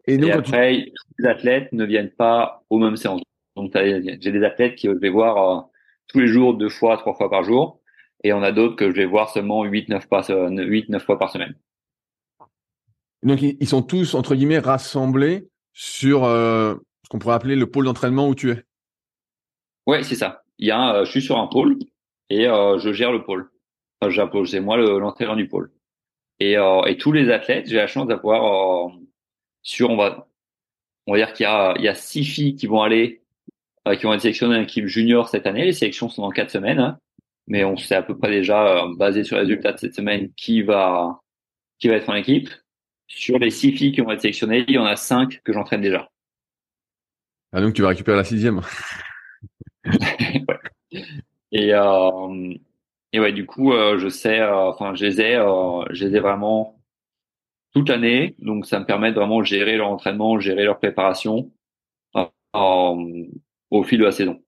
Et, 0.07 0.17
donc, 0.17 0.31
après, 0.31 0.91
les 1.17 1.25
athlètes 1.25 1.71
ne 1.73 1.85
viennent 1.85 2.11
pas 2.11 2.63
aux 2.69 2.77
mêmes 2.77 2.97
séances. 2.97 3.21
Donc, 3.55 3.71
j'ai 3.75 4.31
des 4.31 4.43
athlètes 4.43 4.75
qui 4.75 4.87
je 4.87 4.93
vais 4.93 5.09
voir 5.09 5.37
euh, 5.37 5.61
tous 6.07 6.19
les 6.19 6.27
jours, 6.27 6.55
deux 6.55 6.69
fois, 6.69 6.97
trois 6.97 7.13
fois 7.13 7.29
par 7.29 7.43
jour. 7.43 7.81
Et 8.23 8.33
on 8.33 8.43
a 8.43 8.51
d'autres 8.51 8.75
que 8.75 8.89
je 8.89 8.95
vais 8.95 9.05
voir 9.05 9.29
seulement 9.29 9.63
8, 9.63 9.89
9, 9.89 10.07
pas, 10.07 10.23
8, 10.29 10.89
9 10.89 11.03
fois 11.03 11.17
par 11.17 11.31
semaine. 11.31 11.55
Donc, 13.23 13.41
ils 13.41 13.67
sont 13.67 13.81
tous, 13.81 14.15
entre 14.15 14.35
guillemets, 14.35 14.59
rassemblés 14.59 15.47
sur 15.73 16.23
euh, 16.23 16.75
ce 17.03 17.09
qu'on 17.09 17.19
pourrait 17.19 17.35
appeler 17.35 17.55
le 17.55 17.69
pôle 17.69 17.85
d'entraînement 17.85 18.27
où 18.27 18.35
tu 18.35 18.51
es. 18.51 18.63
Ouais, 19.85 20.03
c'est 20.03 20.15
ça. 20.15 20.43
Il 20.57 20.67
y 20.67 20.71
a, 20.71 20.95
euh, 20.95 21.05
je 21.05 21.11
suis 21.11 21.21
sur 21.21 21.37
un 21.37 21.47
pôle 21.47 21.77
et 22.29 22.47
euh, 22.47 22.79
je 22.79 22.91
gère 22.93 23.11
le 23.11 23.23
pôle. 23.23 23.49
Enfin, 24.01 24.29
c'est 24.45 24.59
moi 24.59 24.77
l'entraîneur 24.77 25.35
du 25.35 25.47
pôle. 25.47 25.71
Et, 26.39 26.57
euh, 26.57 26.83
et 26.85 26.97
tous 26.97 27.11
les 27.11 27.29
athlètes, 27.29 27.67
j'ai 27.67 27.77
la 27.77 27.87
chance 27.87 28.07
d'avoir 28.07 28.91
sur 29.63 29.89
on 29.89 29.97
va 29.97 30.27
on 31.07 31.13
va 31.13 31.17
dire 31.17 31.33
qu'il 31.33 31.43
y 31.43 31.47
a 31.47 31.75
il 31.77 31.83
y 31.83 31.87
a 31.87 31.93
six 31.95 32.23
filles 32.23 32.55
qui 32.55 32.67
vont 32.67 32.81
aller 32.81 33.21
euh, 33.87 33.95
qui 33.95 34.03
vont 34.03 34.13
être 34.13 34.21
sélectionnées 34.21 34.57
en 34.57 34.61
équipe 34.61 34.85
junior 34.85 35.27
cette 35.29 35.47
année. 35.47 35.65
Les 35.65 35.73
sélections 35.73 36.09
sont 36.09 36.21
dans 36.21 36.29
quatre 36.29 36.51
semaines, 36.51 36.79
hein. 36.79 36.99
mais 37.47 37.63
on 37.63 37.77
sait 37.77 37.95
à 37.95 38.03
peu 38.03 38.17
près 38.17 38.29
déjà 38.29 38.83
euh, 38.83 38.95
basé 38.95 39.23
sur 39.23 39.37
les 39.37 39.43
résultats 39.43 39.73
de 39.73 39.79
cette 39.79 39.95
semaine 39.95 40.31
qui 40.35 40.61
va 40.61 41.19
qui 41.79 41.87
va 41.87 41.95
être 41.95 42.09
en 42.09 42.15
équipe. 42.15 42.49
Sur 43.13 43.39
les 43.39 43.51
six 43.51 43.71
filles 43.73 43.91
qui 43.91 44.01
vont 44.01 44.11
être 44.11 44.21
sélectionnées, 44.21 44.63
il 44.67 44.75
y 44.75 44.77
en 44.77 44.85
a 44.85 44.95
cinq 44.95 45.41
que 45.43 45.53
j'entraîne 45.53 45.81
déjà. 45.81 46.09
Ah 47.53 47.61
donc 47.61 47.73
tu 47.73 47.81
vas 47.81 47.89
récupérer 47.89 48.17
la 48.17 48.23
sixième. 48.23 48.61
ouais. 49.85 50.57
Et 51.53 51.73
euh, 51.73 52.53
et 53.13 53.19
ouais, 53.19 53.33
du 53.33 53.45
coup, 53.45 53.73
euh, 53.73 53.97
je 53.99 54.07
sais, 54.07 54.39
euh, 54.39 54.69
enfin, 54.69 54.95
je 54.95 55.05
les 55.05 55.19
ai, 55.19 55.33
je 55.91 56.05
les 56.05 56.15
ai 56.15 56.19
vraiment 56.21 56.81
toute 57.73 57.89
l'année. 57.89 58.35
Donc, 58.39 58.65
ça 58.65 58.79
me 58.79 58.85
permet 58.85 59.11
de 59.11 59.15
vraiment 59.17 59.43
gérer 59.43 59.77
leur 59.77 59.89
entraînement, 59.89 60.39
gérer 60.39 60.63
leur 60.63 60.79
préparation 60.79 61.51
euh, 62.55 63.25
au 63.69 63.83
fil 63.83 63.99
de 63.99 64.05
la 64.05 64.11
saison. 64.11 64.41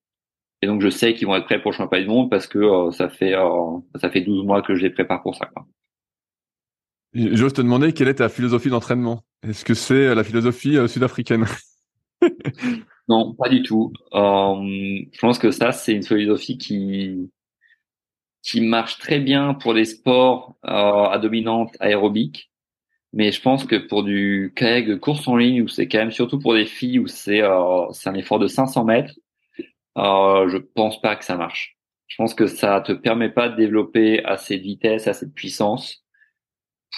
Et 0.61 0.67
donc, 0.67 0.81
je 0.81 0.89
sais 0.89 1.13
qu'ils 1.13 1.27
vont 1.27 1.35
être 1.35 1.45
prêts 1.45 1.61
pour 1.61 1.71
le 1.71 1.77
championnat 1.77 2.03
du 2.03 2.09
monde 2.09 2.29
parce 2.29 2.47
que 2.47 2.59
euh, 2.59 2.91
ça 2.91 3.09
fait 3.09 3.35
euh, 3.35 3.79
ça 3.95 4.09
fait 4.09 4.21
12 4.21 4.45
mois 4.45 4.61
que 4.61 4.75
je 4.75 4.83
les 4.83 4.89
prépare 4.89 5.21
pour 5.23 5.35
ça. 5.35 5.47
Quoi. 5.47 5.65
J'ose 7.13 7.53
te 7.53 7.61
demander 7.61 7.93
quelle 7.93 8.07
est 8.07 8.15
ta 8.15 8.29
philosophie 8.29 8.69
d'entraînement? 8.69 9.23
Est-ce 9.47 9.65
que 9.65 9.73
c'est 9.73 10.15
la 10.15 10.23
philosophie 10.23 10.77
sud-africaine? 10.87 11.45
Non, 13.09 13.33
pas 13.33 13.49
du 13.49 13.63
tout. 13.63 13.91
je 14.13 15.19
pense 15.19 15.37
que 15.37 15.51
ça, 15.51 15.73
c'est 15.73 15.91
une 15.91 16.03
philosophie 16.03 16.57
qui 16.57 17.29
qui 18.41 18.61
marche 18.61 18.97
très 18.97 19.19
bien 19.19 19.55
pour 19.55 19.73
les 19.73 19.83
sports 19.83 20.55
à 20.63 21.19
dominante 21.21 21.75
aérobique 21.81 22.49
mais 23.13 23.31
je 23.31 23.41
pense 23.41 23.65
que 23.65 23.75
pour 23.75 24.03
du 24.03 24.51
kayak 24.55 24.87
de 24.87 24.95
course 24.95 25.27
en 25.27 25.37
ligne, 25.37 25.61
où 25.61 25.67
c'est 25.67 25.87
quand 25.87 25.99
même 25.99 26.11
surtout 26.11 26.39
pour 26.39 26.55
des 26.55 26.65
filles, 26.65 26.99
où 26.99 27.07
c'est 27.07 27.43
euh, 27.43 27.85
un 28.05 28.13
effort 28.15 28.39
de 28.39 28.47
500 28.47 28.83
mètres, 28.85 29.13
euh, 29.97 30.49
je 30.49 30.57
pense 30.57 30.99
pas 30.99 31.15
que 31.15 31.23
ça 31.23 31.37
marche. 31.37 31.77
Je 32.07 32.15
pense 32.17 32.33
que 32.33 32.47
ça 32.47 32.81
te 32.81 32.91
permet 32.91 33.29
pas 33.29 33.49
de 33.49 33.55
développer 33.55 34.23
assez 34.25 34.57
de 34.57 34.63
vitesse, 34.63 35.07
assez 35.07 35.27
de 35.27 35.31
puissance 35.31 36.02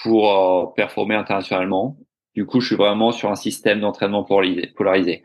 pour 0.02 0.74
performer 0.74 1.14
internationalement. 1.14 1.96
Du 2.34 2.44
coup, 2.44 2.60
je 2.60 2.66
suis 2.66 2.76
vraiment 2.76 3.12
sur 3.12 3.30
un 3.30 3.36
système 3.36 3.80
d'entraînement 3.80 4.24
polarisé. 4.24 5.24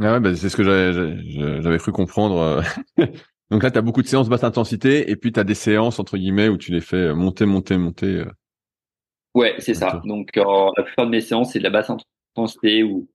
Ah 0.00 0.14
ouais, 0.14 0.20
bah, 0.20 0.34
c'est 0.34 0.48
ce 0.48 0.56
que 0.56 0.62
j'avais 0.62 1.78
cru 1.78 1.92
comprendre. 1.92 2.62
Donc 3.50 3.62
là, 3.62 3.70
tu 3.70 3.78
as 3.78 3.82
beaucoup 3.82 4.02
de 4.02 4.06
séances 4.06 4.28
basse 4.28 4.44
intensité 4.44 5.10
et 5.10 5.16
puis 5.16 5.32
tu 5.32 5.38
as 5.38 5.44
des 5.44 5.54
séances, 5.54 5.98
entre 5.98 6.16
guillemets, 6.16 6.48
où 6.48 6.56
tu 6.56 6.72
les 6.72 6.80
fais 6.80 7.12
monter, 7.12 7.44
monter, 7.44 7.76
monter. 7.76 8.24
Ouais, 9.34 9.54
c'est 9.58 9.74
ça. 9.74 10.00
Donc 10.04 10.34
la 10.36 10.82
plupart 10.82 11.06
de 11.06 11.10
mes 11.10 11.20
séances, 11.20 11.52
c'est 11.52 11.58
de 11.58 11.64
la 11.64 11.70
basse 11.70 11.90
intensité 12.34 12.82
ou 12.82 13.08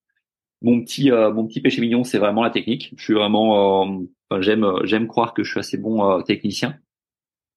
mon 0.62 0.82
petit 0.82 1.12
mon 1.12 1.48
petit 1.48 1.62
péché 1.62 1.82
mignon, 1.82 2.04
c'est 2.04 2.20
vraiment 2.20 2.44
la 2.44 2.50
technique. 2.50 2.94
Je 2.98 3.04
suis 3.04 3.14
vraiment 3.14 4.04
j'aime 4.40 4.66
j'aime 4.84 5.08
croire 5.08 5.34
que 5.34 5.44
je 5.44 5.52
suis 5.52 5.60
assez 5.60 5.78
bon 5.78 6.22
technicien. 6.22 6.78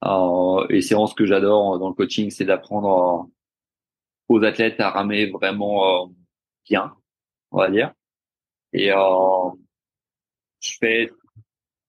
Et 0.02 0.80
séances 0.82 1.14
que 1.14 1.26
j'adore 1.26 1.78
dans 1.78 1.88
le 1.88 1.94
coaching, 1.94 2.30
c'est 2.30 2.44
d'apprendre 2.44 3.28
aux 4.30 4.44
athlètes 4.44 4.80
à 4.80 4.90
ramer 4.90 5.26
vraiment 5.26 6.04
euh, 6.04 6.06
bien, 6.68 6.94
on 7.50 7.58
va 7.58 7.70
dire. 7.70 7.92
Et 8.72 8.92
euh, 8.92 9.50
je 10.60 10.72
fais 10.78 11.10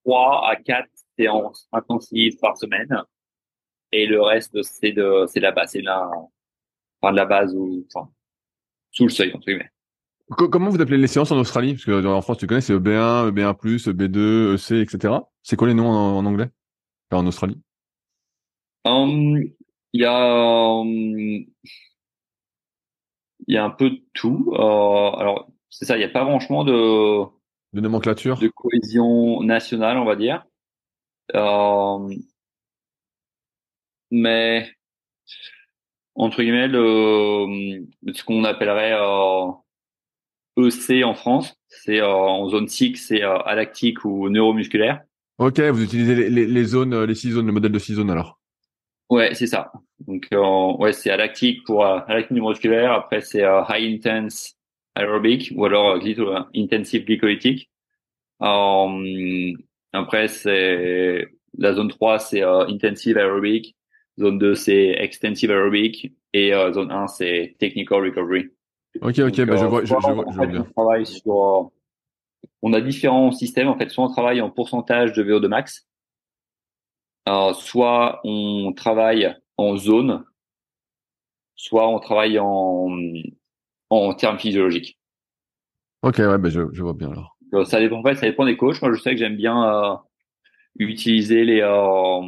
trois 0.04 0.48
à 0.50 0.56
quatre 0.56 0.90
séances 1.16 1.68
intensives 1.72 2.36
par 2.40 2.56
semaine. 2.56 3.02
Et 3.92 4.06
le 4.06 4.20
reste, 4.20 4.60
c'est 4.62 4.90
de, 4.90 5.26
c'est 5.28 5.38
la 5.38 5.52
base, 5.52 5.70
c'est 5.70 5.82
la, 5.82 6.10
enfin, 7.00 7.12
de 7.12 7.16
la 7.16 7.26
base 7.26 7.54
ou, 7.54 7.86
enfin, 7.94 8.10
sous 8.90 9.04
le 9.04 9.10
seuil, 9.10 9.32
entre 9.34 9.46
guillemets. 9.46 9.70
Comment 10.30 10.70
vous 10.70 10.80
appelez 10.80 10.96
les 10.96 11.06
séances 11.06 11.30
en 11.30 11.38
Australie? 11.38 11.74
Parce 11.74 11.84
que 11.84 12.06
en 12.06 12.22
France, 12.22 12.38
tu 12.38 12.46
connais, 12.46 12.62
c'est 12.62 12.74
EB1, 12.74 13.30
EB1+, 13.30 13.54
EB2, 13.54 14.54
EC, 14.54 14.80
etc. 14.80 15.14
C'est 15.42 15.56
quoi 15.56 15.68
les 15.68 15.74
noms 15.74 15.90
en, 15.90 16.24
anglais? 16.24 16.48
En 17.10 17.26
Australie 17.26 17.60
hum, 18.84 19.42
Il 19.92 20.00
y 20.00 20.04
a 20.04 20.14
hum, 20.14 21.44
il 23.46 23.54
y 23.54 23.56
a 23.56 23.64
un 23.64 23.70
peu 23.70 23.90
de 23.90 24.02
tout. 24.14 24.52
Euh, 24.54 25.10
alors, 25.18 25.50
c'est 25.70 25.84
ça, 25.84 25.96
il 25.96 25.98
n'y 25.98 26.04
a 26.04 26.08
pas 26.08 26.24
franchement 26.24 26.64
de, 26.64 27.24
de 27.72 27.80
nomenclature, 27.80 28.38
de 28.38 28.48
cohésion 28.48 29.42
nationale, 29.42 29.98
on 29.98 30.04
va 30.04 30.16
dire. 30.16 30.44
Euh, 31.34 32.14
mais 34.10 34.70
entre 36.14 36.42
guillemets, 36.42 36.68
le, 36.68 37.86
ce 38.12 38.22
qu'on 38.24 38.44
appellerait 38.44 38.92
euh, 38.92 39.50
EC 40.58 41.04
en 41.04 41.14
France, 41.14 41.54
c'est 41.68 42.00
euh, 42.00 42.06
en 42.06 42.48
zone 42.48 42.68
6, 42.68 42.96
c'est 42.96 43.22
euh, 43.22 43.38
alactique 43.38 44.04
ou 44.04 44.28
neuromusculaire. 44.28 45.02
Ok, 45.38 45.58
vous 45.60 45.82
utilisez 45.82 46.14
les, 46.14 46.30
les, 46.30 46.46
les, 46.46 46.64
zones, 46.64 47.04
les 47.04 47.14
six 47.14 47.30
zones, 47.30 47.46
le 47.46 47.52
modèle 47.52 47.72
de 47.72 47.78
six 47.78 47.94
zones 47.94 48.10
alors. 48.10 48.38
Ouais, 49.12 49.34
c'est 49.34 49.46
ça. 49.46 49.70
Donc, 50.08 50.26
euh, 50.32 50.72
ouais, 50.78 50.94
c'est 50.94 51.14
lactique 51.14 51.64
pour 51.64 51.84
euh, 51.84 52.00
musculaire. 52.30 52.92
Après, 52.92 53.20
c'est 53.20 53.44
euh, 53.44 53.60
high 53.68 53.94
intense 53.94 54.54
aerobic 54.94 55.52
ou 55.54 55.66
alors 55.66 55.96
euh, 56.02 56.40
intensive 56.56 57.04
glycolytique. 57.04 57.70
Euh, 58.40 59.52
après, 59.92 60.28
c'est 60.28 61.28
la 61.58 61.74
zone 61.74 61.88
3, 61.88 62.20
c'est 62.20 62.42
intensive 62.42 63.18
aerobic. 63.18 63.76
Zone 64.18 64.38
2, 64.38 64.54
c'est 64.54 64.94
extensive 64.98 65.50
aerobic. 65.50 66.14
Et 66.32 66.52
zone 66.72 66.90
1, 66.90 67.08
c'est 67.08 67.56
technical 67.58 68.04
recovery. 68.04 68.48
Ok, 69.02 69.18
ok, 69.18 69.44
bah, 69.44 69.56
je 69.56 69.66
vois, 69.66 69.84
je, 69.84 69.94
vois, 69.94 70.24
je 70.30 70.36
vois 70.36 70.46
bien. 70.46 70.66
On 70.66 70.72
travaille 70.72 71.04
sur, 71.04 71.70
on 72.62 72.72
a 72.72 72.80
différents 72.80 73.30
systèmes. 73.30 73.68
En 73.68 73.76
fait, 73.76 73.90
soit 73.90 74.06
on 74.06 74.10
travaille 74.10 74.40
en 74.40 74.48
pourcentage 74.48 75.12
de 75.12 75.22
VO2 75.22 75.48
max, 75.48 75.86
alors, 77.24 77.54
soit 77.54 78.20
on 78.24 78.72
travaille 78.72 79.34
en 79.56 79.76
zone, 79.76 80.24
soit 81.54 81.88
on 81.88 82.00
travaille 82.00 82.38
en, 82.40 82.88
en 83.90 84.14
termes 84.14 84.38
physiologiques. 84.38 84.98
Ok, 86.02 86.18
ouais, 86.18 86.38
ben 86.38 86.50
je, 86.50 86.62
je 86.72 86.82
vois 86.82 86.94
bien 86.94 87.12
alors. 87.12 87.36
ça 87.66 87.78
dépend, 87.78 88.00
en 88.00 88.02
fait, 88.02 88.16
ça 88.16 88.26
dépend 88.26 88.44
des 88.44 88.56
coachs. 88.56 88.82
Moi, 88.82 88.92
je 88.92 89.00
sais 89.00 89.12
que 89.12 89.18
j'aime 89.18 89.36
bien 89.36 89.64
euh, 89.64 89.94
utiliser 90.76 91.44
les 91.44 91.60
euh, 91.60 92.20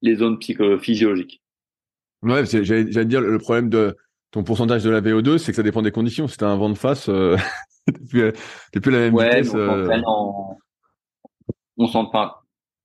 les 0.00 0.16
zones 0.16 0.38
psychophysiologiques. 0.38 1.42
Ouais, 2.22 2.44
j'allais 2.46 3.04
dire 3.04 3.20
le 3.20 3.38
problème 3.38 3.68
de 3.68 3.96
ton 4.30 4.44
pourcentage 4.44 4.84
de 4.84 4.90
la 4.90 5.00
VO2, 5.00 5.38
c'est 5.38 5.50
que 5.50 5.56
ça 5.56 5.64
dépend 5.64 5.82
des 5.82 5.90
conditions. 5.90 6.28
Si 6.28 6.36
t'as 6.36 6.46
un 6.46 6.56
vent 6.56 6.70
de 6.70 6.78
face, 6.78 7.08
euh, 7.08 7.36
t'es 7.86 8.80
plus, 8.80 8.92
la 8.92 8.98
même 8.98 9.14
ouais, 9.14 9.40
vitesse. 9.40 9.52
Euh... 9.56 9.88
On 11.76 11.88
s'en 11.88 12.06
pas 12.06 12.41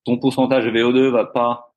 ton 0.08 0.18
pourcentage 0.18 0.64
de 0.64 0.72
VO2 0.72 1.10
va 1.10 1.26
pas 1.26 1.74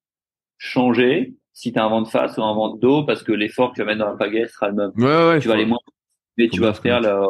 changer 0.57 1.35
si 1.53 1.73
tu 1.73 1.79
as 1.81 1.85
un 1.85 1.89
vent 1.89 2.03
de 2.03 2.09
face 2.09 2.39
ou 2.39 2.43
un 2.43 2.55
vent 2.55 2.75
de 2.75 2.81
dos 2.81 3.05
parce 3.05 3.25
que 3.25 3.33
l'effort 3.33 3.71
que 3.71 3.75
tu 3.75 3.81
vas 3.81 3.87
mettre 3.87 3.99
dans 3.99 4.11
la 4.11 4.17
pagaie 4.17 4.47
sera 4.47 4.69
le 4.69 4.75
même. 4.75 4.93
Ouais, 4.97 5.41
tu 5.41 5.49
vas 5.49 5.55
aller 5.55 5.67
moins, 5.67 5.79
mais 6.39 6.49
tu 6.49 6.61
vas 6.61 6.73
faire 6.73 7.01
le, 7.01 7.27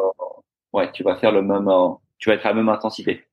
ouais, 0.73 0.91
tu 0.91 1.03
vas 1.03 1.15
faire 1.15 1.31
le 1.31 1.41
même, 1.41 1.67
euh, 1.67 1.89
tu 2.19 2.29
vas 2.29 2.35
être 2.35 2.45
à 2.45 2.49
la 2.49 2.55
même 2.55 2.69
intensité. 2.69 3.23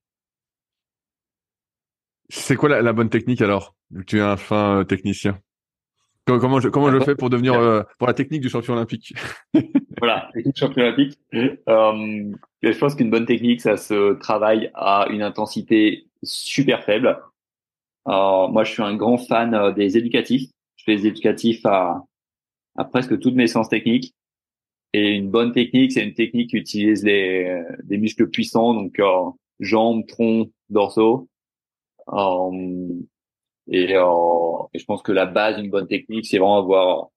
C'est 2.30 2.56
quoi 2.56 2.68
la, 2.68 2.92
bonne 2.92 3.10
technique 3.10 3.42
alors 3.42 3.74
Tu 4.06 4.18
es 4.18 4.22
un 4.22 4.38
fin 4.38 4.78
euh, 4.78 4.84
technicien? 4.84 5.38
Comment 6.24 6.60
je 6.60 6.68
comment 6.68 6.90
je 6.90 7.00
fais 7.00 7.14
pour 7.14 7.30
devenir 7.30 7.54
euh, 7.54 7.82
pour 7.98 8.06
la 8.06 8.12
technique 8.12 8.42
du 8.42 8.50
champion 8.50 8.74
olympique? 8.74 9.14
Voilà, 9.98 10.30
technique 10.32 10.56
champion 10.56 10.84
olympique. 10.84 11.18
je 11.32 12.78
pense 12.78 12.94
qu'une 12.94 13.10
bonne 13.10 13.26
technique, 13.26 13.60
ça 13.60 13.76
se 13.76 14.12
travaille 14.20 14.70
à 14.74 15.08
une 15.10 15.22
intensité 15.22 16.06
super 16.22 16.84
faible 16.84 17.18
moi, 18.06 18.64
je 18.64 18.72
suis 18.72 18.82
un 18.82 18.96
grand 18.96 19.18
fan 19.18 19.54
euh, 19.54 19.72
des 19.72 19.98
éducatifs. 19.98 20.50
Je 20.76 20.84
fais 20.84 20.96
des 20.96 21.06
éducatifs 21.08 21.64
à, 21.66 22.04
à 22.76 22.84
presque 22.84 23.18
toutes 23.18 23.34
mes 23.34 23.46
séances 23.46 23.68
techniques. 23.68 24.14
Et 24.94 25.10
une 25.16 25.30
bonne 25.30 25.52
technique, 25.52 25.92
c'est 25.92 26.04
une 26.04 26.14
technique 26.14 26.50
qui 26.50 26.56
utilise 26.56 27.04
les, 27.04 27.62
des 27.84 27.98
muscles 27.98 28.30
puissants, 28.30 28.74
donc 28.74 28.98
euh, 29.00 29.30
jambes, 29.60 30.06
tronc, 30.06 30.50
dorsaux. 30.70 31.28
Euh, 32.12 32.88
et, 33.68 33.94
euh, 33.94 34.04
et, 34.72 34.78
je 34.78 34.84
pense 34.86 35.02
que 35.02 35.12
la 35.12 35.26
base 35.26 35.56
d'une 35.56 35.70
bonne 35.70 35.86
technique, 35.86 36.26
c'est 36.26 36.38
vraiment 36.38 36.58
avoir 36.58 37.08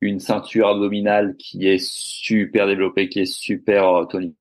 une 0.00 0.20
ceinture 0.20 0.68
abdominale 0.68 1.36
qui 1.36 1.66
est 1.66 1.82
super 1.84 2.66
développée, 2.66 3.08
qui 3.08 3.20
est 3.20 3.26
super 3.26 4.06
tonique 4.08 4.36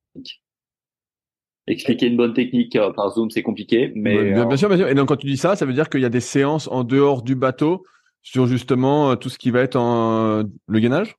expliquer 1.67 2.07
une 2.07 2.17
bonne 2.17 2.33
technique 2.33 2.75
euh, 2.75 2.91
par 2.91 3.09
Zoom, 3.11 3.29
c'est 3.29 3.43
compliqué. 3.43 3.91
Mais 3.95 4.33
bien, 4.33 4.49
euh, 4.49 4.57
sûr, 4.57 4.69
bien 4.69 4.77
sûr. 4.77 4.87
Et 4.87 4.95
donc 4.95 5.07
quand 5.07 5.17
tu 5.17 5.27
dis 5.27 5.37
ça, 5.37 5.55
ça 5.55 5.65
veut 5.65 5.73
dire 5.73 5.89
qu'il 5.89 6.01
y 6.01 6.05
a 6.05 6.09
des 6.09 6.19
séances 6.19 6.67
en 6.67 6.83
dehors 6.83 7.21
du 7.21 7.35
bateau 7.35 7.83
sur 8.21 8.47
justement 8.47 9.11
euh, 9.11 9.15
tout 9.15 9.29
ce 9.29 9.37
qui 9.37 9.51
va 9.51 9.61
être 9.61 9.75
en 9.75 10.43
le 10.67 10.79
gainage? 10.79 11.15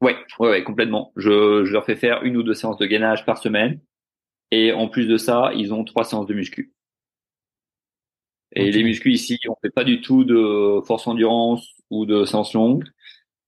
Ouais, 0.00 0.16
ouais, 0.38 0.50
ouais, 0.50 0.64
complètement. 0.64 1.12
Je, 1.16 1.64
je 1.64 1.72
leur 1.72 1.84
fais 1.84 1.96
faire 1.96 2.22
une 2.22 2.36
ou 2.36 2.42
deux 2.42 2.54
séances 2.54 2.78
de 2.78 2.86
gainage 2.86 3.24
par 3.26 3.38
semaine, 3.38 3.80
et 4.52 4.72
en 4.72 4.88
plus 4.88 5.06
de 5.06 5.16
ça, 5.16 5.50
ils 5.56 5.74
ont 5.74 5.84
trois 5.84 6.04
séances 6.04 6.26
de 6.26 6.34
muscu. 6.34 6.72
Et 8.52 8.70
les 8.70 8.82
muscu 8.82 9.12
ici, 9.12 9.38
on 9.48 9.56
fait 9.60 9.70
pas 9.70 9.84
du 9.84 10.00
tout 10.00 10.24
de 10.24 10.80
force 10.86 11.06
endurance 11.06 11.68
ou 11.90 12.06
de 12.06 12.24
séances 12.24 12.54
longues. 12.54 12.84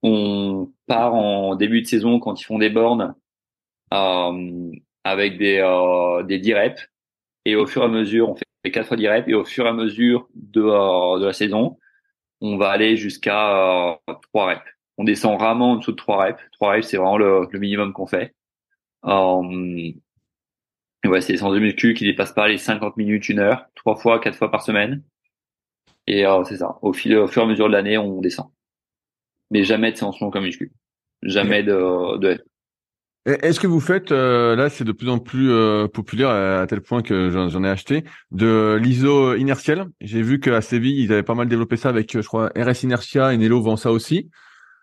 On 0.02 0.72
part 0.86 1.14
en 1.14 1.56
début 1.56 1.82
de 1.82 1.86
saison 1.86 2.20
quand 2.20 2.40
ils 2.40 2.44
font 2.44 2.58
des 2.58 2.70
bornes. 2.70 3.14
Euh, 3.94 4.70
avec 5.05 5.38
des, 5.38 5.59
euh, 5.59 6.22
des 6.22 6.38
10 6.38 6.55
reps. 6.55 6.88
Et 7.44 7.57
au 7.57 7.66
fur 7.66 7.82
et 7.82 7.86
à 7.86 7.88
mesure, 7.88 8.30
on 8.30 8.36
fait 8.36 8.70
4 8.70 8.86
fois 8.86 8.96
10 8.96 9.09
reps. 9.09 9.28
Et 9.28 9.34
au 9.34 9.44
fur 9.44 9.66
et 9.66 9.68
à 9.68 9.72
mesure 9.72 10.28
de, 10.34 10.62
euh, 10.62 11.18
de 11.20 11.26
la 11.26 11.32
saison, 11.32 11.78
on 12.40 12.57
va 12.57 12.70
aller 12.70 12.96
jusqu'à 12.96 13.90
euh, 14.09 14.14
3 14.32 14.46
reps. 14.46 14.62
On 14.98 15.05
descend 15.05 15.40
rarement 15.40 15.72
en 15.72 15.76
dessous 15.76 15.92
de 15.92 15.96
3 15.96 16.24
reps. 16.24 16.42
3 16.53 16.72
reps, 16.72 16.86
c'est 16.86 16.96
vraiment 16.96 17.18
le, 17.18 17.48
le 17.51 17.59
minimum 17.59 17.92
qu'on 17.92 18.07
fait. 18.07 18.34
Euh, 19.07 19.92
et 21.03 21.09
ouais, 21.09 21.20
c'est 21.20 21.36
séances 21.36 21.55
de 21.55 21.59
muscu 21.59 21.94
qui 21.94 22.05
dépassent 22.05 22.34
pas 22.34 22.48
les 22.48 22.59
50 22.59 22.96
minutes, 22.96 23.28
une 23.28 23.38
heure, 23.38 23.66
trois 23.74 23.96
fois, 23.96 24.20
quatre 24.20 24.36
fois 24.36 24.51
par 24.51 24.62
semaine. 24.62 25.03
Et 26.07 26.26
euh, 26.26 26.44
c'est 26.44 26.59
ça. 26.59 26.78
Au, 26.82 26.92
fil, 26.92 27.16
au 27.16 27.26
fur 27.26 27.42
et 27.42 27.44
à 27.46 27.48
mesure 27.48 27.68
de 27.68 27.72
l'année, 27.72 27.96
on 27.96 28.20
descend. 28.20 28.51
Mais 29.51 29.64
jamais 29.64 29.92
de 29.92 29.96
séance 29.96 30.20
longue 30.20 30.32
comme 30.32 30.44
muscu. 30.44 30.72
Jamais 31.22 31.62
de, 31.62 32.18
de 32.18 32.44
est-ce 33.26 33.60
que 33.60 33.66
vous 33.66 33.80
faites, 33.80 34.12
euh, 34.12 34.56
là 34.56 34.70
c'est 34.70 34.84
de 34.84 34.92
plus 34.92 35.10
en 35.10 35.18
plus 35.18 35.50
euh, 35.50 35.86
populaire 35.88 36.30
à, 36.30 36.66
tel 36.66 36.80
point 36.80 37.02
que 37.02 37.30
j'en 37.30 37.64
ai 37.64 37.68
acheté, 37.68 38.04
de 38.30 38.78
l'ISO 38.80 39.34
inertiel 39.34 39.84
J'ai 40.00 40.22
vu 40.22 40.40
qu'à 40.40 40.62
Séville, 40.62 41.02
ils 41.02 41.12
avaient 41.12 41.22
pas 41.22 41.34
mal 41.34 41.46
développé 41.46 41.76
ça 41.76 41.90
avec, 41.90 42.12
je 42.12 42.26
crois, 42.26 42.50
RS 42.56 42.82
Inertia 42.84 43.34
et 43.34 43.36
Nelo 43.36 43.60
vend 43.60 43.76
ça 43.76 43.92
aussi. 43.92 44.30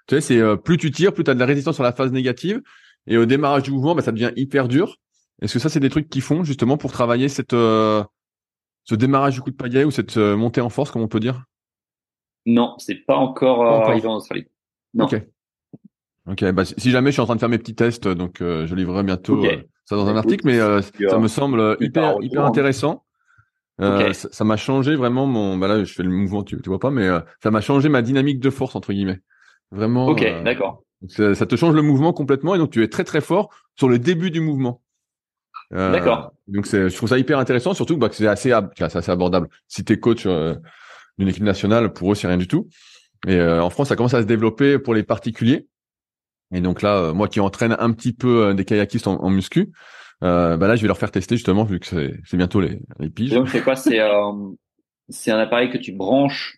Tu 0.07 0.15
sais, 0.15 0.21
c'est 0.21 0.39
euh, 0.39 0.55
plus 0.55 0.77
tu 0.77 0.91
tires, 0.91 1.13
plus 1.13 1.23
tu 1.23 1.31
as 1.31 1.33
de 1.33 1.39
la 1.39 1.47
résistance 1.47 1.75
sur 1.75 1.83
la 1.83 1.93
phase 1.93 2.11
négative. 2.11 2.61
Et 3.07 3.17
au 3.17 3.25
démarrage 3.25 3.63
du 3.63 3.71
mouvement, 3.71 3.95
bah, 3.95 4.03
ça 4.03 4.11
devient 4.11 4.31
hyper 4.35 4.67
dur. 4.67 4.97
Est-ce 5.41 5.53
que 5.53 5.59
ça, 5.59 5.69
c'est 5.69 5.79
des 5.79 5.89
trucs 5.89 6.09
qu'ils 6.09 6.21
font 6.21 6.43
justement 6.43 6.77
pour 6.77 6.91
travailler 6.91 7.29
cette, 7.29 7.53
ce 7.53 8.05
démarrage 8.91 9.35
du 9.35 9.41
coup 9.41 9.51
de 9.51 9.55
pagaie 9.55 9.83
ou 9.83 9.91
cette 9.91 10.17
montée 10.17 10.61
en 10.61 10.69
force, 10.69 10.91
comme 10.91 11.01
on 11.01 11.07
peut 11.07 11.19
dire? 11.19 11.43
Non, 12.45 12.75
c'est 12.77 13.05
pas 13.05 13.15
encore, 13.15 13.63
arrivé 13.65 14.07
en 14.07 14.15
Australie. 14.15 14.45
Non. 14.93 15.07
Ok, 16.27 16.43
bah, 16.51 16.65
si 16.65 16.91
jamais 16.91 17.11
je 17.11 17.13
suis 17.13 17.21
en 17.21 17.25
train 17.25 17.35
de 17.35 17.39
faire 17.39 17.49
mes 17.49 17.57
petits 17.57 17.75
tests, 17.75 18.07
donc 18.07 18.41
euh, 18.41 18.67
je 18.67 18.75
livrerai 18.75 19.03
bientôt 19.03 19.43
euh, 19.45 19.57
ça 19.85 19.95
dans 19.95 20.07
un 20.07 20.17
article, 20.17 20.45
mais 20.45 20.59
euh, 20.59 20.81
ça 20.81 21.17
me 21.17 21.27
semble 21.27 21.77
hyper 21.79 22.17
hyper 22.21 22.45
intéressant. 22.45 23.05
Euh, 23.79 24.11
ça 24.13 24.43
m'a 24.43 24.57
changé 24.57 24.95
vraiment 24.95 25.25
mon. 25.25 25.57
Bah 25.57 25.67
là, 25.67 25.83
je 25.83 25.93
fais 25.93 26.03
le 26.03 26.09
mouvement, 26.09 26.43
tu, 26.43 26.59
tu 26.61 26.69
vois 26.69 26.79
pas, 26.79 26.91
mais 26.91 27.07
euh, 27.07 27.19
ça 27.41 27.51
m'a 27.51 27.61
changé 27.61 27.87
ma 27.89 28.01
dynamique 28.01 28.39
de 28.39 28.49
force 28.49 28.75
entre 28.75 28.91
guillemets. 28.91 29.21
Vraiment. 29.71 30.07
Ok, 30.07 30.25
d'accord. 30.43 30.83
Ça, 31.07 31.35
ça, 31.35 31.45
te 31.45 31.55
change 31.55 31.75
le 31.75 31.83
mouvement 31.83 32.11
complètement 32.11 32.55
et 32.55 32.57
donc 32.57 32.71
tu 32.71 32.83
es 32.83 32.87
très 32.87 33.03
très 33.03 33.21
fort 33.21 33.49
sur 33.75 33.87
le 33.87 33.99
début 33.99 34.31
du 34.31 34.41
mouvement. 34.41 34.81
d'accord. 35.71 36.33
Donc 36.47 36.65
c'est, 36.65 36.89
je 36.89 36.95
trouve 36.95 37.09
ça 37.09 37.19
hyper 37.19 37.39
intéressant, 37.39 37.73
surtout 37.73 37.97
bah, 37.97 38.09
que 38.09 38.15
c'est 38.15 38.27
assez, 38.27 38.51
c'est 38.75 38.83
assez 38.83 39.11
abordable. 39.11 39.47
Si 39.67 39.85
t'es 39.85 39.99
coach 39.99 40.25
d'une 40.25 41.27
équipe 41.27 41.43
nationale, 41.43 41.93
pour 41.93 42.11
eux 42.11 42.15
c'est 42.15 42.27
rien 42.27 42.37
du 42.37 42.47
tout. 42.47 42.67
Et 43.27 43.39
en 43.39 43.69
France, 43.69 43.89
ça 43.89 43.95
commence 43.95 44.13
à 44.15 44.21
se 44.21 44.27
développer 44.27 44.79
pour 44.79 44.93
les 44.95 45.03
particuliers. 45.03 45.67
Et 46.53 46.61
donc 46.61 46.81
là, 46.81 47.13
moi 47.13 47.27
qui 47.27 47.39
entraîne 47.39 47.75
un 47.77 47.91
petit 47.91 48.13
peu 48.13 48.53
des 48.53 48.65
kayakistes 48.65 49.07
en, 49.07 49.21
en 49.21 49.29
muscu, 49.29 49.71
euh, 50.23 50.57
bah 50.57 50.67
là, 50.67 50.75
je 50.75 50.81
vais 50.81 50.87
leur 50.87 50.97
faire 50.97 51.11
tester 51.11 51.35
justement 51.35 51.63
vu 51.63 51.79
que 51.79 51.85
c'est 51.85 52.37
bientôt 52.37 52.61
les, 52.61 52.79
les 52.99 53.09
piges. 53.09 53.33
Donc 53.33 53.49
c'est 53.49 53.61
quoi? 53.61 53.75
C'est 53.75 53.99
euh, 53.99 54.31
c'est 55.09 55.31
un 55.31 55.39
appareil 55.39 55.69
que 55.69 55.77
tu 55.77 55.91
branches 55.91 56.57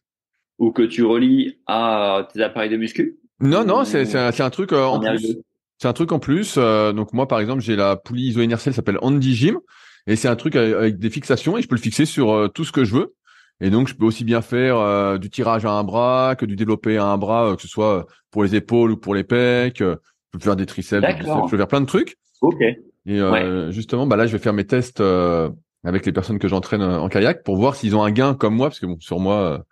ou 0.58 0.72
que 0.72 0.84
tu 0.84 1.04
relis 1.04 1.60
à 1.68 2.28
tes 2.32 2.42
appareils 2.42 2.70
de 2.70 2.78
muscu? 2.78 3.20
Non, 3.40 3.66
non, 3.66 3.86
c'est 3.86 4.06
c'est 4.06 4.18
un, 4.18 4.28
un, 4.28 4.50
truc 4.50 4.74
euh, 4.74 4.84
en 4.84 5.00
plus. 5.00 5.38
C'est 5.78 5.88
un 5.88 5.94
truc 5.94 6.12
en 6.12 6.20
plus. 6.20 6.56
Euh, 6.58 6.92
donc 6.92 7.14
moi, 7.14 7.28
par 7.28 7.40
exemple, 7.40 7.62
j'ai 7.62 7.76
la 7.76 7.96
poulie 7.96 8.30
iso-inertielle, 8.30 8.74
s'appelle 8.74 8.98
Andy 9.02 9.34
Gym, 9.34 9.60
et 10.08 10.16
c'est 10.16 10.28
un 10.28 10.36
truc 10.36 10.56
avec, 10.56 10.98
des 10.98 11.10
fixations 11.10 11.58
et 11.58 11.62
je 11.62 11.68
peux 11.68 11.76
le 11.76 11.82
fixer 11.82 12.06
sur 12.06 12.32
euh, 12.32 12.48
tout 12.48 12.66
ce 12.66 12.72
que 12.72 12.84
je 12.84 12.96
veux. 12.96 13.16
Et 13.62 13.70
donc, 13.70 13.88
je 13.88 13.96
peux 13.96 14.06
aussi 14.06 14.24
bien 14.24 14.42
faire 14.42 15.20
du 15.20 15.30
tirage 15.30 15.66
à 15.66 15.72
un 15.72 15.84
bras 15.84 16.36
que 16.38 16.46
du 16.46 16.56
développé 16.56 16.98
à 16.98 17.06
un 17.06 17.18
bras, 17.18 17.56
que 17.56 17.62
ce 17.62 17.68
soit 17.68 18.08
pour 18.32 18.44
les 18.44 18.56
épaules 18.56 18.92
ou 18.92 18.98
pour 18.98 19.14
les 19.14 19.24
pecs. 19.24 19.80
je 19.80 19.96
peux 20.32 20.40
faire 20.40 20.56
des 20.56 20.66
triceps, 20.66 21.06
je 21.06 21.50
peux 21.50 21.58
faire 21.58 21.68
plein 21.68 21.82
de 21.82 21.86
trucs. 21.86 22.16
Ok. 22.42 22.62
Et 23.06 23.20
euh, 23.20 23.72
justement, 23.72 24.06
bah 24.06 24.16
là, 24.16 24.28
je 24.28 24.34
vais 24.34 24.44
faire 24.44 24.54
mes 24.54 24.66
tests 24.66 25.02
euh, 25.02 25.50
avec 25.84 26.06
les 26.06 26.12
personnes 26.12 26.40
que 26.40 26.48
j'entraîne 26.48 26.82
euh, 26.82 27.00
en 27.00 27.10
kayak 27.10 27.44
pour 27.44 27.56
voir 27.56 27.76
s'ils 27.76 27.96
ont 27.96 28.04
un 28.04 28.12
gain 28.12 28.36
comme 28.36 28.56
moi, 28.56 28.68
parce 28.68 28.80
que 28.80 28.86
bon, 28.86 29.00
sur 29.00 29.20
moi, 29.20 29.66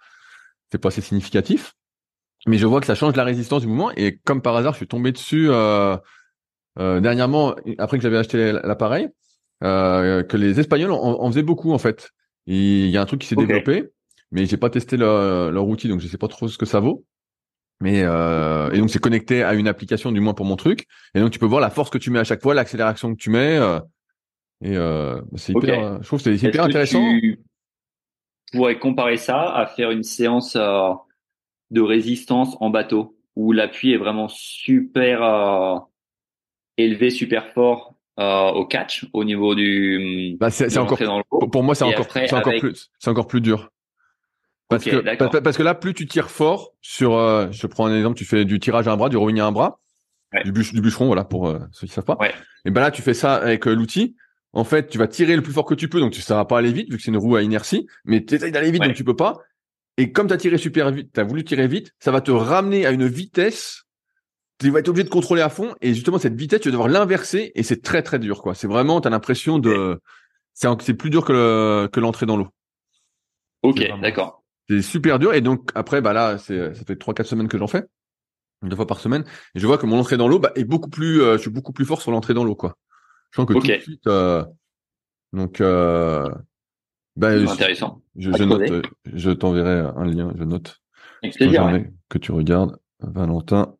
c'est 0.71 0.79
pas 0.79 0.89
assez 0.89 1.01
significatif. 1.01 1.73
Mais 2.47 2.57
je 2.57 2.65
vois 2.65 2.79
que 2.79 2.87
ça 2.87 2.95
change 2.95 3.15
la 3.15 3.23
résistance 3.23 3.61
du 3.61 3.67
mouvement. 3.67 3.91
Et 3.91 4.17
comme 4.23 4.41
par 4.41 4.55
hasard, 4.55 4.73
je 4.73 4.77
suis 4.77 4.87
tombé 4.87 5.11
dessus 5.11 5.49
dernièrement, 6.77 7.55
après 7.77 7.97
que 7.97 8.03
j'avais 8.03 8.17
acheté 8.17 8.51
l'appareil, 8.51 9.09
que 9.61 10.37
les 10.37 10.59
Espagnols 10.59 10.91
en, 10.91 11.29
faisaient 11.29 11.43
beaucoup 11.43 11.73
en 11.73 11.77
fait. 11.77 12.11
Il 12.47 12.89
y 12.89 12.97
a 12.97 13.01
un 13.01 13.05
truc 13.05 13.21
qui 13.21 13.27
s'est 13.27 13.35
développé, 13.35 13.89
mais 14.31 14.45
j'ai 14.45 14.57
pas 14.57 14.69
testé 14.69 14.97
leur, 14.97 15.51
leur 15.51 15.67
outil, 15.67 15.87
donc 15.87 15.99
je 15.99 16.07
sais 16.07 16.17
pas 16.17 16.27
trop 16.27 16.47
ce 16.47 16.57
que 16.57 16.65
ça 16.65 16.79
vaut. 16.79 17.05
Mais 17.79 18.01
euh, 18.03 18.71
et 18.71 18.79
donc 18.79 18.89
c'est 18.89 18.99
connecté 18.99 19.43
à 19.43 19.53
une 19.53 19.67
application 19.67 20.11
du 20.11 20.19
moins 20.19 20.33
pour 20.33 20.45
mon 20.45 20.55
truc. 20.55 20.87
Et 21.13 21.19
donc 21.19 21.31
tu 21.31 21.39
peux 21.39 21.45
voir 21.45 21.61
la 21.61 21.69
force 21.69 21.89
que 21.89 21.97
tu 21.97 22.09
mets 22.09 22.19
à 22.19 22.23
chaque 22.23 22.41
fois, 22.41 22.55
l'accélération 22.55 23.13
que 23.13 23.19
tu 23.19 23.29
mets. 23.29 23.57
Euh, 23.57 23.79
et 24.61 24.75
euh, 24.75 25.21
c'est 25.35 25.53
hyper. 25.53 26.01
Je 26.01 26.07
trouve 26.07 26.23
que 26.23 26.35
c'est 26.35 26.47
hyper 26.47 26.63
intéressant. 26.63 27.03
Tu 27.19 27.39
pourrais 28.51 28.79
comparer 28.79 29.17
ça 29.17 29.53
à 29.53 29.67
faire 29.67 29.91
une 29.91 30.03
séance 30.03 30.55
euh, 30.55 30.93
de 31.69 31.81
résistance 31.81 32.55
en 32.59 32.69
bateau 32.69 33.17
où 33.35 33.51
l'appui 33.51 33.91
est 33.91 33.97
vraiment 33.97 34.29
super 34.29 35.21
euh, 35.21 35.77
élevé, 36.77 37.11
super 37.11 37.53
fort 37.53 37.93
euh, 38.19 38.49
au 38.51 38.65
catch, 38.65 39.05
au 39.13 39.23
niveau 39.23 39.55
du. 39.55 40.37
Bah 40.39 40.49
c'est 40.49 40.75
encore. 40.77 40.99
Pour 41.51 41.63
moi 41.63 41.75
c'est 41.75 41.83
encore, 41.83 42.07
c'est 42.11 42.33
encore 42.33 42.59
plus, 42.59 42.89
c'est 42.99 43.09
encore 43.09 43.27
plus 43.27 43.41
dur. 43.41 43.71
Parce, 44.69 44.83
que, 44.83 45.39
parce, 45.39 45.57
que 45.57 45.63
là, 45.63 45.75
plus 45.75 45.93
tu 45.93 46.07
tires 46.07 46.29
fort 46.29 46.73
sur, 46.81 47.15
euh, 47.15 47.47
je 47.51 47.67
prends 47.67 47.85
un 47.85 47.95
exemple, 47.95 48.17
tu 48.17 48.25
fais 48.25 48.43
du 48.43 48.59
tirage 48.59 48.87
à 48.87 48.91
un 48.91 48.97
bras, 48.97 49.07
du 49.07 49.15
rowing 49.15 49.39
à 49.39 49.45
un 49.45 49.51
bras, 49.51 49.79
du, 50.43 50.51
du, 50.51 50.81
bûcheron, 50.81 51.07
voilà, 51.07 51.23
pour 51.23 51.47
euh, 51.47 51.59
ceux 51.71 51.87
qui 51.87 51.93
savent 51.93 52.03
pas. 52.03 52.17
Et 52.65 52.69
ben 52.69 52.81
là, 52.81 52.91
tu 52.91 53.01
fais 53.01 53.13
ça 53.13 53.35
avec 53.35 53.65
euh, 53.65 53.73
l'outil. 53.73 54.15
En 54.51 54.65
fait, 54.65 54.89
tu 54.89 54.97
vas 54.97 55.07
tirer 55.07 55.35
le 55.35 55.41
plus 55.41 55.53
fort 55.53 55.65
que 55.65 55.73
tu 55.73 55.87
peux, 55.87 55.99
donc 56.01 56.15
ça 56.15 56.35
va 56.35 56.43
pas 56.43 56.57
aller 56.57 56.73
vite 56.73 56.89
vu 56.89 56.97
que 56.97 57.03
c'est 57.03 57.11
une 57.11 57.17
roue 57.17 57.35
à 57.35 57.43
inertie, 57.43 57.87
mais 58.03 58.25
tu 58.25 58.35
essayes 58.35 58.51
d'aller 58.51 58.71
vite, 58.71 58.83
donc 58.83 58.93
tu 58.93 59.03
peux 59.03 59.15
pas. 59.15 59.37
Et 59.97 60.11
comme 60.11 60.27
tu 60.27 60.33
as 60.33 60.37
tiré 60.37 60.57
super 60.57 60.91
vite, 60.91 61.11
tu 61.13 61.19
as 61.19 61.23
voulu 61.23 61.43
tirer 61.45 61.67
vite, 61.67 61.93
ça 61.99 62.11
va 62.11 62.21
te 62.21 62.31
ramener 62.31 62.85
à 62.85 62.91
une 62.91 63.07
vitesse. 63.07 63.83
Tu 64.59 64.71
vas 64.71 64.79
être 64.79 64.89
obligé 64.89 65.03
de 65.03 65.09
contrôler 65.09 65.41
à 65.41 65.49
fond, 65.49 65.75
et 65.81 65.93
justement 65.93 66.17
cette 66.17 66.35
vitesse, 66.35 66.61
tu 66.61 66.69
vas 66.69 66.71
devoir 66.71 66.89
l'inverser, 66.89 67.51
et 67.53 67.63
c'est 67.63 67.83
très 67.83 68.01
très 68.01 68.17
dur, 68.17 68.41
quoi. 68.41 68.55
C'est 68.55 68.67
vraiment, 68.67 68.99
tu 69.01 69.07
as 69.07 69.11
l'impression 69.11 69.59
de, 69.59 69.99
c'est 70.53 70.93
plus 70.95 71.11
dur 71.11 71.23
que 71.23 71.87
que 71.91 71.99
l'entrée 71.99 72.25
dans 72.25 72.37
l'eau. 72.37 72.47
Ok, 73.61 73.87
d'accord. 74.01 74.43
C'est 74.69 74.81
super 74.81 75.19
dur. 75.19 75.33
Et 75.33 75.41
donc 75.41 75.69
après, 75.75 76.01
bah 76.01 76.13
là, 76.13 76.37
c'est 76.37 76.73
ça 76.73 76.83
fait 76.85 76.95
trois 76.95 77.13
quatre 77.13 77.27
semaines 77.27 77.47
que 77.47 77.57
j'en 77.57 77.67
fais, 77.67 77.85
deux 78.63 78.75
fois 78.75 78.87
par 78.87 78.99
semaine. 78.99 79.23
Et 79.55 79.59
je 79.59 79.67
vois 79.67 79.77
que 79.77 79.85
mon 79.85 79.99
entrée 79.99 80.17
dans 80.17 80.27
l'eau 80.27 80.39
bah, 80.39 80.51
est 80.55 80.65
beaucoup 80.65 80.89
plus, 80.89 81.21
euh, 81.21 81.37
je 81.37 81.41
suis 81.43 81.51
beaucoup 81.51 81.71
plus 81.71 81.85
fort 81.85 82.01
sur 82.01 82.11
l'entrée 82.11 82.33
dans 82.33 82.43
l'eau, 82.43 82.55
quoi. 82.55 82.75
Je 83.31 83.35
sens 83.37 83.45
que 83.45 83.53
tout 83.53 83.59
de 83.59 83.79
suite. 83.79 84.07
Euh, 84.07 84.43
donc, 85.33 85.61
euh, 85.61 86.29
bah, 87.15 87.29
intéressant. 87.29 88.01
Je, 88.15 88.31
je 88.31 88.43
note, 88.43 88.87
je 89.05 89.31
t'enverrai 89.31 89.91
un 89.95 90.05
lien. 90.05 90.33
Je 90.35 90.43
note. 90.43 90.81
Que 91.21 92.17
tu 92.17 92.31
regardes, 92.31 92.77
Valentin. 92.99 93.75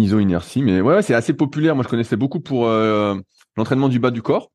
Iso 0.00 0.18
inertie, 0.18 0.62
mais 0.62 0.80
ouais, 0.80 1.02
c'est 1.02 1.14
assez 1.14 1.32
populaire. 1.34 1.74
Moi, 1.74 1.84
je 1.84 1.88
connaissais 1.88 2.16
beaucoup 2.16 2.40
pour 2.40 2.66
l'entraînement 3.56 3.88
du 3.88 3.98
bas 3.98 4.10
du 4.10 4.22
corps. 4.22 4.50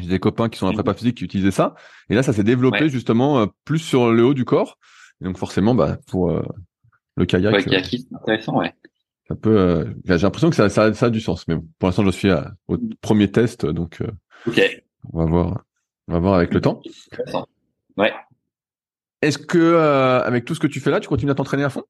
J'ai 0.00 0.08
des 0.08 0.18
copains 0.18 0.48
qui 0.48 0.58
sont 0.58 0.66
en 0.66 0.72
prépa 0.72 0.92
mhm. 0.92 0.96
physique 0.96 1.16
qui 1.18 1.24
utilisaient 1.24 1.50
ça. 1.50 1.74
Et 2.10 2.14
là, 2.14 2.22
ça 2.22 2.32
s'est 2.32 2.44
développé 2.44 2.88
justement 2.88 3.40
euh, 3.40 3.46
plus 3.64 3.78
sur 3.78 4.12
le 4.12 4.24
haut 4.24 4.34
du 4.34 4.44
corps. 4.44 4.78
Et 5.20 5.24
donc 5.24 5.38
forcément, 5.38 5.74
bah, 5.74 5.98
pour 6.06 6.30
euh, 6.30 6.42
le 7.16 7.24
kayak. 7.24 7.54
Ouais, 7.54 7.64
kayak, 7.64 7.86
c'est 7.86 8.14
intéressant, 8.14 8.58
ouais. 8.58 8.74
Ça 9.26 9.34
peut. 9.34 9.56
Euh, 9.56 9.84
j'ai 10.04 10.18
l'impression 10.18 10.50
que 10.50 10.56
ça, 10.56 10.68
ça, 10.68 10.92
ça, 10.92 11.06
a 11.06 11.10
du 11.10 11.20
sens. 11.20 11.48
Mais 11.48 11.56
pour 11.78 11.88
l'instant, 11.88 12.04
je 12.04 12.10
suis 12.10 12.30
au 12.68 12.78
premier 13.00 13.30
test, 13.30 13.64
donc. 13.64 14.02
ok. 14.46 14.60
On 15.12 15.24
va 15.24 15.24
voir. 15.24 15.64
On 16.08 16.12
va 16.12 16.18
voir 16.18 16.34
avec 16.34 16.52
le 16.52 16.60
temps. 16.60 16.82
Ouais. 17.96 18.12
Est-ce 19.22 19.38
que 19.38 19.76
avec 19.76 20.44
tout 20.44 20.54
ce 20.54 20.60
que 20.60 20.66
tu 20.66 20.80
fais 20.80 20.90
là, 20.90 21.00
tu 21.00 21.08
continues 21.08 21.32
à 21.32 21.34
t'entraîner 21.34 21.64
à 21.64 21.70
fond? 21.70 21.84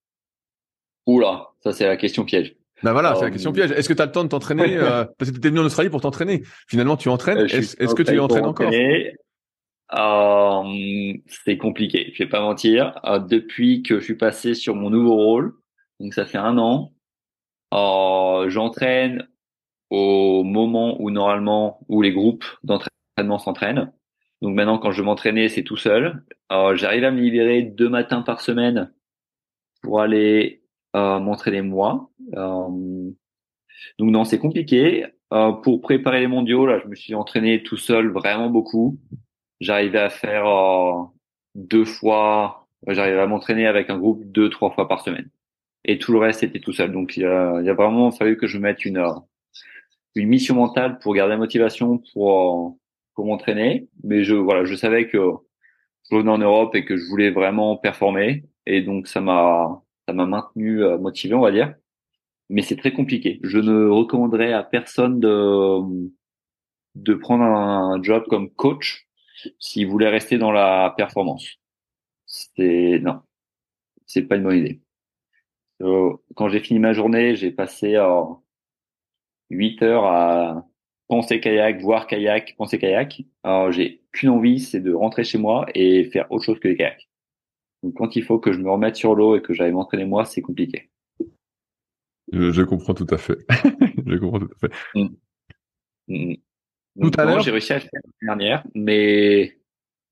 Oula, 1.07 1.49
ça 1.61 1.72
c'est 1.72 1.87
la 1.87 1.97
question 1.97 2.24
piège. 2.24 2.57
Ben 2.82 2.92
voilà, 2.92 3.14
c'est 3.14 3.24
la 3.24 3.30
question 3.30 3.52
piège. 3.52 3.70
Est-ce 3.72 3.88
que 3.88 3.94
tu 3.94 4.02
as 4.02 4.06
le 4.06 4.12
temps 4.12 4.24
de 4.24 4.28
t'entraîner 4.28 4.76
euh, 4.76 5.04
Parce 5.18 5.30
que 5.30 5.34
tu 5.34 5.38
étais 5.38 5.48
venu 5.48 5.60
en 5.60 5.64
Australie 5.64 5.90
pour 5.90 6.00
t'entraîner. 6.00 6.42
Finalement, 6.68 6.96
tu 6.96 7.08
entraînes. 7.08 7.38
Euh, 7.38 7.46
est-ce 7.46 7.94
que 7.94 8.02
tu 8.02 8.18
entraînes 8.18 8.44
encore? 8.44 8.70
euh, 9.94 11.12
C'est 11.26 11.56
compliqué. 11.56 12.12
Je 12.14 12.24
vais 12.24 12.28
pas 12.28 12.40
mentir. 12.40 12.98
Euh, 13.04 13.18
depuis 13.18 13.82
que 13.82 13.98
je 13.98 14.04
suis 14.04 14.16
passé 14.16 14.54
sur 14.54 14.74
mon 14.74 14.90
nouveau 14.90 15.14
rôle, 15.14 15.54
donc 16.00 16.12
ça 16.12 16.26
fait 16.26 16.38
un 16.38 16.58
an, 16.58 16.92
j'entraîne 18.48 19.26
au 19.88 20.42
moment 20.42 21.00
où 21.00 21.10
normalement 21.10 21.80
où 21.88 22.02
les 22.02 22.12
groupes 22.12 22.44
d'entraînement 22.62 23.38
s'entraînent. 23.38 23.92
Donc 24.42 24.54
maintenant, 24.54 24.78
quand 24.78 24.90
je 24.92 24.98
veux 24.98 25.06
m'entraîner, 25.06 25.48
c'est 25.48 25.62
tout 25.62 25.78
seul. 25.78 26.22
J'arrive 26.50 27.04
à 27.04 27.10
me 27.10 27.20
libérer 27.20 27.62
deux 27.62 27.88
matins 27.88 28.20
par 28.20 28.42
semaine 28.42 28.92
pour 29.82 30.02
aller 30.02 30.62
euh, 30.96 31.18
m'entraîner 31.18 31.60
moi. 31.60 32.10
Euh, 32.34 33.10
donc 33.98 34.10
non, 34.10 34.24
c'est 34.24 34.38
compliqué. 34.38 35.06
Euh, 35.32 35.52
pour 35.52 35.80
préparer 35.80 36.20
les 36.20 36.26
mondiaux, 36.28 36.66
là, 36.66 36.78
je 36.82 36.88
me 36.88 36.94
suis 36.94 37.14
entraîné 37.14 37.62
tout 37.62 37.76
seul 37.76 38.10
vraiment 38.10 38.50
beaucoup. 38.50 38.98
J'arrivais 39.60 39.98
à 40.00 40.10
faire 40.10 40.44
deux 41.54 41.84
fois, 41.84 42.68
j'arrivais 42.86 43.20
à 43.20 43.26
m'entraîner 43.26 43.66
avec 43.66 43.90
un 43.90 43.98
groupe 43.98 44.24
deux, 44.24 44.50
trois 44.50 44.70
fois 44.70 44.88
par 44.88 45.00
semaine. 45.00 45.30
Et 45.84 45.98
tout 45.98 46.12
le 46.12 46.18
reste 46.18 46.42
était 46.42 46.60
tout 46.60 46.72
seul. 46.72 46.92
Donc 46.92 47.16
il 47.16 47.24
a, 47.24 47.62
vraiment 47.74 48.10
fallu 48.10 48.36
que 48.36 48.46
je 48.46 48.58
mette 48.58 48.84
une 48.84 49.04
une 50.14 50.28
mission 50.28 50.54
mentale 50.54 50.98
pour 50.98 51.14
garder 51.14 51.32
la 51.32 51.38
motivation 51.38 52.02
pour 52.12 52.78
pour 53.14 53.26
m'entraîner. 53.26 53.88
Mais 54.04 54.24
je 54.24 54.34
voilà, 54.34 54.64
je 54.64 54.74
savais 54.74 55.08
que 55.08 55.18
je 56.10 56.16
venais 56.16 56.30
en 56.30 56.38
Europe 56.38 56.74
et 56.74 56.84
que 56.84 56.96
je 56.96 57.06
voulais 57.08 57.30
vraiment 57.30 57.76
performer. 57.76 58.44
Et 58.66 58.82
donc 58.82 59.06
ça 59.08 59.20
m'a 59.20 59.82
ça 60.08 60.14
m'a 60.14 60.26
maintenu 60.26 60.82
euh, 60.82 60.98
motivé, 60.98 61.34
on 61.34 61.40
va 61.40 61.52
dire. 61.52 61.74
Mais 62.49 62.62
c'est 62.62 62.76
très 62.76 62.92
compliqué. 62.92 63.40
Je 63.42 63.59
ne 63.59 63.88
recommanderais 63.88 64.53
à 64.53 64.62
personne 64.62 65.20
de 65.20 66.11
de 66.94 67.14
prendre 67.14 67.44
un 67.44 68.03
job 68.03 68.24
comme 68.28 68.51
coach 68.51 69.07
s'il 69.59 69.86
voulait 69.88 70.09
rester 70.09 70.38
dans 70.38 70.53
la 70.53 70.94
performance. 70.97 71.47
C'est 72.26 73.01
non, 73.03 73.20
c'est 74.07 74.22
pas 74.22 74.36
une 74.36 74.44
bonne 74.44 74.59
idée. 74.59 74.80
Euh, 75.82 76.14
quand 76.36 76.49
j'ai 76.49 76.61
fini 76.61 76.80
ma 76.80 76.92
journée, 76.92 77.36
j'ai 77.36 77.51
passé 77.53 77.97
euh, 77.97 78.22
8 79.51 79.82
heures 79.82 80.05
à 80.07 80.66
penser 81.09 81.40
kayak, 81.40 81.80
voir 81.80 82.07
kayak, 82.07 82.57
penser 82.57 82.78
kayak. 82.78 83.22
Alors 83.42 83.72
j'ai 83.72 84.03
qu'une 84.12 84.30
envie, 84.30 84.61
c'est 84.61 84.80
de 84.80 84.92
rentrer 84.92 85.24
chez 85.24 85.38
moi 85.38 85.66
et 85.74 86.05
faire 86.05 86.30
autre 86.32 86.44
chose 86.44 86.59
que 86.61 86.68
les 86.68 86.76
kayaks. 86.76 87.09
Donc 87.82 87.94
quand 87.94 88.16
il 88.16 88.24
faut 88.24 88.38
que 88.38 88.53
je 88.53 88.59
me 88.59 88.70
remette 88.70 88.97
sur 88.97 89.14
l'eau 89.14 89.36
et 89.36 89.42
que 89.42 89.55
j'aille 89.55 89.72
m'entraîner 89.72 90.05
moi, 90.07 90.24
c'est 90.24 90.42
compliqué. 90.42 90.90
Je, 92.32 92.62
comprends 92.62 92.94
tout 92.94 93.06
à 93.10 93.18
fait. 93.18 93.38
je 94.06 94.16
comprends 94.16 94.40
tout 94.40 94.50
à 94.62 94.68
fait. 94.68 94.74
Mm. 96.08 96.34
Mm. 96.94 97.10
tout 97.10 97.20
à 97.20 97.24
l'heure, 97.24 97.40
j'ai 97.40 97.50
réussi 97.50 97.72
à 97.72 97.76
le 97.76 97.80
faire 97.80 97.90
l'année 97.94 98.14
dernière, 98.22 98.64
mais 98.76 99.58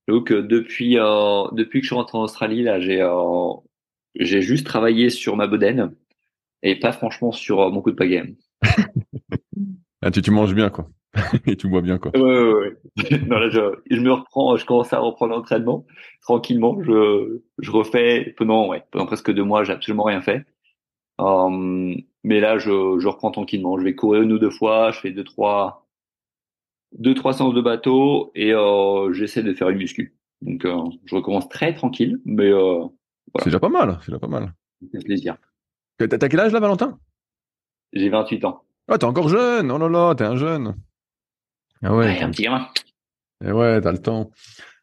donc 0.08 0.32
depuis 0.32 0.98
euh, 0.98 1.44
depuis 1.52 1.80
que 1.80 1.84
je 1.84 1.90
suis 1.90 1.94
rentré 1.94 2.18
en 2.18 2.22
Australie, 2.22 2.62
là, 2.62 2.80
j'ai 2.80 3.00
euh, 3.00 3.52
j'ai 4.16 4.42
juste 4.42 4.66
travaillé 4.66 5.08
sur 5.08 5.36
ma 5.36 5.46
bedaine 5.46 5.94
et 6.62 6.78
pas 6.78 6.92
franchement 6.92 7.30
sur 7.30 7.60
euh, 7.60 7.70
mon 7.70 7.80
coup 7.80 7.90
de 7.92 7.96
pagaie. 7.96 8.34
ah, 10.02 10.10
tu, 10.10 10.20
tu 10.20 10.30
manges 10.30 10.54
bien 10.54 10.68
quoi, 10.68 10.90
et 11.46 11.56
tu 11.56 11.68
bois 11.68 11.80
bien 11.80 11.98
quoi. 11.98 12.10
Ouais, 12.16 12.22
ouais, 12.22 12.52
ouais. 12.52 13.18
non, 13.28 13.38
là, 13.38 13.48
je, 13.50 13.60
je 13.90 14.00
me 14.00 14.12
reprends, 14.12 14.56
je 14.56 14.66
commence 14.66 14.92
à 14.92 14.98
reprendre 14.98 15.34
l'entraînement 15.34 15.86
tranquillement. 16.22 16.82
Je, 16.82 17.40
je 17.58 17.70
refais 17.70 18.34
pendant, 18.36 18.68
ouais, 18.68 18.82
pendant 18.90 19.06
presque 19.06 19.32
deux 19.32 19.44
mois, 19.44 19.64
j'ai 19.64 19.72
absolument 19.72 20.04
rien 20.04 20.20
fait. 20.20 20.44
Euh, 21.20 21.94
mais 22.22 22.40
là, 22.40 22.58
je, 22.58 22.98
je 22.98 23.08
reprends 23.08 23.30
tranquillement. 23.30 23.78
Je 23.78 23.84
vais 23.84 23.94
courir 23.94 24.22
une 24.22 24.32
ou 24.32 24.38
deux 24.38 24.50
fois, 24.50 24.90
je 24.90 25.00
fais 25.00 25.10
deux, 25.10 25.24
trois, 25.24 25.86
deux, 26.98 27.14
trois 27.14 27.32
séances 27.32 27.54
de 27.54 27.60
bateau 27.60 28.32
et 28.34 28.52
euh, 28.52 29.12
j'essaie 29.12 29.42
de 29.42 29.52
faire 29.54 29.68
une 29.68 29.78
muscu. 29.78 30.16
Donc, 30.42 30.64
euh, 30.64 30.76
je 31.04 31.14
recommence 31.14 31.48
très 31.48 31.74
tranquille, 31.74 32.20
mais 32.24 32.50
voilà. 32.50 32.88
C'est 33.38 33.46
déjà 33.46 33.60
pas 33.60 33.68
mal, 33.68 33.98
c'est 34.00 34.10
déjà 34.10 34.18
pas 34.18 34.28
mal. 34.28 34.52
C'est 34.92 35.04
plaisir. 35.04 35.36
T'as 35.98 36.28
quel 36.28 36.40
âge 36.40 36.52
là, 36.52 36.60
Valentin? 36.60 36.98
J'ai 37.92 38.08
28 38.08 38.44
ans. 38.44 38.62
Ah, 38.88 38.98
t'es 38.98 39.04
encore 39.04 39.28
jeune. 39.28 39.70
Oh 39.70 39.78
là 39.78 39.88
là, 39.88 40.14
t'es 40.14 40.24
un 40.24 40.36
jeune. 40.36 40.74
Ah 41.82 41.94
ouais. 41.94 42.06
Ouais, 42.06 42.22
un 42.22 42.30
petit 42.30 42.42
gamin. 42.42 42.66
Eh 43.44 43.52
ouais, 43.52 43.80
t'as 43.80 43.92
le 43.92 43.98
temps. 43.98 44.30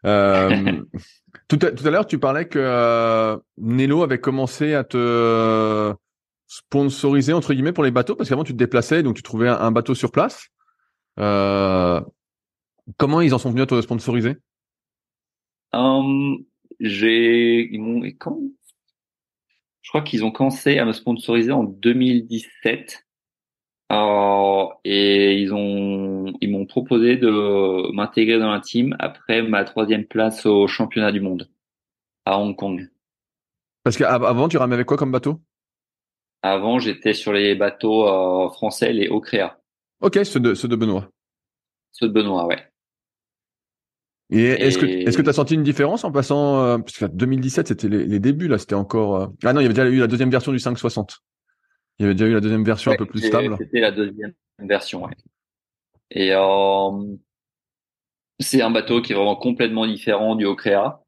Euh, 0.05 0.81
tout 1.47 1.59
à, 1.61 1.71
tout 1.71 1.87
à 1.87 1.91
l'heure, 1.91 2.07
tu 2.07 2.19
parlais 2.19 2.47
que 2.47 2.59
euh, 2.59 3.37
Nello 3.57 4.03
avait 4.03 4.19
commencé 4.19 4.73
à 4.73 4.83
te 4.83 5.93
sponsoriser 6.51 7.31
entre 7.31 7.53
guillemets 7.53 7.71
pour 7.71 7.85
les 7.85 7.91
bateaux 7.91 8.13
parce 8.13 8.27
qu'avant 8.27 8.43
tu 8.43 8.51
te 8.51 8.57
déplaçais 8.57 9.03
donc 9.03 9.15
tu 9.15 9.23
trouvais 9.23 9.47
un, 9.47 9.55
un 9.55 9.71
bateau 9.71 9.95
sur 9.95 10.11
place. 10.11 10.49
Euh, 11.17 12.01
comment 12.97 13.21
ils 13.21 13.33
en 13.33 13.37
sont 13.37 13.51
venus 13.51 13.63
à 13.63 13.67
te 13.67 13.81
sponsoriser? 13.81 14.35
Hum, 15.71 16.43
j'ai, 16.81 17.69
ils 17.71 17.79
m'ont, 17.79 18.03
et 18.03 18.17
quand 18.17 18.37
Je 19.81 19.89
crois 19.91 20.01
qu'ils 20.01 20.25
ont 20.25 20.31
commencé 20.31 20.77
à 20.77 20.83
me 20.83 20.91
sponsoriser 20.91 21.53
en 21.53 21.63
2017. 21.63 23.07
Euh, 23.93 24.65
et 24.83 25.37
ils 25.37 25.53
ont, 25.53 26.33
ils 26.41 26.51
m'ont 26.51 26.65
proposé 26.65 27.15
de 27.15 27.93
m'intégrer 27.93 28.39
dans 28.39 28.51
la 28.51 28.59
team 28.59 28.93
après 28.99 29.41
ma 29.41 29.63
troisième 29.63 30.05
place 30.05 30.45
au 30.45 30.67
championnat 30.67 31.13
du 31.13 31.21
monde 31.21 31.49
à 32.25 32.39
Hong 32.39 32.57
Kong. 32.57 32.89
Parce 33.83 33.97
qu'avant 33.97 34.49
tu 34.49 34.57
ramais 34.57 34.75
avec 34.75 34.87
quoi 34.87 34.97
comme 34.97 35.11
bateau? 35.13 35.41
Avant, 36.43 36.79
j'étais 36.79 37.13
sur 37.13 37.33
les 37.33 37.55
bateaux 37.55 38.07
euh, 38.07 38.49
français, 38.49 38.93
les 38.93 39.09
Ocrea, 39.09 39.57
Ok, 40.01 40.19
ceux 40.23 40.39
de 40.39 40.55
ceux 40.55 40.67
de 40.67 40.75
Benoît. 40.75 41.09
ceux 41.91 42.07
de 42.07 42.13
Benoît, 42.13 42.47
ouais. 42.47 42.57
Et 44.31 44.45
est-ce 44.45 44.77
que 44.77 44.85
est-ce 44.85 45.17
que 45.17 45.21
tu 45.21 45.29
as 45.29 45.33
senti 45.33 45.53
une 45.55 45.63
différence 45.63 46.03
en 46.03 46.11
passant 46.11 46.63
euh, 46.63 46.77
parce 46.77 46.97
que 46.97 47.05
2017 47.05 47.67
c'était 47.67 47.89
les, 47.89 48.05
les 48.05 48.19
débuts 48.19 48.47
là, 48.47 48.57
c'était 48.57 48.75
encore 48.75 49.15
euh, 49.15 49.27
Ah 49.43 49.53
non, 49.53 49.59
il 49.59 49.63
y 49.63 49.65
avait 49.65 49.73
déjà 49.73 49.87
eu 49.87 49.99
la 49.99 50.07
deuxième 50.07 50.31
version 50.31 50.51
du 50.51 50.59
560. 50.59 51.19
Il 51.99 52.03
y 52.03 52.05
avait 52.05 52.15
déjà 52.15 52.27
eu 52.27 52.33
la 52.33 52.39
deuxième 52.39 52.63
version 52.63 52.91
un 52.91 52.95
peu 52.95 53.05
plus 53.05 53.19
stable. 53.27 53.55
C'était 53.59 53.81
la 53.81 53.91
deuxième 53.91 54.33
version, 54.57 55.03
ouais. 55.03 55.13
Et 56.09 56.31
c'est 58.39 58.61
un 58.61 58.71
bateau 58.71 59.01
qui 59.01 59.11
est 59.11 59.15
vraiment 59.15 59.35
complètement 59.35 59.85
différent 59.85 60.35
du 60.35 60.45
Ocrea. 60.45 61.03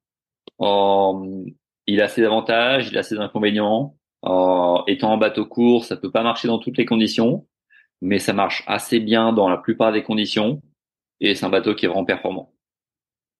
Il 0.59 2.01
a 2.01 2.07
ses 2.07 2.23
avantages, 2.23 2.89
il 2.89 2.97
a 2.97 3.03
ses 3.03 3.17
inconvénients. 3.17 3.95
Euh, 4.25 4.77
étant 4.87 5.13
un 5.13 5.17
bateau 5.17 5.45
court, 5.45 5.85
ça 5.85 5.97
peut 5.97 6.11
pas 6.11 6.23
marcher 6.23 6.47
dans 6.47 6.59
toutes 6.59 6.77
les 6.77 6.85
conditions, 6.85 7.47
mais 8.01 8.19
ça 8.19 8.33
marche 8.33 8.63
assez 8.67 8.99
bien 8.99 9.33
dans 9.33 9.49
la 9.49 9.57
plupart 9.57 9.91
des 9.91 10.03
conditions. 10.03 10.61
Et 11.19 11.35
c'est 11.35 11.45
un 11.45 11.49
bateau 11.49 11.75
qui 11.75 11.85
est 11.85 11.89
vraiment 11.89 12.05
performant. 12.05 12.53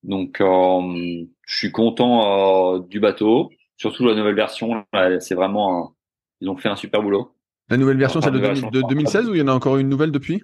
Donc, 0.03 0.41
euh, 0.41 1.25
je 1.47 1.55
suis 1.55 1.71
content 1.71 2.75
euh, 2.75 2.79
du 2.89 2.99
bateau, 2.99 3.51
surtout 3.77 4.05
la 4.05 4.15
nouvelle 4.15 4.36
version. 4.36 4.86
C'est 5.19 5.36
vraiment, 5.36 5.77
un- 5.86 5.93
ils 6.41 6.49
ont 6.49 6.57
fait 6.57 6.69
un 6.69 6.75
super 6.75 7.01
boulot. 7.01 7.36
La 7.69 7.77
nouvelle 7.77 7.97
version 7.97 8.19
Enfin, 8.19 8.27
c'est 8.27 8.31
de, 8.34 8.38
nouvelle 8.38 8.55
2000 8.55 8.63
version, 8.63 8.79
de 8.79 8.81
pas- 8.81 8.88
2016 8.93 9.29
ou 9.29 9.36
il 9.36 9.39
y 9.39 9.41
en 9.41 9.47
a 9.47 9.53
encore 9.53 9.77
une 9.77 9.89
nouvelle 9.89 10.11
depuis? 10.11 10.43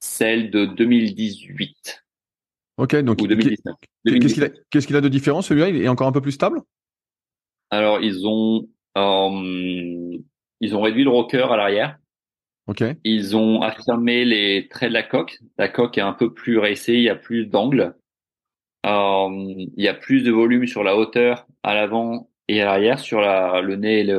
Celle 0.00 0.50
de 0.50 0.66
2018 0.66 2.04
Ok, 2.76 2.96
donc 2.96 3.22
ou 3.22 3.26
2019. 3.28 3.76
qu'est-ce 4.04 4.34
qu'il 4.34 4.42
a 4.44 4.48
2017. 4.48 4.66
qu'est-ce 4.70 4.86
qu'il 4.88 4.96
a 4.96 5.00
de 5.00 5.08
différent 5.08 5.42
celui-là? 5.42 5.68
Il 5.68 5.76
est 5.80 5.88
encore 5.88 6.08
un 6.08 6.12
peu 6.12 6.20
plus 6.20 6.32
stable? 6.32 6.60
Alors, 7.70 8.00
ils 8.00 8.26
ont, 8.26 8.68
euh, 8.96 10.18
ils 10.60 10.76
ont 10.76 10.80
réduit 10.80 11.04
le 11.04 11.10
rocker 11.10 11.46
à 11.50 11.56
l'arrière. 11.56 11.98
Ok. 12.66 12.82
Ils 13.04 13.36
ont 13.36 13.60
affirmé 13.60 14.24
les 14.24 14.68
traits 14.68 14.88
de 14.88 14.94
la 14.94 15.02
coque. 15.02 15.38
La 15.58 15.68
coque 15.68 15.98
est 15.98 16.02
un 16.02 16.14
peu 16.14 16.32
plus 16.32 16.58
racée, 16.58 16.94
il 16.94 17.02
y 17.02 17.10
a 17.10 17.16
plus 17.16 17.46
d'angle. 17.46 17.94
Euh, 18.86 19.28
il 19.76 19.82
y 19.82 19.88
a 19.88 19.94
plus 19.94 20.22
de 20.22 20.30
volume 20.30 20.66
sur 20.66 20.82
la 20.82 20.96
hauteur 20.96 21.46
à 21.62 21.74
l'avant 21.74 22.30
et 22.48 22.62
à 22.62 22.66
l'arrière, 22.66 22.98
sur 22.98 23.20
la, 23.20 23.60
le 23.60 23.76
nez 23.76 24.00
et 24.00 24.16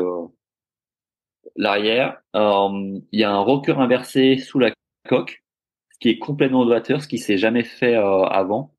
l'arrière. 1.55 2.19
Euh, 2.35 2.99
il 3.11 3.19
y 3.19 3.23
a 3.23 3.31
un 3.31 3.39
rocker 3.39 3.79
inversé 3.79 4.37
sous 4.37 4.59
la 4.59 4.71
coque, 5.07 5.43
ce 5.91 5.97
qui 5.99 6.09
est 6.09 6.19
complètement 6.19 6.65
novateur, 6.65 7.01
ce 7.01 7.07
qui 7.07 7.17
s'est 7.17 7.37
jamais 7.37 7.63
fait 7.63 7.95
euh, 7.95 8.23
avant. 8.23 8.75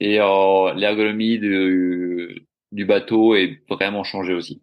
Et 0.00 0.16
l'ergonomie 0.16 1.38
du, 1.38 2.48
du 2.72 2.84
bateau 2.84 3.36
est 3.36 3.62
vraiment 3.68 4.02
changée 4.02 4.34
aussi. 4.34 4.60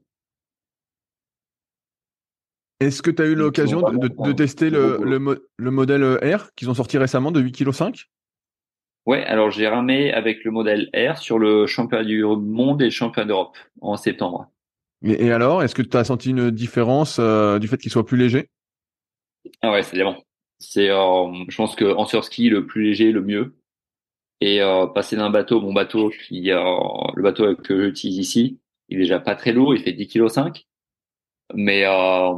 Est-ce 2.80 3.02
que 3.02 3.12
tu 3.12 3.22
as 3.22 3.26
eu 3.26 3.36
l'occasion 3.36 3.82
de, 3.82 4.32
tester 4.32 4.70
le, 4.70 4.98
boulot. 4.98 5.12
le, 5.12 5.20
mo- 5.20 5.36
le 5.58 5.72
modèle 5.72 6.04
R 6.24 6.50
qu'ils 6.56 6.70
ont 6.70 6.74
sorti 6.74 6.98
récemment 6.98 7.32
de 7.32 7.42
8,5 7.42 7.92
kg 7.94 8.06
Ouais, 9.06 9.26
alors 9.26 9.52
j'ai 9.52 9.68
ramé 9.68 10.14
avec 10.14 10.46
le 10.46 10.52
modèle 10.52 10.90
R 10.96 11.18
sur 11.18 11.38
le 11.38 11.68
championnat 11.68 12.06
du 12.06 12.24
monde 12.24 12.82
et 12.82 12.86
le 12.86 12.92
championnat 12.92 13.28
d'Europe 13.28 13.58
en 13.82 13.98
septembre. 13.98 14.50
et, 15.04 15.26
et 15.28 15.32
alors, 15.32 15.64
est-ce 15.64 15.76
que 15.76 15.82
tu 15.82 15.98
as 15.98 16.04
senti 16.06 16.30
une 16.32 16.52
différence 16.52 17.18
euh, 17.20 17.60
du 17.60 17.68
fait 17.68 17.78
qu'il 17.78 17.92
soit 17.92 18.06
plus 18.06 18.18
léger? 18.18 18.50
Ah 19.62 19.72
ouais, 19.72 19.84
c'est 19.84 20.04
bon. 20.04 20.22
C'est, 20.60 20.90
euh, 20.90 21.46
je 21.48 21.56
pense 21.56 21.76
que 21.76 21.86
en 21.96 22.06
surski, 22.06 22.50
le 22.50 22.66
plus 22.66 22.84
léger, 22.84 23.12
le 23.12 23.22
mieux. 23.22 23.56
Et 24.42 24.62
euh, 24.62 24.88
passer 24.88 25.18
d'un 25.18 25.32
bateau, 25.32 25.62
mon 25.62 25.74
bateau, 25.74 26.12
qui, 26.12 26.52
euh, 26.52 26.60
le 27.16 27.24
bateau 27.24 27.56
que 27.58 27.86
j'utilise 27.86 28.20
ici, 28.20 28.62
il 28.90 28.98
est 29.00 29.02
déjà 29.04 29.20
pas 29.22 29.36
très 29.36 29.54
lourd, 29.54 29.76
il 29.76 29.84
fait 29.84 29.94
10 29.94 30.08
kg 30.08 30.30
5. 30.30 30.68
Mais 31.56 31.84
euh, 31.86 32.32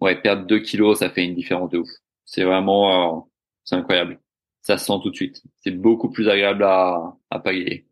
ouais, 0.00 0.20
perdre 0.20 0.46
2 0.46 0.60
kilos, 0.60 0.98
ça 0.98 1.10
fait 1.10 1.24
une 1.24 1.34
différence 1.34 1.70
de 1.70 1.78
ouf. 1.78 1.88
C'est 2.24 2.44
vraiment, 2.44 3.18
euh, 3.18 3.20
c'est 3.64 3.76
incroyable. 3.76 4.20
Ça 4.60 4.78
se 4.78 4.84
sent 4.86 4.92
tout 5.02 5.10
de 5.10 5.14
suite. 5.16 5.42
C'est 5.60 5.70
beaucoup 5.72 6.10
plus 6.10 6.28
agréable 6.28 6.62
à, 6.64 7.14
à 7.30 7.38
pagayer. 7.40 7.86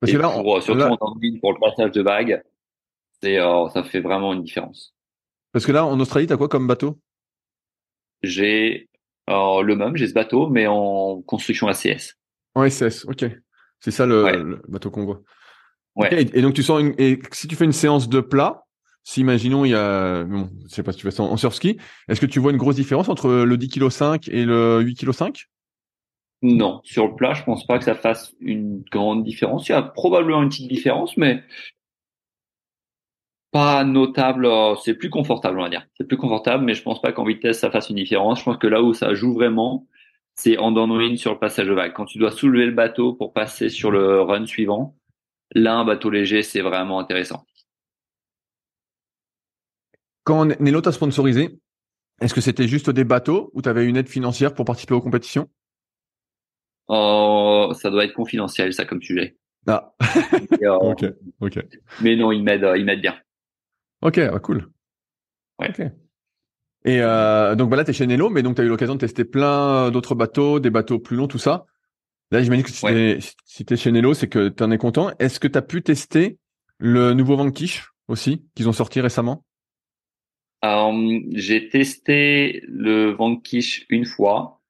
Parce 0.00 0.12
que 0.12 0.18
là, 0.18 0.28
pour, 0.30 0.46
on- 0.46 0.56
euh, 0.56 0.60
surtout 0.60 0.80
là- 0.80 0.92
en 0.92 0.96
Andine, 1.00 1.40
pour 1.40 1.52
le 1.52 1.60
passage 1.60 1.92
de 1.92 2.02
vagues, 2.02 2.42
c'est, 3.22 3.38
euh, 3.38 3.68
ça 3.70 3.82
fait 3.84 4.00
vraiment 4.00 4.32
une 4.32 4.42
différence. 4.42 4.94
parce 5.52 5.64
que 5.66 5.72
là, 5.72 5.86
en 5.86 5.98
Australie, 6.00 6.26
tu 6.26 6.32
as 6.32 6.36
quoi 6.36 6.48
comme 6.48 6.66
bateau? 6.66 6.98
J'ai 8.22 8.88
euh, 9.30 9.62
le 9.62 9.76
même, 9.76 9.96
j'ai 9.96 10.08
ce 10.08 10.14
bateau, 10.14 10.48
mais 10.48 10.66
en 10.66 11.22
construction 11.22 11.68
ACS. 11.68 12.14
En 12.54 12.64
SS, 12.68 13.04
ok. 13.06 13.24
C'est 13.80 13.90
ça 13.90 14.06
le, 14.06 14.24
Ouais. 14.24 14.36
le 14.36 14.60
bateau 14.68 14.90
qu'on 14.90 15.04
voit. 15.04 15.22
Ouais. 15.94 16.22
Et, 16.22 16.38
et 16.38 16.42
donc 16.42 16.54
tu 16.54 16.62
sens 16.62 16.80
une, 16.80 16.94
et 16.98 17.20
si 17.32 17.46
tu 17.48 17.54
fais 17.56 17.64
une 17.64 17.72
séance 17.72 18.08
de 18.08 18.20
plat, 18.20 18.64
si 19.08 19.22
imaginons 19.22 19.64
il 19.64 19.70
y 19.70 19.74
a, 19.74 20.22
bon, 20.24 20.50
je 20.68 20.74
sais 20.74 20.82
pas 20.82 20.92
si 20.92 20.98
tu 20.98 21.04
fais 21.04 21.10
ça 21.10 21.22
en, 21.22 21.38
surski, 21.38 21.78
est-ce 22.08 22.20
que 22.20 22.26
tu 22.26 22.40
vois 22.40 22.50
une 22.50 22.58
grosse 22.58 22.74
différence 22.76 23.08
entre 23.08 23.30
le 23.30 23.56
10 23.56 23.68
kg 23.70 23.88
5 23.88 24.28
et 24.28 24.44
le 24.44 24.82
8 24.82 24.96
kg 24.96 25.12
5 25.12 25.46
Non, 26.42 26.82
sur 26.84 27.06
le 27.06 27.14
plat, 27.14 27.32
je 27.32 27.42
pense 27.42 27.66
pas 27.66 27.78
que 27.78 27.84
ça 27.84 27.94
fasse 27.94 28.34
une 28.38 28.82
grande 28.92 29.24
différence. 29.24 29.66
Il 29.66 29.72
y 29.72 29.74
a 29.74 29.80
probablement 29.80 30.42
une 30.42 30.50
petite 30.50 30.68
différence, 30.68 31.16
mais 31.16 31.42
pas 33.50 33.82
notable. 33.82 34.44
euh, 34.44 34.74
C'est 34.76 34.92
plus 34.92 35.08
confortable, 35.08 35.58
on 35.58 35.62
va 35.62 35.70
dire. 35.70 35.86
C'est 35.96 36.06
plus 36.06 36.18
confortable, 36.18 36.66
mais 36.66 36.74
je 36.74 36.82
pense 36.82 37.00
pas 37.00 37.12
qu'en 37.12 37.24
vitesse 37.24 37.60
ça 37.60 37.70
fasse 37.70 37.88
une 37.88 37.96
différence. 37.96 38.40
Je 38.40 38.44
pense 38.44 38.58
que 38.58 38.66
là 38.66 38.82
où 38.82 38.92
ça 38.92 39.14
joue 39.14 39.32
vraiment, 39.32 39.86
c'est 40.34 40.58
en 40.58 40.70
downwind 40.70 41.16
sur 41.16 41.32
le 41.32 41.38
passage 41.38 41.66
de 41.66 41.72
vague. 41.72 41.94
Quand 41.94 42.04
tu 42.04 42.18
dois 42.18 42.30
soulever 42.30 42.66
le 42.66 42.72
bateau 42.72 43.14
pour 43.14 43.32
passer 43.32 43.70
sur 43.70 43.90
le 43.90 44.20
run 44.20 44.44
suivant, 44.44 44.98
là 45.54 45.76
un 45.76 45.86
bateau 45.86 46.10
léger, 46.10 46.42
c'est 46.42 46.60
vraiment 46.60 46.98
intéressant. 47.00 47.46
Quand 50.28 50.44
Nello 50.60 50.82
t'a 50.82 50.92
sponsorisé, 50.92 51.58
est-ce 52.20 52.34
que 52.34 52.42
c'était 52.42 52.68
juste 52.68 52.90
des 52.90 53.04
bateaux 53.04 53.50
ou 53.54 53.62
tu 53.62 53.68
avais 53.70 53.86
une 53.86 53.96
aide 53.96 54.10
financière 54.10 54.52
pour 54.52 54.66
participer 54.66 54.92
aux 54.92 55.00
compétitions? 55.00 55.48
Euh, 56.90 57.72
ça 57.72 57.88
doit 57.88 58.04
être 58.04 58.12
confidentiel, 58.12 58.74
ça, 58.74 58.84
comme 58.84 59.00
sujet. 59.00 59.38
Ah, 59.66 59.94
euh, 60.62 60.68
ok, 60.82 61.06
ok. 61.40 61.64
Mais 62.02 62.14
non, 62.14 62.30
ils 62.30 62.42
m'aident, 62.42 62.64
euh, 62.64 62.76
ils 62.76 62.84
m'aident 62.84 63.00
bien. 63.00 63.14
Ok, 64.02 64.18
ah, 64.18 64.38
cool. 64.38 64.68
Ouais. 65.58 65.70
Ok. 65.70 65.80
Et 66.84 67.00
euh, 67.00 67.54
donc 67.54 67.70
bah 67.70 67.76
là, 67.78 67.84
tu 67.84 67.92
es 67.92 67.94
chez 67.94 68.06
Nello, 68.06 68.28
mais 68.28 68.42
donc 68.42 68.56
tu 68.56 68.60
as 68.60 68.66
eu 68.66 68.68
l'occasion 68.68 68.96
de 68.96 69.00
tester 69.00 69.24
plein 69.24 69.90
d'autres 69.90 70.14
bateaux, 70.14 70.60
des 70.60 70.68
bateaux 70.68 70.98
plus 70.98 71.16
longs, 71.16 71.26
tout 71.26 71.38
ça. 71.38 71.64
Là, 72.32 72.42
j'imagine 72.42 72.66
que 72.66 72.70
si 72.70 72.84
Ouais. 72.84 72.92
t'es 72.92 73.18
si 73.46 73.64
t'es 73.64 73.76
chez 73.76 73.92
Nello, 73.92 74.12
c'est 74.12 74.28
que 74.28 74.50
tu 74.50 74.62
en 74.62 74.70
es 74.72 74.76
content. 74.76 75.10
Est-ce 75.20 75.40
que 75.40 75.48
tu 75.48 75.56
as 75.56 75.62
pu 75.62 75.82
tester 75.82 76.36
le 76.76 77.14
nouveau 77.14 77.34
Vanquish 77.34 77.88
aussi, 78.08 78.44
qu'ils 78.54 78.68
ont 78.68 78.74
sorti 78.74 79.00
récemment? 79.00 79.46
Euh, 80.64 81.20
j'ai 81.34 81.68
testé 81.68 82.62
le 82.66 83.12
Vanquish 83.12 83.86
une 83.90 84.04
fois 84.04 84.60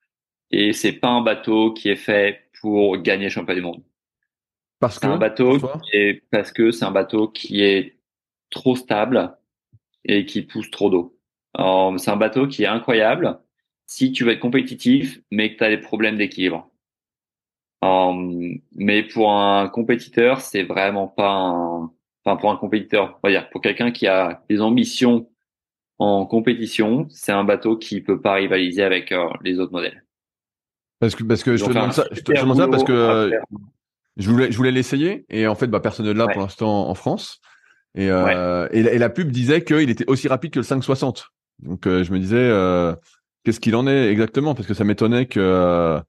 et 0.50 0.72
c'est 0.72 0.92
pas 0.92 1.08
un 1.08 1.22
bateau 1.22 1.72
qui 1.72 1.88
est 1.88 1.96
fait 1.96 2.50
pour 2.60 2.98
gagner 2.98 3.24
le 3.24 3.30
championnat 3.30 3.60
du 3.60 3.66
monde. 3.66 3.82
Parce 4.80 4.98
que 4.98 5.06
un 5.06 5.16
bateau 5.16 5.58
qui 5.58 5.96
est, 5.96 6.22
parce 6.30 6.52
que 6.52 6.70
c'est 6.70 6.84
un 6.84 6.90
bateau 6.90 7.28
qui 7.28 7.62
est 7.62 7.96
trop 8.50 8.76
stable 8.76 9.36
et 10.04 10.26
qui 10.26 10.42
pousse 10.42 10.70
trop 10.70 10.90
d'eau. 10.90 11.18
Euh, 11.58 11.96
c'est 11.96 12.10
un 12.10 12.16
bateau 12.16 12.46
qui 12.46 12.64
est 12.64 12.66
incroyable 12.66 13.40
si 13.86 14.12
tu 14.12 14.24
veux 14.24 14.32
être 14.32 14.40
compétitif 14.40 15.20
mais 15.30 15.52
que 15.52 15.58
tu 15.58 15.64
as 15.64 15.70
des 15.70 15.78
problèmes 15.78 16.18
d'équilibre. 16.18 16.70
mais 17.82 19.02
pour 19.04 19.32
un 19.32 19.68
compétiteur, 19.68 20.40
c'est 20.42 20.64
vraiment 20.64 21.08
pas 21.08 21.30
un. 21.30 21.90
Enfin, 22.24 22.36
pour 22.36 22.50
un 22.50 22.56
compétiteur, 22.56 23.18
on 23.22 23.28
va 23.28 23.32
dire 23.32 23.48
pour 23.48 23.62
quelqu'un 23.62 23.90
qui 23.90 24.06
a 24.06 24.44
des 24.50 24.60
ambitions 24.60 25.30
en 25.98 26.26
compétition, 26.26 27.06
c'est 27.10 27.32
un 27.32 27.44
bateau 27.44 27.76
qui 27.76 28.00
peut 28.00 28.20
pas 28.20 28.34
rivaliser 28.34 28.82
avec 28.82 29.12
les 29.42 29.58
autres 29.58 29.72
modèles. 29.72 30.04
Parce 31.00 31.14
que 31.14 31.24
parce 31.24 31.42
que 31.42 31.56
je 31.56 31.64
te 31.64 31.70
demande 31.70 31.92
ça, 31.92 32.04
je 32.12 32.20
te 32.20 32.32
demande 32.32 32.56
ça 32.56 32.68
parce 32.68 32.84
que 32.84 33.30
je 34.16 34.30
voulais 34.30 34.50
je 34.50 34.56
voulais 34.56 34.72
l'essayer 34.72 35.26
et 35.28 35.46
en 35.46 35.54
fait 35.54 35.68
bah 35.68 35.80
personne 35.80 36.06
n'est 36.06 36.14
là 36.14 36.26
pour 36.26 36.42
l'instant 36.42 36.88
en 36.88 36.94
France 36.94 37.40
et, 37.94 38.10
euh, 38.10 38.68
et, 38.70 38.98
la 38.98 39.10
pub 39.10 39.30
disait 39.30 39.64
qu'il 39.64 39.90
était 39.90 40.08
aussi 40.08 40.28
rapide 40.28 40.52
que 40.52 40.58
le 40.58 40.64
560. 40.64 41.30
Donc 41.60 41.86
euh, 41.86 42.04
je 42.04 42.12
me 42.12 42.18
disais 42.18 42.36
euh, 42.36 42.94
qu'est-ce 43.44 43.60
qu'il 43.60 43.74
en 43.74 43.86
est 43.86 44.08
exactement? 44.08 44.54
Parce 44.54 44.68
que 44.68 44.74
ça 44.74 44.84
m'étonnait 44.84 45.26
que 45.26 45.40
euh, 45.40 46.00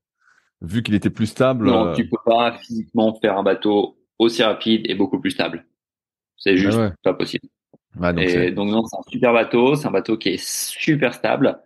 vu 0.61 0.83
qu'il 0.83 0.93
était 0.93 1.09
plus 1.09 1.27
stable. 1.27 1.67
Non, 1.67 1.93
tu 1.93 2.07
peux 2.07 2.17
pas 2.25 2.57
physiquement 2.59 3.17
faire 3.19 3.37
un 3.37 3.43
bateau 3.43 3.97
aussi 4.17 4.43
rapide 4.43 4.83
et 4.85 4.95
beaucoup 4.95 5.19
plus 5.19 5.31
stable. 5.31 5.65
C'est 6.37 6.57
juste 6.57 6.79
pas 7.03 7.13
possible. 7.13 7.47
Donc 7.95 8.19
et 8.19 8.51
donc 8.51 8.69
non, 8.69 8.85
c'est 8.85 8.97
un 8.97 9.09
super 9.09 9.33
bateau, 9.33 9.75
c'est 9.75 9.87
un 9.87 9.91
bateau 9.91 10.17
qui 10.17 10.29
est 10.29 10.43
super 10.43 11.13
stable 11.13 11.59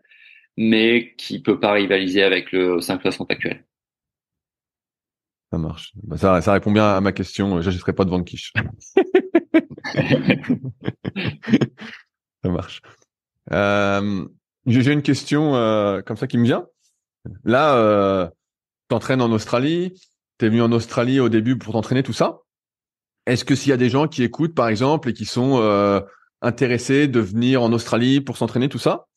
mais 0.58 1.14
qui 1.18 1.42
peut 1.42 1.60
pas 1.60 1.74
rivaliser 1.74 2.24
avec 2.24 2.52
le 2.52 2.80
560 2.80 3.32
actuel. 3.32 3.66
Ça 5.52 5.58
marche. 5.58 5.94
Bah, 6.04 6.18
ça, 6.18 6.42
ça 6.42 6.54
répond 6.54 6.72
bien 6.72 6.86
à 6.86 7.02
ma 7.02 7.12
question. 7.12 7.62
J'achèterai 7.62 7.94
pas 7.94 8.06
de 8.06 8.10
Vanquish. 8.10 8.54
ça 12.44 12.50
marche. 12.50 12.82
Euh, 13.52 14.26
J'ai 14.66 14.92
une 14.92 15.02
question 15.04 15.56
euh, 15.56 16.02
comme 16.02 16.18
ça 16.18 16.28
qui 16.28 16.38
me 16.38 16.46
vient. 16.46 16.66
Là, 17.44 17.76
euh, 17.78 18.28
t'entraînes 18.88 19.22
en 19.22 19.32
Australie. 19.32 19.94
T'es 20.38 20.50
venu 20.50 20.62
en 20.62 20.72
Australie 20.72 21.20
au 21.20 21.30
début 21.30 21.58
pour 21.58 21.74
t'entraîner 21.74 22.04
tout 22.04 22.14
ça. 22.14 22.40
Est-ce 23.26 23.46
que 23.46 23.56
s'il 23.56 23.70
y 23.70 23.74
a 23.74 23.78
des 23.78 23.90
gens 23.90 24.08
qui 24.08 24.24
écoutent, 24.24 24.56
par 24.56 24.68
exemple, 24.68 25.10
et 25.10 25.14
qui 25.14 25.26
sont 25.26 25.60
euh, 25.60 26.02
intéressés 26.42 27.08
de 27.08 27.20
venir 27.20 27.62
en 27.64 27.72
Australie 27.72 28.22
pour 28.22 28.38
s'entraîner 28.38 28.70
tout 28.70 28.80
ça, 28.80 29.08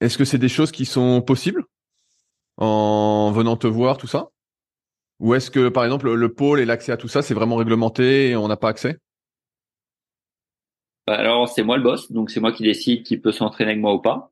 est-ce 0.00 0.18
que 0.18 0.24
c'est 0.24 0.38
des 0.38 0.48
choses 0.48 0.72
qui 0.72 0.84
sont 0.84 1.22
possibles 1.22 1.64
en 2.56 3.30
venant 3.32 3.56
te 3.56 3.66
voir, 3.66 3.96
tout 3.96 4.06
ça? 4.06 4.28
Ou 5.20 5.34
est-ce 5.34 5.50
que, 5.50 5.68
par 5.68 5.84
exemple, 5.84 6.12
le 6.12 6.32
pôle 6.32 6.60
et 6.60 6.64
l'accès 6.64 6.92
à 6.92 6.96
tout 6.96 7.08
ça, 7.08 7.22
c'est 7.22 7.34
vraiment 7.34 7.56
réglementé 7.56 8.30
et 8.30 8.36
on 8.36 8.48
n'a 8.48 8.56
pas 8.56 8.68
accès? 8.68 8.98
Bah, 11.06 11.14
Alors, 11.14 11.48
c'est 11.48 11.62
moi 11.62 11.76
le 11.76 11.82
boss, 11.82 12.12
donc 12.12 12.30
c'est 12.30 12.40
moi 12.40 12.52
qui 12.52 12.62
décide 12.62 13.02
qui 13.02 13.16
peut 13.16 13.32
s'entraîner 13.32 13.72
avec 13.72 13.80
moi 13.80 13.94
ou 13.94 14.00
pas. 14.00 14.30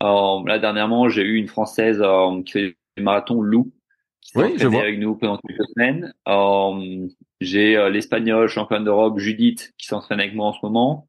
Alors, 0.00 0.46
là, 0.46 0.58
dernièrement, 0.58 1.08
j'ai 1.08 1.22
eu 1.22 1.36
une 1.36 1.48
Française 1.48 2.00
euh, 2.00 2.42
qui 2.42 2.52
fait 2.52 2.76
du 2.96 3.02
marathon, 3.02 3.40
Lou, 3.40 3.72
qui 4.20 4.32
s'est 4.32 4.64
avec 4.64 4.98
nous 4.98 5.16
pendant 5.16 5.38
quelques 5.38 5.68
semaines. 5.74 6.14
Euh, 6.28 7.08
j'ai 7.42 7.76
euh, 7.76 7.90
l'Espagnol 7.90 8.48
championne 8.48 8.84
d'Europe, 8.84 9.18
Judith, 9.18 9.72
qui 9.78 9.86
s'entraîne 9.86 10.20
avec 10.20 10.34
moi 10.34 10.48
en 10.48 10.52
ce 10.52 10.60
moment. 10.62 11.08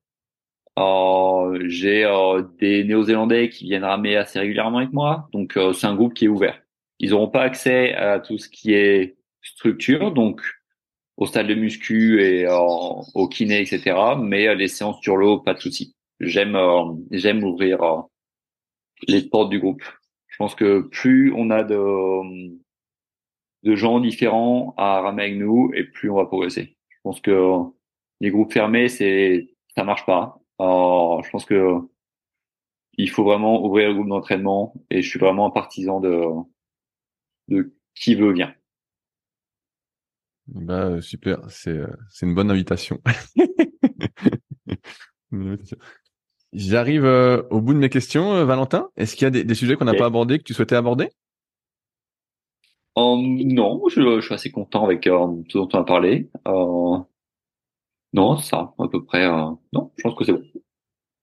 Euh, 0.80 1.60
j'ai 1.68 2.04
euh, 2.04 2.42
des 2.60 2.84
Néo-Zélandais 2.84 3.50
qui 3.50 3.66
viennent 3.66 3.84
ramer 3.84 4.16
assez 4.18 4.40
régulièrement 4.40 4.80
avec 4.80 4.92
moi, 4.92 5.30
donc 5.32 5.56
euh, 5.56 5.72
c'est 5.74 5.86
un 5.86 5.96
groupe 5.96 6.14
qui 6.16 6.26
est 6.26 6.30
ouvert. 6.30 6.60
Ils 7.00 7.12
n'auront 7.12 7.30
pas 7.30 7.44
accès 7.44 7.94
à 7.94 8.20
tout 8.20 8.38
ce 8.40 8.50
qui 8.50 8.74
est 8.74 9.18
structure, 9.42 10.12
donc 10.12 10.42
au 11.18 11.28
stade 11.28 11.48
de 11.48 11.56
muscu 11.56 12.24
et 12.24 12.48
au 12.50 13.28
kiné, 13.28 13.62
etc. 13.62 13.96
Mais 14.20 14.56
les 14.56 14.68
séances 14.68 15.00
sur 15.02 15.18
l'eau, 15.18 15.40
pas 15.40 15.54
de 15.54 15.60
souci. 15.60 15.96
J'aime 16.20 16.58
j'aime 17.12 17.44
ouvrir 17.44 18.06
les 19.08 19.22
portes 19.24 19.50
du 19.50 19.60
groupe. 19.60 19.84
Je 20.28 20.38
pense 20.38 20.56
que 20.56 20.82
plus 20.82 21.32
on 21.36 21.50
a 21.52 21.64
de 21.64 21.76
de 23.64 23.76
gens 23.76 24.00
différents 24.00 24.74
à 24.78 25.02
ramer 25.02 25.24
avec 25.24 25.38
nous, 25.38 25.72
et 25.74 25.84
plus 25.84 26.10
on 26.10 26.16
va 26.16 26.26
progresser. 26.26 26.78
Je 26.90 26.98
pense 27.04 27.22
que 27.22 27.60
les 28.22 28.30
groupes 28.32 28.54
fermés, 28.54 28.90
c'est 28.90 29.56
ça 29.76 29.84
marche 29.84 30.06
pas. 30.06 30.40
Alors, 30.60 31.24
je 31.24 31.30
pense 31.30 31.46
que 31.46 31.80
il 32.98 33.10
faut 33.10 33.24
vraiment 33.24 33.64
ouvrir 33.66 33.90
le 33.90 33.96
groupe 33.96 34.10
d'entraînement 34.10 34.74
et 34.90 35.02
je 35.02 35.10
suis 35.10 35.20
vraiment 35.20 35.48
un 35.48 35.50
partisan 35.50 36.00
de, 36.00 36.26
de 37.48 37.76
qui 37.96 38.16
veut 38.16 38.34
vient. 38.34 38.54
Bah, 40.48 41.02
super, 41.02 41.40
c'est, 41.50 41.80
c'est 42.10 42.26
une 42.28 42.36
bonne 42.36 42.52
invitation. 42.52 43.02
J'arrive 46.54 47.06
euh, 47.06 47.42
au 47.50 47.62
bout 47.62 47.74
de 47.74 47.80
mes 47.80 47.90
questions, 47.90 48.34
euh, 48.34 48.46
Valentin. 48.46 48.90
Est-ce 48.96 49.16
qu'il 49.16 49.26
y 49.26 49.28
a 49.28 49.44
des, 49.44 49.56
sujets 49.56 49.76
qu'on 49.76 49.86
n'a 49.86 49.96
pas 49.96 50.06
abordés 50.06 50.38
que 50.38 50.44
tu 50.44 50.54
souhaitais 50.54 50.76
aborder? 50.76 51.10
Um, 52.96 53.38
Non, 53.44 53.82
je, 53.90 54.02
je, 54.02 54.22
suis 54.22 54.34
assez 54.34 54.52
content 54.52 54.86
avec 54.86 55.08
euh, 55.08 55.28
tout 55.50 55.60
dont 55.60 55.70
on 55.74 55.80
a 55.80 55.84
parlé. 55.84 56.30
Non, 58.14 58.38
ça, 58.38 58.74
à 58.78 58.88
peu 58.88 59.04
près. 59.04 59.26
Euh, 59.26 59.50
non, 59.74 59.92
je 59.98 60.04
pense 60.04 60.16
que 60.16 60.24
c'est 60.24 60.34
bon. 60.34 60.44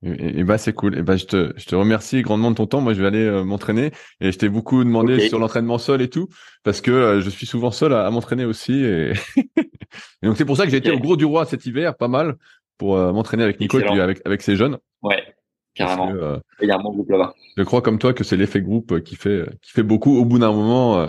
Et, 0.02 0.44
bah 0.44 0.56
c'est 0.56 0.72
cool. 0.72 0.98
Et 0.98 1.02
bah 1.02 1.16
je 1.16 1.26
te 1.26 1.52
je 1.56 1.66
te 1.66 1.74
remercie 1.74 2.22
grandement 2.22 2.50
de 2.50 2.56
ton 2.56 2.66
temps. 2.66 2.80
Moi 2.80 2.94
je 2.94 3.02
vais 3.02 3.06
aller 3.06 3.24
euh, 3.24 3.44
m'entraîner 3.44 3.90
et 4.20 4.32
je 4.32 4.38
t'ai 4.38 4.48
beaucoup 4.48 4.82
demandé 4.82 5.28
sur 5.28 5.38
l'entraînement 5.38 5.76
seul 5.76 6.00
et 6.00 6.08
tout 6.08 6.28
parce 6.64 6.80
que 6.80 6.90
euh, 6.90 7.20
je 7.20 7.28
suis 7.28 7.46
souvent 7.46 7.70
seul 7.70 7.92
à, 7.92 8.10
m'entraîner 8.10 8.46
aussi 8.46 8.72
et... 8.84 9.12
donc 10.22 10.38
c'est 10.38 10.46
pour 10.46 10.56
ça 10.56 10.64
que 10.64 10.70
j'ai 10.70 10.78
été 10.78 10.90
au 10.90 10.98
gros 10.98 11.18
du 11.18 11.26
roi 11.26 11.44
cet 11.44 11.66
hiver, 11.66 11.98
pas 11.98 12.08
mal 12.08 12.36
pour 12.78 12.96
m'entraîner 12.96 13.42
avec 13.42 13.60
Nico 13.60 13.78
et 13.78 13.84
puis 13.84 14.00
avec 14.00 14.22
avec 14.24 14.40
ces 14.40 14.56
jeunes. 14.56 14.78
Ouais, 15.02 15.22
carrément. 15.74 16.40
il 16.62 16.68
y 16.68 16.70
a 16.70 16.76
un 16.76 16.82
bon 16.82 16.94
groupe 16.94 17.10
là-bas. 17.10 17.34
Je 17.58 17.62
crois 17.62 17.82
comme 17.82 17.98
toi 17.98 18.14
que 18.14 18.24
c'est 18.24 18.38
l'effet 18.38 18.62
groupe 18.62 19.00
qui 19.00 19.16
fait 19.16 19.44
qui 19.60 19.70
fait 19.72 19.82
beaucoup. 19.82 20.16
Au 20.16 20.24
bout 20.24 20.38
d'un 20.38 20.52
moment, 20.52 21.08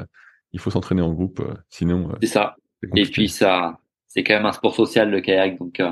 il 0.53 0.59
faut 0.59 0.71
s'entraîner 0.71 1.01
en 1.01 1.13
groupe, 1.13 1.41
sinon. 1.69 2.11
c'est 2.21 2.27
ça. 2.27 2.55
Et 2.95 3.05
puis 3.05 3.29
ça 3.29 3.81
c'est 4.13 4.23
quand 4.23 4.33
même 4.33 4.45
un 4.45 4.51
sport 4.51 4.75
social 4.75 5.09
le 5.09 5.21
kayak, 5.21 5.57
donc 5.57 5.79
euh, 5.79 5.91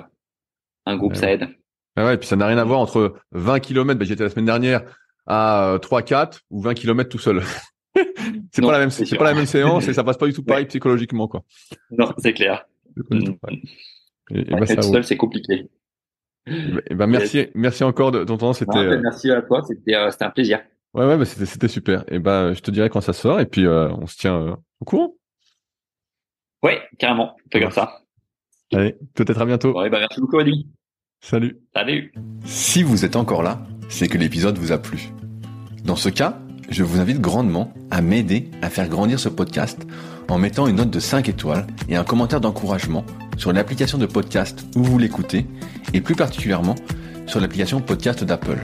un 0.86 0.98
groupe 0.98 1.16
ça 1.16 1.32
aide. 1.32 1.48
Ah 1.96 2.06
ouais, 2.06 2.16
et 2.16 2.18
puis 2.18 2.28
ça 2.28 2.36
n'a 2.36 2.48
rien 2.48 2.58
à 2.58 2.66
voir 2.66 2.80
entre 2.80 3.16
20 3.32 3.60
km, 3.62 3.98
bah, 3.98 4.06
j'étais 4.06 4.24
la 4.24 4.30
semaine 4.30 4.46
dernière 4.46 4.82
à 5.26 5.78
3-4 5.82 6.14
euh, 6.14 6.26
ou 6.50 6.62
20 6.62 6.74
km 6.74 7.10
tout 7.10 7.18
seul. 7.18 7.42
c'est 8.52 8.62
pas 8.62 8.74
la 8.74 8.80
même, 8.80 8.90
c'est 8.90 9.18
pas 9.18 9.24
la 9.24 9.34
même 9.34 9.46
séance 9.46 9.88
et 9.88 9.94
ça 9.94 10.04
passe 10.04 10.18
pas 10.18 10.28
du 10.28 10.34
tout 10.34 10.44
pareil 10.46 10.66
psychologiquement 10.66 11.30
quoi. 11.30 11.44
Non, 11.92 12.12
c'est 12.18 12.34
clair. 12.34 12.66
Et, 14.32 14.44
bah, 14.44 14.60
être 14.68 14.84
seul, 14.84 15.04
c'est 15.06 15.18
compliqué. 15.18 15.70
Et 16.46 16.96
bah, 16.96 17.08
merci, 17.08 17.48
merci 17.56 17.86
encore 17.86 18.12
de 18.12 18.26
ton 18.26 18.38
temps. 18.38 18.54
C'était. 18.54 18.78
Euh, 18.78 19.00
merci 19.02 19.32
à 19.32 19.42
toi. 19.42 19.62
C'était, 19.66 19.96
c'était 20.12 20.26
un 20.26 20.30
plaisir. 20.30 20.60
Ouais, 20.94 21.06
ouais, 21.06 21.18
bah, 21.18 21.26
c'était, 21.26 21.68
super. 21.68 22.04
Et 22.08 22.20
bah, 22.20 22.54
je 22.54 22.62
te 22.62 22.72
dirai 22.72 22.90
quand 22.90 23.02
ça 23.02 23.14
sort 23.14 23.40
et 23.40 23.46
puis 23.46 23.68
on 23.68 24.08
se 24.08 24.18
tient 24.18 24.58
au 24.80 24.86
courant. 24.86 25.14
Ouais, 26.64 26.82
carrément. 26.98 27.36
On 27.46 27.50
fait 27.52 27.62
comme 27.62 27.72
ça. 27.72 28.02
Allez, 28.74 28.96
peut-être 29.16 29.42
à 29.42 29.46
bientôt. 29.46 29.78
Ouais, 29.80 29.90
bah 29.90 30.00
merci 30.00 30.20
beaucoup, 30.20 30.40
Adi. 30.40 30.68
Salut. 31.22 31.60
Salut. 31.74 32.14
Si 32.46 32.84
vous 32.84 33.04
êtes 33.04 33.16
encore 33.16 33.44
là, 33.44 33.60
c'est 33.90 34.08
que 34.08 34.18
l'épisode 34.18 34.58
vous 34.58 34.72
a 34.72 34.78
plu. 34.78 35.10
Dans 35.84 35.96
ce 35.96 36.10
cas, 36.10 36.38
je 36.70 36.84
vous 36.84 37.00
invite 37.00 37.20
grandement 37.20 37.74
à 37.90 38.02
m'aider 38.02 38.50
à 38.62 38.70
faire 38.70 38.88
grandir 38.88 39.20
ce 39.20 39.30
podcast 39.30 39.88
en 40.28 40.38
mettant 40.38 40.68
une 40.68 40.76
note 40.76 40.92
de 40.92 41.00
5 41.00 41.28
étoiles 41.28 41.66
et 41.88 41.96
un 41.96 42.04
commentaire 42.04 42.42
d'encouragement 42.42 43.04
sur 43.38 43.52
l'application 43.52 43.98
de 43.98 44.06
podcast 44.06 44.66
où 44.76 44.84
vous 44.84 45.00
l'écoutez 45.00 45.48
et 45.94 46.02
plus 46.02 46.16
particulièrement 46.16 46.76
sur 47.26 47.40
l'application 47.40 47.82
podcast 47.82 48.24
d'Apple. 48.24 48.64